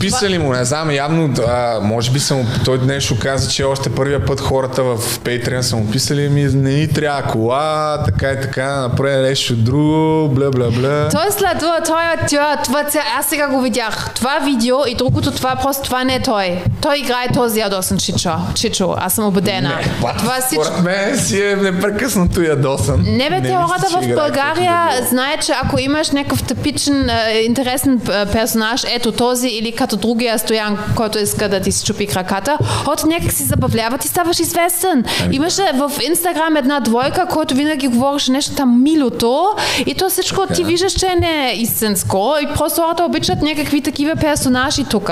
Писали 0.00 0.38
му, 0.38 0.52
не 0.52 0.64
знам, 0.64 0.90
явно, 0.90 1.34
а, 1.48 1.80
може 1.82 2.10
би 2.10 2.20
са 2.20 2.34
му, 2.34 2.44
той 2.64 2.78
днес 2.78 3.04
ще 3.04 3.18
каза, 3.18 3.50
че 3.50 3.64
още 3.64 3.90
първия 3.90 4.24
път 4.24 4.40
хората 4.40 4.82
в 4.82 4.98
Patreon 5.18 5.60
са 5.60 5.76
му 5.76 5.90
писали, 5.90 6.28
ми 6.28 6.42
не 6.44 6.70
ни 6.70 6.88
трябва 6.88 7.22
кола, 7.22 7.98
така 8.04 8.30
и 8.30 8.40
така, 8.40 8.76
направи 8.76 9.16
нещо 9.16 9.56
друго, 9.56 10.28
бля, 10.28 10.50
бля, 10.50 10.70
бля. 10.70 11.08
той 11.08 11.30
следва, 11.30 11.80
той 11.86 12.02
е 12.02 12.14
актьор, 12.14 12.64
това, 12.64 12.84
ця- 12.84 13.18
аз 13.18 13.26
сега 13.26 13.48
го 13.48 13.60
видях. 13.60 14.10
Това 14.14 14.38
видео 14.44 14.76
и 14.88 14.94
другото, 14.94 15.30
това 15.30 15.56
просто, 15.56 15.82
това 15.82 16.04
не 16.04 16.14
е 16.14 16.22
той. 16.22 16.62
Той 16.80 16.98
играе 16.98 17.28
този 17.34 17.60
ядосен 17.60 17.98
чичо. 17.98 18.30
Чичо, 18.54 18.94
аз 18.98 19.12
съм 19.12 19.26
убедена. 19.26 19.78
Това 20.18 20.40
всичко. 20.40 20.64
Според 20.64 20.84
мен 20.84 21.18
си 21.18 21.42
е 21.42 21.56
непрекъснато 21.56 22.42
ядосан. 22.42 23.04
Не 23.06 23.30
бе, 23.30 23.42
те 23.42 23.54
хората 23.54 23.88
в 23.88 24.14
България 24.14 24.88
да 25.00 25.06
знаят, 25.06 25.46
че 25.46 25.52
ако 25.62 25.78
имаш 25.78 26.10
някакъв 26.10 26.42
типичен 26.42 27.10
е, 27.10 27.38
интересен 27.38 28.00
е, 28.12 28.26
персонаж, 28.26 28.82
ето 28.94 29.12
този 29.12 29.48
или 29.48 29.72
като 29.72 29.96
другия 29.96 30.38
стоян, 30.38 30.78
който 30.96 31.18
иска 31.18 31.48
да 31.48 31.60
ти 31.60 31.72
щупи 31.72 32.06
краката, 32.06 32.58
от 32.86 33.04
някак 33.04 33.32
си 33.32 33.42
забавляват 33.42 34.04
и 34.04 34.08
ставаш 34.08 34.40
известен. 34.40 35.04
Ами 35.24 35.36
Имаше 35.36 35.62
в 35.74 35.92
Инстаграм 36.08 36.56
една 36.56 36.80
двойка, 36.80 37.26
който 37.26 37.54
винаги 37.54 37.88
говореше 37.88 38.32
нещо 38.32 38.54
там 38.54 38.82
милото 38.82 39.54
и 39.86 39.94
то 39.94 40.08
всичко 40.08 40.46
ти 40.54 40.64
виждаш, 40.64 40.92
че 40.92 41.14
не 41.20 41.50
е 41.50 41.54
истинско 41.54 42.34
и 42.42 42.46
просто 42.54 42.82
хората 42.82 43.04
обичат 43.04 43.42
някакви 43.42 43.80
такива 43.80 44.16
персонажи 44.16 44.84
тук. 44.84 45.10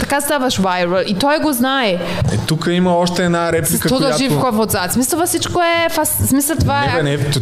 Така 0.00 0.20
ставаш 0.20 0.58
вайрал 0.58 0.89
и 0.98 1.14
той 1.14 1.38
го 1.38 1.52
знае. 1.52 1.88
Е, 1.88 1.98
тук 2.46 2.68
има 2.70 2.92
още 2.92 3.24
една 3.24 3.52
реплика, 3.52 3.88
С 3.88 3.98
да 4.00 4.12
жив 4.18 4.28
която... 4.30 4.56
в 4.56 4.60
отзад. 4.60 4.92
Смисъл 4.92 5.26
всичко 5.26 5.60
е... 5.60 5.88
Фас... 5.90 6.08
Смисъл 6.26 6.56
това 6.56 6.80
Не, 6.80 6.86
е... 6.86 7.16
бе, 7.16 7.24
не, 7.24 7.30
т- 7.30 7.40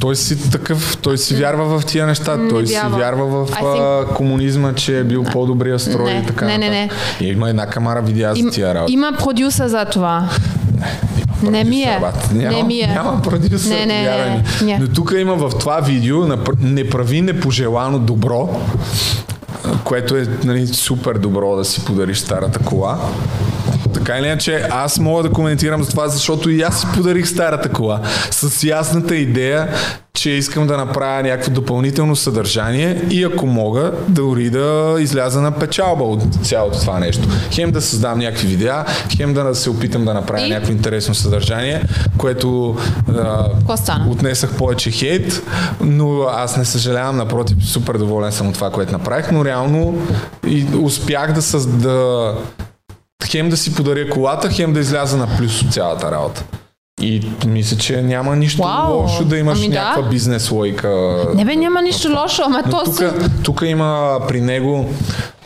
той 0.00 0.16
си 0.16 0.50
такъв, 0.50 0.96
той 0.96 1.18
си 1.18 1.34
вярва 1.36 1.78
в 1.78 1.84
тия 1.84 2.06
неща, 2.06 2.36
Не 2.36 2.48
той 2.48 2.66
си 2.66 2.78
вярва. 2.88 3.26
в 3.26 3.50
think- 3.50 4.06
комунизма, 4.06 4.74
че 4.74 4.98
е 4.98 5.04
бил 5.04 5.24
по-добрия 5.24 5.78
строй 5.78 6.04
Не, 6.04 6.18
и 6.18 6.26
така 6.26 6.44
не, 6.44 6.58
не, 6.58 6.70
не. 6.70 6.90
И 7.20 7.26
има 7.26 7.50
една 7.50 7.66
камара 7.66 8.02
видеа 8.02 8.34
за 8.34 8.50
тия 8.50 8.74
работи. 8.74 8.92
има 8.92 9.12
продюсър 9.14 9.68
за 9.68 9.84
това. 9.84 10.28
Не 11.42 11.64
ми 11.64 11.82
е. 11.82 12.00
Няма, 12.32 12.52
Не 12.52 12.62
ми 12.62 12.80
е. 12.80 12.86
Няма 12.86 13.22
продюсър, 13.22 13.70
Не, 13.70 13.86
не, 13.86 14.42
ми. 14.60 14.66
не. 14.66 14.78
Но 14.78 14.88
тук 14.88 15.14
има 15.16 15.34
в 15.34 15.50
това 15.50 15.80
видео 15.80 16.26
не 16.60 16.90
прави 16.90 17.20
непожелано 17.20 17.98
добро, 17.98 18.60
което 19.84 20.16
е 20.16 20.26
нали, 20.44 20.66
супер 20.66 21.14
добро 21.14 21.56
да 21.56 21.64
си 21.64 21.84
подариш 21.84 22.18
старата 22.18 22.58
кола. 22.58 22.98
Так, 24.06 24.14
Така 24.14 24.18
или 24.18 24.26
иначе, 24.26 24.68
аз 24.70 24.98
мога 24.98 25.22
да 25.22 25.30
коментирам 25.30 25.82
за 25.82 25.90
това, 25.90 26.08
защото 26.08 26.50
и 26.50 26.62
аз 26.62 26.80
си 26.80 26.86
подарих 26.94 27.28
старата 27.28 27.68
кола 27.68 28.00
с 28.30 28.64
ясната 28.64 29.16
идея, 29.16 29.68
че 30.14 30.30
искам 30.30 30.66
да 30.66 30.76
направя 30.76 31.22
някакво 31.22 31.50
допълнително 31.50 32.16
съдържание 32.16 33.02
и 33.10 33.24
ако 33.24 33.46
мога, 33.46 33.92
дори 34.08 34.50
да 34.50 34.96
изляза 34.98 35.40
на 35.40 35.52
печалба 35.52 36.04
от 36.04 36.22
цялото 36.42 36.80
това 36.80 36.98
нещо. 36.98 37.28
Хем 37.50 37.70
да 37.70 37.80
създам 37.80 38.18
някакви 38.18 38.46
видеа, 38.46 38.84
хем 39.16 39.34
да 39.34 39.54
се 39.54 39.70
опитам 39.70 40.04
да 40.04 40.14
направя 40.14 40.46
И? 40.46 40.48
някакво 40.48 40.72
интересно 40.72 41.14
съдържание, 41.14 41.82
което 42.18 42.76
а, 43.18 43.46
отнесах 44.08 44.56
повече 44.56 44.90
хейт, 44.90 45.42
но 45.80 46.22
аз 46.22 46.56
не 46.56 46.64
съжалявам, 46.64 47.16
напротив, 47.16 47.56
супер 47.64 47.94
доволен 47.94 48.32
съм 48.32 48.48
от 48.48 48.54
това, 48.54 48.70
което 48.70 48.92
направих, 48.92 49.30
но 49.30 49.44
реално 49.44 49.98
и 50.46 50.66
успях 50.82 51.32
да, 51.32 51.42
съз... 51.42 51.66
хем 53.24 53.48
да 53.48 53.56
си 53.56 53.74
подаря 53.74 54.10
колата, 54.10 54.48
хем 54.50 54.72
да 54.72 54.80
изляза 54.80 55.16
на 55.16 55.36
плюс 55.36 55.62
от 55.62 55.72
цялата 55.72 56.10
работа. 56.10 56.44
И 57.02 57.22
мисля, 57.46 57.76
че 57.76 58.02
няма 58.02 58.36
нищо 58.36 58.62
Вау! 58.62 58.96
лошо 58.96 59.24
да 59.24 59.38
имаш 59.38 59.58
Ами 59.58 59.68
да. 59.68 59.74
някаква 59.74 60.10
бизнес 60.10 60.50
лойка. 60.50 61.18
Не 61.34 61.44
бе, 61.44 61.56
няма 61.56 61.82
нищо 61.82 62.08
лошо, 62.22 62.42
ама 62.46 62.62
Но 62.66 62.70
то 62.70 62.84
тук, 62.84 62.96
си... 62.96 63.04
тук 63.42 63.62
има 63.64 64.20
при 64.28 64.40
него 64.40 64.94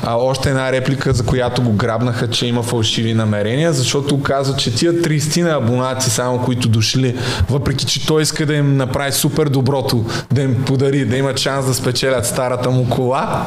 а, 0.02 0.16
още 0.16 0.48
една 0.48 0.72
реплика, 0.72 1.12
за 1.12 1.26
която 1.26 1.62
го 1.62 1.72
грабнаха, 1.72 2.30
че 2.30 2.46
има 2.46 2.62
фалшиви 2.62 3.14
намерения, 3.14 3.72
защото 3.72 4.22
казва, 4.22 4.56
че 4.56 4.74
тия 4.74 4.92
30 4.92 5.42
на 5.42 5.56
абонати, 5.56 6.10
само 6.10 6.38
които 6.38 6.68
дошли, 6.68 7.16
въпреки 7.50 7.86
че 7.86 8.06
той 8.06 8.22
иска 8.22 8.46
да 8.46 8.54
им 8.54 8.76
направи 8.76 9.12
супер 9.12 9.46
доброто, 9.46 10.04
да 10.32 10.42
им 10.42 10.64
подари, 10.64 11.04
да 11.04 11.16
имат 11.16 11.38
шанс 11.38 11.66
да 11.66 11.74
спечелят 11.74 12.26
старата 12.26 12.70
му 12.70 12.88
кола, 12.88 13.46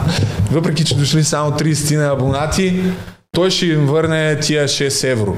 въпреки 0.52 0.86
че 0.86 0.96
дошли 0.96 1.24
само 1.24 1.52
30 1.52 1.98
на 1.98 2.12
абонати, 2.12 2.84
той 3.34 3.52
ще 3.52 3.66
им 3.66 3.86
върне 3.86 4.40
тия 4.40 4.68
6 4.68 5.12
евро. 5.12 5.36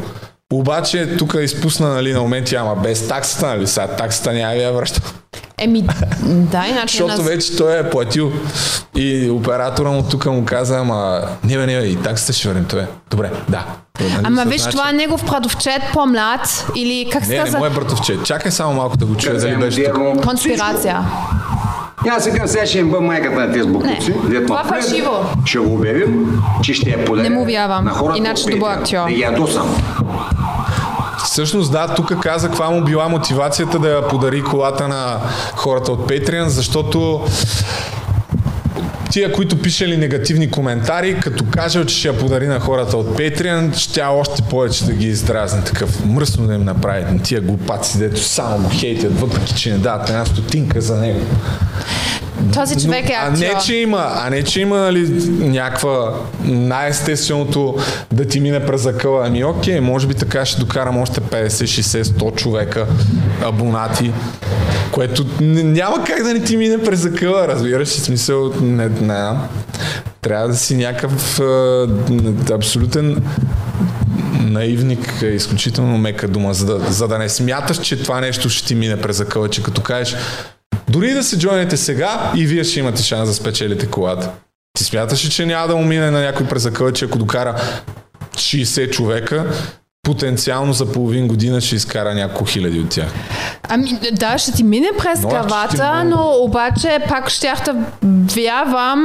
Обаче 0.54 1.18
тук 1.18 1.36
изпусна 1.42 1.90
нали, 1.90 2.14
на 2.14 2.22
моменти, 2.22 2.56
ама 2.56 2.76
без 2.76 3.08
таксата, 3.08 3.48
нали 3.48 3.68
сега 3.68 3.88
таксата 3.88 4.34
няма 4.34 4.56
да 4.56 4.62
я 4.62 4.72
връща. 4.72 5.02
Еми, 5.58 5.84
да, 6.24 6.66
иначе 6.68 6.98
Защото 6.98 7.22
нас... 7.22 7.28
вече 7.28 7.58
той 7.58 7.80
е 7.80 7.90
платил 7.90 8.32
и 8.96 9.30
оператора 9.30 9.90
му 9.90 10.04
тук 10.04 10.26
му 10.26 10.46
каза, 10.46 10.78
ама 10.78 11.22
не 11.44 11.58
бе, 11.58 11.66
не 11.66 11.80
бе, 11.80 11.88
и 11.88 11.96
таксата 11.96 12.34
ще 12.34 12.48
върнем. 12.48 12.66
Той 12.66 12.82
е, 12.82 12.88
добре, 13.12 13.32
да. 13.50 13.66
Нали, 14.00 14.14
Ама 14.24 14.46
виж, 14.46 14.62
знае, 14.62 14.72
това 14.72 14.90
е 14.90 14.94
негов 14.94 15.26
братовчет 15.26 15.82
по-млад 15.94 16.66
или 16.76 17.10
как 17.12 17.26
се 17.26 17.32
Не, 17.32 17.38
не 17.38 17.44
казва? 17.44 17.60
мое 17.60 17.70
братовче. 17.70 18.18
Чакай 18.24 18.52
само 18.52 18.74
малко 18.74 18.98
да 18.98 19.06
го 19.06 19.18
чуя 19.18 19.40
дали 19.40 19.56
беше 19.56 19.84
тук. 19.84 20.24
Конспирация. 20.24 21.06
Аз 22.10 22.24
сега 22.24 22.48
сега 22.48 22.66
ще 22.66 22.80
им 22.80 22.90
бъм 22.92 23.06
майката 23.06 23.40
на 23.40 23.52
тези 23.54 23.68
буклуци. 23.68 24.14
Това 24.48 24.64
плюят. 24.64 24.84
фалшиво. 24.84 25.12
Ще 25.46 25.60
го 25.60 25.74
обявим, 25.74 26.42
че 26.64 26.74
ще 26.74 26.90
я 26.90 27.06
подаря 27.06 27.30
Не 27.30 27.36
му 27.36 27.46
вярвам. 27.46 27.86
на 27.86 27.92
хората 27.92 28.18
Иначе 28.18 28.50
добър 28.50 28.72
актьор. 28.72 29.06
Да 29.10 29.12
ядосам. 29.12 29.76
Всъщност 31.26 31.72
да, 31.72 31.88
тук 31.96 32.20
каза 32.22 32.48
каква 32.48 32.70
му 32.70 32.84
била 32.84 33.08
мотивацията 33.10 33.80
да 33.80 33.90
я 33.90 34.08
подари 34.08 34.44
колата 34.44 34.88
на 34.88 35.18
хората 35.56 35.92
от 35.92 36.10
Patreon, 36.10 36.46
защото 36.48 37.22
тия, 39.12 39.32
които 39.32 39.62
пишели 39.62 39.98
негативни 39.98 40.52
коментари, 40.52 41.20
като 41.20 41.46
кажа, 41.52 41.86
че 41.86 41.96
ще 41.96 42.08
я 42.08 42.18
подари 42.18 42.48
на 42.48 42.60
хората 42.60 42.98
от 42.98 43.18
Patreon, 43.18 43.78
ще 43.78 43.94
тя 43.94 44.10
още 44.10 44.42
повече 44.42 44.86
да 44.86 44.94
ги 44.94 45.08
издразни 45.08 45.64
такъв 45.64 46.06
мръсно 46.06 46.48
да 46.48 46.54
им 46.54 46.64
направи 46.64 47.14
на 47.14 47.22
тия 47.22 47.42
глупаци, 47.42 47.98
дето 47.98 48.24
само 48.24 48.64
го 48.64 48.70
хейтят, 48.74 49.20
въпреки 49.20 49.56
че 49.56 49.72
не 49.72 49.78
дават 49.78 50.10
една 50.10 50.26
стотинка 50.26 50.82
за 50.82 50.96
него. 50.96 51.22
Този 52.54 52.80
човек 52.86 53.10
е 53.10 53.14
а 53.14 53.32
не, 53.32 53.46
актьор. 53.46 53.62
че 53.62 53.76
има, 53.76 54.12
а 54.16 54.30
не, 54.30 54.44
че 54.44 54.62
има 54.62 54.78
нали, 54.78 55.08
някаква 55.40 56.14
най-естественото 56.44 57.76
да 58.14 58.26
ти 58.26 58.40
мине 58.40 58.66
през 58.66 58.86
акъла. 58.86 59.28
Ами 59.28 59.44
окей, 59.44 59.80
може 59.80 60.08
би 60.08 60.14
така 60.14 60.46
ще 60.46 60.60
докарам 60.60 60.98
още 60.98 61.22
50, 61.22 61.48
60, 61.48 62.04
100 62.04 62.36
човека 62.36 62.88
абонати, 63.44 64.12
което 64.92 65.26
няма 65.42 66.04
как 66.04 66.24
да 66.24 66.34
не 66.34 66.44
ти 66.44 66.58
мине 66.58 66.84
през 66.84 67.06
акъла, 67.06 67.48
разбираш, 67.48 67.88
в 67.88 68.02
смисъл, 68.02 68.54
не, 68.62 68.90
не, 68.90 69.30
трябва 70.22 70.48
да 70.48 70.56
си 70.56 70.76
някакъв 70.76 71.40
абсолютен 72.52 73.24
наивник 74.40 75.22
е 75.22 75.26
изключително 75.26 75.98
мека 75.98 76.28
дума, 76.28 76.54
за 76.54 76.66
да, 76.66 76.92
за 76.92 77.08
да 77.08 77.18
не 77.18 77.30
смяташ, 77.30 77.78
че 77.78 78.04
това 78.04 78.22
нещо 78.22 78.50
ще 78.50 78.68
ти 78.68 78.76
мине 78.76 79.02
през 79.02 79.20
акъла, 79.20 79.50
че 79.50 79.64
като 79.64 79.82
кажеш 79.82 80.16
дори 80.96 81.14
да 81.14 81.24
се 81.24 81.40
джойнете 81.40 81.78
сега 81.78 82.32
и 82.36 82.46
вие 82.46 82.64
ще 82.64 82.80
имате 82.80 83.04
шанс 83.04 83.30
да 83.30 83.36
спечелите 83.36 83.88
колата. 83.88 84.32
Ти 84.78 84.84
смяташ 84.84 85.26
ли, 85.26 85.30
че 85.30 85.46
няма 85.46 85.68
да 85.68 85.76
му 85.76 85.84
мине 85.84 86.12
на 86.12 86.22
някой 86.22 86.48
през 86.48 86.70
че 86.94 87.06
ако 87.06 87.18
докара 87.18 87.62
60 88.36 88.92
човека, 88.92 89.46
потенциално 90.06 90.74
за 90.74 90.86
половин 90.86 91.28
година 91.28 91.62
ще 91.62 91.76
изкара 91.76 92.14
няколко 92.14 92.46
хиляди 92.46 92.80
от 92.80 92.90
тях. 92.90 93.08
Ами, 93.70 94.00
да, 94.12 94.38
ще 94.38 94.52
ти 94.52 94.64
мине 94.64 94.88
през 95.00 95.22
Но 95.22 95.30
ти 95.30 95.36
главата, 95.36 95.84
мога. 95.86 96.04
но 96.06 96.34
обаче 96.40 97.00
пак 97.10 97.30
щях 97.30 97.60
да 97.66 97.76
вярвам, 98.36 99.02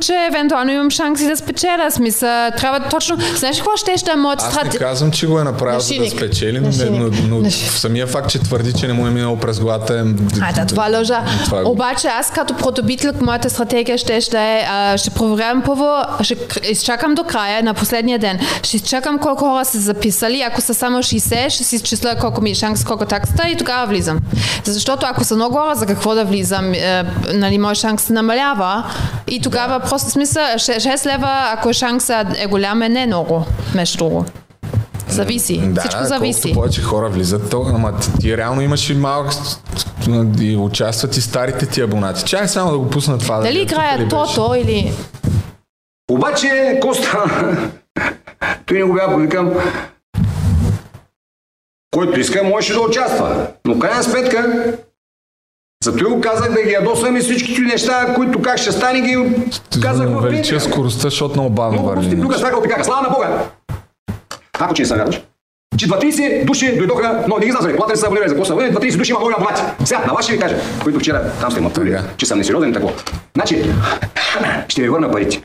че 0.00 0.26
евентуално 0.30 0.70
имам 0.72 0.90
шанси 0.90 1.26
да 1.26 1.36
спечеля. 1.36 1.90
Смисъл, 1.90 2.28
трябва 2.50 2.80
точно... 2.80 3.16
Знаеш 3.36 3.56
какво 3.56 3.76
ще 3.76 3.96
ще 3.96 4.10
е 4.10 4.16
моят 4.16 4.42
Аз 4.42 4.64
не 4.64 4.70
казвам, 4.70 5.10
че 5.10 5.26
го 5.26 5.40
е 5.40 5.44
направил 5.44 5.80
за 5.80 5.88
да 5.88 6.00
Нашиник. 6.00 6.18
спечели, 6.18 6.60
но, 6.60 6.66
Нашиник. 6.66 6.90
но, 6.92 7.10
но 7.28 7.40
Нашиник. 7.40 7.70
самия 7.70 8.06
факт, 8.06 8.30
че 8.30 8.38
твърди, 8.38 8.72
че 8.72 8.86
не 8.86 8.92
му 8.92 9.06
е 9.06 9.10
минало 9.10 9.36
през 9.36 9.60
главата 9.60 9.94
е... 9.94 10.02
А, 10.40 10.52
да, 10.52 10.66
това 10.66 10.88
лъжа. 10.88 11.22
Това 11.44 11.62
го- 11.62 11.70
Обаче 11.70 12.08
аз 12.08 12.30
като 12.30 12.54
продобител, 12.54 13.12
моята 13.20 13.50
стратегия 13.50 13.98
ще, 13.98 14.20
ще 14.20 14.38
е, 14.38 14.66
ще 14.98 15.10
проверявам 15.10 15.62
първо, 15.62 15.88
ще 16.20 16.36
изчакам 16.64 17.14
до 17.14 17.24
края 17.24 17.62
на 17.62 17.74
последния 17.74 18.18
ден. 18.18 18.38
Ще 18.62 18.76
изчакам 18.76 19.18
колко 19.18 19.44
хора 19.44 19.64
са 19.64 19.78
записали. 20.18 20.42
Ако 20.42 20.60
са 20.60 20.74
само 20.74 20.98
60, 20.98 21.48
ще 21.48 21.64
си 21.64 21.76
изчисля 21.76 22.16
колко 22.20 22.40
ми 22.40 22.50
е 22.50 22.54
шанс, 22.54 22.84
колко 22.84 23.06
таксата 23.06 23.48
и 23.48 23.56
тогава 23.56 23.86
влизам. 23.86 24.18
Защото 24.64 25.06
ако 25.06 25.24
са 25.24 25.34
много 25.36 25.56
хора, 25.56 25.74
за 25.74 25.86
какво 25.86 26.14
да 26.14 26.24
влизам, 26.24 26.74
е, 26.74 27.04
нали, 27.34 27.58
мой 27.58 27.74
шанс 27.74 28.02
се 28.02 28.12
намалява. 28.12 28.84
И 29.26 29.40
тогава 29.40 29.80
просто 29.80 30.10
смисъл, 30.10 30.42
6 30.42 31.06
лева, 31.06 31.50
ако 31.52 31.72
шанса 31.72 32.24
е 32.38 32.46
голям, 32.46 32.82
е 32.82 32.88
не 32.88 33.06
много, 33.06 33.44
между 33.74 33.98
друго. 33.98 34.24
Зависи. 35.08 35.58
Да, 35.58 35.80
Всичко 35.80 36.00
да, 36.00 36.06
зависи. 36.06 36.42
колкото 36.42 36.54
повече 36.60 36.82
хора 36.82 37.08
влизат, 37.08 37.50
то, 37.50 37.66
ама 37.74 37.98
ти, 37.98 38.12
ти 38.20 38.36
реално 38.36 38.62
имаш 38.62 38.90
и 38.90 38.94
малък 38.94 39.32
и 40.40 40.56
участват 40.56 41.16
и 41.16 41.20
старите 41.20 41.66
ти 41.66 41.80
абонати. 41.80 42.24
Чай 42.24 42.48
само 42.48 42.70
да 42.70 42.78
го 42.78 42.90
пусна 42.90 43.18
това. 43.18 43.36
да 43.36 43.42
Дали 43.42 43.60
играят 43.60 43.98
беше? 43.98 44.08
тото 44.08 44.54
или... 44.54 44.92
Обаче, 46.10 46.78
Коста, 46.82 47.24
той 48.66 48.78
не 48.78 48.84
го 48.84 48.94
бях 48.94 49.10
повикам. 49.12 49.52
Който 51.90 52.20
иска, 52.20 52.44
можеше 52.44 52.72
да 52.72 52.80
участва. 52.80 53.46
Но 53.64 53.78
крайна 53.78 54.02
сметка, 54.02 54.72
зато 55.84 56.10
го 56.10 56.20
казах 56.20 56.52
да 56.52 56.62
ги 56.62 56.70
ядосвам 56.70 57.16
и 57.16 57.20
всичките 57.20 57.60
неща, 57.60 58.14
които 58.14 58.42
как 58.42 58.58
ще 58.58 58.72
стане, 58.72 59.00
ги 59.00 59.16
казах 59.82 60.08
в 60.08 60.12
Patreon. 60.12 60.58
скоростта, 60.58 61.00
защото 61.02 61.34
много 61.34 61.50
бавно 61.50 61.72
Много 61.72 61.88
върви. 61.88 62.16
друга 62.16 62.38
сляга 62.38 62.62
така, 62.62 62.84
слава 62.84 63.02
на 63.02 63.10
Бога. 63.10 63.44
Ако 64.52 64.74
че 64.74 64.82
не 64.82 64.86
се 64.86 64.94
вярваш. 64.96 65.22
Че 65.76 65.88
2-30 65.88 66.44
души 66.44 66.76
дойдоха, 66.78 67.24
но 67.28 67.38
не 67.38 67.46
ги 67.46 67.50
знам 67.50 67.62
за 67.62 67.68
регулатори 67.68 67.96
са 67.96 68.06
абонирали 68.06 68.28
за 68.28 68.34
какво 68.34 68.44
са 68.44 68.52
абонирали, 68.52 68.76
2-30 68.76 68.98
души 68.98 69.10
има 69.10 69.20
нови 69.20 69.34
абонати. 69.34 69.62
Сега, 69.84 70.04
на 70.06 70.12
вас 70.12 70.24
ще 70.24 70.34
ви 70.34 70.40
кажа, 70.40 70.56
които 70.82 70.98
вчера 70.98 71.32
там 71.40 71.50
сте 71.50 71.60
ме 71.60 71.72
Така. 71.72 72.04
че 72.16 72.26
съм 72.26 72.38
несериозен 72.38 72.70
и 72.70 72.72
тако. 72.72 72.92
Значи, 73.34 73.64
ще 74.68 74.82
ви 74.82 74.88
върна 74.88 75.10
парите. 75.12 75.42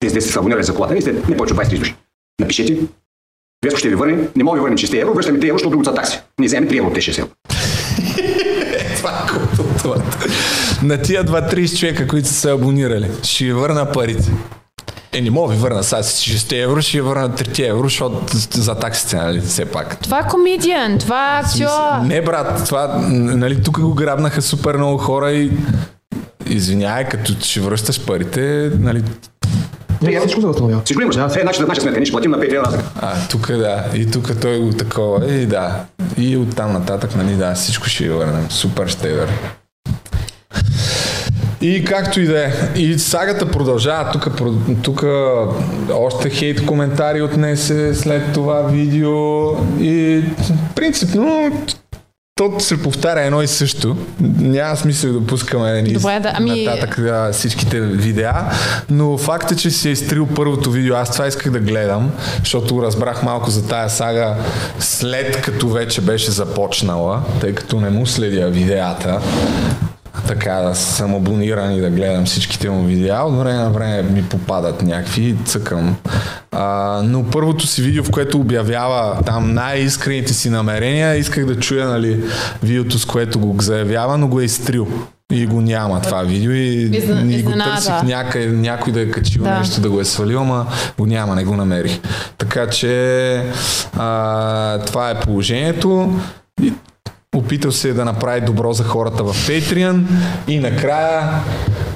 Те 0.00 0.10
сте 0.10 0.20
се 0.20 0.38
абонирали 0.38 0.64
за 0.64 0.74
колата, 0.74 0.92
вие 0.92 1.02
сте 1.02 1.12
не 1.12 1.36
повече 1.36 1.54
от 1.54 1.60
20 1.60 1.78
души. 1.78 1.96
Напишете, 2.40 2.78
Веско 3.64 3.78
ще 3.78 3.88
ви 3.88 3.94
върне, 3.94 4.28
не 4.36 4.44
мога 4.44 4.56
да 4.56 4.60
ви 4.60 4.62
върнем 4.62 4.78
60 4.78 5.02
евро, 5.02 5.14
връщаме 5.14 5.38
3 5.38 5.44
евро, 5.44 5.58
защото 5.58 5.70
друго 5.70 5.84
са 5.84 5.94
такси. 5.94 6.20
Не 6.38 6.46
вземем 6.46 6.68
3 6.70 6.78
евро 6.78 6.88
от 6.88 6.94
тези 6.94 7.12
6 7.12 7.18
евро. 7.18 7.30
Това 9.78 9.96
е. 9.96 10.86
На 10.86 11.02
тия 11.02 11.24
2-30 11.24 11.78
човека, 11.78 12.08
които 12.08 12.28
са 12.28 12.34
се 12.34 12.50
абонирали, 12.50 13.10
ще 13.22 13.44
ви 13.44 13.52
върна 13.52 13.92
парите. 13.92 14.30
Е, 15.12 15.20
не 15.20 15.30
мога 15.30 15.48
да 15.48 15.54
ви 15.54 15.62
върна 15.62 15.82
сега 15.82 16.02
с 16.02 16.24
6 16.24 16.64
евро, 16.64 16.82
ще 16.82 16.98
ви 16.98 17.00
върна 17.00 17.30
3 17.30 17.70
евро, 17.70 17.84
защото 17.84 18.36
за 18.50 18.74
таксите, 18.74 19.16
нали, 19.16 19.40
все 19.40 19.64
пак. 19.64 20.00
Това 20.00 20.18
е 20.18 20.28
комедиан, 20.28 20.98
това 20.98 21.38
е 21.38 21.40
актьор. 21.40 22.06
Не, 22.06 22.22
брат, 22.22 22.64
това, 22.64 22.98
нали, 23.10 23.62
тук 23.62 23.80
го 23.80 23.94
грабнаха 23.94 24.42
супер 24.42 24.76
много 24.76 24.98
хора 24.98 25.32
и 25.32 25.50
извинявай, 26.46 27.04
като 27.04 27.34
ще 27.40 27.60
връщаш 27.60 28.00
парите, 28.00 28.70
нали, 28.78 29.02
Не, 30.04 30.20
всичко 30.20 30.40
се 30.40 30.46
възстановява. 30.46 30.82
Всичко 30.84 31.02
имаш. 31.02 31.16
Е, 31.16 31.18
значи 31.18 31.60
на 31.60 31.66
наша 31.66 31.80
сметка, 31.80 32.00
ние 32.00 32.06
ще 32.06 32.12
платим 32.12 32.30
на 32.30 32.38
5 32.38 32.44
евро 32.44 32.64
разлика. 32.66 32.84
а, 33.00 33.28
тук 33.30 33.52
да, 33.52 33.84
и 33.94 34.10
тук 34.10 34.40
той 34.40 34.58
го 34.58 34.70
такова, 34.70 35.32
и 35.34 35.46
да, 35.46 35.84
и 36.18 36.36
оттам 36.36 36.72
нататък, 36.72 37.16
нали, 37.16 37.34
да, 37.34 37.54
всичко 37.54 37.88
ще 37.88 38.10
върнем, 38.10 38.46
супер 38.50 38.86
ще 38.88 39.08
е, 39.08 39.14
И 41.60 41.84
както 41.84 42.20
и 42.20 42.26
да 42.26 42.44
е. 42.44 42.52
И 42.76 42.98
сагата 42.98 43.50
продължава. 43.50 44.12
Тук, 44.12 44.28
тук 44.82 45.04
още 45.92 46.30
хейт 46.30 46.66
коментари 46.66 47.22
отнесе 47.22 47.94
след 47.94 48.32
това 48.32 48.62
видео. 48.62 49.50
И 49.80 50.24
принципно 50.74 51.50
то 52.36 52.60
се 52.60 52.82
повтаря 52.82 53.20
едно 53.20 53.42
и 53.42 53.46
също. 53.46 53.96
Няма 54.38 54.76
смисъл 54.76 55.12
да 55.12 55.26
пускаме 55.26 55.82
ни 55.82 55.92
Добре, 55.92 56.20
да, 56.20 56.32
ами- 56.34 56.64
нататък 56.64 56.98
а, 56.98 57.32
всичките 57.32 57.80
видеа, 57.80 58.34
но 58.90 59.18
факт 59.18 59.52
е, 59.52 59.56
че 59.56 59.70
си 59.70 59.88
е 59.88 59.92
изтрил 59.92 60.26
първото 60.26 60.70
видео. 60.70 60.94
Аз 60.94 61.12
това 61.12 61.26
исках 61.26 61.52
да 61.52 61.58
гледам, 61.58 62.10
защото 62.40 62.82
разбрах 62.82 63.22
малко 63.22 63.50
за 63.50 63.68
тая 63.68 63.90
сага 63.90 64.36
след 64.78 65.40
като 65.40 65.68
вече 65.68 66.00
беше 66.00 66.30
започнала, 66.30 67.22
тъй 67.40 67.54
като 67.54 67.80
не 67.80 67.90
му 67.90 68.06
следя 68.06 68.50
видеята 68.50 69.20
така 70.26 70.52
да 70.52 70.74
съм 70.74 71.14
абониран 71.14 71.72
и 71.74 71.80
да 71.80 71.90
гледам 71.90 72.24
всичките 72.24 72.70
му 72.70 72.82
видеа. 72.82 73.22
От 73.22 73.38
време 73.38 73.58
на 73.58 73.70
време 73.70 74.02
ми 74.02 74.24
попадат 74.24 74.82
някакви, 74.82 75.36
цъкам. 75.44 75.96
А, 76.52 77.00
но 77.04 77.24
първото 77.24 77.66
си 77.66 77.82
видео, 77.82 78.04
в 78.04 78.10
което 78.10 78.38
обявява 78.38 79.22
там 79.26 79.54
най-искрените 79.54 80.34
си 80.34 80.50
намерения, 80.50 81.16
исках 81.16 81.46
да 81.46 81.58
чуя 81.58 81.88
нали, 81.88 82.24
видеото, 82.62 82.98
с 82.98 83.04
което 83.04 83.38
го 83.38 83.62
заявява, 83.62 84.18
но 84.18 84.28
го 84.28 84.40
е 84.40 84.44
изтрил. 84.44 84.88
И 85.32 85.46
го 85.46 85.60
няма 85.60 86.00
това 86.00 86.22
видео 86.22 86.52
и, 86.52 86.90
Изна- 86.90 87.32
и 87.32 87.42
го 87.42 87.52
търсих 87.52 88.02
някъде, 88.02 88.46
някой 88.46 88.92
да 88.92 89.00
е 89.00 89.10
качил 89.10 89.42
Да. 89.42 89.58
нещо 89.58 89.80
да 89.80 89.90
го 89.90 90.00
е 90.00 90.04
свалил, 90.04 90.40
ама 90.40 90.66
го 90.98 91.06
няма, 91.06 91.34
не 91.34 91.44
го 91.44 91.56
намерих. 91.56 92.00
Така 92.38 92.68
че 92.68 93.42
а, 93.96 94.78
това 94.78 95.10
е 95.10 95.20
положението. 95.20 96.12
Опитал 97.34 97.72
се 97.72 97.92
да 97.92 98.04
направи 98.04 98.40
добро 98.40 98.72
за 98.72 98.84
хората 98.84 99.24
в 99.24 99.48
Patreon 99.48 100.02
и 100.48 100.58
накрая, 100.58 101.30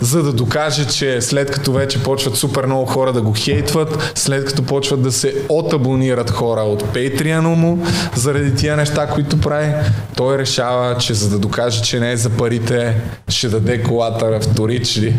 за 0.00 0.22
да 0.22 0.32
докаже, 0.32 0.86
че 0.86 1.20
след 1.20 1.50
като 1.50 1.72
вече 1.72 2.02
почват 2.02 2.36
супер 2.36 2.66
много 2.66 2.86
хора 2.86 3.12
да 3.12 3.22
го 3.22 3.32
хейтват, 3.36 4.12
след 4.14 4.44
като 4.44 4.62
почват 4.62 5.02
да 5.02 5.12
се 5.12 5.34
отабонират 5.48 6.30
хора 6.30 6.60
от 6.60 6.82
Patreon 6.82 7.54
му, 7.54 7.86
заради 8.14 8.54
тия 8.54 8.76
неща, 8.76 9.06
които 9.06 9.40
прави, 9.40 9.72
той 10.16 10.38
решава, 10.38 10.96
че 10.98 11.14
за 11.14 11.30
да 11.30 11.38
докаже, 11.38 11.82
че 11.82 12.00
не 12.00 12.12
е 12.12 12.16
за 12.16 12.30
парите, 12.30 12.96
ще 13.28 13.48
даде 13.48 13.82
колата 13.82 14.40
вторични. 14.40 15.14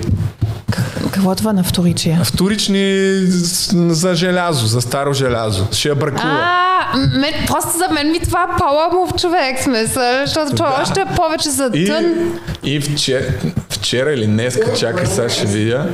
Какво 1.20 1.32
е 1.32 1.36
това 1.36 1.54
на 1.54 1.64
вторичие? 1.64 2.20
Вторични 2.24 3.16
за 3.90 4.16
желязо, 4.16 4.68
за 4.68 4.82
старо 4.82 5.14
желязо. 5.14 5.68
Ще 5.72 5.90
я 5.90 5.96
бракува. 5.96 6.40
А, 6.42 6.98
мен, 6.98 7.34
просто 7.48 7.70
за 7.78 7.94
мен 7.94 8.12
ми 8.12 8.20
това 8.20 8.48
power 8.60 8.94
move 8.94 9.22
човек 9.22 9.60
смисъл, 9.64 10.04
защото 10.26 10.56
той 10.56 10.68
Да. 10.68 10.82
още 10.82 11.02
е 11.02 11.16
повече 11.16 11.50
за 11.50 11.72
И, 11.74 11.86
тън. 11.88 12.06
и 12.64 12.80
вчера, 12.80 13.26
вчера 13.70 14.14
или 14.14 14.26
днеска, 14.26 14.74
чакай, 14.74 15.06
сега 15.06 15.30
ще 15.30 15.46
видя. 15.46 15.90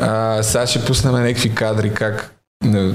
А, 0.00 0.42
сега 0.42 0.66
ще 0.66 0.84
пуснем 0.84 1.14
някакви 1.14 1.54
кадри 1.54 1.94
как 1.94 2.34
не, 2.64 2.92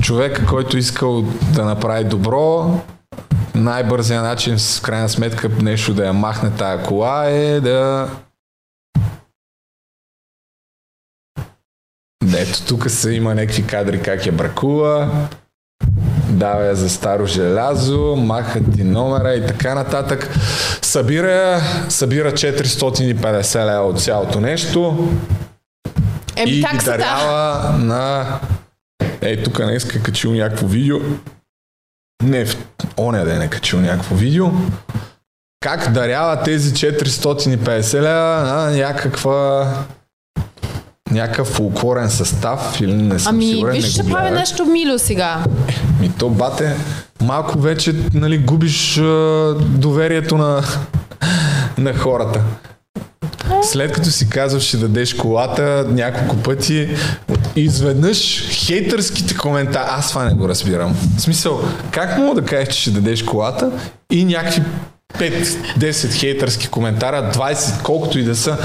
човека, 0.00 0.46
който 0.46 0.78
искал 0.78 1.24
да 1.52 1.64
направи 1.64 2.04
добро, 2.04 2.80
най-бързия 3.54 4.22
начин, 4.22 4.58
с 4.58 4.80
крайна 4.80 5.08
сметка, 5.08 5.48
нещо 5.62 5.94
да 5.94 6.06
я 6.06 6.12
махне 6.12 6.50
тая 6.50 6.82
кола 6.82 7.24
е 7.24 7.60
да 7.60 8.08
ето 12.38 12.66
тук 12.66 12.90
са 12.90 13.12
има 13.12 13.34
някакви 13.34 13.66
кадри 13.66 14.02
как 14.02 14.26
я 14.26 14.32
бракува, 14.32 15.10
дава 16.28 16.64
я 16.64 16.74
за 16.74 16.90
старо 16.90 17.26
желязо, 17.26 18.16
маха 18.16 18.60
ти 18.76 18.84
номера 18.84 19.34
и 19.34 19.46
така 19.46 19.74
нататък. 19.74 20.30
Събира, 20.82 21.60
събира 21.88 22.32
450 22.32 23.66
лева 23.66 23.86
от 23.86 24.02
цялото 24.02 24.40
нещо 24.40 25.08
Еми, 26.36 26.50
и 26.50 26.54
ги 26.54 26.84
дарява 26.84 27.72
на... 27.78 28.26
Ей, 29.20 29.42
тук 29.42 29.56
днес 29.56 29.94
е 29.94 30.02
качил 30.02 30.32
някакво 30.32 30.66
видео. 30.66 30.98
Не, 32.22 32.44
в 32.44 32.56
оня 32.98 33.24
ден 33.24 33.42
е 33.42 33.48
качил 33.48 33.80
някакво 33.80 34.14
видео. 34.14 34.46
Как 35.60 35.92
дарява 35.92 36.42
тези 36.42 36.72
450 36.72 37.94
лева 37.94 38.42
на 38.42 38.70
някаква 38.70 39.68
някакъв 41.14 41.48
фулклорен 41.48 42.10
състав 42.10 42.80
или 42.80 42.92
не 42.92 43.18
съм 43.18 43.34
Ами, 43.34 43.46
сигурен. 43.46 43.74
виж, 43.74 43.84
не 43.84 43.90
ще 43.90 44.02
го 44.02 44.08
прави 44.08 44.22
гледах. 44.22 44.38
нещо 44.40 44.66
мило 44.66 44.98
сега. 44.98 45.44
Ми 46.00 46.10
то, 46.18 46.28
бате, 46.28 46.76
малко 47.22 47.58
вече 47.58 47.94
нали, 48.14 48.38
губиш 48.38 48.98
а, 48.98 49.02
доверието 49.60 50.38
на, 50.38 50.62
на 51.78 51.94
хората. 51.94 52.40
След 53.62 53.92
като 53.92 54.10
си 54.10 54.28
казваш, 54.28 54.62
ще 54.62 54.76
дадеш 54.76 55.14
колата 55.14 55.86
няколко 55.88 56.36
пъти, 56.36 56.88
изведнъж 57.56 58.48
хейтърските 58.50 59.36
коментари, 59.36 59.88
аз 59.90 60.08
това 60.08 60.24
не 60.24 60.34
го 60.34 60.48
разбирам. 60.48 60.96
В 61.16 61.20
смисъл, 61.20 61.60
как 61.90 62.18
мога 62.18 62.40
да 62.40 62.46
кажеш, 62.46 62.68
че 62.74 62.80
ще 62.80 62.90
дадеш 62.90 63.22
колата 63.22 63.70
и 64.12 64.24
някакви 64.24 64.62
5-10 65.18 66.12
хейтърски 66.12 66.68
коментара, 66.68 67.30
20, 67.34 67.82
колкото 67.82 68.18
и 68.18 68.22
да 68.24 68.36
са, 68.36 68.50
«Щ- 68.50 68.58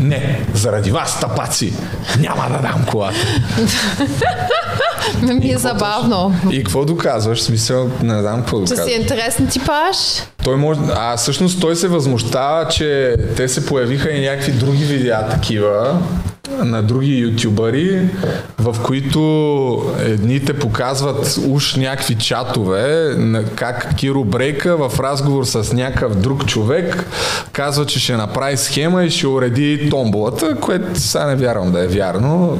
не, 0.00 0.40
заради 0.54 0.90
вас, 0.90 1.20
тапаци, 1.20 1.72
няма 2.18 2.48
да 2.48 2.58
дам 2.58 2.86
колата. 2.90 3.18
Ми 5.22 5.50
е 5.50 5.58
забавно. 5.58 6.34
И 6.50 6.58
какво 6.58 6.84
доказваш? 6.84 7.42
Смисъл, 7.42 7.90
не 8.02 8.20
знам 8.20 8.40
какво 8.40 8.56
Че 8.58 8.64
доказваш. 8.64 8.92
си 8.94 9.00
интересен 9.00 9.46
типаж. 9.46 9.96
Той 10.44 10.56
може... 10.56 10.80
А 10.94 11.16
всъщност 11.16 11.60
той 11.60 11.76
се 11.76 11.88
възмущава, 11.88 12.68
че 12.68 13.16
те 13.36 13.48
се 13.48 13.66
появиха 13.66 14.10
и 14.10 14.26
някакви 14.28 14.52
други 14.52 14.84
видеа 14.84 15.28
такива 15.28 16.00
на 16.58 16.82
други 16.82 17.18
ютубъри, 17.18 18.08
в 18.58 18.76
които 18.82 19.94
едните 19.98 20.58
показват 20.58 21.38
уж 21.48 21.74
някакви 21.74 22.14
чатове, 22.14 23.16
как 23.54 23.94
Киро 23.96 24.24
Брейка 24.24 24.88
в 24.88 25.00
разговор 25.00 25.44
с 25.44 25.72
някакъв 25.72 26.14
друг 26.14 26.46
човек 26.46 27.04
казва, 27.52 27.86
че 27.86 28.00
ще 28.00 28.16
направи 28.16 28.56
схема 28.56 29.04
и 29.04 29.10
ще 29.10 29.26
уреди 29.26 29.90
томболата, 29.90 30.56
което 30.60 31.00
сега 31.00 31.26
не 31.26 31.36
вярвам 31.36 31.72
да 31.72 31.84
е 31.84 31.86
вярно. 31.86 32.58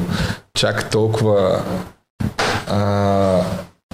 Чак 0.55 0.91
толкова 0.91 1.61
а, 2.71 3.41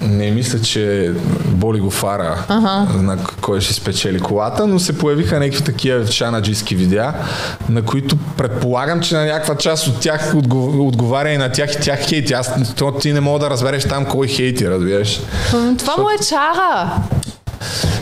не 0.01 0.31
мисля, 0.31 0.59
че 0.61 1.11
боли 1.45 1.79
го 1.79 1.89
фара 1.89 2.45
Ага. 2.47 2.85
на 2.95 3.17
кой 3.41 3.61
ще 3.61 3.73
спечели 3.73 4.19
колата, 4.19 4.67
но 4.67 4.79
се 4.79 4.97
появиха 4.97 5.39
някакви 5.39 5.63
такива 5.63 6.07
шанаджийски 6.07 6.75
видеа, 6.75 7.13
на 7.69 7.81
които 7.81 8.17
предполагам, 8.37 9.01
че 9.01 9.15
на 9.15 9.25
някаква 9.25 9.55
част 9.55 9.87
от 9.87 9.99
тях 9.99 10.33
отго- 10.33 10.87
отговаря 10.87 11.29
и 11.29 11.37
на 11.37 11.51
тях 11.51 11.73
и 11.73 11.79
тях 11.79 11.99
хейти. 11.99 12.33
Аз, 12.33 12.51
то, 12.75 12.91
ти 12.91 13.13
не 13.13 13.19
мога 13.19 13.39
да 13.39 13.49
разбереш 13.49 13.83
там 13.83 14.05
кой 14.05 14.27
хейти, 14.27 14.69
разбираш. 14.69 15.19
М, 15.53 15.75
Това 15.77 15.97
му 15.97 16.09
е 16.11 16.25
чара. 16.25 16.93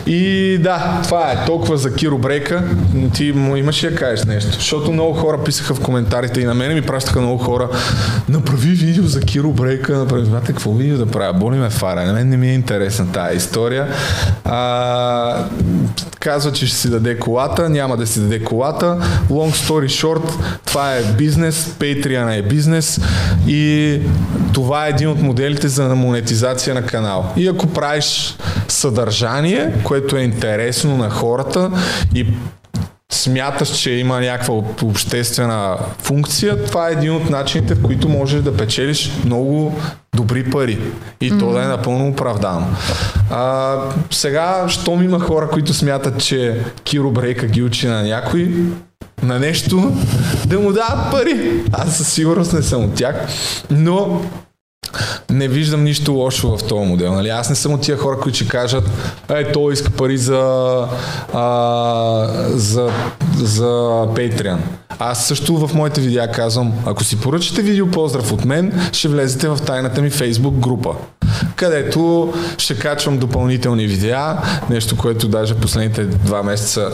И 0.06 0.58
да, 0.62 1.00
това 1.04 1.32
е 1.32 1.44
толкова 1.46 1.76
за 1.76 1.94
Киро 1.94 2.18
Брейка. 2.18 2.64
Ти 3.14 3.32
му 3.32 3.56
имаш 3.56 3.84
ли 3.84 3.90
да 3.90 3.96
кажеш 3.96 4.24
нещо? 4.24 4.52
Защото 4.52 4.92
много 4.92 5.14
хора 5.14 5.44
писаха 5.44 5.74
в 5.74 5.80
коментарите 5.80 6.40
и 6.40 6.44
на 6.44 6.54
мене 6.54 6.74
ми 6.74 6.82
пращаха 6.82 7.20
много 7.20 7.38
хора. 7.38 7.68
Направи 8.28 8.68
видео 8.68 9.04
за 9.04 9.20
Киро 9.20 9.50
Брейка. 9.50 9.98
Направи, 9.98 10.24
знаете 10.24 10.46
какво 10.46 10.72
видео 10.72 10.98
да 10.98 11.06
правя? 11.06 11.32
Боли 11.32 11.56
ме 11.56 11.70
фара. 11.70 12.04
На 12.04 12.12
мен 12.12 12.28
не 12.28 12.36
ми 12.36 12.48
е 12.48 12.54
интересна 12.54 13.12
тази 13.12 13.36
история. 13.36 13.88
А, 14.44 15.44
казва, 16.26 16.52
че 16.52 16.66
ще 16.66 16.76
си 16.76 16.90
даде 16.90 17.18
колата. 17.18 17.68
Няма 17.68 17.96
да 17.96 18.06
си 18.06 18.20
даде 18.20 18.44
колата. 18.44 18.98
Long 19.30 19.68
story 19.68 19.86
short, 19.86 20.32
това 20.64 20.94
е 20.94 21.02
бизнес. 21.02 21.74
Patreon 21.78 22.38
е 22.38 22.42
бизнес. 22.42 23.00
И 23.46 24.00
това 24.54 24.86
е 24.86 24.90
един 24.90 25.08
от 25.08 25.22
моделите 25.22 25.68
за 25.68 25.94
монетизация 25.94 26.74
на 26.74 26.86
канал. 26.86 27.32
И 27.36 27.48
ако 27.48 27.66
правиш 27.66 28.36
съдържание, 28.68 29.72
което 29.84 30.16
е 30.16 30.20
интересно 30.20 30.96
на 30.96 31.10
хората 31.10 31.70
и 32.14 32.26
смяташ, 33.12 33.78
че 33.78 33.90
има 33.90 34.20
някаква 34.20 34.54
об- 34.54 34.82
обществена 34.82 35.78
функция, 35.98 36.64
това 36.64 36.88
е 36.88 36.92
един 36.92 37.12
от 37.12 37.30
начините, 37.30 37.74
в 37.74 37.82
които 37.82 38.08
можеш 38.08 38.42
да 38.42 38.56
печелиш 38.56 39.12
много 39.24 39.78
добри 40.16 40.50
пари. 40.50 40.78
И 41.20 41.38
то 41.38 41.52
да 41.52 41.62
е 41.62 41.66
напълно 41.66 42.08
оправдано. 42.08 42.66
А, 43.30 43.74
сега, 44.10 44.64
щом 44.68 45.02
има 45.02 45.20
хора, 45.20 45.48
които 45.50 45.74
смятат, 45.74 46.24
че 46.24 46.60
Киро 46.84 47.10
Брейка 47.10 47.46
ги 47.46 47.62
учи 47.62 47.86
на 47.86 48.02
някой, 48.02 48.54
на 49.22 49.38
нещо, 49.38 49.92
да 50.46 50.60
му 50.60 50.72
дават 50.72 51.10
пари. 51.10 51.50
Аз 51.72 51.96
със 51.96 52.12
сигурност 52.12 52.52
не 52.52 52.62
съм 52.62 52.84
от 52.84 52.94
тях, 52.94 53.26
но 53.70 54.22
не 55.30 55.48
виждам 55.48 55.84
нищо 55.84 56.12
лошо 56.12 56.56
в 56.56 56.64
този 56.64 56.88
модел. 56.88 57.14
Нали? 57.14 57.28
Аз 57.28 57.50
не 57.50 57.56
съм 57.56 57.72
от 57.72 57.80
тия 57.80 57.96
хора, 57.96 58.20
които 58.20 58.36
ще 58.36 58.48
кажат, 58.48 58.90
е, 59.28 59.52
той 59.52 59.72
иска 59.72 59.90
пари 59.90 60.18
за, 60.18 60.84
а, 61.34 62.28
за, 62.50 62.90
за 63.36 63.64
Patreon. 64.14 64.58
Аз 64.98 65.26
също 65.26 65.66
в 65.66 65.74
моите 65.74 66.00
видеа 66.00 66.30
казвам, 66.32 66.72
ако 66.86 67.04
си 67.04 67.20
поръчате 67.20 67.62
видео 67.62 67.90
поздрав 67.90 68.32
от 68.32 68.44
мен, 68.44 68.80
ще 68.92 69.08
влезете 69.08 69.48
в 69.48 69.58
тайната 69.66 70.02
ми 70.02 70.10
Facebook 70.10 70.50
група, 70.50 70.90
където 71.56 72.32
ще 72.58 72.78
качвам 72.78 73.18
допълнителни 73.18 73.86
видеа, 73.86 74.38
нещо, 74.70 74.96
което 74.96 75.28
даже 75.28 75.54
последните 75.54 76.04
два 76.04 76.42
месеца 76.42 76.90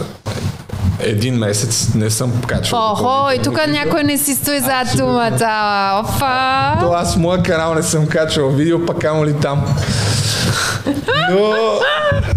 един 1.03 1.35
месец 1.35 1.95
не 1.95 2.11
съм 2.11 2.33
качвал. 2.47 2.93
Охо, 2.93 3.31
и 3.35 3.39
тук 3.39 3.61
някой 3.69 4.05
не 4.05 4.19
си 4.19 4.35
стои 4.35 4.61
зад 4.61 4.89
думата. 4.97 6.01
Опа! 6.05 6.77
То 6.81 6.93
аз 6.93 7.15
в 7.15 7.19
моя 7.19 7.43
канал 7.43 7.75
не 7.75 7.83
съм 7.83 8.07
качвал 8.07 8.49
видео, 8.49 8.87
пък 8.87 8.97
amo 8.97 9.27
ли 9.27 9.35
там. 9.41 9.65
Но, 11.31 11.53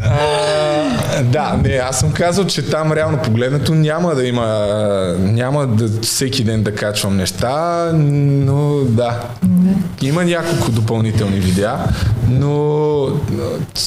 а, 0.04 1.24
да, 1.24 1.60
не, 1.64 1.76
аз 1.76 2.00
съм 2.00 2.12
казал, 2.12 2.46
че 2.46 2.70
там 2.70 2.92
реално 2.92 3.18
погледнато 3.18 3.76
няма 3.76 4.16
да 4.16 4.28
има, 4.28 4.68
няма 5.20 5.68
да 5.68 6.02
всеки 6.02 6.44
ден 6.44 6.64
да 6.64 6.76
качвам 6.76 7.18
неща, 7.18 7.90
но 7.94 8.80
да, 8.84 9.20
има 10.02 10.26
няколко 10.26 10.72
допълнителни 10.72 11.40
видеа, 11.40 11.78
но 12.30 13.08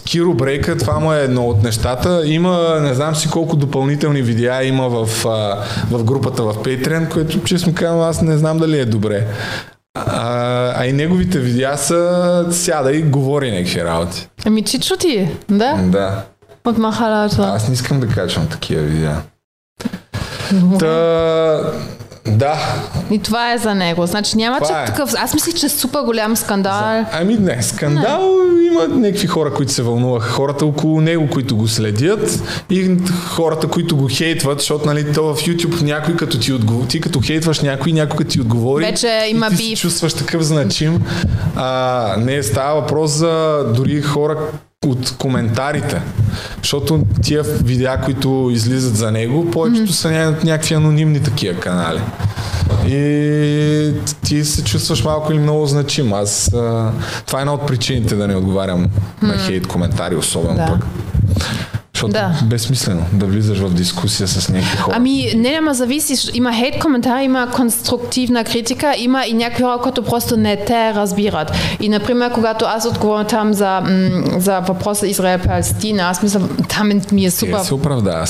Киро 0.05 0.35
Брейка, 0.35 0.79
това 0.79 0.99
му 0.99 1.13
е 1.13 1.21
едно 1.21 1.47
от 1.47 1.63
нещата. 1.63 2.23
Има, 2.25 2.79
не 2.81 2.95
знам 2.95 3.17
си 3.17 3.29
колко 3.29 3.57
допълнителни 3.57 4.23
видеа 4.23 4.65
има 4.69 4.89
в, 4.89 5.07
в 5.91 6.05
групата 6.05 6.43
в 6.43 6.55
Patreon, 6.55 7.09
което 7.09 7.45
честно 7.45 7.75
казвам, 7.75 8.01
аз 8.01 8.23
не 8.23 8.39
знам 8.39 8.59
дали 8.59 8.79
е 8.79 8.85
добре. 8.85 9.27
А, 9.95 10.73
а 10.77 10.87
и 10.87 10.93
неговите 10.93 11.39
видеа 11.39 11.77
са 11.77 12.47
сяда 12.51 12.93
и 12.93 13.03
говори 13.03 13.51
някакви 13.51 13.85
работи. 13.85 14.29
Ами 14.47 14.63
Чичо 14.63 14.97
ти, 14.97 15.29
да? 15.49 15.75
Да. 15.83 16.23
От 16.65 16.79
Махалата. 16.79 17.43
Аз 17.43 17.69
не 17.69 17.75
искам 17.75 18.01
да 18.01 18.09
качвам 18.09 18.47
такива 18.47 18.83
видеа. 18.83 19.17
Та, 20.79 21.61
да. 22.27 22.57
И 23.11 23.19
това 23.19 23.53
е 23.53 23.59
за 23.59 23.75
него. 23.75 24.07
Значи 24.07 24.37
няма 24.37 24.61
Това 24.61 24.69
че 24.69 24.83
е. 24.83 24.85
такъв... 24.85 25.15
Аз 25.19 25.35
мислих, 25.35 25.55
че 25.55 25.67
е 25.67 25.69
супер 25.69 26.01
голям 26.01 26.37
скандал. 26.37 27.07
Ами 27.13 27.37
не, 27.37 27.63
скандал 27.63 28.39
има 28.69 28.89
някакви 28.89 29.27
хора, 29.27 29.55
които 29.55 29.73
се 29.73 29.83
вълнуваха. 29.83 30.33
Хората 30.33 30.67
около 30.67 31.01
него, 31.01 31.29
които 31.33 31.57
го 31.57 31.69
следят 31.69 32.43
и 32.71 32.97
хората, 33.29 33.69
които 33.69 33.97
го 33.97 34.09
хейтват, 34.11 34.59
защото 34.59 34.87
нали, 34.87 35.13
то 35.13 35.35
в 35.35 35.39
YouTube 35.39 35.83
някой 35.83 36.17
като 36.17 36.39
ти 36.39 36.53
отговори, 36.53 36.89
ти 36.89 37.01
като 37.01 37.21
хейтваш 37.21 37.61
някой, 37.61 37.93
някой 37.93 38.17
като 38.17 38.31
ти 38.31 38.41
отговори. 38.41 38.85
Вече 38.85 39.29
има 39.31 39.47
и 39.53 39.57
ти 39.57 39.77
се 39.77 39.83
чувстваш 39.83 40.15
такъв 40.15 40.43
значим. 40.43 41.03
А, 41.57 42.15
не, 42.19 42.43
става 42.43 42.81
въпрос 42.81 43.11
за 43.11 43.65
дори 43.75 44.03
хора 44.03 44.37
от 44.87 45.17
коментарите. 45.19 46.03
Защото 46.57 47.07
тия 47.23 47.43
видеа, 47.43 48.01
които 48.01 48.51
излизат 48.53 48.97
за 48.97 49.13
него, 49.13 49.51
повечето 49.51 49.93
са 49.93 50.09
ня- 50.09 50.45
някакви 50.45 50.75
анонимни 50.75 51.23
такива 51.23 51.61
канали. 51.61 52.01
И 52.87 53.93
ти 54.25 54.45
се 54.45 54.65
чувстваш 54.65 55.05
малко 55.05 55.33
или 55.33 55.39
много 55.41 55.67
значим. 55.67 56.13
Аз, 56.13 56.53
а, 56.55 56.93
това 57.27 57.39
е 57.39 57.43
една 57.43 57.55
от 57.55 57.67
причините 57.67 58.15
да 58.15 58.29
не 58.29 58.37
отговарям 58.37 58.87
на 59.23 59.39
хейт 59.39 59.67
коментари, 59.67 60.17
особено 60.17 60.57
Да. 60.57 60.67
пък. 60.67 60.87
Защото 61.99 62.13
Да. 62.13 62.31
безсмислено 62.45 63.03
да 63.13 63.27
влизаш 63.27 63.59
в 63.59 63.75
дискусия 63.75 64.29
с 64.29 64.49
някакви 64.49 64.77
хора. 64.77 64.95
Ами, 64.99 65.33
не, 65.37 65.57
ама 65.59 65.75
зависи. 65.75 66.31
Има 66.35 66.53
хейт 66.53 66.79
коментари, 66.79 67.25
има 67.25 67.49
конструктивна 67.51 68.45
критика, 68.45 68.95
има 68.99 69.27
и 69.27 69.33
някакви 69.35 69.63
хора, 69.63 69.79
които 69.79 70.03
просто 70.03 70.37
не 70.37 70.57
те 70.57 70.95
разбират. 70.95 71.53
И, 71.81 71.89
например, 71.89 72.33
когато 72.33 72.65
аз 72.65 72.87
отговорям 72.87 73.27
там 73.27 73.55
за, 73.55 73.83
за 74.37 74.61
въпроса 74.61 75.07
Израел-Палестина, 75.07 75.99
аз 76.01 76.23
мисля, 76.23 76.41
там 76.69 76.91
е- 76.91 77.01
ми 77.13 77.25
е 77.25 77.31
супер. 77.31 77.59
се 77.59 77.75
оправдава. 77.75 78.27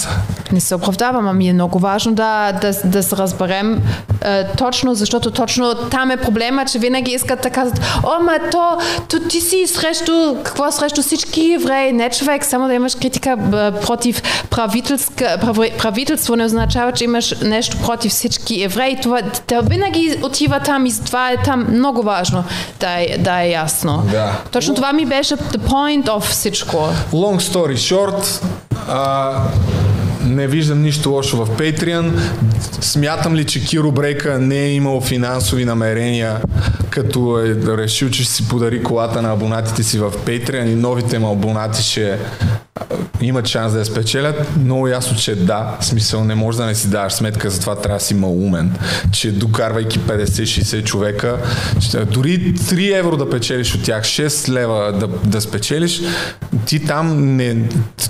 Не 0.52 0.60
се 0.60 0.74
оправдавам, 0.74 1.28
а 1.28 1.32
ми 1.32 1.48
е 1.48 1.52
много 1.52 1.78
важно 1.78 2.12
да, 2.14 2.52
да, 2.52 2.72
да 2.84 3.02
се 3.02 3.16
разберем 3.16 3.82
е, 4.20 4.44
точно, 4.48 4.94
защото 4.94 5.30
точно 5.30 5.74
там 5.90 6.10
е 6.10 6.16
проблема, 6.16 6.64
че 6.64 6.78
винаги 6.78 7.10
искат 7.10 7.42
да 7.42 7.50
казват, 7.50 7.80
о, 8.04 8.22
ма 8.22 8.32
то, 8.52 8.78
то 9.08 9.28
ти 9.28 9.40
си 9.40 9.64
срещу, 9.66 10.12
какво 10.44 10.72
срещу 10.72 11.02
всички 11.02 11.52
евреи, 11.52 11.92
не 11.92 12.10
човек, 12.10 12.44
само 12.44 12.66
да 12.66 12.74
имаш 12.74 12.94
критика 12.94 13.36
против 13.82 14.22
правителска, 14.51 15.39
прави- 15.40 15.72
правителство 15.78 16.36
не 16.36 16.44
означава, 16.44 16.93
че 16.93 17.05
имаш 17.05 17.35
нещо 17.43 17.76
против 17.82 18.12
всички 18.12 18.62
евреи. 18.62 18.98
Това, 19.02 19.20
да 19.48 19.60
винаги 19.62 20.18
отива 20.22 20.60
там 20.60 20.86
и 20.86 20.93
това 21.06 21.30
е 21.30 21.36
там 21.44 21.66
много 21.70 22.02
важно 22.02 22.44
да 22.80 22.89
е, 22.89 23.18
да 23.18 23.40
е 23.43 23.51
ясно. 23.51 24.02
Да. 24.10 24.32
Точно 24.52 24.74
това 24.74 24.93
ми 24.93 25.06
беше 25.06 25.36
the 25.36 25.59
point 25.59 26.06
of 26.06 26.20
всичко. 26.20 26.76
Long 27.12 27.40
story 27.40 27.74
short, 27.74 28.43
а, 28.89 29.32
не 30.24 30.47
виждам 30.47 30.82
нищо 30.82 31.10
лошо 31.10 31.44
в 31.44 31.48
Patreon. 31.51 32.10
Смятам 32.80 33.35
ли, 33.35 33.44
че 33.44 33.64
Киро 33.64 33.93
Брейка 33.93 34.39
не 34.39 34.59
е 34.59 34.72
имал 34.72 35.01
финансови 35.01 35.64
намерения, 35.64 36.36
като 36.90 37.39
е 37.39 37.76
решил, 37.76 38.10
че 38.10 38.22
ще 38.22 38.32
си 38.32 38.48
подари 38.48 38.82
колата 38.82 39.22
на 39.22 39.32
абонатите 39.32 39.82
си 39.82 39.98
в 39.98 40.10
Patreon 40.10 40.66
и 40.66 40.74
новите 40.74 41.18
му 41.18 41.32
абонати 41.32 41.82
ще 41.82 42.18
имат 43.20 43.46
шанс 43.46 43.72
да 43.72 43.78
я 43.78 43.84
спечелят. 43.84 44.56
Много 44.56 44.88
ясно, 44.88 45.16
че 45.16 45.34
да. 45.34 45.76
В 45.80 45.84
смисъл 45.84 46.24
не 46.24 46.34
може 46.34 46.59
да 46.59 46.66
не 46.66 46.74
си 46.74 46.88
даваш 46.88 47.12
сметка, 47.12 47.50
затова 47.50 47.76
трябва 47.76 47.98
да 47.98 48.05
си 48.05 48.14
малумен. 48.14 48.72
Че 49.12 49.32
докарвайки 49.32 50.00
50-60 50.00 50.84
човека, 50.84 51.36
дори 52.10 52.55
3 52.55 52.98
евро 52.98 53.16
да 53.16 53.30
печелиш 53.30 53.74
от 53.74 53.82
тях, 53.82 54.05
6 54.05 54.48
лева 54.48 54.92
да, 54.92 55.06
да 55.06 55.40
спечелиш, 55.40 56.00
ти 56.66 56.84
там 56.84 57.36
не, 57.36 57.56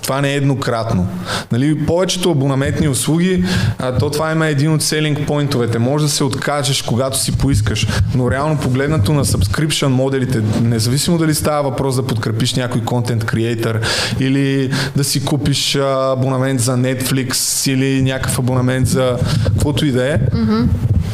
това 0.03 0.20
не 0.20 0.32
е 0.32 0.36
еднократно. 0.36 1.09
Нали, 1.53 1.86
повечето 1.86 2.31
абонаментни 2.31 2.89
услуги, 2.89 3.45
а, 3.78 3.99
то 3.99 4.11
това 4.11 4.32
има 4.32 4.47
един 4.47 4.73
от 4.73 4.82
селинг 4.82 5.27
поинтовете. 5.27 5.78
Може 5.78 6.05
да 6.05 6.11
се 6.11 6.24
откажеш, 6.24 6.82
когато 6.82 7.19
си 7.19 7.39
поискаш, 7.39 7.86
но 8.15 8.31
реално 8.31 8.59
погледнато 8.59 9.12
на 9.12 9.24
subscription 9.24 9.86
моделите, 9.86 10.43
независимо 10.62 11.19
дали 11.19 11.35
става 11.35 11.70
въпрос 11.70 11.97
да 11.97 12.07
подкрепиш 12.07 12.55
някой 12.55 12.85
контент 12.85 13.24
креатор 13.24 13.81
или 14.20 14.57
да 14.97 15.05
си 15.05 15.24
купиш 15.24 15.76
абонамент 15.76 16.60
за 16.60 16.72
Netflix 16.72 17.32
или 17.70 18.02
някакъв 18.02 18.39
абонамент 18.39 18.86
за 18.86 19.18
каквото 19.44 19.86
и 19.86 19.93
да 19.93 20.06
е, 20.06 20.18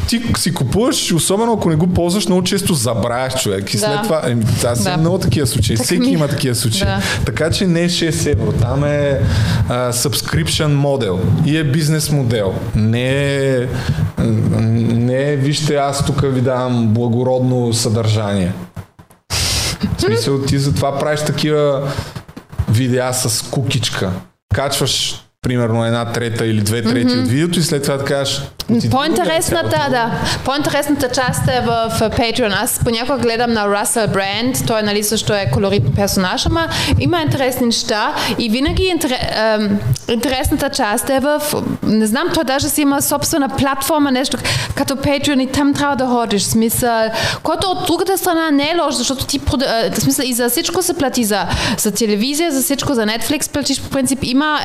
ти 0.07 0.21
си 0.37 0.53
купуваш, 0.53 1.11
особено 1.11 1.53
ако 1.53 1.69
не 1.69 1.75
го 1.75 1.87
ползваш, 1.87 2.25
много 2.25 2.43
често 2.43 2.73
забравяш 2.73 3.33
човек. 3.35 3.73
И 3.73 3.77
след 3.77 3.89
Да. 3.91 4.01
това, 4.01 4.21
еми, 4.25 4.43
аз 4.65 4.83
Да. 4.83 4.97
много 4.97 5.17
такива 5.17 5.47
случаи. 5.47 5.75
Така 5.75 5.85
Всеки 5.85 5.99
ми- 5.99 6.09
има 6.09 6.27
такива 6.27 6.55
случаи. 6.55 6.79
Да. 6.81 7.01
Така 7.25 7.49
че 7.49 7.67
не 7.67 7.81
е 7.81 7.89
6 7.89 8.25
евро. 8.25 8.51
Там 8.51 8.83
е 8.83 9.19
а, 9.69 9.93
subscription 9.93 10.67
модел 10.67 11.19
и 11.45 11.57
е 11.57 11.63
бизнес 11.63 12.11
модел. 12.11 12.53
Не 12.75 13.09
е, 13.47 13.67
не 14.19 15.23
е 15.23 15.35
вижте, 15.35 15.75
аз 15.75 16.05
тук 16.05 16.21
ви 16.23 16.41
давам 16.41 16.87
благородно 16.87 17.73
съдържание. 17.73 18.53
В 19.97 20.01
смисъл, 20.01 20.39
ти 20.39 20.57
затова 20.57 20.99
правиш 20.99 21.19
такива 21.21 21.81
видеа 22.75 23.13
с 23.13 23.49
кукичка. 23.49 24.11
Качваш 24.55 25.21
примерно 25.41 25.85
една 25.85 26.11
трета 26.11 26.45
или 26.45 26.61
две 26.61 26.81
трети 26.81 27.13
Мгм. 27.13 27.19
от 27.23 27.27
видеото 27.29 27.59
и 27.59 27.63
след 27.63 27.83
това 27.83 27.97
да 27.97 28.05
кажеш 28.05 28.41
По-интересната, 28.67 29.87
да, 29.89 30.11
по-интересната 30.45 31.09
част 31.09 31.47
е 31.47 31.61
в 31.61 31.91
Patreon. 31.99 32.63
Аз 32.63 32.79
понякога 32.83 33.17
гледам 33.17 33.53
на 33.53 33.67
Russell 33.67 34.07
Brand, 34.07 34.67
той 34.67 34.83
нали 34.83 35.03
също 35.03 35.33
е 35.33 35.49
колоритен 35.53 35.93
персонаж, 35.95 36.45
ама 36.45 36.67
има 36.99 37.21
интересни 37.21 37.65
неща 37.65 38.15
и 38.39 38.49
винаги 38.49 38.83
интер, 38.83 39.11
ем, 39.11 39.79
интересната 40.09 40.69
част 40.69 41.09
е 41.09 41.19
в, 41.19 41.41
не 41.83 42.05
знам, 42.05 42.27
той 42.33 42.43
даже 42.43 42.69
си 42.69 42.81
има 42.81 43.01
собствена 43.01 43.49
платформа, 43.49 44.11
нещо 44.11 44.37
като 44.75 44.95
Patreon 44.95 45.43
и 45.43 45.51
там 45.51 45.73
трябва 45.73 45.95
да 45.95 46.05
ходиш. 46.05 46.43
Смисъл, 46.43 47.09
който 47.43 47.67
от 47.67 47.87
другата 47.87 48.17
страна 48.17 48.51
не 48.51 48.63
е 48.63 48.75
лош, 48.83 48.95
защото 48.95 49.25
ти, 49.25 49.41
смисъл, 49.93 50.25
и 50.25 50.33
за 50.33 50.49
всичко 50.49 50.81
се 50.81 50.93
плати, 50.93 51.23
за, 51.23 51.45
за 51.77 51.91
телевизия, 51.91 52.51
за 52.51 52.61
всичко, 52.61 52.93
за 52.93 53.05
Netflix 53.05 53.51
платиш 53.51 53.81
по 53.81 53.89
принцип. 53.89 54.19
Има, 54.23 54.59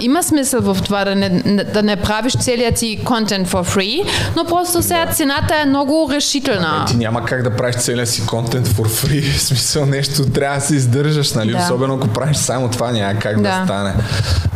има 0.00 0.22
смисъл 0.22 0.60
в 0.60 0.82
това 0.84 1.04
да 1.04 1.14
не, 1.14 1.30
да 1.64 1.82
не 1.82 1.96
правиш 1.96 2.32
целият 2.32 2.78
си 2.78 3.00
контент 3.04 3.43
for 3.46 3.76
free, 3.76 4.10
но 4.36 4.44
просто 4.44 4.82
сега 4.82 5.06
цената 5.06 5.54
е 5.62 5.64
много 5.64 6.10
решителна. 6.12 6.84
Ти 6.88 6.96
няма 6.96 7.24
как 7.24 7.42
да 7.42 7.56
правиш 7.56 7.76
целия 7.76 8.06
си 8.06 8.26
контент 8.26 8.68
for 8.68 8.86
free. 8.88 9.32
В 9.36 9.42
смисъл 9.42 9.86
нещо 9.86 10.30
трябва 10.30 10.56
да 10.58 10.64
се 10.64 10.74
издържаш, 10.74 11.32
нали? 11.32 11.52
Да. 11.52 11.58
Особено 11.58 11.94
ако 11.94 12.08
правиш 12.08 12.36
само 12.36 12.70
това, 12.70 12.90
няма 12.90 13.18
как 13.20 13.36
да, 13.36 13.42
Да. 13.42 13.62
стане. 13.64 13.94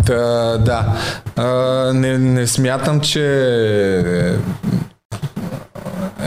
Та, 0.06 0.14
да. 0.58 0.84
А, 1.36 1.44
не, 1.94 2.18
не 2.18 2.46
смятам, 2.46 3.00
че 3.00 3.24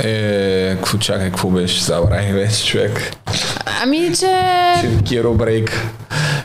е... 0.03 0.75
Какво 0.75 0.97
чакай, 0.97 1.29
какво 1.29 1.49
беше? 1.49 1.83
Забравих 1.83 2.33
вече 2.33 2.65
човек. 2.65 3.11
Ами, 3.83 4.11
че... 4.19 4.31
Че 4.81 5.03
Киро 5.05 5.33
брейк. 5.33 5.71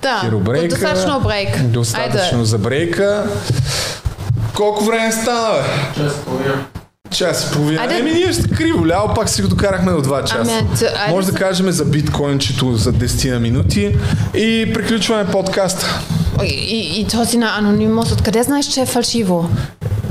Да, 0.03 0.21
Киро 0.21 0.41
достатъчно 0.69 1.21
брейк. 1.21 1.63
Достатъчно 1.63 2.39
Айде. 2.39 2.45
за 2.45 2.59
брейка. 2.59 3.25
Колко 4.57 4.85
време 4.85 5.13
стана, 5.13 5.49
бе? 5.53 5.63
Час 5.95 6.13
и 6.15 6.25
половина. 6.25 6.65
Час 7.11 7.45
и 7.45 7.53
половина. 7.53 7.81
Айде. 7.83 7.99
Еми 7.99 8.13
ние 8.13 8.33
ще 8.33 8.49
криво 8.49 8.87
ляво, 8.87 9.15
пак 9.15 9.29
си 9.29 9.43
го 9.43 9.49
докарахме 9.49 9.93
до 9.93 9.99
2 9.99 10.21
часа. 10.25 10.39
Ами, 10.41 10.53
айде 10.53 11.11
Може 11.11 11.27
да 11.27 11.33
за- 11.33 11.39
кажем 11.39 11.71
за 11.71 11.85
биткоинчето 11.85 12.75
за 12.75 12.93
10 12.93 13.33
на 13.33 13.41
минути 13.41 13.97
и 14.35 14.71
приключваме 14.75 15.27
подкаста. 15.27 16.01
И, 16.45 16.47
и, 16.47 17.01
и 17.01 17.07
този 17.07 17.39
на 17.39 17.59
анонимност, 17.59 18.13
откъде 18.13 18.43
знаеш, 18.43 18.67
че 18.67 18.81
е 18.81 18.87
фалшиво? 18.87 19.51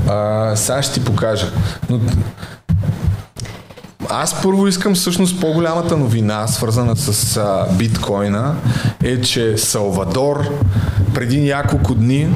А, 0.08 0.52
сега 0.56 0.82
ще 0.82 0.92
ти 0.92 1.04
покажа. 1.04 1.52
Но... 1.90 2.00
Аз 4.08 4.42
първо 4.42 4.66
искам 4.68 4.94
всъщност 4.94 5.40
по-голямата 5.40 5.96
новина, 5.96 6.46
свързана 6.46 6.96
с 6.96 7.36
а, 7.36 7.66
биткоина, 7.72 8.54
е, 9.04 9.20
че 9.20 9.58
Салвадор 9.58 10.44
преди 11.14 11.40
няколко 11.40 11.94
дни 11.94 12.28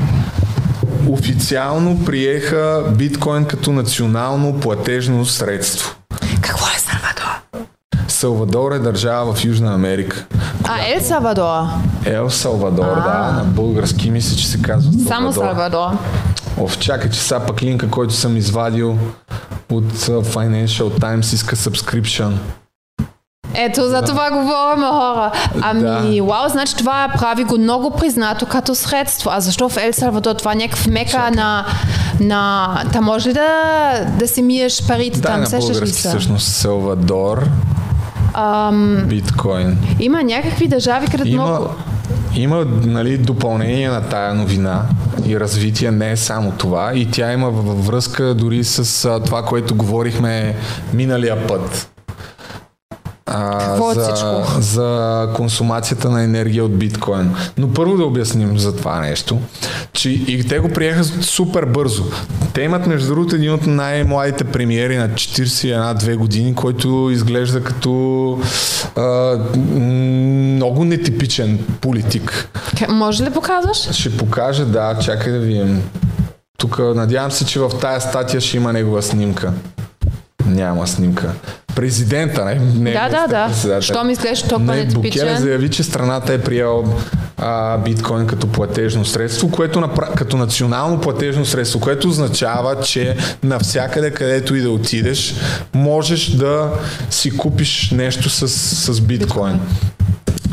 официално 1.12 2.04
приеха 2.04 2.84
биткоин 2.96 3.44
като 3.44 3.72
национално 3.72 4.60
платежно 4.60 5.26
средство. 5.26 5.94
Какво 6.40 6.66
е 6.66 6.78
Салвадор? 6.78 7.66
Салвадор 8.08 8.72
е 8.72 8.78
държава 8.78 9.34
в 9.34 9.44
Южна 9.44 9.74
Америка. 9.74 10.26
А, 10.64 10.78
Ел 10.94 11.00
Салвадор. 11.00 11.64
Ел 12.04 12.30
Салвадор, 12.30 12.94
да, 12.94 13.32
на 13.36 13.44
български 13.44 14.10
мисля, 14.10 14.36
че 14.36 14.48
се 14.48 14.62
казва 14.62 14.92
Само 15.08 15.32
Салвадор. 15.32 15.98
Оф, 16.58 16.78
чакай, 16.78 17.10
че 17.10 17.20
сега 17.20 17.40
пък 17.46 17.62
линка, 17.62 17.88
който 17.88 18.14
съм 18.14 18.36
извадил 18.36 18.98
от 19.70 19.92
Financial 19.94 21.00
Times 21.00 21.34
иска 21.34 21.56
subscription. 21.56 22.32
Ето, 23.54 23.88
за 23.88 24.02
това 24.02 24.30
говорим 24.30 24.84
хора. 24.84 25.30
Ами, 25.62 26.20
вау, 26.20 26.48
значи 26.48 26.76
това 26.76 27.08
прави 27.18 27.44
го 27.44 27.58
много 27.58 27.90
признато 27.90 28.46
като 28.46 28.74
средство. 28.74 29.30
А 29.32 29.40
защо 29.40 29.68
в 29.68 29.76
Ел 29.76 29.92
Салвадор 29.92 30.34
това 30.34 30.52
е 30.52 30.54
някакъв 30.54 30.86
мека 30.86 31.30
на, 31.30 31.66
на... 32.20 32.68
Та 32.92 33.00
може 33.00 33.28
ли 33.28 33.32
да, 33.32 33.46
да 34.18 34.28
си 34.28 34.42
миеш 34.42 34.86
парите 34.86 35.20
Да, 35.20 35.28
там? 35.28 35.40
на 35.40 35.46
Сещаш 35.46 35.68
ли 35.68 35.72
български 35.72 35.98
всъщност 35.98 36.46
Салвадор, 36.46 37.46
Ам, 38.34 39.04
биткоин. 39.06 39.78
има 40.00 40.22
някакви 40.22 40.68
държави, 40.68 41.06
където 41.06 41.28
Има, 41.28 41.46
много... 41.46 41.68
има 42.34 42.64
нали, 42.84 43.18
допълнение 43.18 43.88
на 43.88 44.00
тая 44.00 44.34
новина 44.34 44.82
и 45.26 45.40
развитие, 45.40 45.90
не 45.90 46.10
е 46.10 46.16
само 46.16 46.52
това. 46.52 46.92
И 46.94 47.10
тя 47.10 47.32
има 47.32 47.50
връзка 47.50 48.34
дори 48.34 48.64
с 48.64 49.20
това, 49.24 49.42
което 49.42 49.74
говорихме 49.74 50.54
миналия 50.92 51.46
път. 51.46 51.90
А, 53.30 53.58
Какво 53.58 53.88
от 53.88 53.94
за, 53.94 54.02
всичко? 54.02 54.60
за 54.60 55.28
консумацията 55.34 56.10
на 56.10 56.22
енергия 56.22 56.64
от 56.64 56.78
биткоин. 56.78 57.34
Но 57.58 57.72
първо 57.72 57.96
да 57.96 58.04
обясним 58.04 58.58
за 58.58 58.76
това 58.76 59.00
нещо, 59.00 59.38
че 59.92 60.10
и 60.10 60.48
те 60.48 60.58
го 60.58 60.68
приеха 60.68 61.04
супер 61.04 61.64
бързо. 61.64 62.04
Те 62.54 62.62
имат, 62.62 62.86
между 62.86 63.08
другото, 63.08 63.36
един 63.36 63.52
от 63.52 63.66
най-младите 63.66 64.44
премиери 64.44 64.96
на 64.96 65.08
41-2 65.08 66.16
години, 66.16 66.54
който 66.54 67.08
изглежда 67.12 67.64
като 67.64 68.38
а, 68.96 69.38
много 69.80 70.84
нетипичен 70.84 71.58
политик. 71.80 72.48
Може 72.88 73.24
ли 73.24 73.30
показваш? 73.30 73.90
Ще 73.92 74.16
покажа, 74.16 74.66
да, 74.66 74.98
чакай 74.98 75.32
да 75.32 75.38
видим. 75.38 75.82
Тук 76.58 76.78
надявам 76.78 77.30
се, 77.30 77.46
че 77.46 77.60
в 77.60 77.70
тая 77.80 78.00
статия 78.00 78.40
ще 78.40 78.56
има 78.56 78.72
негова 78.72 79.02
снимка. 79.02 79.52
Няма 80.50 80.86
снимка. 80.86 81.32
Президента, 81.74 82.44
не? 82.44 82.54
не 82.54 82.92
Да, 82.92 83.08
да, 83.08 83.26
да. 83.26 83.44
министър-председателя. 83.44 83.82
Що 83.82 84.04
ми 84.04 84.12
изглежда 84.12 84.48
толкова 84.48 84.74
Не, 84.74 84.84
Букеле 84.84 85.02
нетипичен? 85.02 85.36
заяви, 85.36 85.70
че 85.70 85.82
страната 85.82 86.32
е 86.32 86.38
приел 86.38 86.94
а, 87.36 87.78
биткоин 87.78 88.26
като 88.26 88.46
платежно 88.46 89.04
средство, 89.04 89.50
което 89.50 89.80
напра... 89.80 90.08
като 90.16 90.36
национално 90.36 91.00
платежно 91.00 91.46
средство, 91.46 91.80
което 91.80 92.08
означава, 92.08 92.80
че 92.80 93.16
навсякъде, 93.42 94.10
където 94.10 94.54
и 94.54 94.60
да 94.60 94.70
отидеш, 94.70 95.34
можеш 95.74 96.30
да 96.30 96.70
си 97.10 97.36
купиш 97.36 97.90
нещо 97.90 98.30
с, 98.30 98.48
с 98.92 99.00
биткоин. 99.00 99.60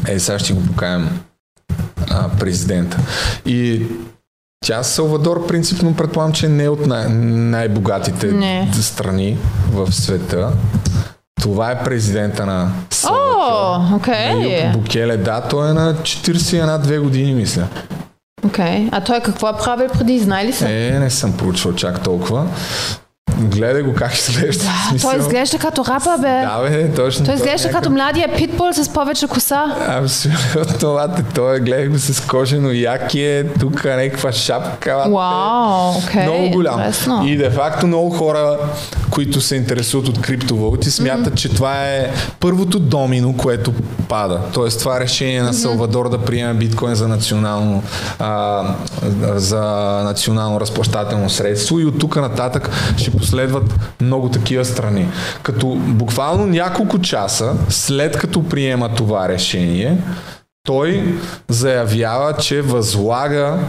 Е, 0.07 0.19
сега 0.19 0.39
ще 0.39 0.53
го 0.53 0.65
покажем 0.65 1.19
а, 2.09 2.29
президента. 2.29 2.97
И 3.45 3.81
тя 4.65 4.83
Салвадор 4.83 5.47
принципно 5.47 5.95
предполагам, 5.95 6.33
че 6.33 6.47
не 6.49 6.63
е 6.63 6.69
от 6.69 6.85
най- 6.85 7.09
най-богатите 7.09 8.27
Не. 8.31 8.69
страни 8.73 9.37
в 9.71 9.91
света. 9.91 10.51
Това 11.41 11.71
е 11.71 11.83
президента 11.83 12.45
на 12.45 12.71
О, 13.09 13.95
окей. 13.95 14.71
Букеле. 14.73 15.17
Да, 15.17 15.41
той 15.41 15.69
е 15.69 15.73
на 15.73 15.93
41-2 15.95 16.99
години, 16.99 17.33
мисля. 17.33 17.67
Окей. 18.45 18.89
А 18.91 19.01
той 19.01 19.19
какво 19.19 19.49
е 19.49 19.57
правил 19.63 19.87
преди? 19.93 20.19
Знае 20.19 20.45
ли 20.45 20.53
се? 20.53 20.87
Е, 20.87 20.99
не 20.99 21.09
съм 21.09 21.37
проучвал 21.37 21.73
чак 21.75 22.03
толкова. 22.03 22.45
Гледай 23.39 23.81
го 23.81 23.93
как 23.93 24.15
изглежда. 24.15 24.63
Да, 24.63 24.89
смисъл. 24.89 25.11
той 25.11 25.19
изглежда 25.19 25.57
като 25.57 25.85
рапа, 25.85 26.17
бе. 26.21 26.27
Да, 26.27 26.59
бе, 26.69 26.91
точно. 26.91 27.25
Той 27.25 27.35
изглежда 27.35 27.69
като 27.69 27.89
младия 27.89 28.35
питбул 28.37 28.73
с 28.73 28.89
повече 28.93 29.27
коса. 29.27 29.75
Абсолютно, 29.87 30.77
това 30.79 31.07
той 31.35 31.59
гледай 31.59 31.87
го 31.87 31.97
с 31.97 32.27
кожено 32.27 32.71
якие, 32.71 33.47
тук 33.47 33.85
някаква 33.85 34.31
шапка. 34.31 34.95
лате. 34.95 35.09
Вау, 35.09 35.97
окей. 35.97 36.23
Много 36.23 36.49
голям. 36.49 36.79
интересно. 36.79 37.23
И 37.27 37.37
де 37.37 37.49
факто 37.49 37.87
много 37.87 38.09
хора, 38.09 38.57
които 39.09 39.41
се 39.41 39.55
интересуват 39.55 40.07
от 40.07 40.21
криптовалути, 40.21 40.91
смятат, 40.91 41.35
че 41.35 41.49
това 41.49 41.85
е 41.85 42.11
първото 42.39 42.79
домино, 42.79 43.37
което 43.37 43.73
пада. 44.09 44.39
Тоест 44.53 44.79
това 44.79 44.99
решение 44.99 45.41
на 45.41 45.53
Салвадор 45.53 46.09
да 46.09 46.17
приеме 46.17 46.53
биткоин 46.53 46.95
за 46.95 47.07
национално, 47.07 47.83
а, 48.19 48.63
за 49.35 49.61
национално 50.03 50.59
разплащателно 50.59 51.29
средство 51.29 51.79
и 51.79 51.85
от 51.85 51.99
тук 51.99 52.15
нататък 52.15 52.69
ще 52.97 53.11
последват 53.27 53.75
много 54.01 54.29
такива 54.29 54.65
страни. 54.65 55.07
Като 55.43 55.67
буквално 55.75 56.45
няколко 56.45 57.01
часа 57.01 57.53
след 57.69 58.17
като 58.17 58.49
приема 58.49 58.95
това 58.95 59.29
решение, 59.29 59.97
той 60.63 61.19
заявява, 61.49 62.33
че 62.33 62.61
възлага 62.61 63.59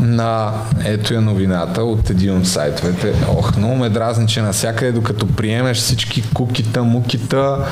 на 0.00 0.52
ето 0.84 1.14
е 1.14 1.20
новината 1.20 1.84
от 1.84 2.10
един 2.10 2.38
от 2.38 2.46
сайтовете. 2.46 3.14
Ох, 3.28 3.56
много 3.56 3.76
ме 3.76 3.88
дразни, 3.88 4.28
че 4.28 4.42
навсякъде, 4.42 4.92
докато 4.92 5.26
приемеш 5.26 5.78
всички 5.78 6.24
кукита, 6.34 6.82
мукита, 6.82 7.66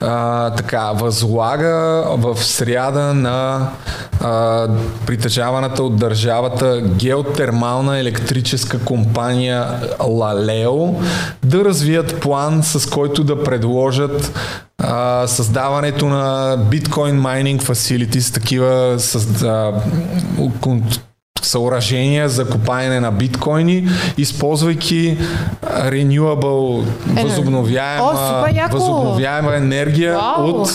а, 0.00 0.50
така, 0.50 0.92
възлага 0.92 2.04
в 2.08 2.44
сряда 2.44 3.14
на 3.14 3.68
а, 4.20 4.68
притежаваната 5.06 5.82
от 5.82 5.96
държавата 5.96 6.80
геотермална 6.80 7.98
електрическа 7.98 8.78
компания 8.78 9.66
Лалео 10.06 10.94
да 11.44 11.64
развият 11.64 12.20
план, 12.20 12.62
с 12.62 12.90
който 12.90 13.24
да 13.24 13.44
предложат 13.44 14.38
а, 14.78 15.26
създаването 15.26 16.06
на 16.06 16.56
биткоин 16.70 17.16
майнинг 17.16 17.62
facilities, 17.62 18.34
такива 18.34 18.94
с, 18.98 19.42
а, 19.42 19.72
съоръжения 21.42 22.28
за 22.28 22.48
копаене 22.48 23.00
на 23.00 23.10
биткоини, 23.10 23.88
използвайки 24.18 25.18
renewable, 25.66 26.84
Е, 27.16 27.22
възобновяема, 27.22 28.04
О, 28.04 28.72
възобновяема 28.72 29.56
енергия 29.56 30.14
Вау! 30.18 30.46
от, 30.46 30.70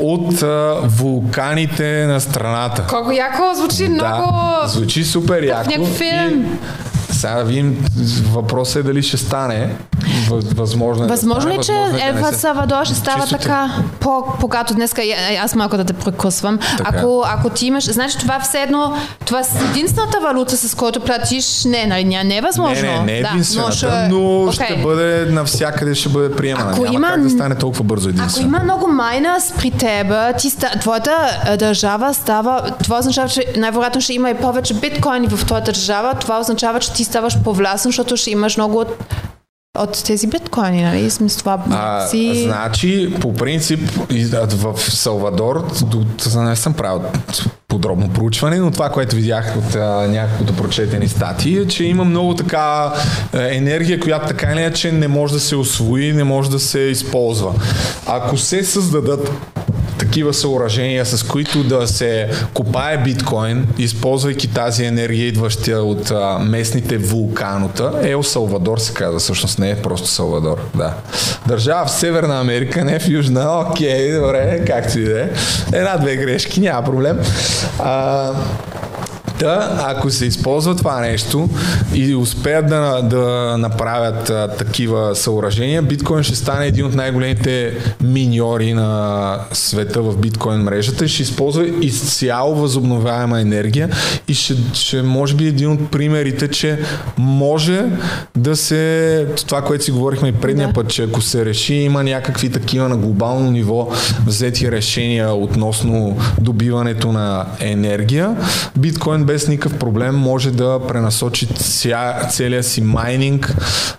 от 0.00 0.42
а, 0.42 0.74
вулканите 0.84 2.06
на 2.06 2.20
страната. 2.20 2.84
Колко 2.88 3.12
яко 3.12 3.42
звучи 3.56 3.88
много... 3.88 4.32
Да, 4.62 4.62
звучи 4.66 5.04
супер 5.04 5.42
яко. 5.42 5.70
някакъв 5.70 5.88
филм. 5.96 6.42
И 6.42 6.95
сега 7.16 7.34
да 7.34 7.44
видим, 7.44 7.84
въпросът 8.24 8.76
е 8.76 8.82
дали 8.82 9.02
ще 9.02 9.16
стане. 9.16 9.76
Въз- 10.28 10.54
Възможно 10.54 11.04
е. 11.04 11.06
да 11.06 11.12
Възможно 11.12 11.50
ли, 11.50 11.54
че 11.56 11.72
възможно 11.72 11.86
е 11.96 12.00
да 12.00 12.12
не 12.12 12.18
Елфа 12.18 12.28
се- 12.28 12.38
Салвадор 12.38 12.84
ще 12.84 12.94
става 12.94 13.20
Чистото. 13.20 13.42
така 13.42 13.68
по-богато 14.00 14.74
днеска? 14.74 15.02
Я- 15.04 15.16
Аз 15.38 15.54
малко 15.54 15.76
да 15.76 15.84
те 15.84 15.92
прекъсвам. 15.92 16.58
Ако, 16.84 17.22
ако 17.26 17.50
ти 17.50 17.66
имаш... 17.66 17.84
Значи 17.86 18.18
това 18.18 18.40
все 18.40 18.60
едно... 18.60 18.96
Това 19.24 19.38
е 19.38 19.42
единствената 19.70 20.20
валута, 20.20 20.56
с 20.58 20.74
която 20.74 21.00
платиш... 21.00 21.64
Не, 21.64 21.86
нали? 21.86 22.02
ня- 22.02 22.24
Не 22.24 22.36
е 22.36 22.40
възможно. 22.40 22.82
Не, 22.82 22.92
не, 22.92 23.02
не 23.02 23.18
е 23.18 23.22
Да, 23.22 23.28
единствената, 23.28 23.72
ще- 23.72 24.08
но 24.08 24.42
Окей. 24.42 24.66
ще 24.66 24.76
бъде 24.76 25.26
навсякъде 25.26 25.94
ще 25.94 26.08
бъде 26.08 26.32
приемана. 26.32 26.70
Ако 26.70 26.80
Няма 26.80 26.94
има- 26.94 27.08
как 27.08 27.22
да 27.22 27.30
стане 27.30 27.54
толкова 27.54 27.84
бързо 27.84 28.08
Ако 28.08 28.18
единствено. 28.18 28.48
има 28.48 28.60
много 28.60 28.86
майнърс 28.88 29.52
при 29.52 29.70
тебе, 29.70 30.32
ти 30.32 30.50
твоята 30.80 31.12
държава 31.58 32.14
става, 32.14 32.62
това 32.82 32.98
означава, 32.98 33.28
че 33.28 33.44
най-вероятно 33.56 34.00
ще 34.00 34.12
има 34.12 34.30
и 34.30 34.36
повече 34.36 34.74
биткоини 34.74 35.28
в 35.28 35.46
твоята 35.46 35.64
държава, 35.66 36.14
това 36.14 36.40
означава, 36.40 36.80
че 36.80 36.92
ти 36.92 37.04
ставаш 37.06 37.38
повластен, 37.42 37.88
защото 37.88 38.16
ще 38.16 38.30
имаш 38.30 38.56
много 38.56 38.78
от, 38.80 39.04
от 39.78 40.04
тези 40.04 40.26
биткоини, 40.26 40.82
нали? 40.82 41.10
Смисъл 41.10 41.38
това 41.38 41.62
А, 41.70 42.06
си... 42.06 42.42
Значи, 42.42 43.14
по 43.20 43.34
принцип, 43.34 43.80
в 44.52 44.78
Салвадор, 44.80 45.66
до- 45.82 46.40
не 46.40 46.56
съм 46.56 46.74
правил 46.74 47.02
подробно 47.68 48.08
проучване, 48.08 48.58
но 48.58 48.70
това, 48.70 48.88
което 48.88 49.16
видях 49.16 49.54
от 49.58 49.74
а, 49.74 50.06
няколкото 50.08 50.56
прочетени 50.56 51.08
статии, 51.08 51.58
е, 51.58 51.66
че 51.66 51.84
има 51.84 52.04
много 52.04 52.34
така 52.34 52.92
е, 53.34 53.56
енергия, 53.56 54.00
която 54.00 54.26
така 54.26 54.52
или 54.52 54.60
иначе 54.60 54.92
не 54.92 55.08
може 55.08 55.32
да 55.32 55.40
се 55.40 55.56
освои, 55.56 56.12
не 56.12 56.24
може 56.24 56.50
да 56.50 56.58
се 56.58 56.78
използва. 56.78 57.52
Ако 58.06 58.36
се 58.36 58.64
създадат 58.64 59.30
такива 60.06 60.34
съоръжения, 60.34 61.06
с 61.06 61.22
които 61.22 61.64
да 61.64 61.86
се 61.86 62.28
копае 62.54 62.98
биткоин, 62.98 63.66
използвайки 63.78 64.48
тази 64.48 64.84
енергия, 64.84 65.26
идваща 65.26 65.72
от 65.72 66.12
местните 66.40 66.98
вулканота. 66.98 67.92
Ел 68.02 68.22
Салвадор 68.22 68.78
се 68.78 68.92
казва, 68.92 69.18
всъщност 69.18 69.58
не 69.58 69.70
е 69.70 69.76
просто 69.76 70.08
Салвадор. 70.08 70.56
Да. 70.74 70.94
Държава 71.46 71.86
в 71.86 71.90
Северна 71.90 72.40
Америка, 72.40 72.84
не 72.84 72.98
в 72.98 73.08
Южна. 73.08 73.60
Окей, 73.60 74.12
добре, 74.12 74.64
както 74.66 74.98
и 74.98 75.04
да 75.04 75.20
е. 75.20 75.28
Една-две 75.72 76.16
грешки, 76.16 76.60
няма 76.60 76.84
проблем. 76.84 77.18
А, 77.78 78.32
Та, 79.38 79.84
ако 79.88 80.10
се 80.10 80.26
използва 80.26 80.76
това 80.76 81.00
нещо 81.00 81.48
и 81.94 82.14
успеят 82.14 82.66
да, 82.66 83.00
да 83.02 83.56
направят 83.58 84.30
а, 84.30 84.48
такива 84.48 85.16
съоръжения, 85.16 85.82
биткоин 85.82 86.22
ще 86.22 86.36
стане 86.36 86.66
един 86.66 86.86
от 86.86 86.94
най-големите 86.94 87.74
миньори 88.02 88.72
на 88.72 89.38
света 89.52 90.02
в 90.02 90.16
биткоин 90.16 90.60
мрежата 90.60 91.04
и 91.04 91.08
ще 91.08 91.22
използва 91.22 91.66
изцяло 91.80 92.54
възобновяема 92.54 93.40
енергия 93.40 93.90
и 94.28 94.34
ще, 94.34 94.54
ще 94.72 95.02
може 95.02 95.34
би 95.34 95.46
един 95.46 95.70
от 95.70 95.90
примерите, 95.90 96.48
че 96.48 96.78
може 97.18 97.84
да 98.36 98.56
се, 98.56 99.26
това, 99.46 99.62
което 99.62 99.84
си 99.84 99.90
говорихме 99.90 100.28
и 100.28 100.32
предния 100.32 100.68
Да. 100.68 100.74
път, 100.74 100.88
че 100.88 101.02
ако 101.02 101.20
се 101.20 101.44
реши, 101.44 101.74
има 101.74 102.02
някакви 102.02 102.50
такива 102.50 102.88
на 102.88 102.96
глобално 102.96 103.50
ниво 103.50 103.88
взети 104.26 104.70
решения 104.70 105.34
относно 105.34 106.16
добиването 106.40 107.12
на 107.12 107.46
енергия, 107.60 108.36
биткоин 108.76 109.25
без 109.26 109.48
никакъв 109.48 109.78
проблем 109.78 110.14
може 110.14 110.50
да 110.50 110.80
пренасочи 110.88 111.46
ця, 111.46 112.28
целия 112.30 112.62
си 112.62 112.80
майнинг 112.80 113.54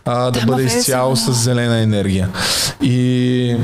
а, 0.06 0.32
да 0.32 0.40
Да, 0.40 0.46
бъде 0.46 0.64
изцяло 0.64 1.16
с 1.16 1.34
зелена 1.34 1.80
енергия. 1.80 2.30
И 2.82 3.58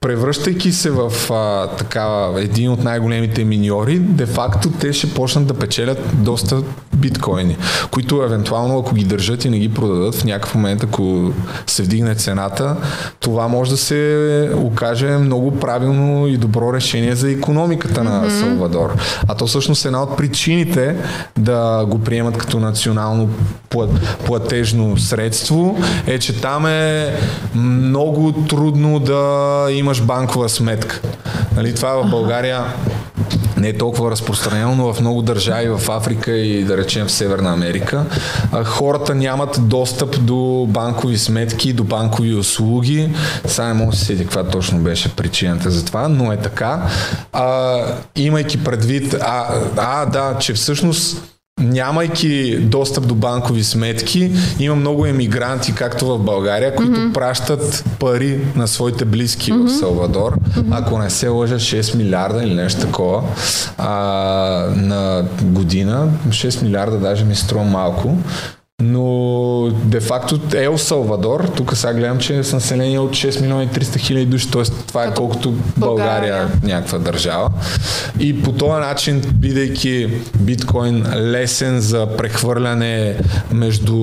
превръщайки 0.00 0.72
се 0.72 0.90
в 0.90 1.12
а, 1.32 1.66
такава, 1.66 2.42
един 2.42 2.70
от 2.70 2.84
най-големите 2.84 3.44
миньори, 3.44 3.98
де-факто 3.98 4.70
те 4.70 4.92
ще 4.92 5.14
почнат 5.14 5.46
да 5.46 5.54
печелят 5.54 5.98
доста 6.14 6.62
биткоини, 6.96 7.56
които 7.90 8.22
евентуално, 8.22 8.78
ако 8.78 8.94
ги 8.94 9.04
държат 9.04 9.44
и 9.44 9.50
не 9.50 9.58
ги 9.58 9.74
продадат, 9.74 10.14
в 10.14 10.24
някакъв 10.24 10.54
момент, 10.54 10.84
ако 10.84 11.32
се 11.66 11.82
вдигне 11.82 12.14
цената, 12.14 12.76
това 13.20 13.48
може 13.48 13.70
да 13.70 13.76
се 13.76 14.50
окаже 14.56 15.06
много 15.06 15.58
правилно 15.58 16.26
и 16.26 16.36
добро 16.36 16.72
решение 16.72 17.14
за 17.14 17.30
економиката 17.30 18.04
на 18.04 18.30
Салвадор. 18.30 18.94
А 19.28 19.34
то 19.34 19.46
всъщност 19.46 19.84
е 19.84 19.88
една 19.88 20.02
от 20.02 20.16
причините 20.16 20.96
да 21.38 21.86
го 21.88 21.98
приемат 21.98 22.38
като 22.38 22.60
национално 22.60 23.28
плат- 23.70 24.16
платежно 24.26 24.98
средство 24.98 25.78
е, 26.06 26.18
че 26.18 26.40
там 26.40 26.66
е 26.66 27.14
много 27.54 28.32
трудно 28.32 28.98
да 28.98 29.66
имаш 29.86 30.02
банкова 30.02 30.48
сметка. 30.48 31.00
Нали, 31.56 31.74
това 31.74 32.02
в 32.02 32.10
България 32.10 32.64
не 33.56 33.68
е 33.68 33.78
толкова 33.78 34.10
разпространено, 34.10 34.74
но 34.74 34.92
в 34.92 35.00
много 35.00 35.22
държави 35.22 35.68
в 35.68 35.90
Африка 35.90 36.32
и 36.32 36.64
да 36.64 36.76
речем 36.76 37.06
в 37.06 37.12
Северна 37.12 37.52
Америка, 37.52 38.04
хората 38.64 39.14
нямат 39.14 39.58
достъп 39.60 40.24
до 40.24 40.66
банкови 40.68 41.18
сметки, 41.18 41.72
до 41.72 41.84
банкови 41.84 42.34
услуги. 42.34 43.08
Сега 43.44 43.68
не 43.68 43.74
мога 43.74 43.90
да 43.90 43.96
се 43.96 44.04
седя 44.04 44.22
каква 44.22 44.44
точно 44.44 44.78
беше 44.78 45.16
причината 45.16 45.70
за 45.70 45.84
това, 45.84 46.08
но 46.08 46.32
е 46.32 46.36
така. 46.36 46.88
А, 47.32 47.78
имайки 48.16 48.64
предвид, 48.64 49.14
а, 49.20 49.46
а 49.76 50.06
да, 50.06 50.36
че 50.38 50.52
всъщност 50.54 51.35
нямайки 51.60 52.58
достъп 52.58 53.06
до 53.06 53.14
банкови 53.14 53.64
сметки, 53.64 54.32
има 54.58 54.76
много 54.76 55.06
емигранти, 55.06 55.74
както 55.74 56.06
в 56.06 56.18
България, 56.18 56.74
които 56.74 56.92
mm-hmm. 56.92 57.12
пращат 57.12 57.84
пари 57.98 58.40
на 58.56 58.68
своите 58.68 59.04
близки 59.04 59.52
mm-hmm. 59.52 59.66
в 59.66 59.78
Салвадор. 59.78 60.34
Mm-hmm. 60.34 60.68
Ако 60.70 60.98
не 60.98 61.10
се 61.10 61.28
лъжа 61.28 61.54
6 61.54 61.96
милиарда 61.96 62.42
или 62.42 62.54
нещо 62.54 62.80
такова 62.80 63.22
а, 63.78 63.90
на 64.76 65.24
година. 65.42 66.08
6 66.28 66.62
милиарда 66.62 66.98
даже 66.98 67.24
ми 67.24 67.34
струва 67.34 67.64
малко. 67.64 68.16
Но 68.82 69.06
де-факто 69.74 70.40
Ел 70.54 70.78
Салвадор, 70.78 71.40
тук 71.46 71.76
сега 71.76 71.94
гледам, 71.94 72.18
че 72.18 72.36
е 72.36 72.44
с 72.44 72.52
население 72.52 72.98
от 72.98 73.10
6 73.10 73.40
милиона 73.40 73.62
и 73.62 73.68
300 73.68 73.98
хиляди 73.98 74.26
души, 74.26 74.50
т.е. 74.50 74.62
това 74.86 75.04
е 75.04 75.14
колкото 75.14 75.50
България, 75.76 76.32
България. 76.32 76.48
някаква 76.64 76.98
държава. 76.98 77.50
И 78.20 78.42
по 78.42 78.52
този 78.52 78.80
начин, 78.80 79.22
бидейки 79.34 80.08
биткоин 80.36 81.04
лесен 81.14 81.80
за 81.80 82.06
прехвърляне 82.08 83.16
между 83.52 83.96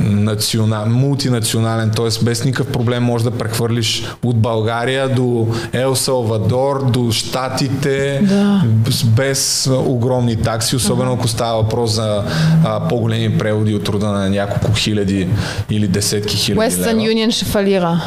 национа... 0.00 0.84
мултинационален, 0.86 1.90
т.е. 1.90 2.24
без 2.24 2.44
никакъв 2.44 2.72
проблем 2.72 3.02
може 3.02 3.24
да 3.24 3.30
прехвърлиш 3.30 4.04
от 4.24 4.36
България 4.36 5.08
до 5.08 5.48
Ел 5.72 5.96
Салвадор, 5.96 6.84
до 6.84 7.12
Штатите, 7.12 8.20
Да. 8.22 8.62
без- 8.66 9.04
без 9.04 9.70
огромни 9.76 10.36
такси, 10.36 10.76
особено 10.76 11.12
ако 11.12 11.28
става 11.28 11.62
въпрос 11.62 11.90
за 11.90 12.24
а, 12.64 12.80
по-големи 12.80 13.38
преводи 13.38 13.74
от 13.74 13.91
рода 13.92 14.06
на 14.06 14.30
няколко 14.30 14.74
хиляди 14.76 15.28
или 15.70 15.88
десетки 15.88 16.36
хиляди 16.36 16.60
Western 16.60 16.94
лева. 16.94 17.12
Union 17.12 17.30
ще 17.30 17.44
фалира. 17.44 18.00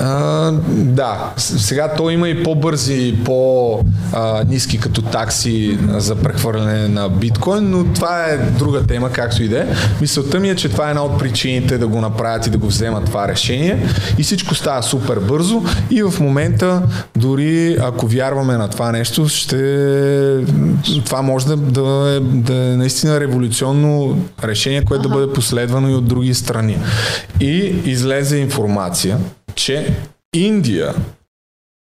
А, 0.00 0.52
да, 0.68 1.32
сега 1.36 1.94
то 1.96 2.10
има 2.10 2.28
и 2.28 2.42
по-бързи 2.42 2.94
и 2.94 3.24
по-низки 3.24 4.78
като 4.78 5.02
такси 5.02 5.78
за 5.96 6.16
прехвърляне 6.16 6.88
на 6.88 7.08
биткоин, 7.08 7.70
но 7.70 7.84
това 7.84 8.24
е 8.24 8.38
друга 8.38 8.86
тема, 8.86 9.12
както 9.12 9.42
и 9.42 9.48
да 9.48 9.58
е. 9.58 9.66
Мисълта 10.00 10.40
ми 10.40 10.50
е, 10.50 10.56
че 10.56 10.68
това 10.68 10.86
е 10.86 10.90
една 10.90 11.02
от 11.02 11.18
причините 11.18 11.78
да 11.78 11.86
го 11.86 12.00
направят 12.00 12.46
и 12.46 12.50
да 12.50 12.58
го 12.58 12.66
вземат 12.66 13.04
това 13.04 13.28
решение 13.28 13.86
и 14.18 14.22
всичко 14.22 14.54
става 14.54 14.82
супер 14.82 15.18
бързо 15.18 15.62
и 15.90 16.02
в 16.02 16.14
момента 16.20 16.82
дори 17.16 17.76
ако 17.80 18.06
вярваме 18.06 18.56
на 18.56 18.68
това 18.68 18.92
нещо, 18.92 19.28
ще 19.28 19.58
това 21.04 21.22
може 21.22 21.46
да, 21.46 21.56
да, 21.56 22.16
е, 22.16 22.20
да 22.20 22.54
е 22.54 22.76
наистина 22.76 23.20
революционно 23.20 24.18
решение, 24.44 24.84
което 24.84 25.02
да 25.02 25.08
бъде 25.08 25.32
последвано 25.32 25.88
и 25.88 25.94
от 25.94 26.06
други 26.06 26.34
страни. 26.34 26.78
И 27.40 27.74
излезе 27.84 28.36
информация, 28.36 29.18
че 29.58 29.94
Индия 30.34 30.94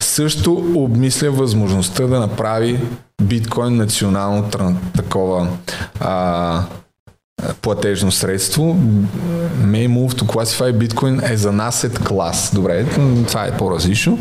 също 0.03 0.53
обмисля 0.76 1.31
възможността 1.31 2.07
да 2.07 2.19
направи 2.19 2.80
биткоин 3.22 3.76
национално 3.76 4.49
такова 4.95 5.48
а, 5.99 6.64
платежно 7.61 8.11
средство. 8.11 8.77
May 9.61 9.88
move 9.88 10.14
to 10.14 10.23
classify 10.23 10.88
Bitcoin 10.88 11.34
as 11.34 11.36
an 11.36 11.69
asset 11.69 11.99
class. 11.99 12.56
Добре, 12.56 12.86
това 13.27 13.45
е 13.45 13.57
по-различно. 13.57 14.19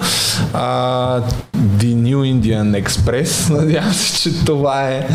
А, 0.52 1.20
The 1.56 1.94
New 1.94 2.16
Indian 2.16 2.84
Express, 2.84 3.50
надявам 3.60 3.92
се, 3.92 4.22
че 4.22 4.44
това 4.44 4.88
е 4.88 5.08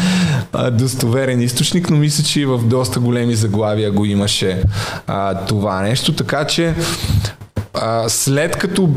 достоверен 0.72 1.42
източник, 1.42 1.90
но 1.90 1.98
мисля, 1.98 2.24
че 2.24 2.42
и 2.42 2.46
в 2.46 2.68
доста 2.68 3.00
големи 3.00 3.36
заглавия 3.36 3.92
го 3.92 4.06
имаше 4.06 4.64
а, 5.08 5.46
това 5.46 5.82
нещо, 5.82 6.16
така 6.16 6.48
че 6.48 6.76
а, 7.74 8.10
след 8.10 8.58
като 8.58 8.90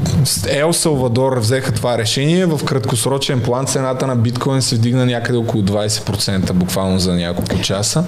Ел 0.49 0.73
Салвадор 0.73 1.39
взеха 1.39 1.73
това 1.73 1.99
решение, 1.99 2.47
в 2.47 2.65
краткосрочен 2.65 3.43
план 3.43 3.67
цената 3.67 4.07
на 4.07 4.17
биткоин 4.17 4.63
се 4.63 4.75
вдигна 4.75 5.07
някъде 5.07 5.39
около 5.39 5.63
20%, 5.63 6.53
буквално 6.53 6.99
за 6.99 7.15
няколко 7.15 7.61
часа. 7.61 8.05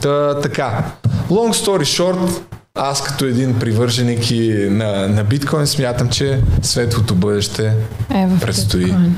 Та, 0.00 0.40
така, 0.40 0.84
long 1.30 1.52
story 1.52 1.82
short, 1.82 2.40
аз 2.78 3.02
като 3.02 3.24
един 3.24 3.58
привърженик 3.58 4.30
и 4.30 4.68
на, 4.70 5.08
на 5.08 5.24
биткоин 5.24 5.66
смятам, 5.66 6.08
че 6.08 6.40
светлото 6.62 7.14
бъдеще 7.14 7.72
Е, 8.14 8.26
в 8.26 8.40
предстои. 8.40 8.84
биткоин. 8.84 9.16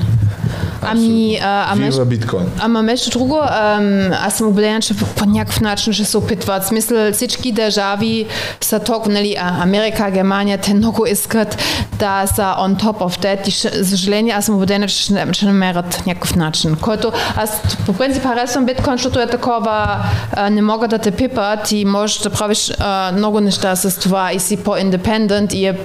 Ами, 0.81 1.39
а, 1.41 1.71
а 1.71 1.75
между, 1.75 1.91
Вива 1.91 2.05
биткоин. 2.05 2.45
ама 2.59 2.81
между 2.81 3.09
друго, 3.11 3.39
ам, 3.49 4.11
аз 4.11 4.33
съм 4.33 4.47
убедена, 4.47 4.81
че 4.81 4.93
по, 4.97 5.25
някакъв 5.25 5.61
начин 5.61 5.93
ще 5.93 6.05
се 6.05 6.17
опитват. 6.17 6.63
В 6.63 6.67
смисъл, 6.67 7.11
всички 7.11 7.51
държави 7.51 8.25
са 8.61 8.79
толкова, 8.79 9.13
нали, 9.13 9.35
Америка, 9.39 10.11
Германия, 10.11 10.57
те 10.57 10.73
много 10.73 11.05
искат 11.05 11.57
да 11.99 12.23
са 12.35 12.41
on 12.41 12.81
top 12.83 12.97
of 12.97 13.23
that. 13.23 13.47
И 13.47 13.51
ще, 13.51 13.83
за 13.83 13.89
съжаление, 13.89 14.33
аз 14.33 14.45
съм 14.45 14.55
убедена, 14.55 14.87
че 14.87 14.95
ще, 15.03 15.25
ще 15.31 15.45
намерят 15.45 16.03
някакъв 16.07 16.35
начин. 16.35 16.75
Който 16.75 17.11
аз 17.35 17.61
по 17.85 17.93
принцип 17.93 18.23
харесвам 18.23 18.65
биткоин, 18.65 18.97
защото 18.97 19.19
е 19.19 19.27
такова, 19.27 19.97
а, 20.33 20.49
не 20.49 20.61
могат 20.61 20.89
да 20.89 20.97
те 20.97 21.11
пипат 21.11 21.71
и 21.71 21.85
можеш 21.85 22.17
да 22.19 22.29
правиш 22.29 22.71
а, 22.79 23.11
много 23.17 23.39
неща 23.39 23.50
с 23.75 23.99
това 23.99 24.33
и 24.33 24.39
си 24.39 24.57
по-индепендент 24.57 25.53
и 25.53 25.65
е, 25.65 25.77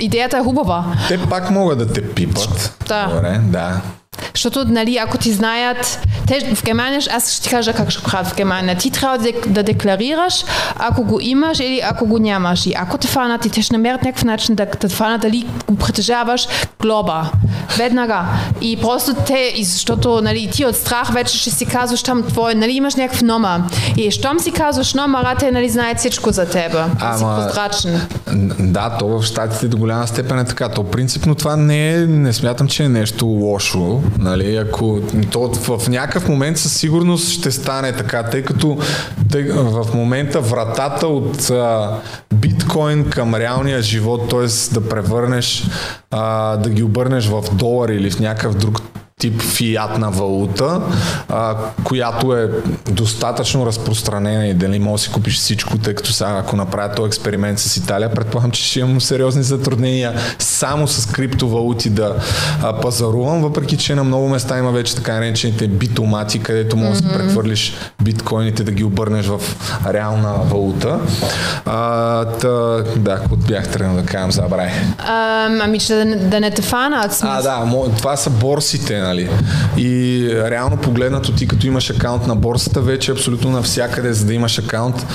идеята 0.00 0.38
е 0.38 0.42
хубава. 0.42 0.84
Те 1.08 1.18
пак 1.28 1.50
могат 1.50 1.78
да 1.78 1.92
те 1.92 2.10
пипат. 2.10 2.76
Да. 2.88 3.06
Добре, 3.06 3.40
да. 3.42 3.80
Защото, 4.34 4.64
нали, 4.64 4.96
ако 4.96 5.18
ти 5.18 5.32
знаят, 5.32 6.06
те 6.26 6.54
в 6.54 6.64
Германия, 6.64 7.00
аз 7.10 7.32
ще 7.32 7.42
ти 7.42 7.48
кажа 7.48 7.72
как 7.72 7.90
ще 7.90 8.02
правят 8.02 8.26
в 8.26 8.36
Германия. 8.36 8.76
Ти 8.76 8.90
трябва 8.90 9.18
да, 9.18 9.32
да 9.46 9.62
декларираш, 9.62 10.44
ако 10.76 11.04
го 11.04 11.20
имаш 11.20 11.60
или 11.60 11.80
ако 11.84 12.06
го 12.06 12.18
нямаш. 12.18 12.66
И 12.66 12.72
ако 12.76 12.98
те 12.98 13.08
фанат, 13.08 13.46
и 13.46 13.50
те 13.50 13.62
ще 13.62 13.74
намерят 13.74 14.02
някакъв 14.02 14.24
начин 14.24 14.54
да 14.54 14.66
те 14.66 14.88
фанат 14.88 15.20
дали 15.20 15.46
го 15.68 15.76
притежаваш 15.76 16.48
глоба. 16.80 17.30
Веднага. 17.78 18.24
И 18.60 18.76
просто 18.80 19.14
те, 19.26 19.52
и 19.56 19.64
защото 19.64 20.20
нали, 20.22 20.50
ти 20.52 20.64
от 20.64 20.76
страх 20.76 21.12
вече 21.12 21.38
ще 21.38 21.50
си 21.50 21.66
казваш 21.66 22.02
там 22.02 22.22
твой, 22.22 22.54
нали, 22.54 22.72
имаш 22.72 22.94
някакъв 22.94 23.22
номер. 23.22 23.60
И 23.96 24.10
щом 24.10 24.38
си 24.38 24.52
казваш 24.52 24.94
номера, 24.94 25.34
те 25.38 25.50
нали, 25.50 25.68
знаят 25.68 25.98
всичко 25.98 26.30
за 26.32 26.46
тебе. 26.46 26.78
Ама... 27.00 27.18
Си 27.18 27.24
прозрачен. 27.24 28.00
Да, 28.58 28.96
то 28.98 29.08
в 29.08 29.22
щатите 29.22 29.68
до 29.68 29.76
голяма 29.76 30.06
степен 30.06 30.38
е 30.38 30.44
така. 30.44 30.68
То 30.68 30.84
принципно 30.84 31.34
това 31.34 31.56
не 31.56 31.90
е, 31.90 31.96
не 31.96 32.32
смятам, 32.32 32.68
че 32.68 32.84
е 32.84 32.88
нещо 32.88 33.26
лошо. 33.26 34.02
Нали? 34.18 34.56
Ако, 34.56 35.00
то 35.30 35.48
в, 35.54 35.88
някакъв 35.88 36.28
момент 36.28 36.58
със 36.58 36.72
сигурност 36.76 37.28
ще 37.28 37.50
стане 37.50 37.92
така, 37.92 38.22
тъй 38.22 38.42
като 38.42 38.78
тъй, 39.30 39.42
в 39.52 39.86
момента 39.94 40.40
вратата 40.40 41.06
от 41.06 41.50
а, 41.50 41.98
биткоин 42.34 43.10
към 43.10 43.34
реалния 43.34 43.82
живот, 43.82 44.30
т.е. 44.30 44.74
да 44.74 44.88
превърнеш, 44.88 45.64
а, 46.10 46.56
да 46.56 46.70
ги 46.70 46.82
обърнеш 46.82 47.26
в 47.26 47.44
долар 47.52 47.88
или 47.88 48.10
в 48.10 48.20
някакъв 48.20 48.54
друг 48.54 48.82
тип 49.22 49.42
фиатна 49.42 50.10
валута, 50.10 50.80
а, 51.28 51.56
която 51.84 52.36
е 52.36 52.50
достатъчно 52.90 53.66
разпространена 53.66 54.46
и 54.46 54.54
дали 54.54 54.78
можеш 54.78 55.06
да 55.06 55.08
си 55.08 55.14
купиш 55.14 55.36
всичко, 55.38 55.78
тъй 55.78 55.94
като 55.94 56.12
сега 56.12 56.36
ако 56.38 56.56
направя 56.56 56.94
този 56.94 57.06
експеримент 57.06 57.58
с 57.58 57.76
Италия, 57.76 58.14
предполагам, 58.14 58.50
че 58.50 58.64
ще 58.64 58.80
имам 58.80 59.00
сериозни 59.00 59.42
затруднения 59.42 60.14
само 60.38 60.88
с 60.88 61.06
криптовалути 61.06 61.90
да 61.90 62.14
а, 62.62 62.80
пазарувам, 62.80 63.42
въпреки 63.42 63.76
че 63.76 63.94
на 63.94 64.04
много 64.04 64.28
места 64.28 64.58
има 64.58 64.72
вече 64.72 64.96
така 64.96 65.14
наречените 65.14 65.68
битомати, 65.68 66.38
където 66.38 66.76
можеш 66.76 67.02
mm-hmm. 67.02 67.12
да 67.12 67.18
прехвърлиш 67.18 67.74
биткоините 68.02 68.64
да 68.64 68.72
ги 68.72 68.84
обърнеш 68.84 69.26
в 69.26 69.40
реална 69.92 70.32
валута. 70.32 70.98
А, 71.66 72.24
та, 72.24 72.48
да, 72.96 73.16
какво 73.16 73.36
бях 73.36 73.68
тръгнал 73.68 73.96
да 73.96 74.06
кажам, 74.06 74.32
забравих. 74.32 74.72
Um, 74.72 75.64
ами, 75.64 75.78
че 75.78 75.94
да, 75.94 76.04
не- 76.04 76.16
да 76.16 76.40
не 76.40 76.50
те 76.50 76.62
фанат. 76.62 77.18
А, 77.22 77.42
да, 77.42 77.64
това 77.96 78.16
са 78.16 78.30
борсите, 78.30 79.00
нали? 79.12 79.28
И 79.76 80.28
реално 80.50 80.76
погледнато 80.76 81.32
ти 81.32 81.48
като 81.48 81.66
имаш 81.66 81.90
акаунт 81.90 82.26
на 82.26 82.36
борсата, 82.36 82.80
вече 82.80 83.12
абсолютно 83.12 83.50
навсякъде, 83.50 84.12
за 84.12 84.26
да 84.26 84.34
имаш 84.34 84.58
акаунт, 84.58 85.06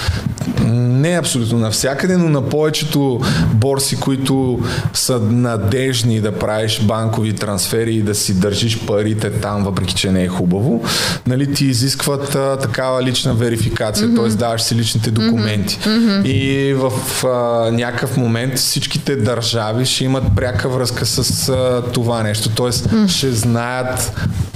не 0.65 1.17
абсолютно 1.17 1.57
навсякъде, 1.57 2.17
но 2.17 2.29
на 2.29 2.49
повечето 2.49 3.21
борси, 3.53 3.99
които 3.99 4.59
са 4.93 5.19
надежни 5.19 6.21
да 6.21 6.31
правиш 6.31 6.81
банкови 6.81 7.33
трансфери 7.33 7.95
и 7.95 8.01
да 8.01 8.15
си 8.15 8.39
държиш 8.39 8.79
парите 8.85 9.31
там, 9.31 9.63
въпреки 9.63 9.95
че 9.95 10.11
не 10.11 10.23
е 10.23 10.27
хубаво, 10.27 10.83
нали, 11.27 11.53
ти 11.53 11.65
изискват 11.65 12.35
а, 12.35 12.57
такава 12.57 13.03
лична 13.03 13.33
верификация, 13.33 14.15
т.е. 14.15 14.29
даваш 14.29 14.61
си 14.61 14.75
личните 14.75 15.11
документи. 15.11 15.79
И 16.25 16.73
в 16.73 16.91
а, 17.25 17.71
някакъв 17.71 18.17
момент 18.17 18.57
всичките 18.57 19.15
държави 19.15 19.85
ще 19.85 20.05
имат 20.05 20.23
пряка 20.35 20.69
връзка 20.69 21.05
с 21.05 21.49
а, 21.49 21.83
това 21.93 22.23
нещо. 22.23 22.49
Т.е. 22.49 23.07
ще 23.07 23.31
знаят 23.31 23.86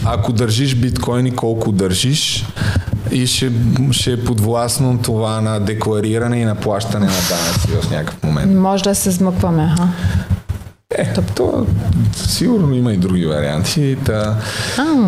ако 0.06 0.34
държиш 0.34 0.76
биткоини, 0.76 1.36
колко 1.36 1.72
държиш 1.72 2.46
и 3.12 3.28
ще, 3.28 3.52
ще 3.92 4.12
е 4.12 4.24
подвластно 4.24 5.00
това 5.02 5.42
на 5.42 5.60
деклариране 5.60 6.38
и 6.38 6.46
на 6.46 6.56
плащане 6.56 7.06
на 7.06 7.12
данъци 7.12 7.88
в 7.88 7.92
някакъв 7.92 8.24
момент. 8.24 8.56
Може 8.56 8.84
да 8.84 8.96
се 8.96 9.12
смъкваме, 9.12 9.74
ха? 9.78 9.88
Е, 10.96 11.14
то, 11.36 11.66
сигурно 12.16 12.76
има 12.76 12.94
и 12.94 12.98
други 12.98 13.26
варианти. 13.26 13.98
Та, 14.06 14.38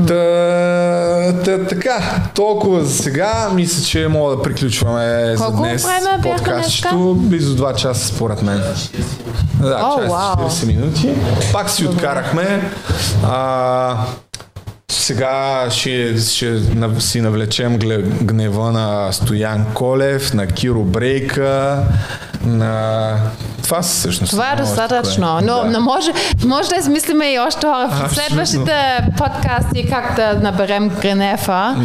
та, 0.07 1.33
та, 1.45 1.65
така, 1.69 1.99
толкова 2.35 2.83
за 2.83 3.03
сега. 3.03 3.49
Мисля, 3.53 3.83
че 3.85 4.07
мога 4.07 4.35
да 4.35 4.41
приключваме 4.41 5.35
за 5.35 5.43
Колко 5.43 5.57
днес 5.57 5.83
време 5.83 6.17
бяха 6.23 6.37
подкастчето. 6.37 7.15
Близо 7.17 7.57
2 7.57 7.75
часа 7.75 8.07
според 8.07 8.41
мен. 8.41 8.61
Да, 9.61 9.79
О, 9.83 9.97
час 9.97 10.05
и 10.05 10.09
вау. 10.09 10.49
40 10.49 10.65
минути. 10.65 11.09
Пак 11.53 11.69
си 11.69 11.85
откарахме. 11.85 12.71
А, 13.23 13.97
сега 15.03 15.65
ще, 15.69 16.17
ще 16.17 16.59
си 16.99 17.21
навлечем 17.21 17.77
гнева 18.21 18.71
на 18.71 19.11
Стоян 19.11 19.65
Колев, 19.73 20.33
на 20.33 20.47
Киро 20.47 20.83
Брейка, 20.83 21.79
на... 22.45 23.11
Това 23.63 23.81
са 23.81 23.97
всъщност. 23.99 24.31
Това 24.31 24.51
е 24.51 24.55
достатъчно. 24.55 25.27
кое. 25.27 25.47
Но, 25.47 25.63
Да. 25.63 25.69
но 25.69 25.79
може, 25.81 26.11
може 26.45 26.69
да 26.69 26.75
измислиме 26.75 27.33
и 27.33 27.39
още 27.39 27.67
хора 27.67 27.87
в 27.89 28.03
Абсолютно. 28.03 28.13
следващите 28.15 28.73
подкасти 29.17 29.89
как 29.89 30.15
да 30.15 30.39
наберем 30.41 30.89
гнева. 31.01 31.75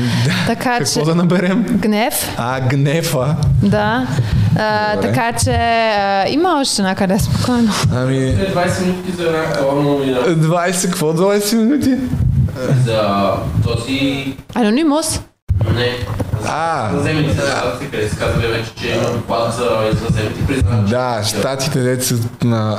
Така 0.46 0.78
Какво 0.78 1.00
че... 1.00 1.06
да 1.06 1.14
наберем? 1.14 1.62
Гнев, 1.70 2.34
А, 2.36 2.60
гнева. 2.60 3.36
да. 3.62 4.06
А, 4.58 4.94
Добре. 4.94 5.08
така 5.08 5.32
че 5.38 5.50
а, 5.50 6.24
има 6.28 6.58
още 6.60 6.82
някъде 6.82 7.18
спокойно. 7.18 7.72
Ами, 7.94 8.14
20 8.14 8.80
минути 8.80 9.12
за 9.12 9.22
една 9.22 9.52
калорна 9.52 9.82
новина. 9.82 10.18
20, 10.18 10.84
какво 10.84 11.12
20 11.12 11.54
минути? 11.56 11.94
За 12.84 13.32
този... 13.64 14.34
Анонимус? 14.54 15.20
Не. 15.74 15.92
А. 16.46 16.88
Извънземните 16.90 17.34
щатите, 17.34 17.90
къде 17.90 18.08
се 18.08 18.16
казва 18.16 18.48
вече, 18.48 18.70
че 18.80 18.88
има 18.88 19.10
доклад 19.12 19.54
за 19.54 19.68
извънземните 19.92 20.46
признати. 20.46 20.90
Да, 20.90 21.20
щатите 21.24 21.80
деца, 21.80 22.14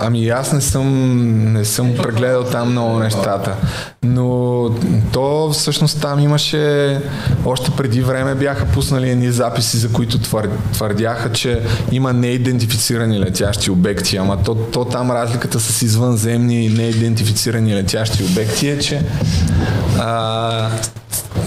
ами 0.02 0.30
аз 0.30 0.54
не 0.54 0.62
съм, 0.62 1.54
не 1.54 1.66
съм 1.66 1.94
прегледал 1.98 2.44
там 2.44 2.72
много 2.72 3.00
нещата. 3.00 3.56
Но 4.04 4.66
то 5.14 5.50
всъщност 5.54 6.02
там 6.02 6.20
имаше, 6.20 6.98
още 7.46 7.72
преди 7.72 8.02
време 8.02 8.36
бяха 8.36 8.66
пуснали 8.66 9.10
едни 9.10 9.32
записи, 9.32 9.78
за 9.78 9.90
които 9.92 10.18
твър- 10.18 10.50
твърдяха, 10.74 11.32
че 11.32 11.62
има 11.92 12.14
неидентифицирани 12.14 13.20
летящи 13.20 13.72
обекти. 13.72 14.18
Ама 14.18 14.44
то, 14.44 14.56
то 14.56 14.86
там 14.86 15.12
разликата 15.12 15.60
с 15.60 15.82
извънземни 15.82 16.66
и 16.66 16.70
неидентифицирани 16.70 17.76
летящи 17.76 18.24
обекти 18.24 18.70
е, 18.70 18.80
че 18.80 19.02
а, 20.00 20.70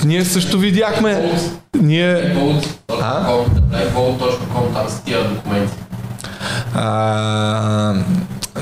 ние 0.05 0.25
също 0.25 0.59
видяхме. 0.59 1.33
Ние... 1.81 2.35
Blackbolt.com, 2.89 4.73
там 4.75 4.89
са. 4.89 5.01
А, 6.75 7.95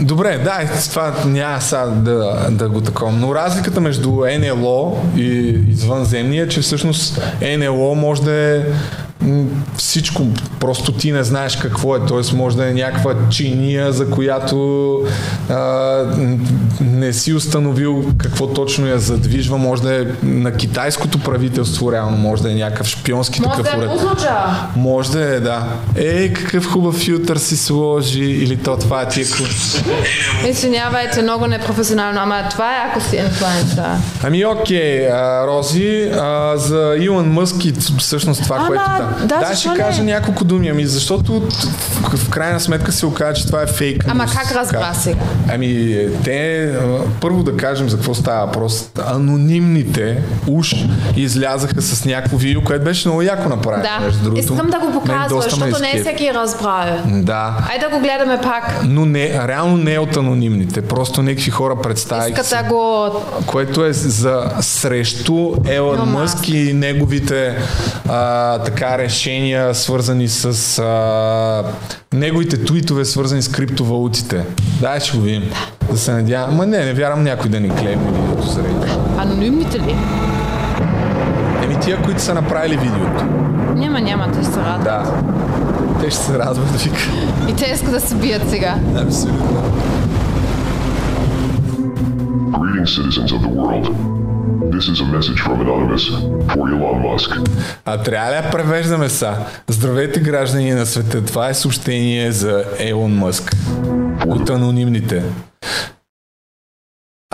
добре, 0.01 0.39
да, 0.45 0.63
е, 0.63 0.69
това 0.91 1.15
няма 1.25 1.61
сега 1.61 1.87
да, 1.87 2.47
да 2.51 2.69
го 2.69 2.81
такова. 2.81 3.13
Но 3.13 3.35
разликата 3.35 3.81
между 3.81 4.11
НЛО 4.41 4.99
и 5.17 5.29
извънземния 5.69 6.45
е, 6.45 6.49
че 6.49 6.61
всъщност 6.61 7.23
НЛО 7.59 7.95
може 7.95 8.23
да 8.23 8.33
е 8.33 8.63
всичко, 9.77 10.27
просто 10.61 10.93
ти 10.93 11.13
не 11.13 11.25
знаеш 11.25 11.57
какво 11.57 11.97
е, 11.97 12.01
т.е. 12.01 12.37
може 12.37 12.57
да 12.57 12.69
е 12.69 12.73
някаква 12.73 13.15
чиния, 13.31 13.93
за 13.93 14.11
която 14.11 14.99
а, 15.51 15.57
не 16.81 17.13
си 17.13 17.35
установил 17.35 18.05
какво 18.19 18.47
точно 18.47 18.87
я 18.87 18.99
задвижва, 18.99 19.59
може 19.59 19.83
да 19.83 20.03
е 20.03 20.07
на 20.23 20.53
китайското 20.53 21.19
правителство, 21.19 21.93
реално 21.93 22.17
може 22.17 22.43
да 22.43 22.53
е 22.53 22.55
някакъв 22.55 22.87
шпионски 22.87 23.41
Може 23.41 23.51
такъв 23.63 23.79
да 23.79 23.85
е 23.85 23.89
уред. 23.89 24.01
Може 24.77 25.11
да 25.11 25.35
е, 25.35 25.41
да. 25.41 25.65
Ей, 25.97 26.33
какъв 26.33 26.67
хубав 26.67 26.95
филтър 26.95 27.37
си 27.37 27.57
сложи, 27.57 28.21
или 28.25 28.57
то 28.57 28.77
това 28.77 29.03
е 29.03 29.09
тия 29.09 29.27
ку- 29.27 29.45
Извинявайте, 30.49 31.23
много 31.23 31.47
непрофесионално, 31.47 32.21
ама 32.21 32.43
това 32.51 32.73
е 32.73 32.89
ако 32.91 33.01
си 33.01 33.17
инфлуенсър. 33.17 33.85
Ами 34.23 34.45
окей, 34.45 35.09
а, 35.09 35.47
Рози, 35.47 36.11
а, 36.15 36.57
за 36.57 36.97
Илон 37.01 37.33
Мъск 37.33 37.65
и 37.65 37.73
всъщност 37.99 38.43
това, 38.43 38.57
Ама, 38.57 38.67
което 38.67 38.85
там. 38.85 39.10
Да, 39.25 39.39
да 39.39 39.57
ще 39.57 39.69
не? 39.69 39.77
кажа 39.77 40.03
няколко 40.03 40.45
думи, 40.45 40.69
ами 40.69 40.87
защото 40.87 41.43
в, 42.17 42.31
крайна 42.31 42.61
сметка 42.61 42.93
се 42.93 43.07
оказа, 43.07 43.35
че 43.35 43.47
това 43.47 43.63
е 43.63 43.67
фейк. 43.67 44.05
Ама 44.09 44.27
как 44.27 44.53
разбра 44.53 44.95
сега? 44.95 45.21
Ами, 45.53 45.97
те, 46.25 46.73
първо 47.21 47.43
да 47.43 47.57
кажем 47.57 47.89
за 47.89 47.97
какво 47.97 48.15
става 48.15 48.47
въпрос. 48.47 48.91
Анонимните 49.07 50.23
уж 50.47 50.75
излязаха 51.17 51.83
с 51.83 52.05
някакво 52.05 52.37
видео, 52.37 52.65
което 52.65 52.85
беше 52.85 53.09
много 53.09 53.23
яко 53.23 53.49
направено. 53.49 53.83
Да, 53.83 54.05
между 54.05 54.25
другото. 54.25 54.41
искам 54.41 54.71
да 54.71 54.79
го 54.79 54.87
Мен 54.87 55.01
показва, 55.01 55.29
доста 55.29 55.57
ме 55.57 55.71
защото 55.71 55.83
не 55.83 55.99
е 55.99 56.03
всеки 56.03 56.35
разбрал. 56.35 56.85
Да. 57.07 57.55
Айде 57.71 57.87
да 57.87 57.97
го 57.97 58.01
гледаме 58.01 58.41
пак. 58.43 58.81
Но 58.85 59.07
не, 59.07 59.49
реално 59.49 59.77
не 59.77 59.95
е 59.95 59.99
от 59.99 60.17
анонимните. 60.17 60.83
Просто 60.83 61.23
някакви 61.23 61.51
хора 61.51 61.77
представяйки 61.83 62.41
Искат 62.41 62.63
да 62.63 62.69
го... 62.69 63.11
което 63.47 63.85
е 63.85 63.93
за 63.93 64.45
срещу 64.61 65.55
Елън 65.69 66.09
Мъск 66.09 66.49
и 66.49 66.73
неговите 66.73 67.57
а, 68.09 68.59
така 68.59 68.99
решения, 69.01 69.75
свързани 69.75 70.29
с 70.29 70.79
а, 70.79 71.65
неговите 72.17 72.65
твитове, 72.65 73.05
свързани 73.05 73.43
с 73.43 73.49
криптовалутите. 73.49 74.45
Дай 74.81 75.01
ще 75.01 75.17
го 75.17 75.23
видим. 75.23 75.51
Да 75.91 75.99
се 75.99 76.13
надявам. 76.13 76.57
Ма 76.57 76.67
не, 76.67 76.85
не 76.85 76.93
вярвам 76.93 77.23
някой 77.23 77.51
да 77.51 77.61
ни 77.61 77.71
клейми 77.71 78.05
видеото 78.13 78.47
заради. 78.47 78.75
това. 78.75 79.23
Анонимните 79.23 79.79
ли? 79.79 79.97
Еми 81.65 81.81
тия, 81.81 82.03
които 82.03 82.23
са 82.23 82.35
направили 82.35 82.77
видеото. 82.77 83.25
Няма, 83.75 84.01
няма, 84.01 84.33
те 84.33 84.43
ще 84.43 84.53
се 84.53 84.61
радват. 84.61 84.85
Да. 84.85 85.13
Те 86.01 86.11
ще 86.11 86.21
се 86.21 86.39
радват, 86.39 86.81
вика. 86.81 87.01
И 87.49 87.57
те 87.57 87.71
искат 87.75 87.91
да 87.91 88.01
се 88.01 88.15
бият 88.15 88.51
сега. 88.51 88.75
Абсолютно. 89.07 89.63
Greetings, 92.53 92.91
citizens 92.97 93.33
of 93.33 93.41
the 93.43 93.51
world. 93.61 94.20
This 94.51 94.89
is 94.89 95.01
a 95.01 95.05
message 95.05 95.41
from 95.41 95.61
Anonymous 95.61 96.05
for 96.53 96.69
Elon 96.69 96.99
Musk. 97.03 97.31
А 97.85 98.03
трябва 98.03 98.31
ли 98.31 98.43
да 98.43 98.51
превеждаме 98.51 99.09
са? 99.09 99.35
Здравейте, 99.69 100.21
граждани 100.21 100.73
на 100.73 100.87
света. 100.87 101.25
Това 101.25 101.49
е 101.49 101.55
съобщение 101.55 102.33
за 102.33 102.65
Елон 102.79 103.13
Мъск. 103.13 103.53
От 104.27 104.51
анонимните. 104.51 105.23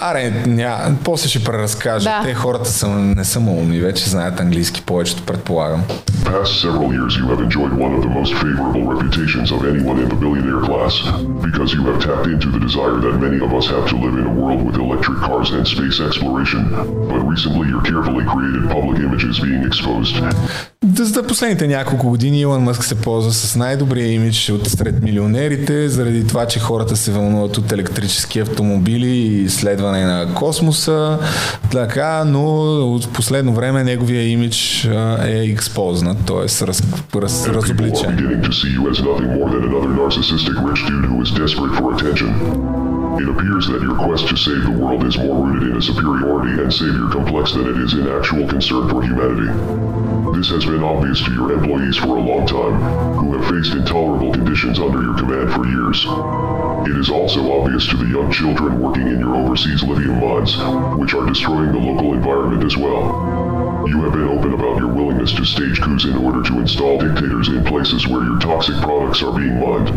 Аре, 0.00 0.42
ня, 0.46 0.96
после 1.04 1.28
ще 1.28 1.44
преразкажа. 1.44 2.10
Да. 2.10 2.20
Те 2.24 2.34
хората 2.34 2.70
са, 2.70 2.88
не 2.88 3.24
са 3.24 3.40
умни, 3.40 3.80
вече 3.80 4.10
знаят 4.10 4.40
английски 4.40 4.82
повечето, 4.86 5.22
предполагам. 5.22 5.82
Past 6.24 6.52
several 6.66 6.88
years, 6.98 7.12
you 7.20 7.26
have 7.32 7.40
enjoyed 7.48 7.72
one 7.86 7.92
of 7.96 8.02
the 8.06 8.12
most 8.18 8.32
favorable 8.42 8.84
reputations 8.94 9.48
of 9.56 9.60
anyone 9.72 9.98
in 10.02 10.08
the 10.12 10.18
billionaire 10.24 10.62
class, 10.68 10.94
because 11.46 11.68
you 11.76 11.82
have 11.88 11.98
tapped 12.06 12.28
into 12.34 12.48
the 12.54 12.60
desire 12.68 12.96
that 13.04 13.14
many 13.26 13.38
of 13.46 13.50
us 13.58 13.66
have 13.74 13.86
to 13.92 13.96
live 14.04 14.14
in 14.20 14.26
a 14.32 14.34
world 14.40 14.60
with 14.66 14.76
electric 14.86 15.18
cars 15.28 15.48
and 15.56 15.62
space 15.74 15.98
exploration. 16.08 16.62
But 17.12 17.20
recently, 17.34 17.66
your 17.74 17.82
carefully 17.90 18.24
created 18.32 18.62
public 18.76 18.96
image 19.06 19.24
is 19.32 19.36
being 19.46 19.62
exposed. 19.70 20.14
За 20.98 21.22
последните 21.22 21.66
няколко 21.68 22.08
години 22.08 22.40
Илон 22.40 22.62
Мъск 22.62 22.84
се 22.84 22.94
ползва 22.94 23.32
с 23.32 23.56
най-добрия 23.56 24.12
имидж 24.12 24.50
от 24.50 24.68
сред 24.68 25.02
милионерите, 25.02 25.88
заради 25.88 26.26
това, 26.26 26.46
че 26.46 26.58
хората 26.58 26.96
се 26.96 27.12
вълнуват 27.12 27.58
от 27.58 27.72
електрически 27.72 28.38
автомобили 28.40 29.08
и 29.08 29.48
изследване 29.86 30.04
на 30.04 30.34
космоса, 30.34 31.18
така, 31.70 32.24
но 32.24 32.44
от 32.94 33.12
последно 33.12 33.52
време 33.52 33.84
неговия 33.84 34.28
имидж 34.28 34.84
е 35.24 35.44
експознат, 35.44 36.18
т.е. 36.26 36.66
Раз, 36.66 36.82
раз, 37.16 37.46
are 37.46 37.54
разобличен. 37.54 38.10
It 43.22 43.28
appears 43.34 43.64
that 43.72 43.80
your 43.86 43.96
quest 44.06 44.24
to 44.32 44.36
save 44.46 44.62
the 44.68 44.76
world 44.82 45.02
is 45.10 45.16
more 45.24 45.36
rooted 45.44 45.62
in 45.70 45.76
a 45.82 45.84
superiority 45.90 46.52
and 46.62 46.70
savior 46.82 47.08
complex 47.16 47.44
than 47.56 47.66
it 47.72 47.78
is 47.84 47.90
in 47.98 48.04
actual 48.18 48.44
concern 48.54 48.84
for 48.92 49.00
humanity. 49.10 49.50
This 50.38 50.48
has 50.54 50.64
been 50.72 50.84
obvious 50.92 51.18
to 51.26 51.30
your 51.38 51.48
employees 51.58 51.96
for 52.02 52.12
a 52.20 52.24
long 52.30 52.44
time, 52.58 52.76
who 53.20 53.26
have 53.34 53.44
faced 53.52 53.72
intolerable 53.80 54.32
conditions 54.38 54.76
under 54.86 55.00
your 55.06 55.16
command 55.22 55.48
for 55.54 55.62
years. 55.76 55.98
It 56.86 56.96
is 56.96 57.10
also 57.10 57.60
obvious 57.60 57.88
to 57.88 57.96
the 57.96 58.06
young 58.06 58.30
children 58.30 58.80
working 58.80 59.08
in 59.08 59.18
your 59.18 59.34
overseas 59.34 59.82
lithium 59.82 60.20
mines, 60.20 60.56
which 60.96 61.14
are 61.14 61.26
destroying 61.26 61.72
the 61.72 61.78
local 61.78 62.14
environment 62.14 62.62
as 62.62 62.76
well. 62.76 63.45
You 63.88 64.02
have 64.02 64.12
been 64.12 64.28
open 64.36 64.52
about 64.52 64.78
your 64.82 64.92
willingness 64.98 65.32
to 65.38 65.44
stage 65.44 65.80
coups 65.80 66.04
in 66.04 66.16
order 66.16 66.42
to 66.42 66.54
install 66.64 66.98
dictators 66.98 67.46
in 67.48 67.62
places 67.64 68.00
where 68.08 68.24
your 68.28 68.38
toxic 68.40 68.76
products 68.86 69.22
are 69.22 69.32
being 69.40 69.56
mined. 69.60 69.90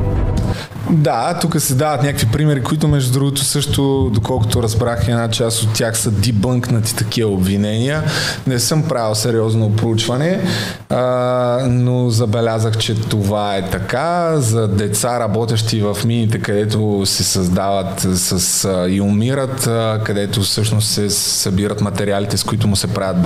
Да, 0.92 1.40
тук 1.42 1.62
се 1.62 1.76
дават 1.76 2.04
някакви 2.04 2.28
примери, 2.32 2.64
които 2.64 2.88
между 2.88 3.14
другото 3.14 3.44
също, 3.44 4.12
доколкото 4.14 4.64
разбрах, 4.64 5.08
една 5.08 5.30
част 5.30 5.64
от 5.64 5.74
тях 5.74 5.98
са 5.98 6.12
дебънкнати 6.12 6.96
такива 6.96 7.32
обвинения. 7.32 8.04
Не 8.48 8.60
съм 8.60 8.84
правил 8.84 9.16
сериозно 9.16 9.76
проучване, 9.76 10.42
а, 10.90 11.68
но 11.70 12.10
забелязах, 12.10 12.78
че 12.78 12.96
това 12.96 13.58
е 13.58 13.70
така. 13.70 14.34
За 14.38 14.68
деца, 14.68 15.20
работещи 15.20 15.82
в 15.82 15.98
мините, 16.06 16.40
където 16.40 17.02
се 17.06 17.24
създават 17.24 18.00
с, 18.00 18.66
а, 18.66 18.90
и 18.90 19.02
умират, 19.02 19.68
а, 19.68 20.02
където 20.04 20.42
всъщност 20.42 20.88
се 20.88 21.10
събират 21.10 21.82
материалите, 21.82 22.38
с 22.38 22.44
които 22.44 22.68
му 22.68 22.76
се 22.76 22.88
правят 22.88 23.22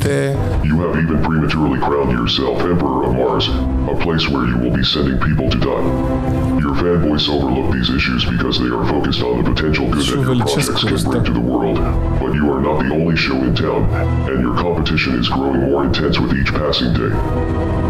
there. 0.00 0.32
You 0.64 0.80
have 0.80 0.96
even 1.02 1.22
prematurely 1.22 1.78
crowned 1.78 2.12
yourself 2.12 2.60
Emperor 2.60 3.04
of 3.04 3.14
Mars, 3.14 3.48
a 3.48 3.96
place 4.02 4.28
where 4.28 4.46
you 4.46 4.58
will 4.58 4.70
be 4.70 4.84
sending 4.84 5.18
people 5.20 5.50
to 5.50 5.58
die. 5.58 6.58
Your 6.58 6.74
fanboys 6.74 7.28
overlook 7.28 7.72
these 7.72 7.90
issues 7.90 8.24
because 8.24 8.58
they 8.58 8.66
are 8.66 8.86
focused 8.86 9.22
on 9.22 9.42
the 9.42 9.50
potential 9.50 9.90
good 9.90 10.04
that 10.04 10.14
your 10.14 10.36
projects 10.36 10.84
can 10.84 11.10
bring 11.10 11.24
to 11.24 11.32
the 11.32 11.40
world. 11.40 11.76
But 12.20 12.34
you 12.34 12.50
are 12.52 12.60
not 12.60 12.82
the 12.82 12.94
only 12.94 13.16
show 13.16 13.36
in 13.36 13.54
town, 13.54 13.84
and 14.28 14.40
your 14.40 14.56
competition 14.56 15.18
is 15.18 15.28
growing 15.28 15.70
more 15.70 15.84
intense 15.84 16.18
with 16.18 16.32
each 16.34 16.52
passing 16.52 16.92
day. 16.92 17.10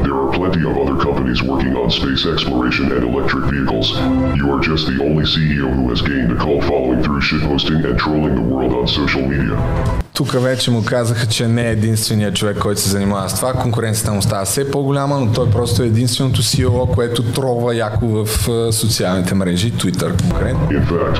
There 0.04 0.16
are 0.16 0.32
plenty 0.32 0.68
of 0.68 0.76
other 0.76 0.96
companies 1.00 1.42
working 1.42 1.76
on 1.76 1.90
space 1.90 2.26
exploration 2.26 2.92
and 2.92 3.04
electric 3.04 3.50
vehicles. 3.52 3.90
You 4.36 4.50
are 4.52 4.60
just 4.60 4.86
the 4.86 5.02
only 5.02 5.24
CEO 5.24 5.74
who 5.74 5.88
has 5.90 6.02
gained 6.02 6.32
a 6.32 6.36
cult 6.36 6.64
following 6.64 7.02
through 7.02 7.20
shitposting 7.20 7.84
and 7.84 7.98
trolling 7.98 8.34
the 8.34 8.42
world 8.42 8.72
on 8.72 8.86
social 8.86 9.22
media. 9.22 10.07
Тук 10.18 10.32
вече 10.32 10.70
му 10.70 10.84
казаха, 10.84 11.26
че 11.26 11.48
не 11.48 11.68
е 11.68 11.70
единственият 11.70 12.34
човек, 12.34 12.58
който 12.58 12.80
се 12.80 12.88
занимава 12.88 13.28
с 13.28 13.36
това. 13.36 13.52
Конкуренцията 13.52 14.12
му 14.12 14.22
става 14.22 14.44
все 14.44 14.70
по-голяма, 14.70 15.20
но 15.20 15.32
той 15.32 15.50
просто 15.50 15.82
е 15.82 15.86
единственото 15.86 16.42
CEO, 16.42 16.94
което 16.94 17.22
трова 17.22 17.76
яко 17.76 18.06
в 18.06 18.48
е, 18.48 18.72
социалните 18.72 19.34
мрежи, 19.34 19.72
Twitter 19.72 20.22
конкретно. 20.22 20.60
In 20.70 20.86
fact, 20.86 21.18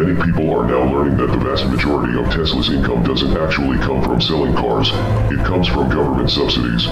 many 0.00 0.14
people 0.24 0.46
are 0.56 0.66
now 0.74 0.82
learning 0.94 1.16
that 1.20 1.30
the 1.36 1.42
vast 1.50 1.64
majority 1.74 2.14
of 2.20 2.24
Tesla's 2.36 2.68
income 2.76 3.00
doesn't 3.10 3.34
actually 3.44 3.78
come 3.88 4.00
from 4.06 4.18
selling 4.30 4.54
cars. 4.62 4.88
It 5.34 5.40
comes 5.50 5.66
from 5.74 5.84
government 5.98 6.30
subsidies, 6.38 6.82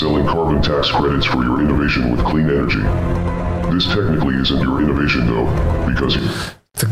selling 0.00 0.26
carbon 0.34 0.58
tax 0.70 0.82
credits 0.98 1.26
for 1.32 1.40
your 1.48 1.56
innovation 1.64 2.02
with 2.12 2.20
clean 2.30 2.48
energy. 2.58 2.84
This 3.74 3.84
technically 3.96 4.36
isn't 4.44 4.60
your 4.66 4.76
innovation 4.84 5.22
though, 5.32 5.48
because 5.90 6.14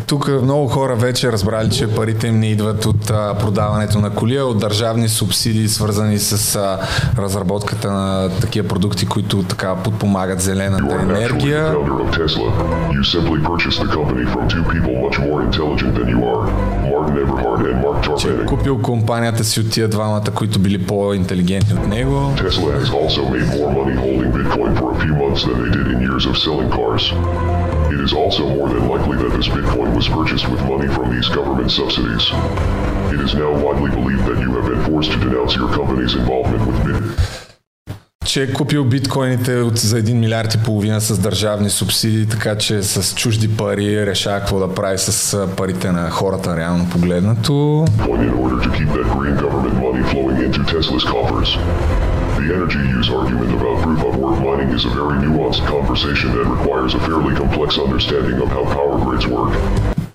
тук 0.06 0.28
много 0.42 0.68
хора 0.68 0.96
вече 0.96 1.32
разбрали, 1.32 1.70
че 1.70 1.94
парите 1.94 2.26
им 2.26 2.40
не 2.40 2.46
идват 2.46 2.86
от 2.86 3.10
а, 3.10 3.34
продаването 3.40 4.00
на 4.00 4.10
коли, 4.10 4.36
а 4.36 4.44
от 4.44 4.58
държавни 4.58 5.08
субсидии, 5.08 5.68
свързани 5.68 6.18
с 6.18 6.56
а, 6.56 6.78
разработката 7.18 7.92
на 7.92 8.30
такива 8.40 8.68
продукти, 8.68 9.06
които 9.06 9.42
така 9.42 9.74
подпомагат 9.74 10.40
зелената 10.40 10.96
енергия. 11.00 11.76
Че 18.18 18.28
е 18.28 18.46
купил 18.46 18.78
компанията 18.78 19.44
си 19.44 19.60
от 19.60 19.70
тия 19.70 19.88
двамата, 19.88 20.30
които 20.34 20.58
били 20.58 20.86
по-интелигентни 20.86 21.74
от 21.74 21.86
него. 21.86 22.14
Tesla 22.14 22.70
has 22.80 22.90
also 22.90 23.20
made 23.34 23.46
more 23.56 23.70
money 23.78 23.96
holding 24.04 24.30
Bitcoin 24.36 24.72
for 24.78 24.88
a 24.94 24.98
few 25.04 25.14
months 25.22 25.40
than 25.46 25.56
they 25.62 25.70
did 25.76 25.86
in 25.92 25.98
years 26.08 26.24
of 26.30 26.34
selling 26.44 26.70
cars. 26.78 27.04
It 27.93 27.99
is 28.01 28.13
also 28.13 28.43
more 28.57 28.69
than 28.69 28.87
likely 28.87 29.17
that 29.23 29.31
this 29.37 29.47
Bitcoin 29.47 29.95
was 29.95 30.07
purchased 30.07 30.47
with 30.51 30.61
money 30.73 30.87
from 30.95 31.05
these 31.15 31.27
government 31.29 31.71
subsidies. 31.71 32.25
It 33.15 33.19
is 33.25 33.33
now 33.33 33.51
widely 33.65 33.91
believed 33.99 34.25
that 34.29 34.39
you 34.43 34.51
have 34.57 34.67
been 34.71 34.83
forced 34.89 35.11
to 35.13 35.19
denounce 35.19 35.55
your 35.55 35.69
company's 35.79 36.13
involvement 36.15 36.61
with 36.67 36.79
Bitcoin. 36.85 37.39
че 38.29 38.43
е 38.43 38.53
купил 38.53 38.85
биткоините 38.85 39.55
от, 39.55 39.77
за 39.77 40.01
1 40.01 40.13
милиард 40.13 40.53
и 40.53 40.57
половина 40.57 41.01
с 41.01 41.19
държавни 41.19 41.69
субсидии, 41.69 42.25
така 42.25 42.57
че 42.57 42.83
с 42.83 43.15
чужди 43.15 43.57
пари 43.57 44.05
решава 44.05 44.39
какво 44.39 44.59
да 44.59 44.73
прави 44.73 44.97
с 44.97 45.33
а, 45.33 45.55
парите 45.55 45.91
на 45.91 46.09
хората, 46.09 46.57
реално 46.57 46.89
погледнато. 46.89 47.85
The 52.36 52.52
energy 52.52 52.78
use 52.98 53.08
argument 53.10 53.50
about 53.58 53.76
proof 53.84 54.00
of 54.08 54.16
work 54.16 54.38
mining 54.46 54.70
is 54.74 54.84
a 54.84 54.92
very 55.00 55.16
nuanced 55.24 55.64
conversation 55.74 56.28
that 56.36 56.44
requires 56.56 56.92
a 56.94 57.00
fairly 57.06 57.34
complex 57.42 57.78
understanding 57.78 58.36
of 58.44 58.48
how 58.48 58.64
power 58.76 58.96
grids 59.04 59.26
work. 59.26 59.52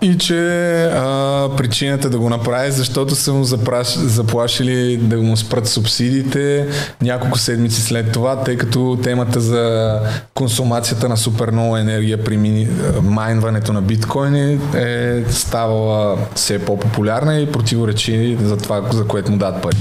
И 0.02 0.18
че 0.18 0.84
а, 0.86 1.50
причината 1.58 2.10
да 2.10 2.20
го 2.20 2.30
направи, 2.30 2.72
защото 2.72 3.16
са 3.16 3.34
му 3.34 3.44
запраш, 3.44 3.98
заплашили 3.98 4.98
да 4.98 5.18
му 5.18 5.38
спрат 5.38 5.68
субсидиите 5.68 6.68
няколко 7.02 7.38
седмици 7.38 7.82
след 7.82 8.12
това, 8.12 8.44
тъй 8.44 8.58
като 8.58 8.98
темата 9.04 9.40
за 9.40 10.00
консумацията 10.34 11.10
на 11.10 11.18
супер 11.18 11.48
енергия 11.80 12.24
при 12.24 12.38
мини, 12.38 12.68
майнването 13.04 13.74
на 13.74 13.82
биткоини 13.82 14.60
е 14.76 15.24
ставала 15.30 16.18
все 16.36 16.66
по-популярна 16.66 17.40
и 17.40 17.52
противоречи 17.52 18.38
за 18.44 18.58
това, 18.58 18.82
за 18.92 19.08
което 19.08 19.32
му 19.32 19.38
дадат 19.38 19.62
пари. 19.62 19.78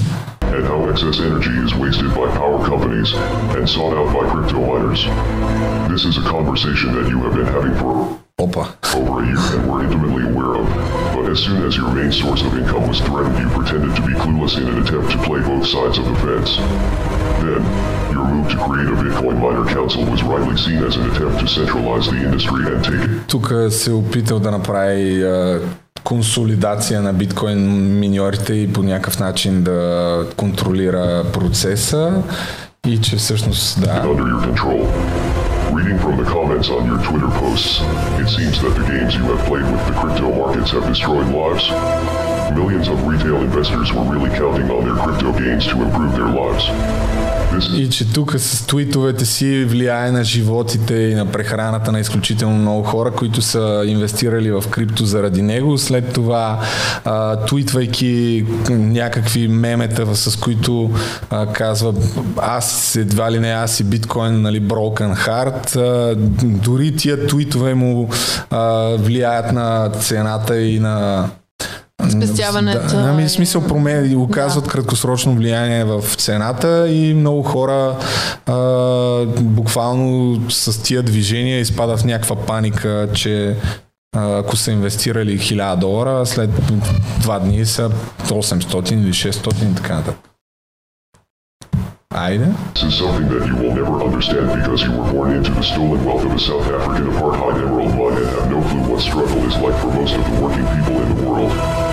and 0.58 0.66
how 0.66 0.90
excess 0.90 1.20
energy 1.20 1.52
is 1.66 1.74
wasted 1.76 2.10
by 2.10 2.28
power 2.32 2.66
companies 2.66 3.14
and 3.56 3.68
sought 3.70 3.94
out 3.98 4.14
by 4.14 4.30
crypto 4.30 4.60
miners. 4.62 5.04
This 5.92 6.06
is 6.06 6.18
a 6.18 6.22
conversation 6.22 6.94
that 6.96 7.10
you 7.10 7.18
have 7.24 7.34
been 7.34 7.46
having 7.46 7.76
for 7.76 8.20
Опа. 8.40 8.66
over 8.96 9.24
a 9.24 9.26
year 9.28 9.60
and 9.60 9.72
were 9.72 9.84
intimately 9.84 10.24
aware 10.24 10.56
of. 10.62 10.68
But 11.16 11.30
as 11.32 11.40
soon 11.40 11.64
as 11.68 11.78
your 11.78 11.92
main 11.92 12.12
source 12.12 12.42
of 12.42 12.58
income 12.58 12.88
was 12.88 13.00
threatened, 13.00 13.38
you 13.38 13.48
pretended 13.50 13.96
to 13.96 14.02
be 14.02 14.14
clueless 14.14 14.58
in 14.58 14.68
an 14.68 14.82
attempt 14.82 15.12
to 15.12 15.18
play 15.28 15.40
both 15.42 15.66
sides 15.68 15.98
of 16.00 16.06
the 16.06 16.16
fence. 16.26 16.58
Then, 17.44 17.62
your 18.14 18.26
move 18.26 18.50
to 18.54 18.58
create 18.66 18.90
a 18.90 18.98
Bitcoin 19.04 19.38
miner 19.40 19.66
council 19.78 20.04
was 20.06 20.24
rightly 20.24 20.58
seen 20.58 20.84
as 20.84 20.96
an 20.96 21.10
attempt 21.12 21.40
to 21.42 21.48
centralize 21.48 22.06
the 22.10 22.18
industry 22.28 22.62
and 22.72 22.84
take 22.84 23.04
it. 23.06 23.28
Тук 23.28 23.54
се 23.70 23.90
е 23.90 23.94
опитал 23.94 24.40
да 24.40 24.52
направи 24.52 25.24
а, 25.24 25.60
консолидация 26.09 27.03
на 27.03 27.13
биткоин 27.13 27.59
миньорите 27.99 28.55
и 28.55 28.73
по 28.73 28.83
някакъв 28.83 29.19
начин 29.19 29.63
да 29.63 30.25
контролира 30.37 31.25
процеса 31.33 32.23
и 32.87 33.01
че 33.01 33.17
всъщност 33.17 33.81
да. 33.81 34.03
Reading 35.79 35.99
from 36.05 36.17
the 36.23 36.29
comments 36.37 36.69
on 36.77 36.83
your 36.91 37.01
Twitter 37.09 37.31
posts, 37.43 37.73
it 38.23 38.29
seems 38.39 38.57
that 38.65 38.75
the 38.81 38.87
games 38.95 39.11
you 39.19 39.25
have 39.33 39.43
played 39.51 39.67
with 39.73 39.83
the 39.89 39.95
crypto 40.01 40.27
markets 40.41 40.71
have 40.75 40.87
destroyed 40.93 41.29
lives. 41.41 41.65
И 47.77 47.91
че 47.91 48.13
тук 48.13 48.35
с 48.39 48.67
твитовете 48.67 49.27
си 49.27 49.65
влияе 49.65 50.13
на 50.13 50.25
животите 50.25 50.95
и 50.95 51.15
на 51.15 51.27
прехраната 51.27 51.93
на 51.93 52.01
изключително 52.01 52.57
много 52.57 52.83
хора, 52.83 53.11
които 53.11 53.43
са 53.43 53.85
инвестирали 53.87 54.51
в 54.51 54.65
крипто 54.71 55.05
заради 55.05 55.43
него. 55.43 55.79
След 55.79 56.13
това, 56.13 56.61
а, 57.05 57.37
твитвайки 57.37 58.47
някакви 58.71 59.49
мемета, 59.49 60.17
с 60.17 60.37
които 60.37 60.91
а, 61.31 61.47
казва 61.47 61.95
аз 62.37 62.97
едва 62.97 63.33
ли 63.33 63.39
не 63.39 63.51
аз 63.51 63.81
и 63.81 63.85
биткоин, 63.85 64.43
нали, 64.43 64.63
broken 64.63 65.27
heart. 65.27 65.77
А, 65.77 66.15
дори 66.45 66.97
тия 66.97 67.27
твитове 67.27 67.75
му 67.75 68.11
а, 68.51 68.89
влияят 68.97 69.53
на 69.53 69.91
цената 69.91 70.61
и 70.61 70.81
на 70.81 71.29
Спестяването. 72.11 72.97
Да, 72.97 72.97
ами 72.97 73.25
в 73.25 73.31
смисъл 73.31 73.63
промени, 73.63 74.17
оказват 74.17 74.65
да. 74.65 74.71
краткосрочно 74.71 75.35
влияние 75.35 75.85
в 75.85 76.03
цената 76.17 76.89
и 76.89 77.15
много 77.15 77.43
хора 77.43 77.97
а, 78.47 78.55
буквално 79.41 80.41
с 80.51 80.83
тия 80.83 81.03
движения 81.03 81.61
изпадат 81.61 82.01
в 82.01 82.05
някаква 82.05 82.37
паника, 82.37 83.09
че 83.15 83.57
ако 84.17 84.57
са 84.57 84.73
инвестирали 84.73 85.39
1000 85.39 85.77
долара, 85.77 86.27
след 86.27 86.51
два 87.21 87.39
дни 87.39 87.67
са 87.67 87.91
800 88.25 88.93
или 88.93 89.13
600 89.13 89.73
и 89.73 89.75
така 89.75 89.95
нататък. 89.95 90.29
Айде. 92.15 92.47
This 92.75 92.85
is 92.85 92.99
something 92.99 93.29
that 93.29 93.47
you 93.47 93.57
will 93.61 93.75
never 93.81 93.95
understand 94.09 94.47
because 94.59 94.83
you 94.83 94.93
were 94.99 95.13
born 95.13 95.31
into 95.39 95.53
the 95.53 95.63
stolen 95.63 96.01
wealth 96.07 96.25
of 96.25 96.33
a 96.33 96.39
South 96.39 96.67
African 96.77 97.05
apartheid 97.13 97.57
emerald 97.63 97.93
mine 97.99 98.17
and 98.23 98.29
have 98.37 98.51
no 98.51 98.61
clue 98.69 98.83
what 98.91 99.01
struggle 99.09 99.41
is 99.51 99.57
like 99.65 99.77
for 99.83 99.91
most 100.01 100.15
of 100.19 100.25
the 100.29 100.37
working 100.43 100.67
people 100.75 100.97
in 101.03 101.09
the 101.15 101.23
world. 101.29 101.88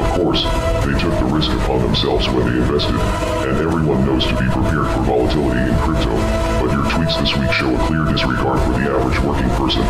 Of 0.00 0.08
course, 0.16 0.42
they 0.88 0.96
took 0.96 1.12
the 1.20 1.28
risk 1.28 1.52
upon 1.52 1.84
themselves 1.84 2.24
when 2.32 2.48
they 2.48 2.56
invested, 2.56 2.96
and 2.96 3.56
everyone 3.60 4.06
knows 4.08 4.24
to 4.24 4.32
be 4.32 4.48
prepared 4.48 4.88
for 4.96 5.04
volatility 5.04 5.60
in 5.60 5.76
crypto, 5.84 6.16
but 6.56 6.72
your 6.72 6.88
tweets 6.88 7.20
this 7.20 7.36
week 7.36 7.52
show 7.52 7.68
a 7.68 7.80
clear 7.84 8.08
disregard 8.08 8.64
for 8.64 8.72
the 8.80 8.88
average 8.88 9.20
working 9.20 9.50
person. 9.60 9.84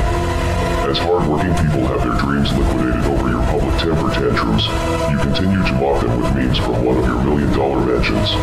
As 0.91 0.99
hardworking 0.99 1.55
people 1.63 1.87
have 1.87 2.03
their 2.03 2.19
dreams 2.19 2.51
liquidated 2.51 3.07
over 3.07 3.31
your 3.31 3.45
public 3.55 3.75
temper 3.79 4.11
tantrums, 4.11 4.67
you 5.15 5.17
continue 5.23 5.63
to 5.63 5.75
mock 5.79 6.03
them 6.03 6.19
with 6.19 6.35
memes 6.35 6.59
from 6.59 6.83
one 6.83 6.99
of 6.99 7.07
your 7.07 7.23
million 7.23 7.51
dollar 7.55 7.79
mansions. 7.79 8.35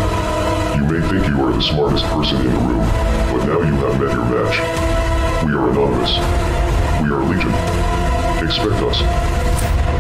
You 0.80 0.88
may 0.88 1.04
think 1.12 1.28
you 1.28 1.36
are 1.44 1.52
the 1.52 1.62
smartest 1.62 2.08
person 2.16 2.40
in 2.40 2.48
the 2.48 2.64
room, 2.64 2.88
but 3.36 3.44
now 3.44 3.60
you 3.60 3.76
have 3.84 4.00
met 4.00 4.16
your 4.16 4.28
match. 4.32 4.56
We 5.44 5.52
are 5.52 5.68
anonymous. 5.68 6.16
We 7.04 7.12
are 7.12 7.20
Legion. 7.28 7.52
Expect 8.40 8.80
us. 8.88 9.97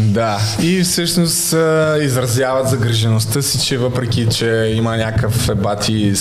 Да, 0.00 0.38
и 0.62 0.82
всъщност 0.82 1.54
изразяват 2.02 2.68
загрижеността 2.68 3.42
си, 3.42 3.66
че 3.66 3.78
въпреки, 3.78 4.28
че 4.28 4.72
има 4.76 4.96
някакъв 4.96 5.48
ебати 5.48 6.14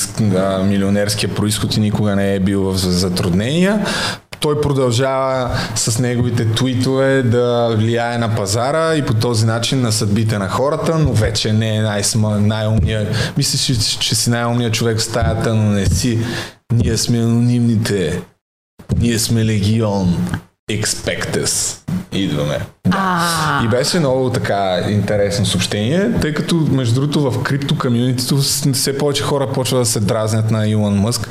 милионерския 0.64 1.35
происход 1.35 1.77
и 1.77 1.80
никога 1.80 2.15
не 2.15 2.35
е 2.35 2.39
бил 2.39 2.61
в 2.61 2.77
затруднения, 2.77 3.85
той 4.39 4.61
продължава 4.61 5.57
с 5.76 5.99
неговите 5.99 6.52
твитове 6.52 7.23
да 7.23 7.76
влияе 7.77 8.18
на 8.18 8.35
пазара 8.35 8.95
и 8.95 9.06
по 9.06 9.14
този 9.14 9.45
начин 9.45 9.81
на 9.81 9.91
съдбите 9.91 10.38
на 10.38 10.49
хората, 10.49 10.99
но 10.99 11.14
вече 11.14 11.53
не 11.53 11.76
е 11.76 11.81
най-сма, 11.81 12.39
най-умният. 12.39 13.34
Мислиш, 13.38 13.61
че, 13.61 13.99
че 13.99 14.15
си 14.15 14.30
най-умният 14.30 14.73
човек 14.73 14.97
в 14.97 15.03
стаята, 15.03 15.53
но 15.56 15.64
не 15.64 15.85
си. 15.85 16.19
Ние 16.73 16.97
сме 16.97 17.18
анонимните. 17.18 18.22
Ние 18.97 19.19
сме 19.19 19.45
легион. 19.45 20.27
Expectus. 20.72 21.85
Идваме. 22.12 22.60
А, 22.92 23.64
И 23.66 23.68
беше 23.68 24.00
много 24.00 24.30
така 24.30 24.86
интересно 24.90 25.46
съобщение, 25.46 26.12
тъй 26.22 26.34
като 26.34 26.56
между 26.56 26.96
другото 26.96 27.32
в 27.32 27.44
крипто 27.44 27.78
комьюнитито 27.78 28.38
все 28.74 28.98
повече 28.98 29.24
хора 29.24 29.48
почват 29.54 29.82
да 29.82 29.86
се 29.86 30.00
дразнят 30.00 30.52
на 30.52 30.68
Илон 30.68 30.96
Мъск, 30.96 31.30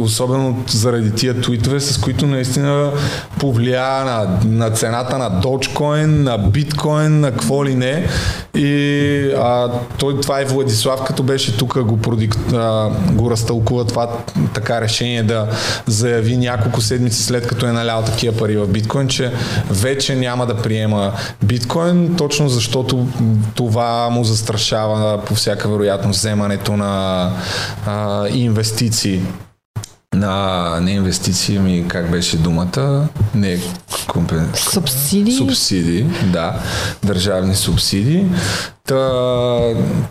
особено 0.00 0.64
заради 0.68 1.14
тия 1.14 1.40
твитове, 1.40 1.80
с 1.80 1.98
които 1.98 2.26
наистина 2.26 2.90
повлия 3.38 4.04
на, 4.04 4.38
на 4.44 4.70
цената 4.70 5.18
на 5.18 5.42
Dogecoin, 5.42 6.06
на 6.06 6.38
биткоин, 6.38 7.20
на 7.20 7.30
какво 7.30 7.64
ли 7.64 7.74
не. 7.74 8.06
И 8.54 9.32
а, 9.38 9.70
той, 9.98 10.20
това 10.20 10.42
и 10.42 10.44
Владислав, 10.44 11.04
като 11.04 11.22
беше 11.22 11.56
тук, 11.56 11.82
го, 11.82 11.96
продик, 11.96 12.36
а, 12.54 12.90
го 13.12 13.30
разтълкува 13.30 13.84
това 13.84 14.08
така 14.54 14.80
решение 14.80 15.22
да 15.22 15.46
заяви 15.86 16.36
няколко 16.36 16.80
седмици 16.80 17.22
след 17.22 17.46
като 17.46 17.66
е 17.66 17.72
налял 17.72 18.02
такива 18.02 18.36
пари 18.36 18.56
в 18.56 18.66
биткоин, 18.66 19.08
че 19.08 19.32
вече 19.70 19.89
няма 20.16 20.46
да 20.46 20.56
приема 20.56 21.12
биткоин, 21.42 22.16
точно 22.16 22.48
защото 22.48 23.06
това 23.54 24.08
му 24.10 24.24
застрашава 24.24 25.24
по 25.24 25.34
всяка 25.34 25.68
вероятност 25.68 26.18
вземането 26.18 26.76
на 26.76 27.32
а, 27.86 28.28
инвестиции 28.28 29.22
на 30.14 30.78
не 30.80 30.90
инвестиции, 30.90 31.58
ми 31.58 31.84
как 31.88 32.10
беше 32.10 32.36
думата? 32.36 33.08
Не 33.34 33.58
компен... 34.08 34.50
субсидии? 34.54 35.36
Субсидии, 35.36 36.06
да. 36.32 36.54
Държавни 37.04 37.54
субсидии. 37.54 38.26
Та, 38.90 39.60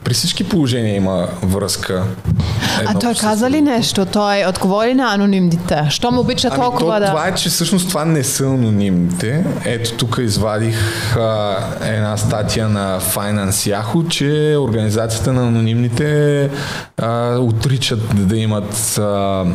при 0.04 0.14
всички 0.14 0.44
положения 0.44 0.96
има 0.96 1.28
връзка. 1.44 2.04
А 2.86 3.00
той 3.00 3.14
каза 3.16 3.50
ли 3.50 3.62
нещо? 3.62 4.06
Той 4.06 4.46
отговори 4.46 4.94
на 4.94 5.14
анонимните. 5.14 5.88
Що 5.90 6.12
му 6.12 6.22
обича 6.22 6.48
Ами, 6.52 6.62
толкова 6.62 6.94
то, 6.94 7.00
да... 7.00 7.06
Това 7.06 7.28
е, 7.28 7.36
че 7.36 7.50
всъщност 7.50 7.90
това 7.90 8.06
не 8.06 8.24
са 8.24 8.46
анонимните. 8.46 9.46
Ето 9.66 9.94
тук 9.94 10.18
извадих 10.22 10.78
а, 11.18 11.58
една 11.82 12.18
статия 12.18 12.70
на 12.70 13.00
Finance 13.02 13.82
Yahoo, 13.82 14.08
че 14.08 14.58
организацията 14.60 15.34
на 15.34 15.48
анонимните 15.48 16.50
а, 16.98 17.38
отричат 17.38 18.28
да 18.28 18.38
имат 18.38 18.98
а, 18.98 19.46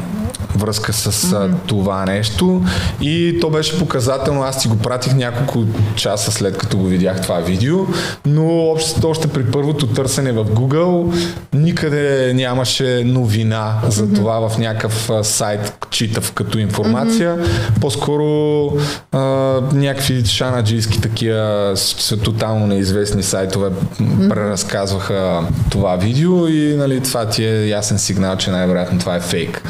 връзка 0.56 0.92
с 0.92 1.32
а, 1.32 1.50
това 1.66 2.04
нещо. 2.04 2.62
И 3.00 3.38
то 3.40 3.50
беше 3.50 3.78
показателно. 3.78 4.42
Аз 4.42 4.58
ти 4.58 4.68
го 4.68 4.76
пратих 4.76 5.14
няколко 5.14 5.64
часа 5.94 6.32
след 6.32 6.58
като 6.58 6.78
го 6.78 6.84
видях 6.84 7.22
това 7.22 7.38
видео, 7.38 7.78
но 8.26 8.70
общо, 8.70 9.00
още 9.14 9.28
при 9.28 9.44
първото 9.44 9.86
търсене 9.86 10.32
в 10.32 10.44
Google 10.44 11.14
никъде 11.52 12.32
нямаше 12.34 13.02
новина 13.04 13.80
за 13.88 14.12
това 14.12 14.48
в 14.48 14.58
някакъв 14.58 15.10
сайт, 15.22 15.86
читав 15.90 16.32
като 16.32 16.58
информация. 16.58 17.38
По-скоро 17.80 18.66
а, 19.12 19.18
някакви 19.72 20.24
шанаджийски 20.24 21.00
такива 21.00 21.72
с, 21.74 21.94
с 21.98 22.16
тотално 22.16 22.66
неизвестни 22.66 23.22
сайтове 23.22 23.68
преразказваха 24.28 25.42
това 25.70 25.96
видео 25.96 26.48
и 26.48 26.74
нали, 26.76 27.00
това 27.00 27.28
ти 27.28 27.44
е 27.44 27.66
ясен 27.66 27.98
сигнал, 27.98 28.36
че 28.36 28.50
най-вероятно 28.50 28.98
това 28.98 29.16
е 29.16 29.20
фейк. 29.20 29.62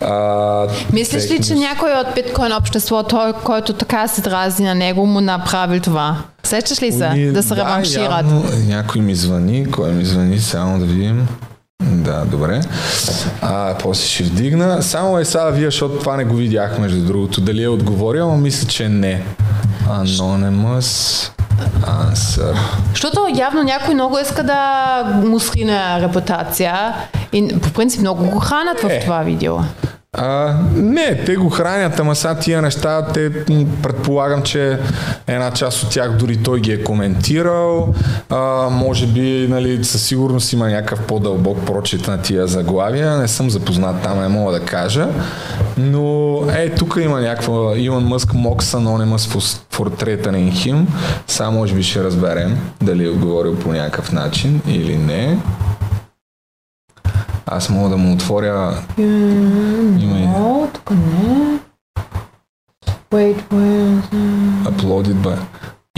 А, 0.00 0.66
Мислиш 0.92 1.30
ли, 1.30 1.42
че 1.42 1.54
някой 1.54 1.90
от 1.92 2.06
биткоин 2.14 2.52
обществото, 2.52 3.34
който 3.44 3.72
така 3.72 4.08
се 4.08 4.20
дразни 4.20 4.66
на 4.66 4.74
него, 4.74 5.06
му 5.06 5.20
направил 5.20 5.80
това? 5.80 6.16
Сещаш 6.46 6.82
ли 6.82 6.92
се? 6.92 7.30
Да 7.34 7.42
се 7.42 7.56
реваншират? 7.56 8.10
явно 8.10 8.44
някой 8.66 9.00
ми 9.00 9.14
звъни. 9.14 9.70
Кой 9.70 9.90
ми 9.90 10.04
звъни? 10.04 10.38
Само 10.38 10.78
да 10.78 10.84
видим. 10.84 11.28
Да, 11.82 12.24
добре. 12.24 12.60
А, 13.42 13.74
после 13.82 14.06
ще 14.06 14.22
вдигна. 14.24 14.82
Само 14.82 15.18
е 15.18 15.24
сега 15.24 15.50
вие, 15.50 15.64
защото 15.64 15.98
това 15.98 16.16
не 16.16 16.24
го 16.24 16.36
видях, 16.36 16.78
между 16.78 17.00
другото. 17.00 17.40
Дали 17.40 17.62
е 17.62 17.68
отговорил, 17.68 18.28
но 18.28 18.36
мисля, 18.36 18.68
че 18.68 18.88
не. 18.88 19.22
Anonymous 19.88 21.30
answer. 21.82 22.56
Защото 22.90 23.26
явно 23.36 23.62
някой 23.62 23.94
много 23.94 24.18
иска 24.18 24.42
да 24.42 24.62
му 25.24 25.40
срине 25.40 26.00
репутация 26.00 26.94
и 27.32 27.58
по 27.62 27.70
принцип 27.70 28.00
много 28.00 28.24
го 28.24 28.38
хранят 28.38 28.80
в 28.80 28.88
Е. 28.90 29.00
това 29.00 29.18
видео. 29.22 29.56
А, 30.18 30.54
не, 30.74 31.24
те 31.24 31.36
го 31.36 31.50
хранят, 31.50 32.00
ама 32.00 32.14
сега 32.14 32.34
тия 32.34 32.62
неща, 32.62 33.06
те 33.14 33.44
предполагам, 33.82 34.42
че 34.42 34.78
една 35.26 35.50
част 35.50 35.82
от 35.82 35.90
тях 35.90 36.12
дори 36.12 36.36
той 36.36 36.60
ги 36.60 36.72
е 36.72 36.82
коментирал. 36.82 37.94
А, 38.30 38.68
може 38.70 39.06
би, 39.06 39.46
нали, 39.50 39.84
със 39.84 40.02
сигурност 40.02 40.52
има 40.52 40.68
някакъв 40.68 41.02
по-дълбок 41.06 41.66
прочит 41.66 42.08
на 42.08 42.22
тия 42.22 42.46
заглавия. 42.46 43.16
Не 43.16 43.28
съм 43.28 43.50
запознат 43.50 44.02
там, 44.02 44.20
не 44.20 44.28
мога 44.28 44.52
да 44.52 44.60
кажа. 44.60 45.08
Но, 45.78 46.40
е, 46.56 46.70
тук 46.70 46.98
има 47.02 47.20
някаква 47.20 47.76
Илон 47.76 48.04
Мъск 48.04 48.28
Mocks 48.28 48.62
Anonymous 48.62 49.56
for, 49.72 49.90
threatening 50.02 50.52
him. 50.52 50.86
Сега 51.26 51.50
може 51.50 51.74
би 51.74 51.82
ще 51.82 52.04
разберем 52.04 52.58
дали 52.82 53.04
е 53.04 53.08
отговорил 53.08 53.58
по 53.58 53.72
някакъв 53.72 54.12
начин 54.12 54.60
или 54.68 54.96
не. 54.96 55.38
Аз 57.46 57.68
мога 57.70 57.88
да 57.88 57.96
му 57.96 58.12
отворя 58.12 58.74
има 58.98 60.18
и 60.18 60.28
О, 60.36 60.68
тук 60.74 60.90
не. 60.90 61.58
Wait, 63.12 63.36
where 63.50 64.00
is 64.00 64.12
it? 64.12 64.70
uploaded 64.70 65.18
by 65.26 65.36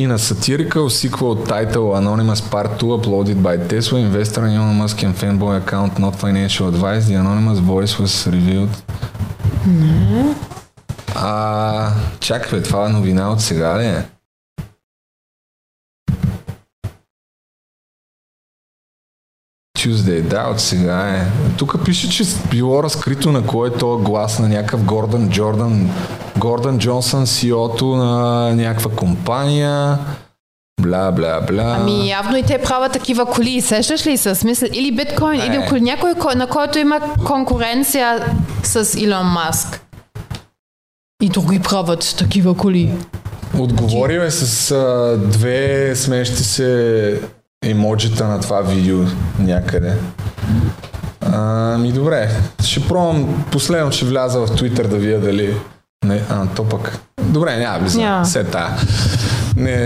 In 0.01 0.11
a 0.13 0.19
satirical 0.19 0.87
sequel 1.01 1.35
titled 1.53 1.97
Anonymous 2.03 2.41
Part 2.53 2.71
2 2.79 2.87
uploaded 2.99 3.39
by 3.47 3.55
Tesla 3.69 3.99
investor 3.99 4.43
Elon 4.47 4.77
Musk 4.81 5.03
and 5.03 5.15
fanboy 5.21 5.55
account 5.63 5.99
not 5.99 6.15
financial 6.25 6.69
advice, 6.73 7.03
the 7.09 7.17
anonymous 7.25 7.59
voice 7.59 7.93
was 7.99 8.13
revealed. 8.37 8.75
А, 11.15 11.91
чакай, 12.21 12.63
това 12.63 12.87
е 12.87 12.89
новина 12.89 13.31
от 13.31 13.41
сега 13.41 13.79
ли 13.79 13.87
е? 13.87 14.05
Tuesday, 19.79 20.21
да, 20.23 20.49
от 20.51 20.61
сега 20.61 21.09
е. 21.09 21.27
Тук 21.57 21.85
пише, 21.85 22.11
че 22.11 22.25
било 22.51 22.83
разкрито 22.83 23.33
на 23.33 23.47
кой 23.47 23.69
е 23.69 23.73
този 23.73 24.05
глас 24.05 24.39
на 24.39 24.49
някакъв 24.49 24.85
Гордън 24.85 25.31
Джордан, 25.31 25.91
Гордън 26.39 26.79
Джонсън, 26.79 27.27
CEO-то 27.27 27.87
на 27.97 28.55
някаква 28.55 28.91
компания. 28.91 29.99
Бла, 30.83 31.13
бла, 31.13 31.41
бла. 31.41 31.77
Ами 31.81 32.09
явно 32.09 32.37
и 32.37 32.43
те 32.43 32.59
правят 32.63 32.93
такива 32.93 33.27
коли, 33.27 33.61
сещаш 33.61 34.07
ли 34.07 34.17
се? 34.17 34.35
Смисъл, 34.35 34.69
или 34.73 34.97
биткоин, 34.97 35.41
или 35.41 35.59
Не. 35.59 35.67
коли, 35.67 35.81
някой, 35.81 36.15
кой- 36.15 36.35
на 36.35 36.47
който 36.47 36.79
има 36.79 37.01
конкуренция 37.27 38.19
с 38.63 39.01
Илон 39.01 39.27
Маск. 39.27 39.81
И 41.23 41.29
други 41.29 41.59
правят 41.61 42.15
такива 42.19 42.55
коли. 42.57 42.91
Отговорил 43.59 44.21
е 44.21 44.31
с 44.31 44.71
а, 44.71 45.17
две 45.19 45.93
смещи 45.97 46.45
се 46.45 47.21
емоджита 47.65 48.25
на 48.25 48.41
това 48.41 48.61
видео 48.61 48.99
някъде. 49.39 49.95
Ами 51.33 51.93
добре, 51.93 52.31
ще 52.65 52.89
пробвам, 52.89 53.45
последно 53.53 53.93
ще 53.93 54.05
вляза 54.05 54.41
в 54.41 54.49
Twitter 54.49 54.87
да 54.87 54.97
видя 54.97 55.19
дали... 55.19 55.57
Не, 56.05 56.23
а, 56.31 56.47
то 56.57 56.65
пък... 56.65 56.99
Добре, 57.23 57.57
няма 57.57 57.79
влиза. 57.79 58.01
Няма. 58.01 58.27
Се 58.27 58.45
тая. 58.45 58.71
Не, 59.57 59.77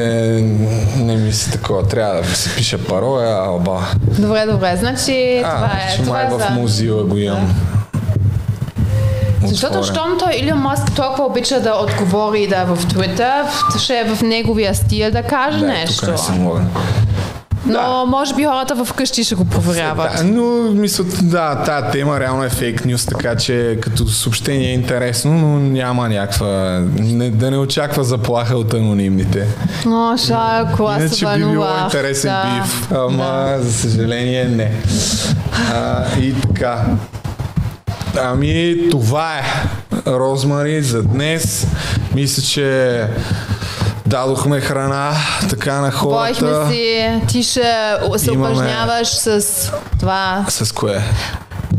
не 0.96 1.16
ми 1.16 1.32
се 1.32 1.50
такова. 1.50 1.88
Трябва 1.88 2.22
да 2.22 2.28
се 2.28 2.56
пише 2.56 2.84
пароя, 2.84 3.36
алба. 3.36 3.80
Добре, 4.18 4.46
добре. 4.46 4.76
Значи 4.76 5.40
това 5.44 5.70
А, 5.72 5.88
е. 5.88 5.96
че 5.96 6.02
това 6.02 6.12
май 6.12 6.26
е 6.26 6.28
в 6.28 6.50
музила 6.50 7.04
го 7.04 7.16
имам. 7.16 7.54
Защото 9.44 9.84
щом 9.84 10.18
той 10.18 10.32
Илон 10.34 10.58
Маск 10.58 10.94
толкова 10.96 11.24
обича 11.26 11.60
да 11.60 11.74
отговори 11.74 12.46
да 12.46 12.56
е 12.56 12.64
в 12.64 12.78
Твитър, 12.88 13.44
ще 13.78 13.98
е 13.98 14.04
в 14.04 14.22
неговия 14.22 14.74
стил 14.74 15.10
да 15.10 15.22
каже 15.22 15.58
Да, 15.58 15.66
нещо. 15.66 16.00
тук 16.00 16.10
не 16.10 16.18
съм. 16.18 16.70
Но 17.66 18.06
може 18.06 18.34
би 18.34 18.44
хората 18.44 18.84
вкъщи 18.84 19.24
ще 19.24 19.34
го 19.34 19.44
проверяват. 19.44 20.16
Да, 20.16 20.24
но 20.24 20.72
мисля, 20.72 21.04
да, 21.22 21.62
тази 21.62 21.86
тема 21.92 22.20
реално 22.20 22.44
е 22.44 22.48
фейк 22.48 22.84
нюс, 22.84 23.06
така 23.06 23.36
че 23.36 23.78
като 23.80 24.08
съобщение 24.08 24.70
е 24.70 24.74
интересно, 24.74 25.32
но 25.32 25.58
няма 25.58 26.08
някаква... 26.08 26.80
Не, 26.98 27.30
да 27.30 27.50
не 27.50 27.58
очаква 27.58 28.04
заплаха 28.04 28.56
от 28.56 28.74
анонимните. 28.74 29.46
О, 29.86 30.16
Шарко, 30.16 30.84
аз 30.84 31.00
Иначе 31.00 31.38
би 31.38 31.50
било 31.50 31.66
интересен 31.84 32.30
да. 32.30 32.60
бив, 32.60 32.92
ама 32.92 33.56
за 33.58 33.72
съжаление 33.72 34.44
не. 34.44 34.72
А, 35.74 36.04
и 36.20 36.34
така. 36.40 36.84
Ами, 38.22 38.76
това 38.90 39.38
е 39.38 39.42
Розмари 40.06 40.82
за 40.82 41.02
днес. 41.02 41.66
Мисля, 42.14 42.42
че 42.42 43.06
дадохме 44.06 44.60
храна 44.60 45.12
така 45.50 45.74
на 45.74 45.90
хората. 45.90 46.68
си, 46.70 47.20
ти 47.28 47.42
ще 47.42 47.52
се 48.16 48.30
Имаме- 48.30 48.52
упражняваш 48.52 49.08
с 49.08 49.42
това 50.00 50.44
С 50.48 50.72
кое? 50.72 51.02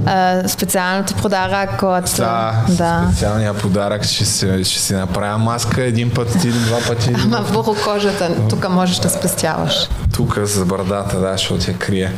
а, 0.06 0.48
специалното 0.48 1.14
подарък 1.14 1.84
от... 1.84 2.16
Да, 2.18 2.54
да. 2.70 3.06
специалния 3.08 3.54
подарък 3.54 4.04
ще 4.04 4.26
си, 4.26 4.64
ще 4.64 4.80
си 4.80 4.94
направя 4.94 5.38
маска 5.38 5.84
един 5.84 6.10
път 6.10 6.44
или 6.44 6.52
два 6.52 6.78
пъти. 6.88 7.16
Ама 7.24 7.38
върху 7.41 7.76
кожата, 7.84 8.30
тук 8.50 8.70
можеш 8.70 8.98
да 8.98 9.10
спестяваш. 9.10 9.90
Тук 10.14 10.40
за 10.40 10.66
брадата, 10.66 11.20
да, 11.20 11.32
защото 11.32 11.72
я 11.72 11.78
крие. 11.78 12.12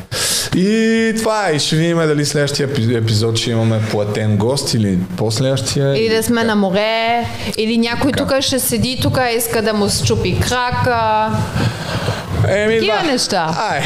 И 0.58 1.14
това 1.18 1.50
е. 1.50 1.60
Ще 1.60 1.76
видим 1.76 1.98
дали 1.98 2.26
следващия 2.26 2.68
епи- 2.70 2.98
епизод 2.98 3.38
ще 3.38 3.52
имаме 3.52 3.82
платен 3.92 4.38
гост 4.38 4.74
или 4.74 5.00
последващия. 5.18 5.98
Или 5.98 6.16
да 6.16 6.24
сме 6.24 6.44
на 6.44 6.56
море, 6.56 7.26
или 7.58 7.78
някой 7.78 8.12
тук 8.12 8.34
ще 8.42 8.60
седи 8.60 9.00
тук 9.02 9.18
и 9.34 9.38
иска 9.38 9.62
да 9.62 9.74
му 9.74 9.90
счупи 9.90 10.40
крака. 10.40 11.30
Еми, 12.48 12.74
Такива 12.80 12.98
да. 13.06 13.12
неща. 13.12 13.56
Ай, 13.72 13.82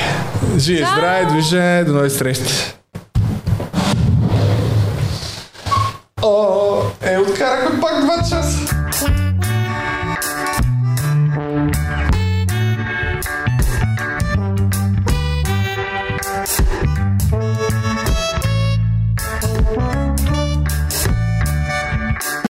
живи, 0.57 0.85
здраве, 0.93 1.25
движение, 1.25 1.83
до 1.83 1.93
нови 1.93 2.09
срещи. 2.09 2.53
О, 6.21 6.75
е, 7.01 7.17
откарахме 7.17 7.81
пак 7.81 8.03
два 8.03 8.17
часа. 8.17 8.75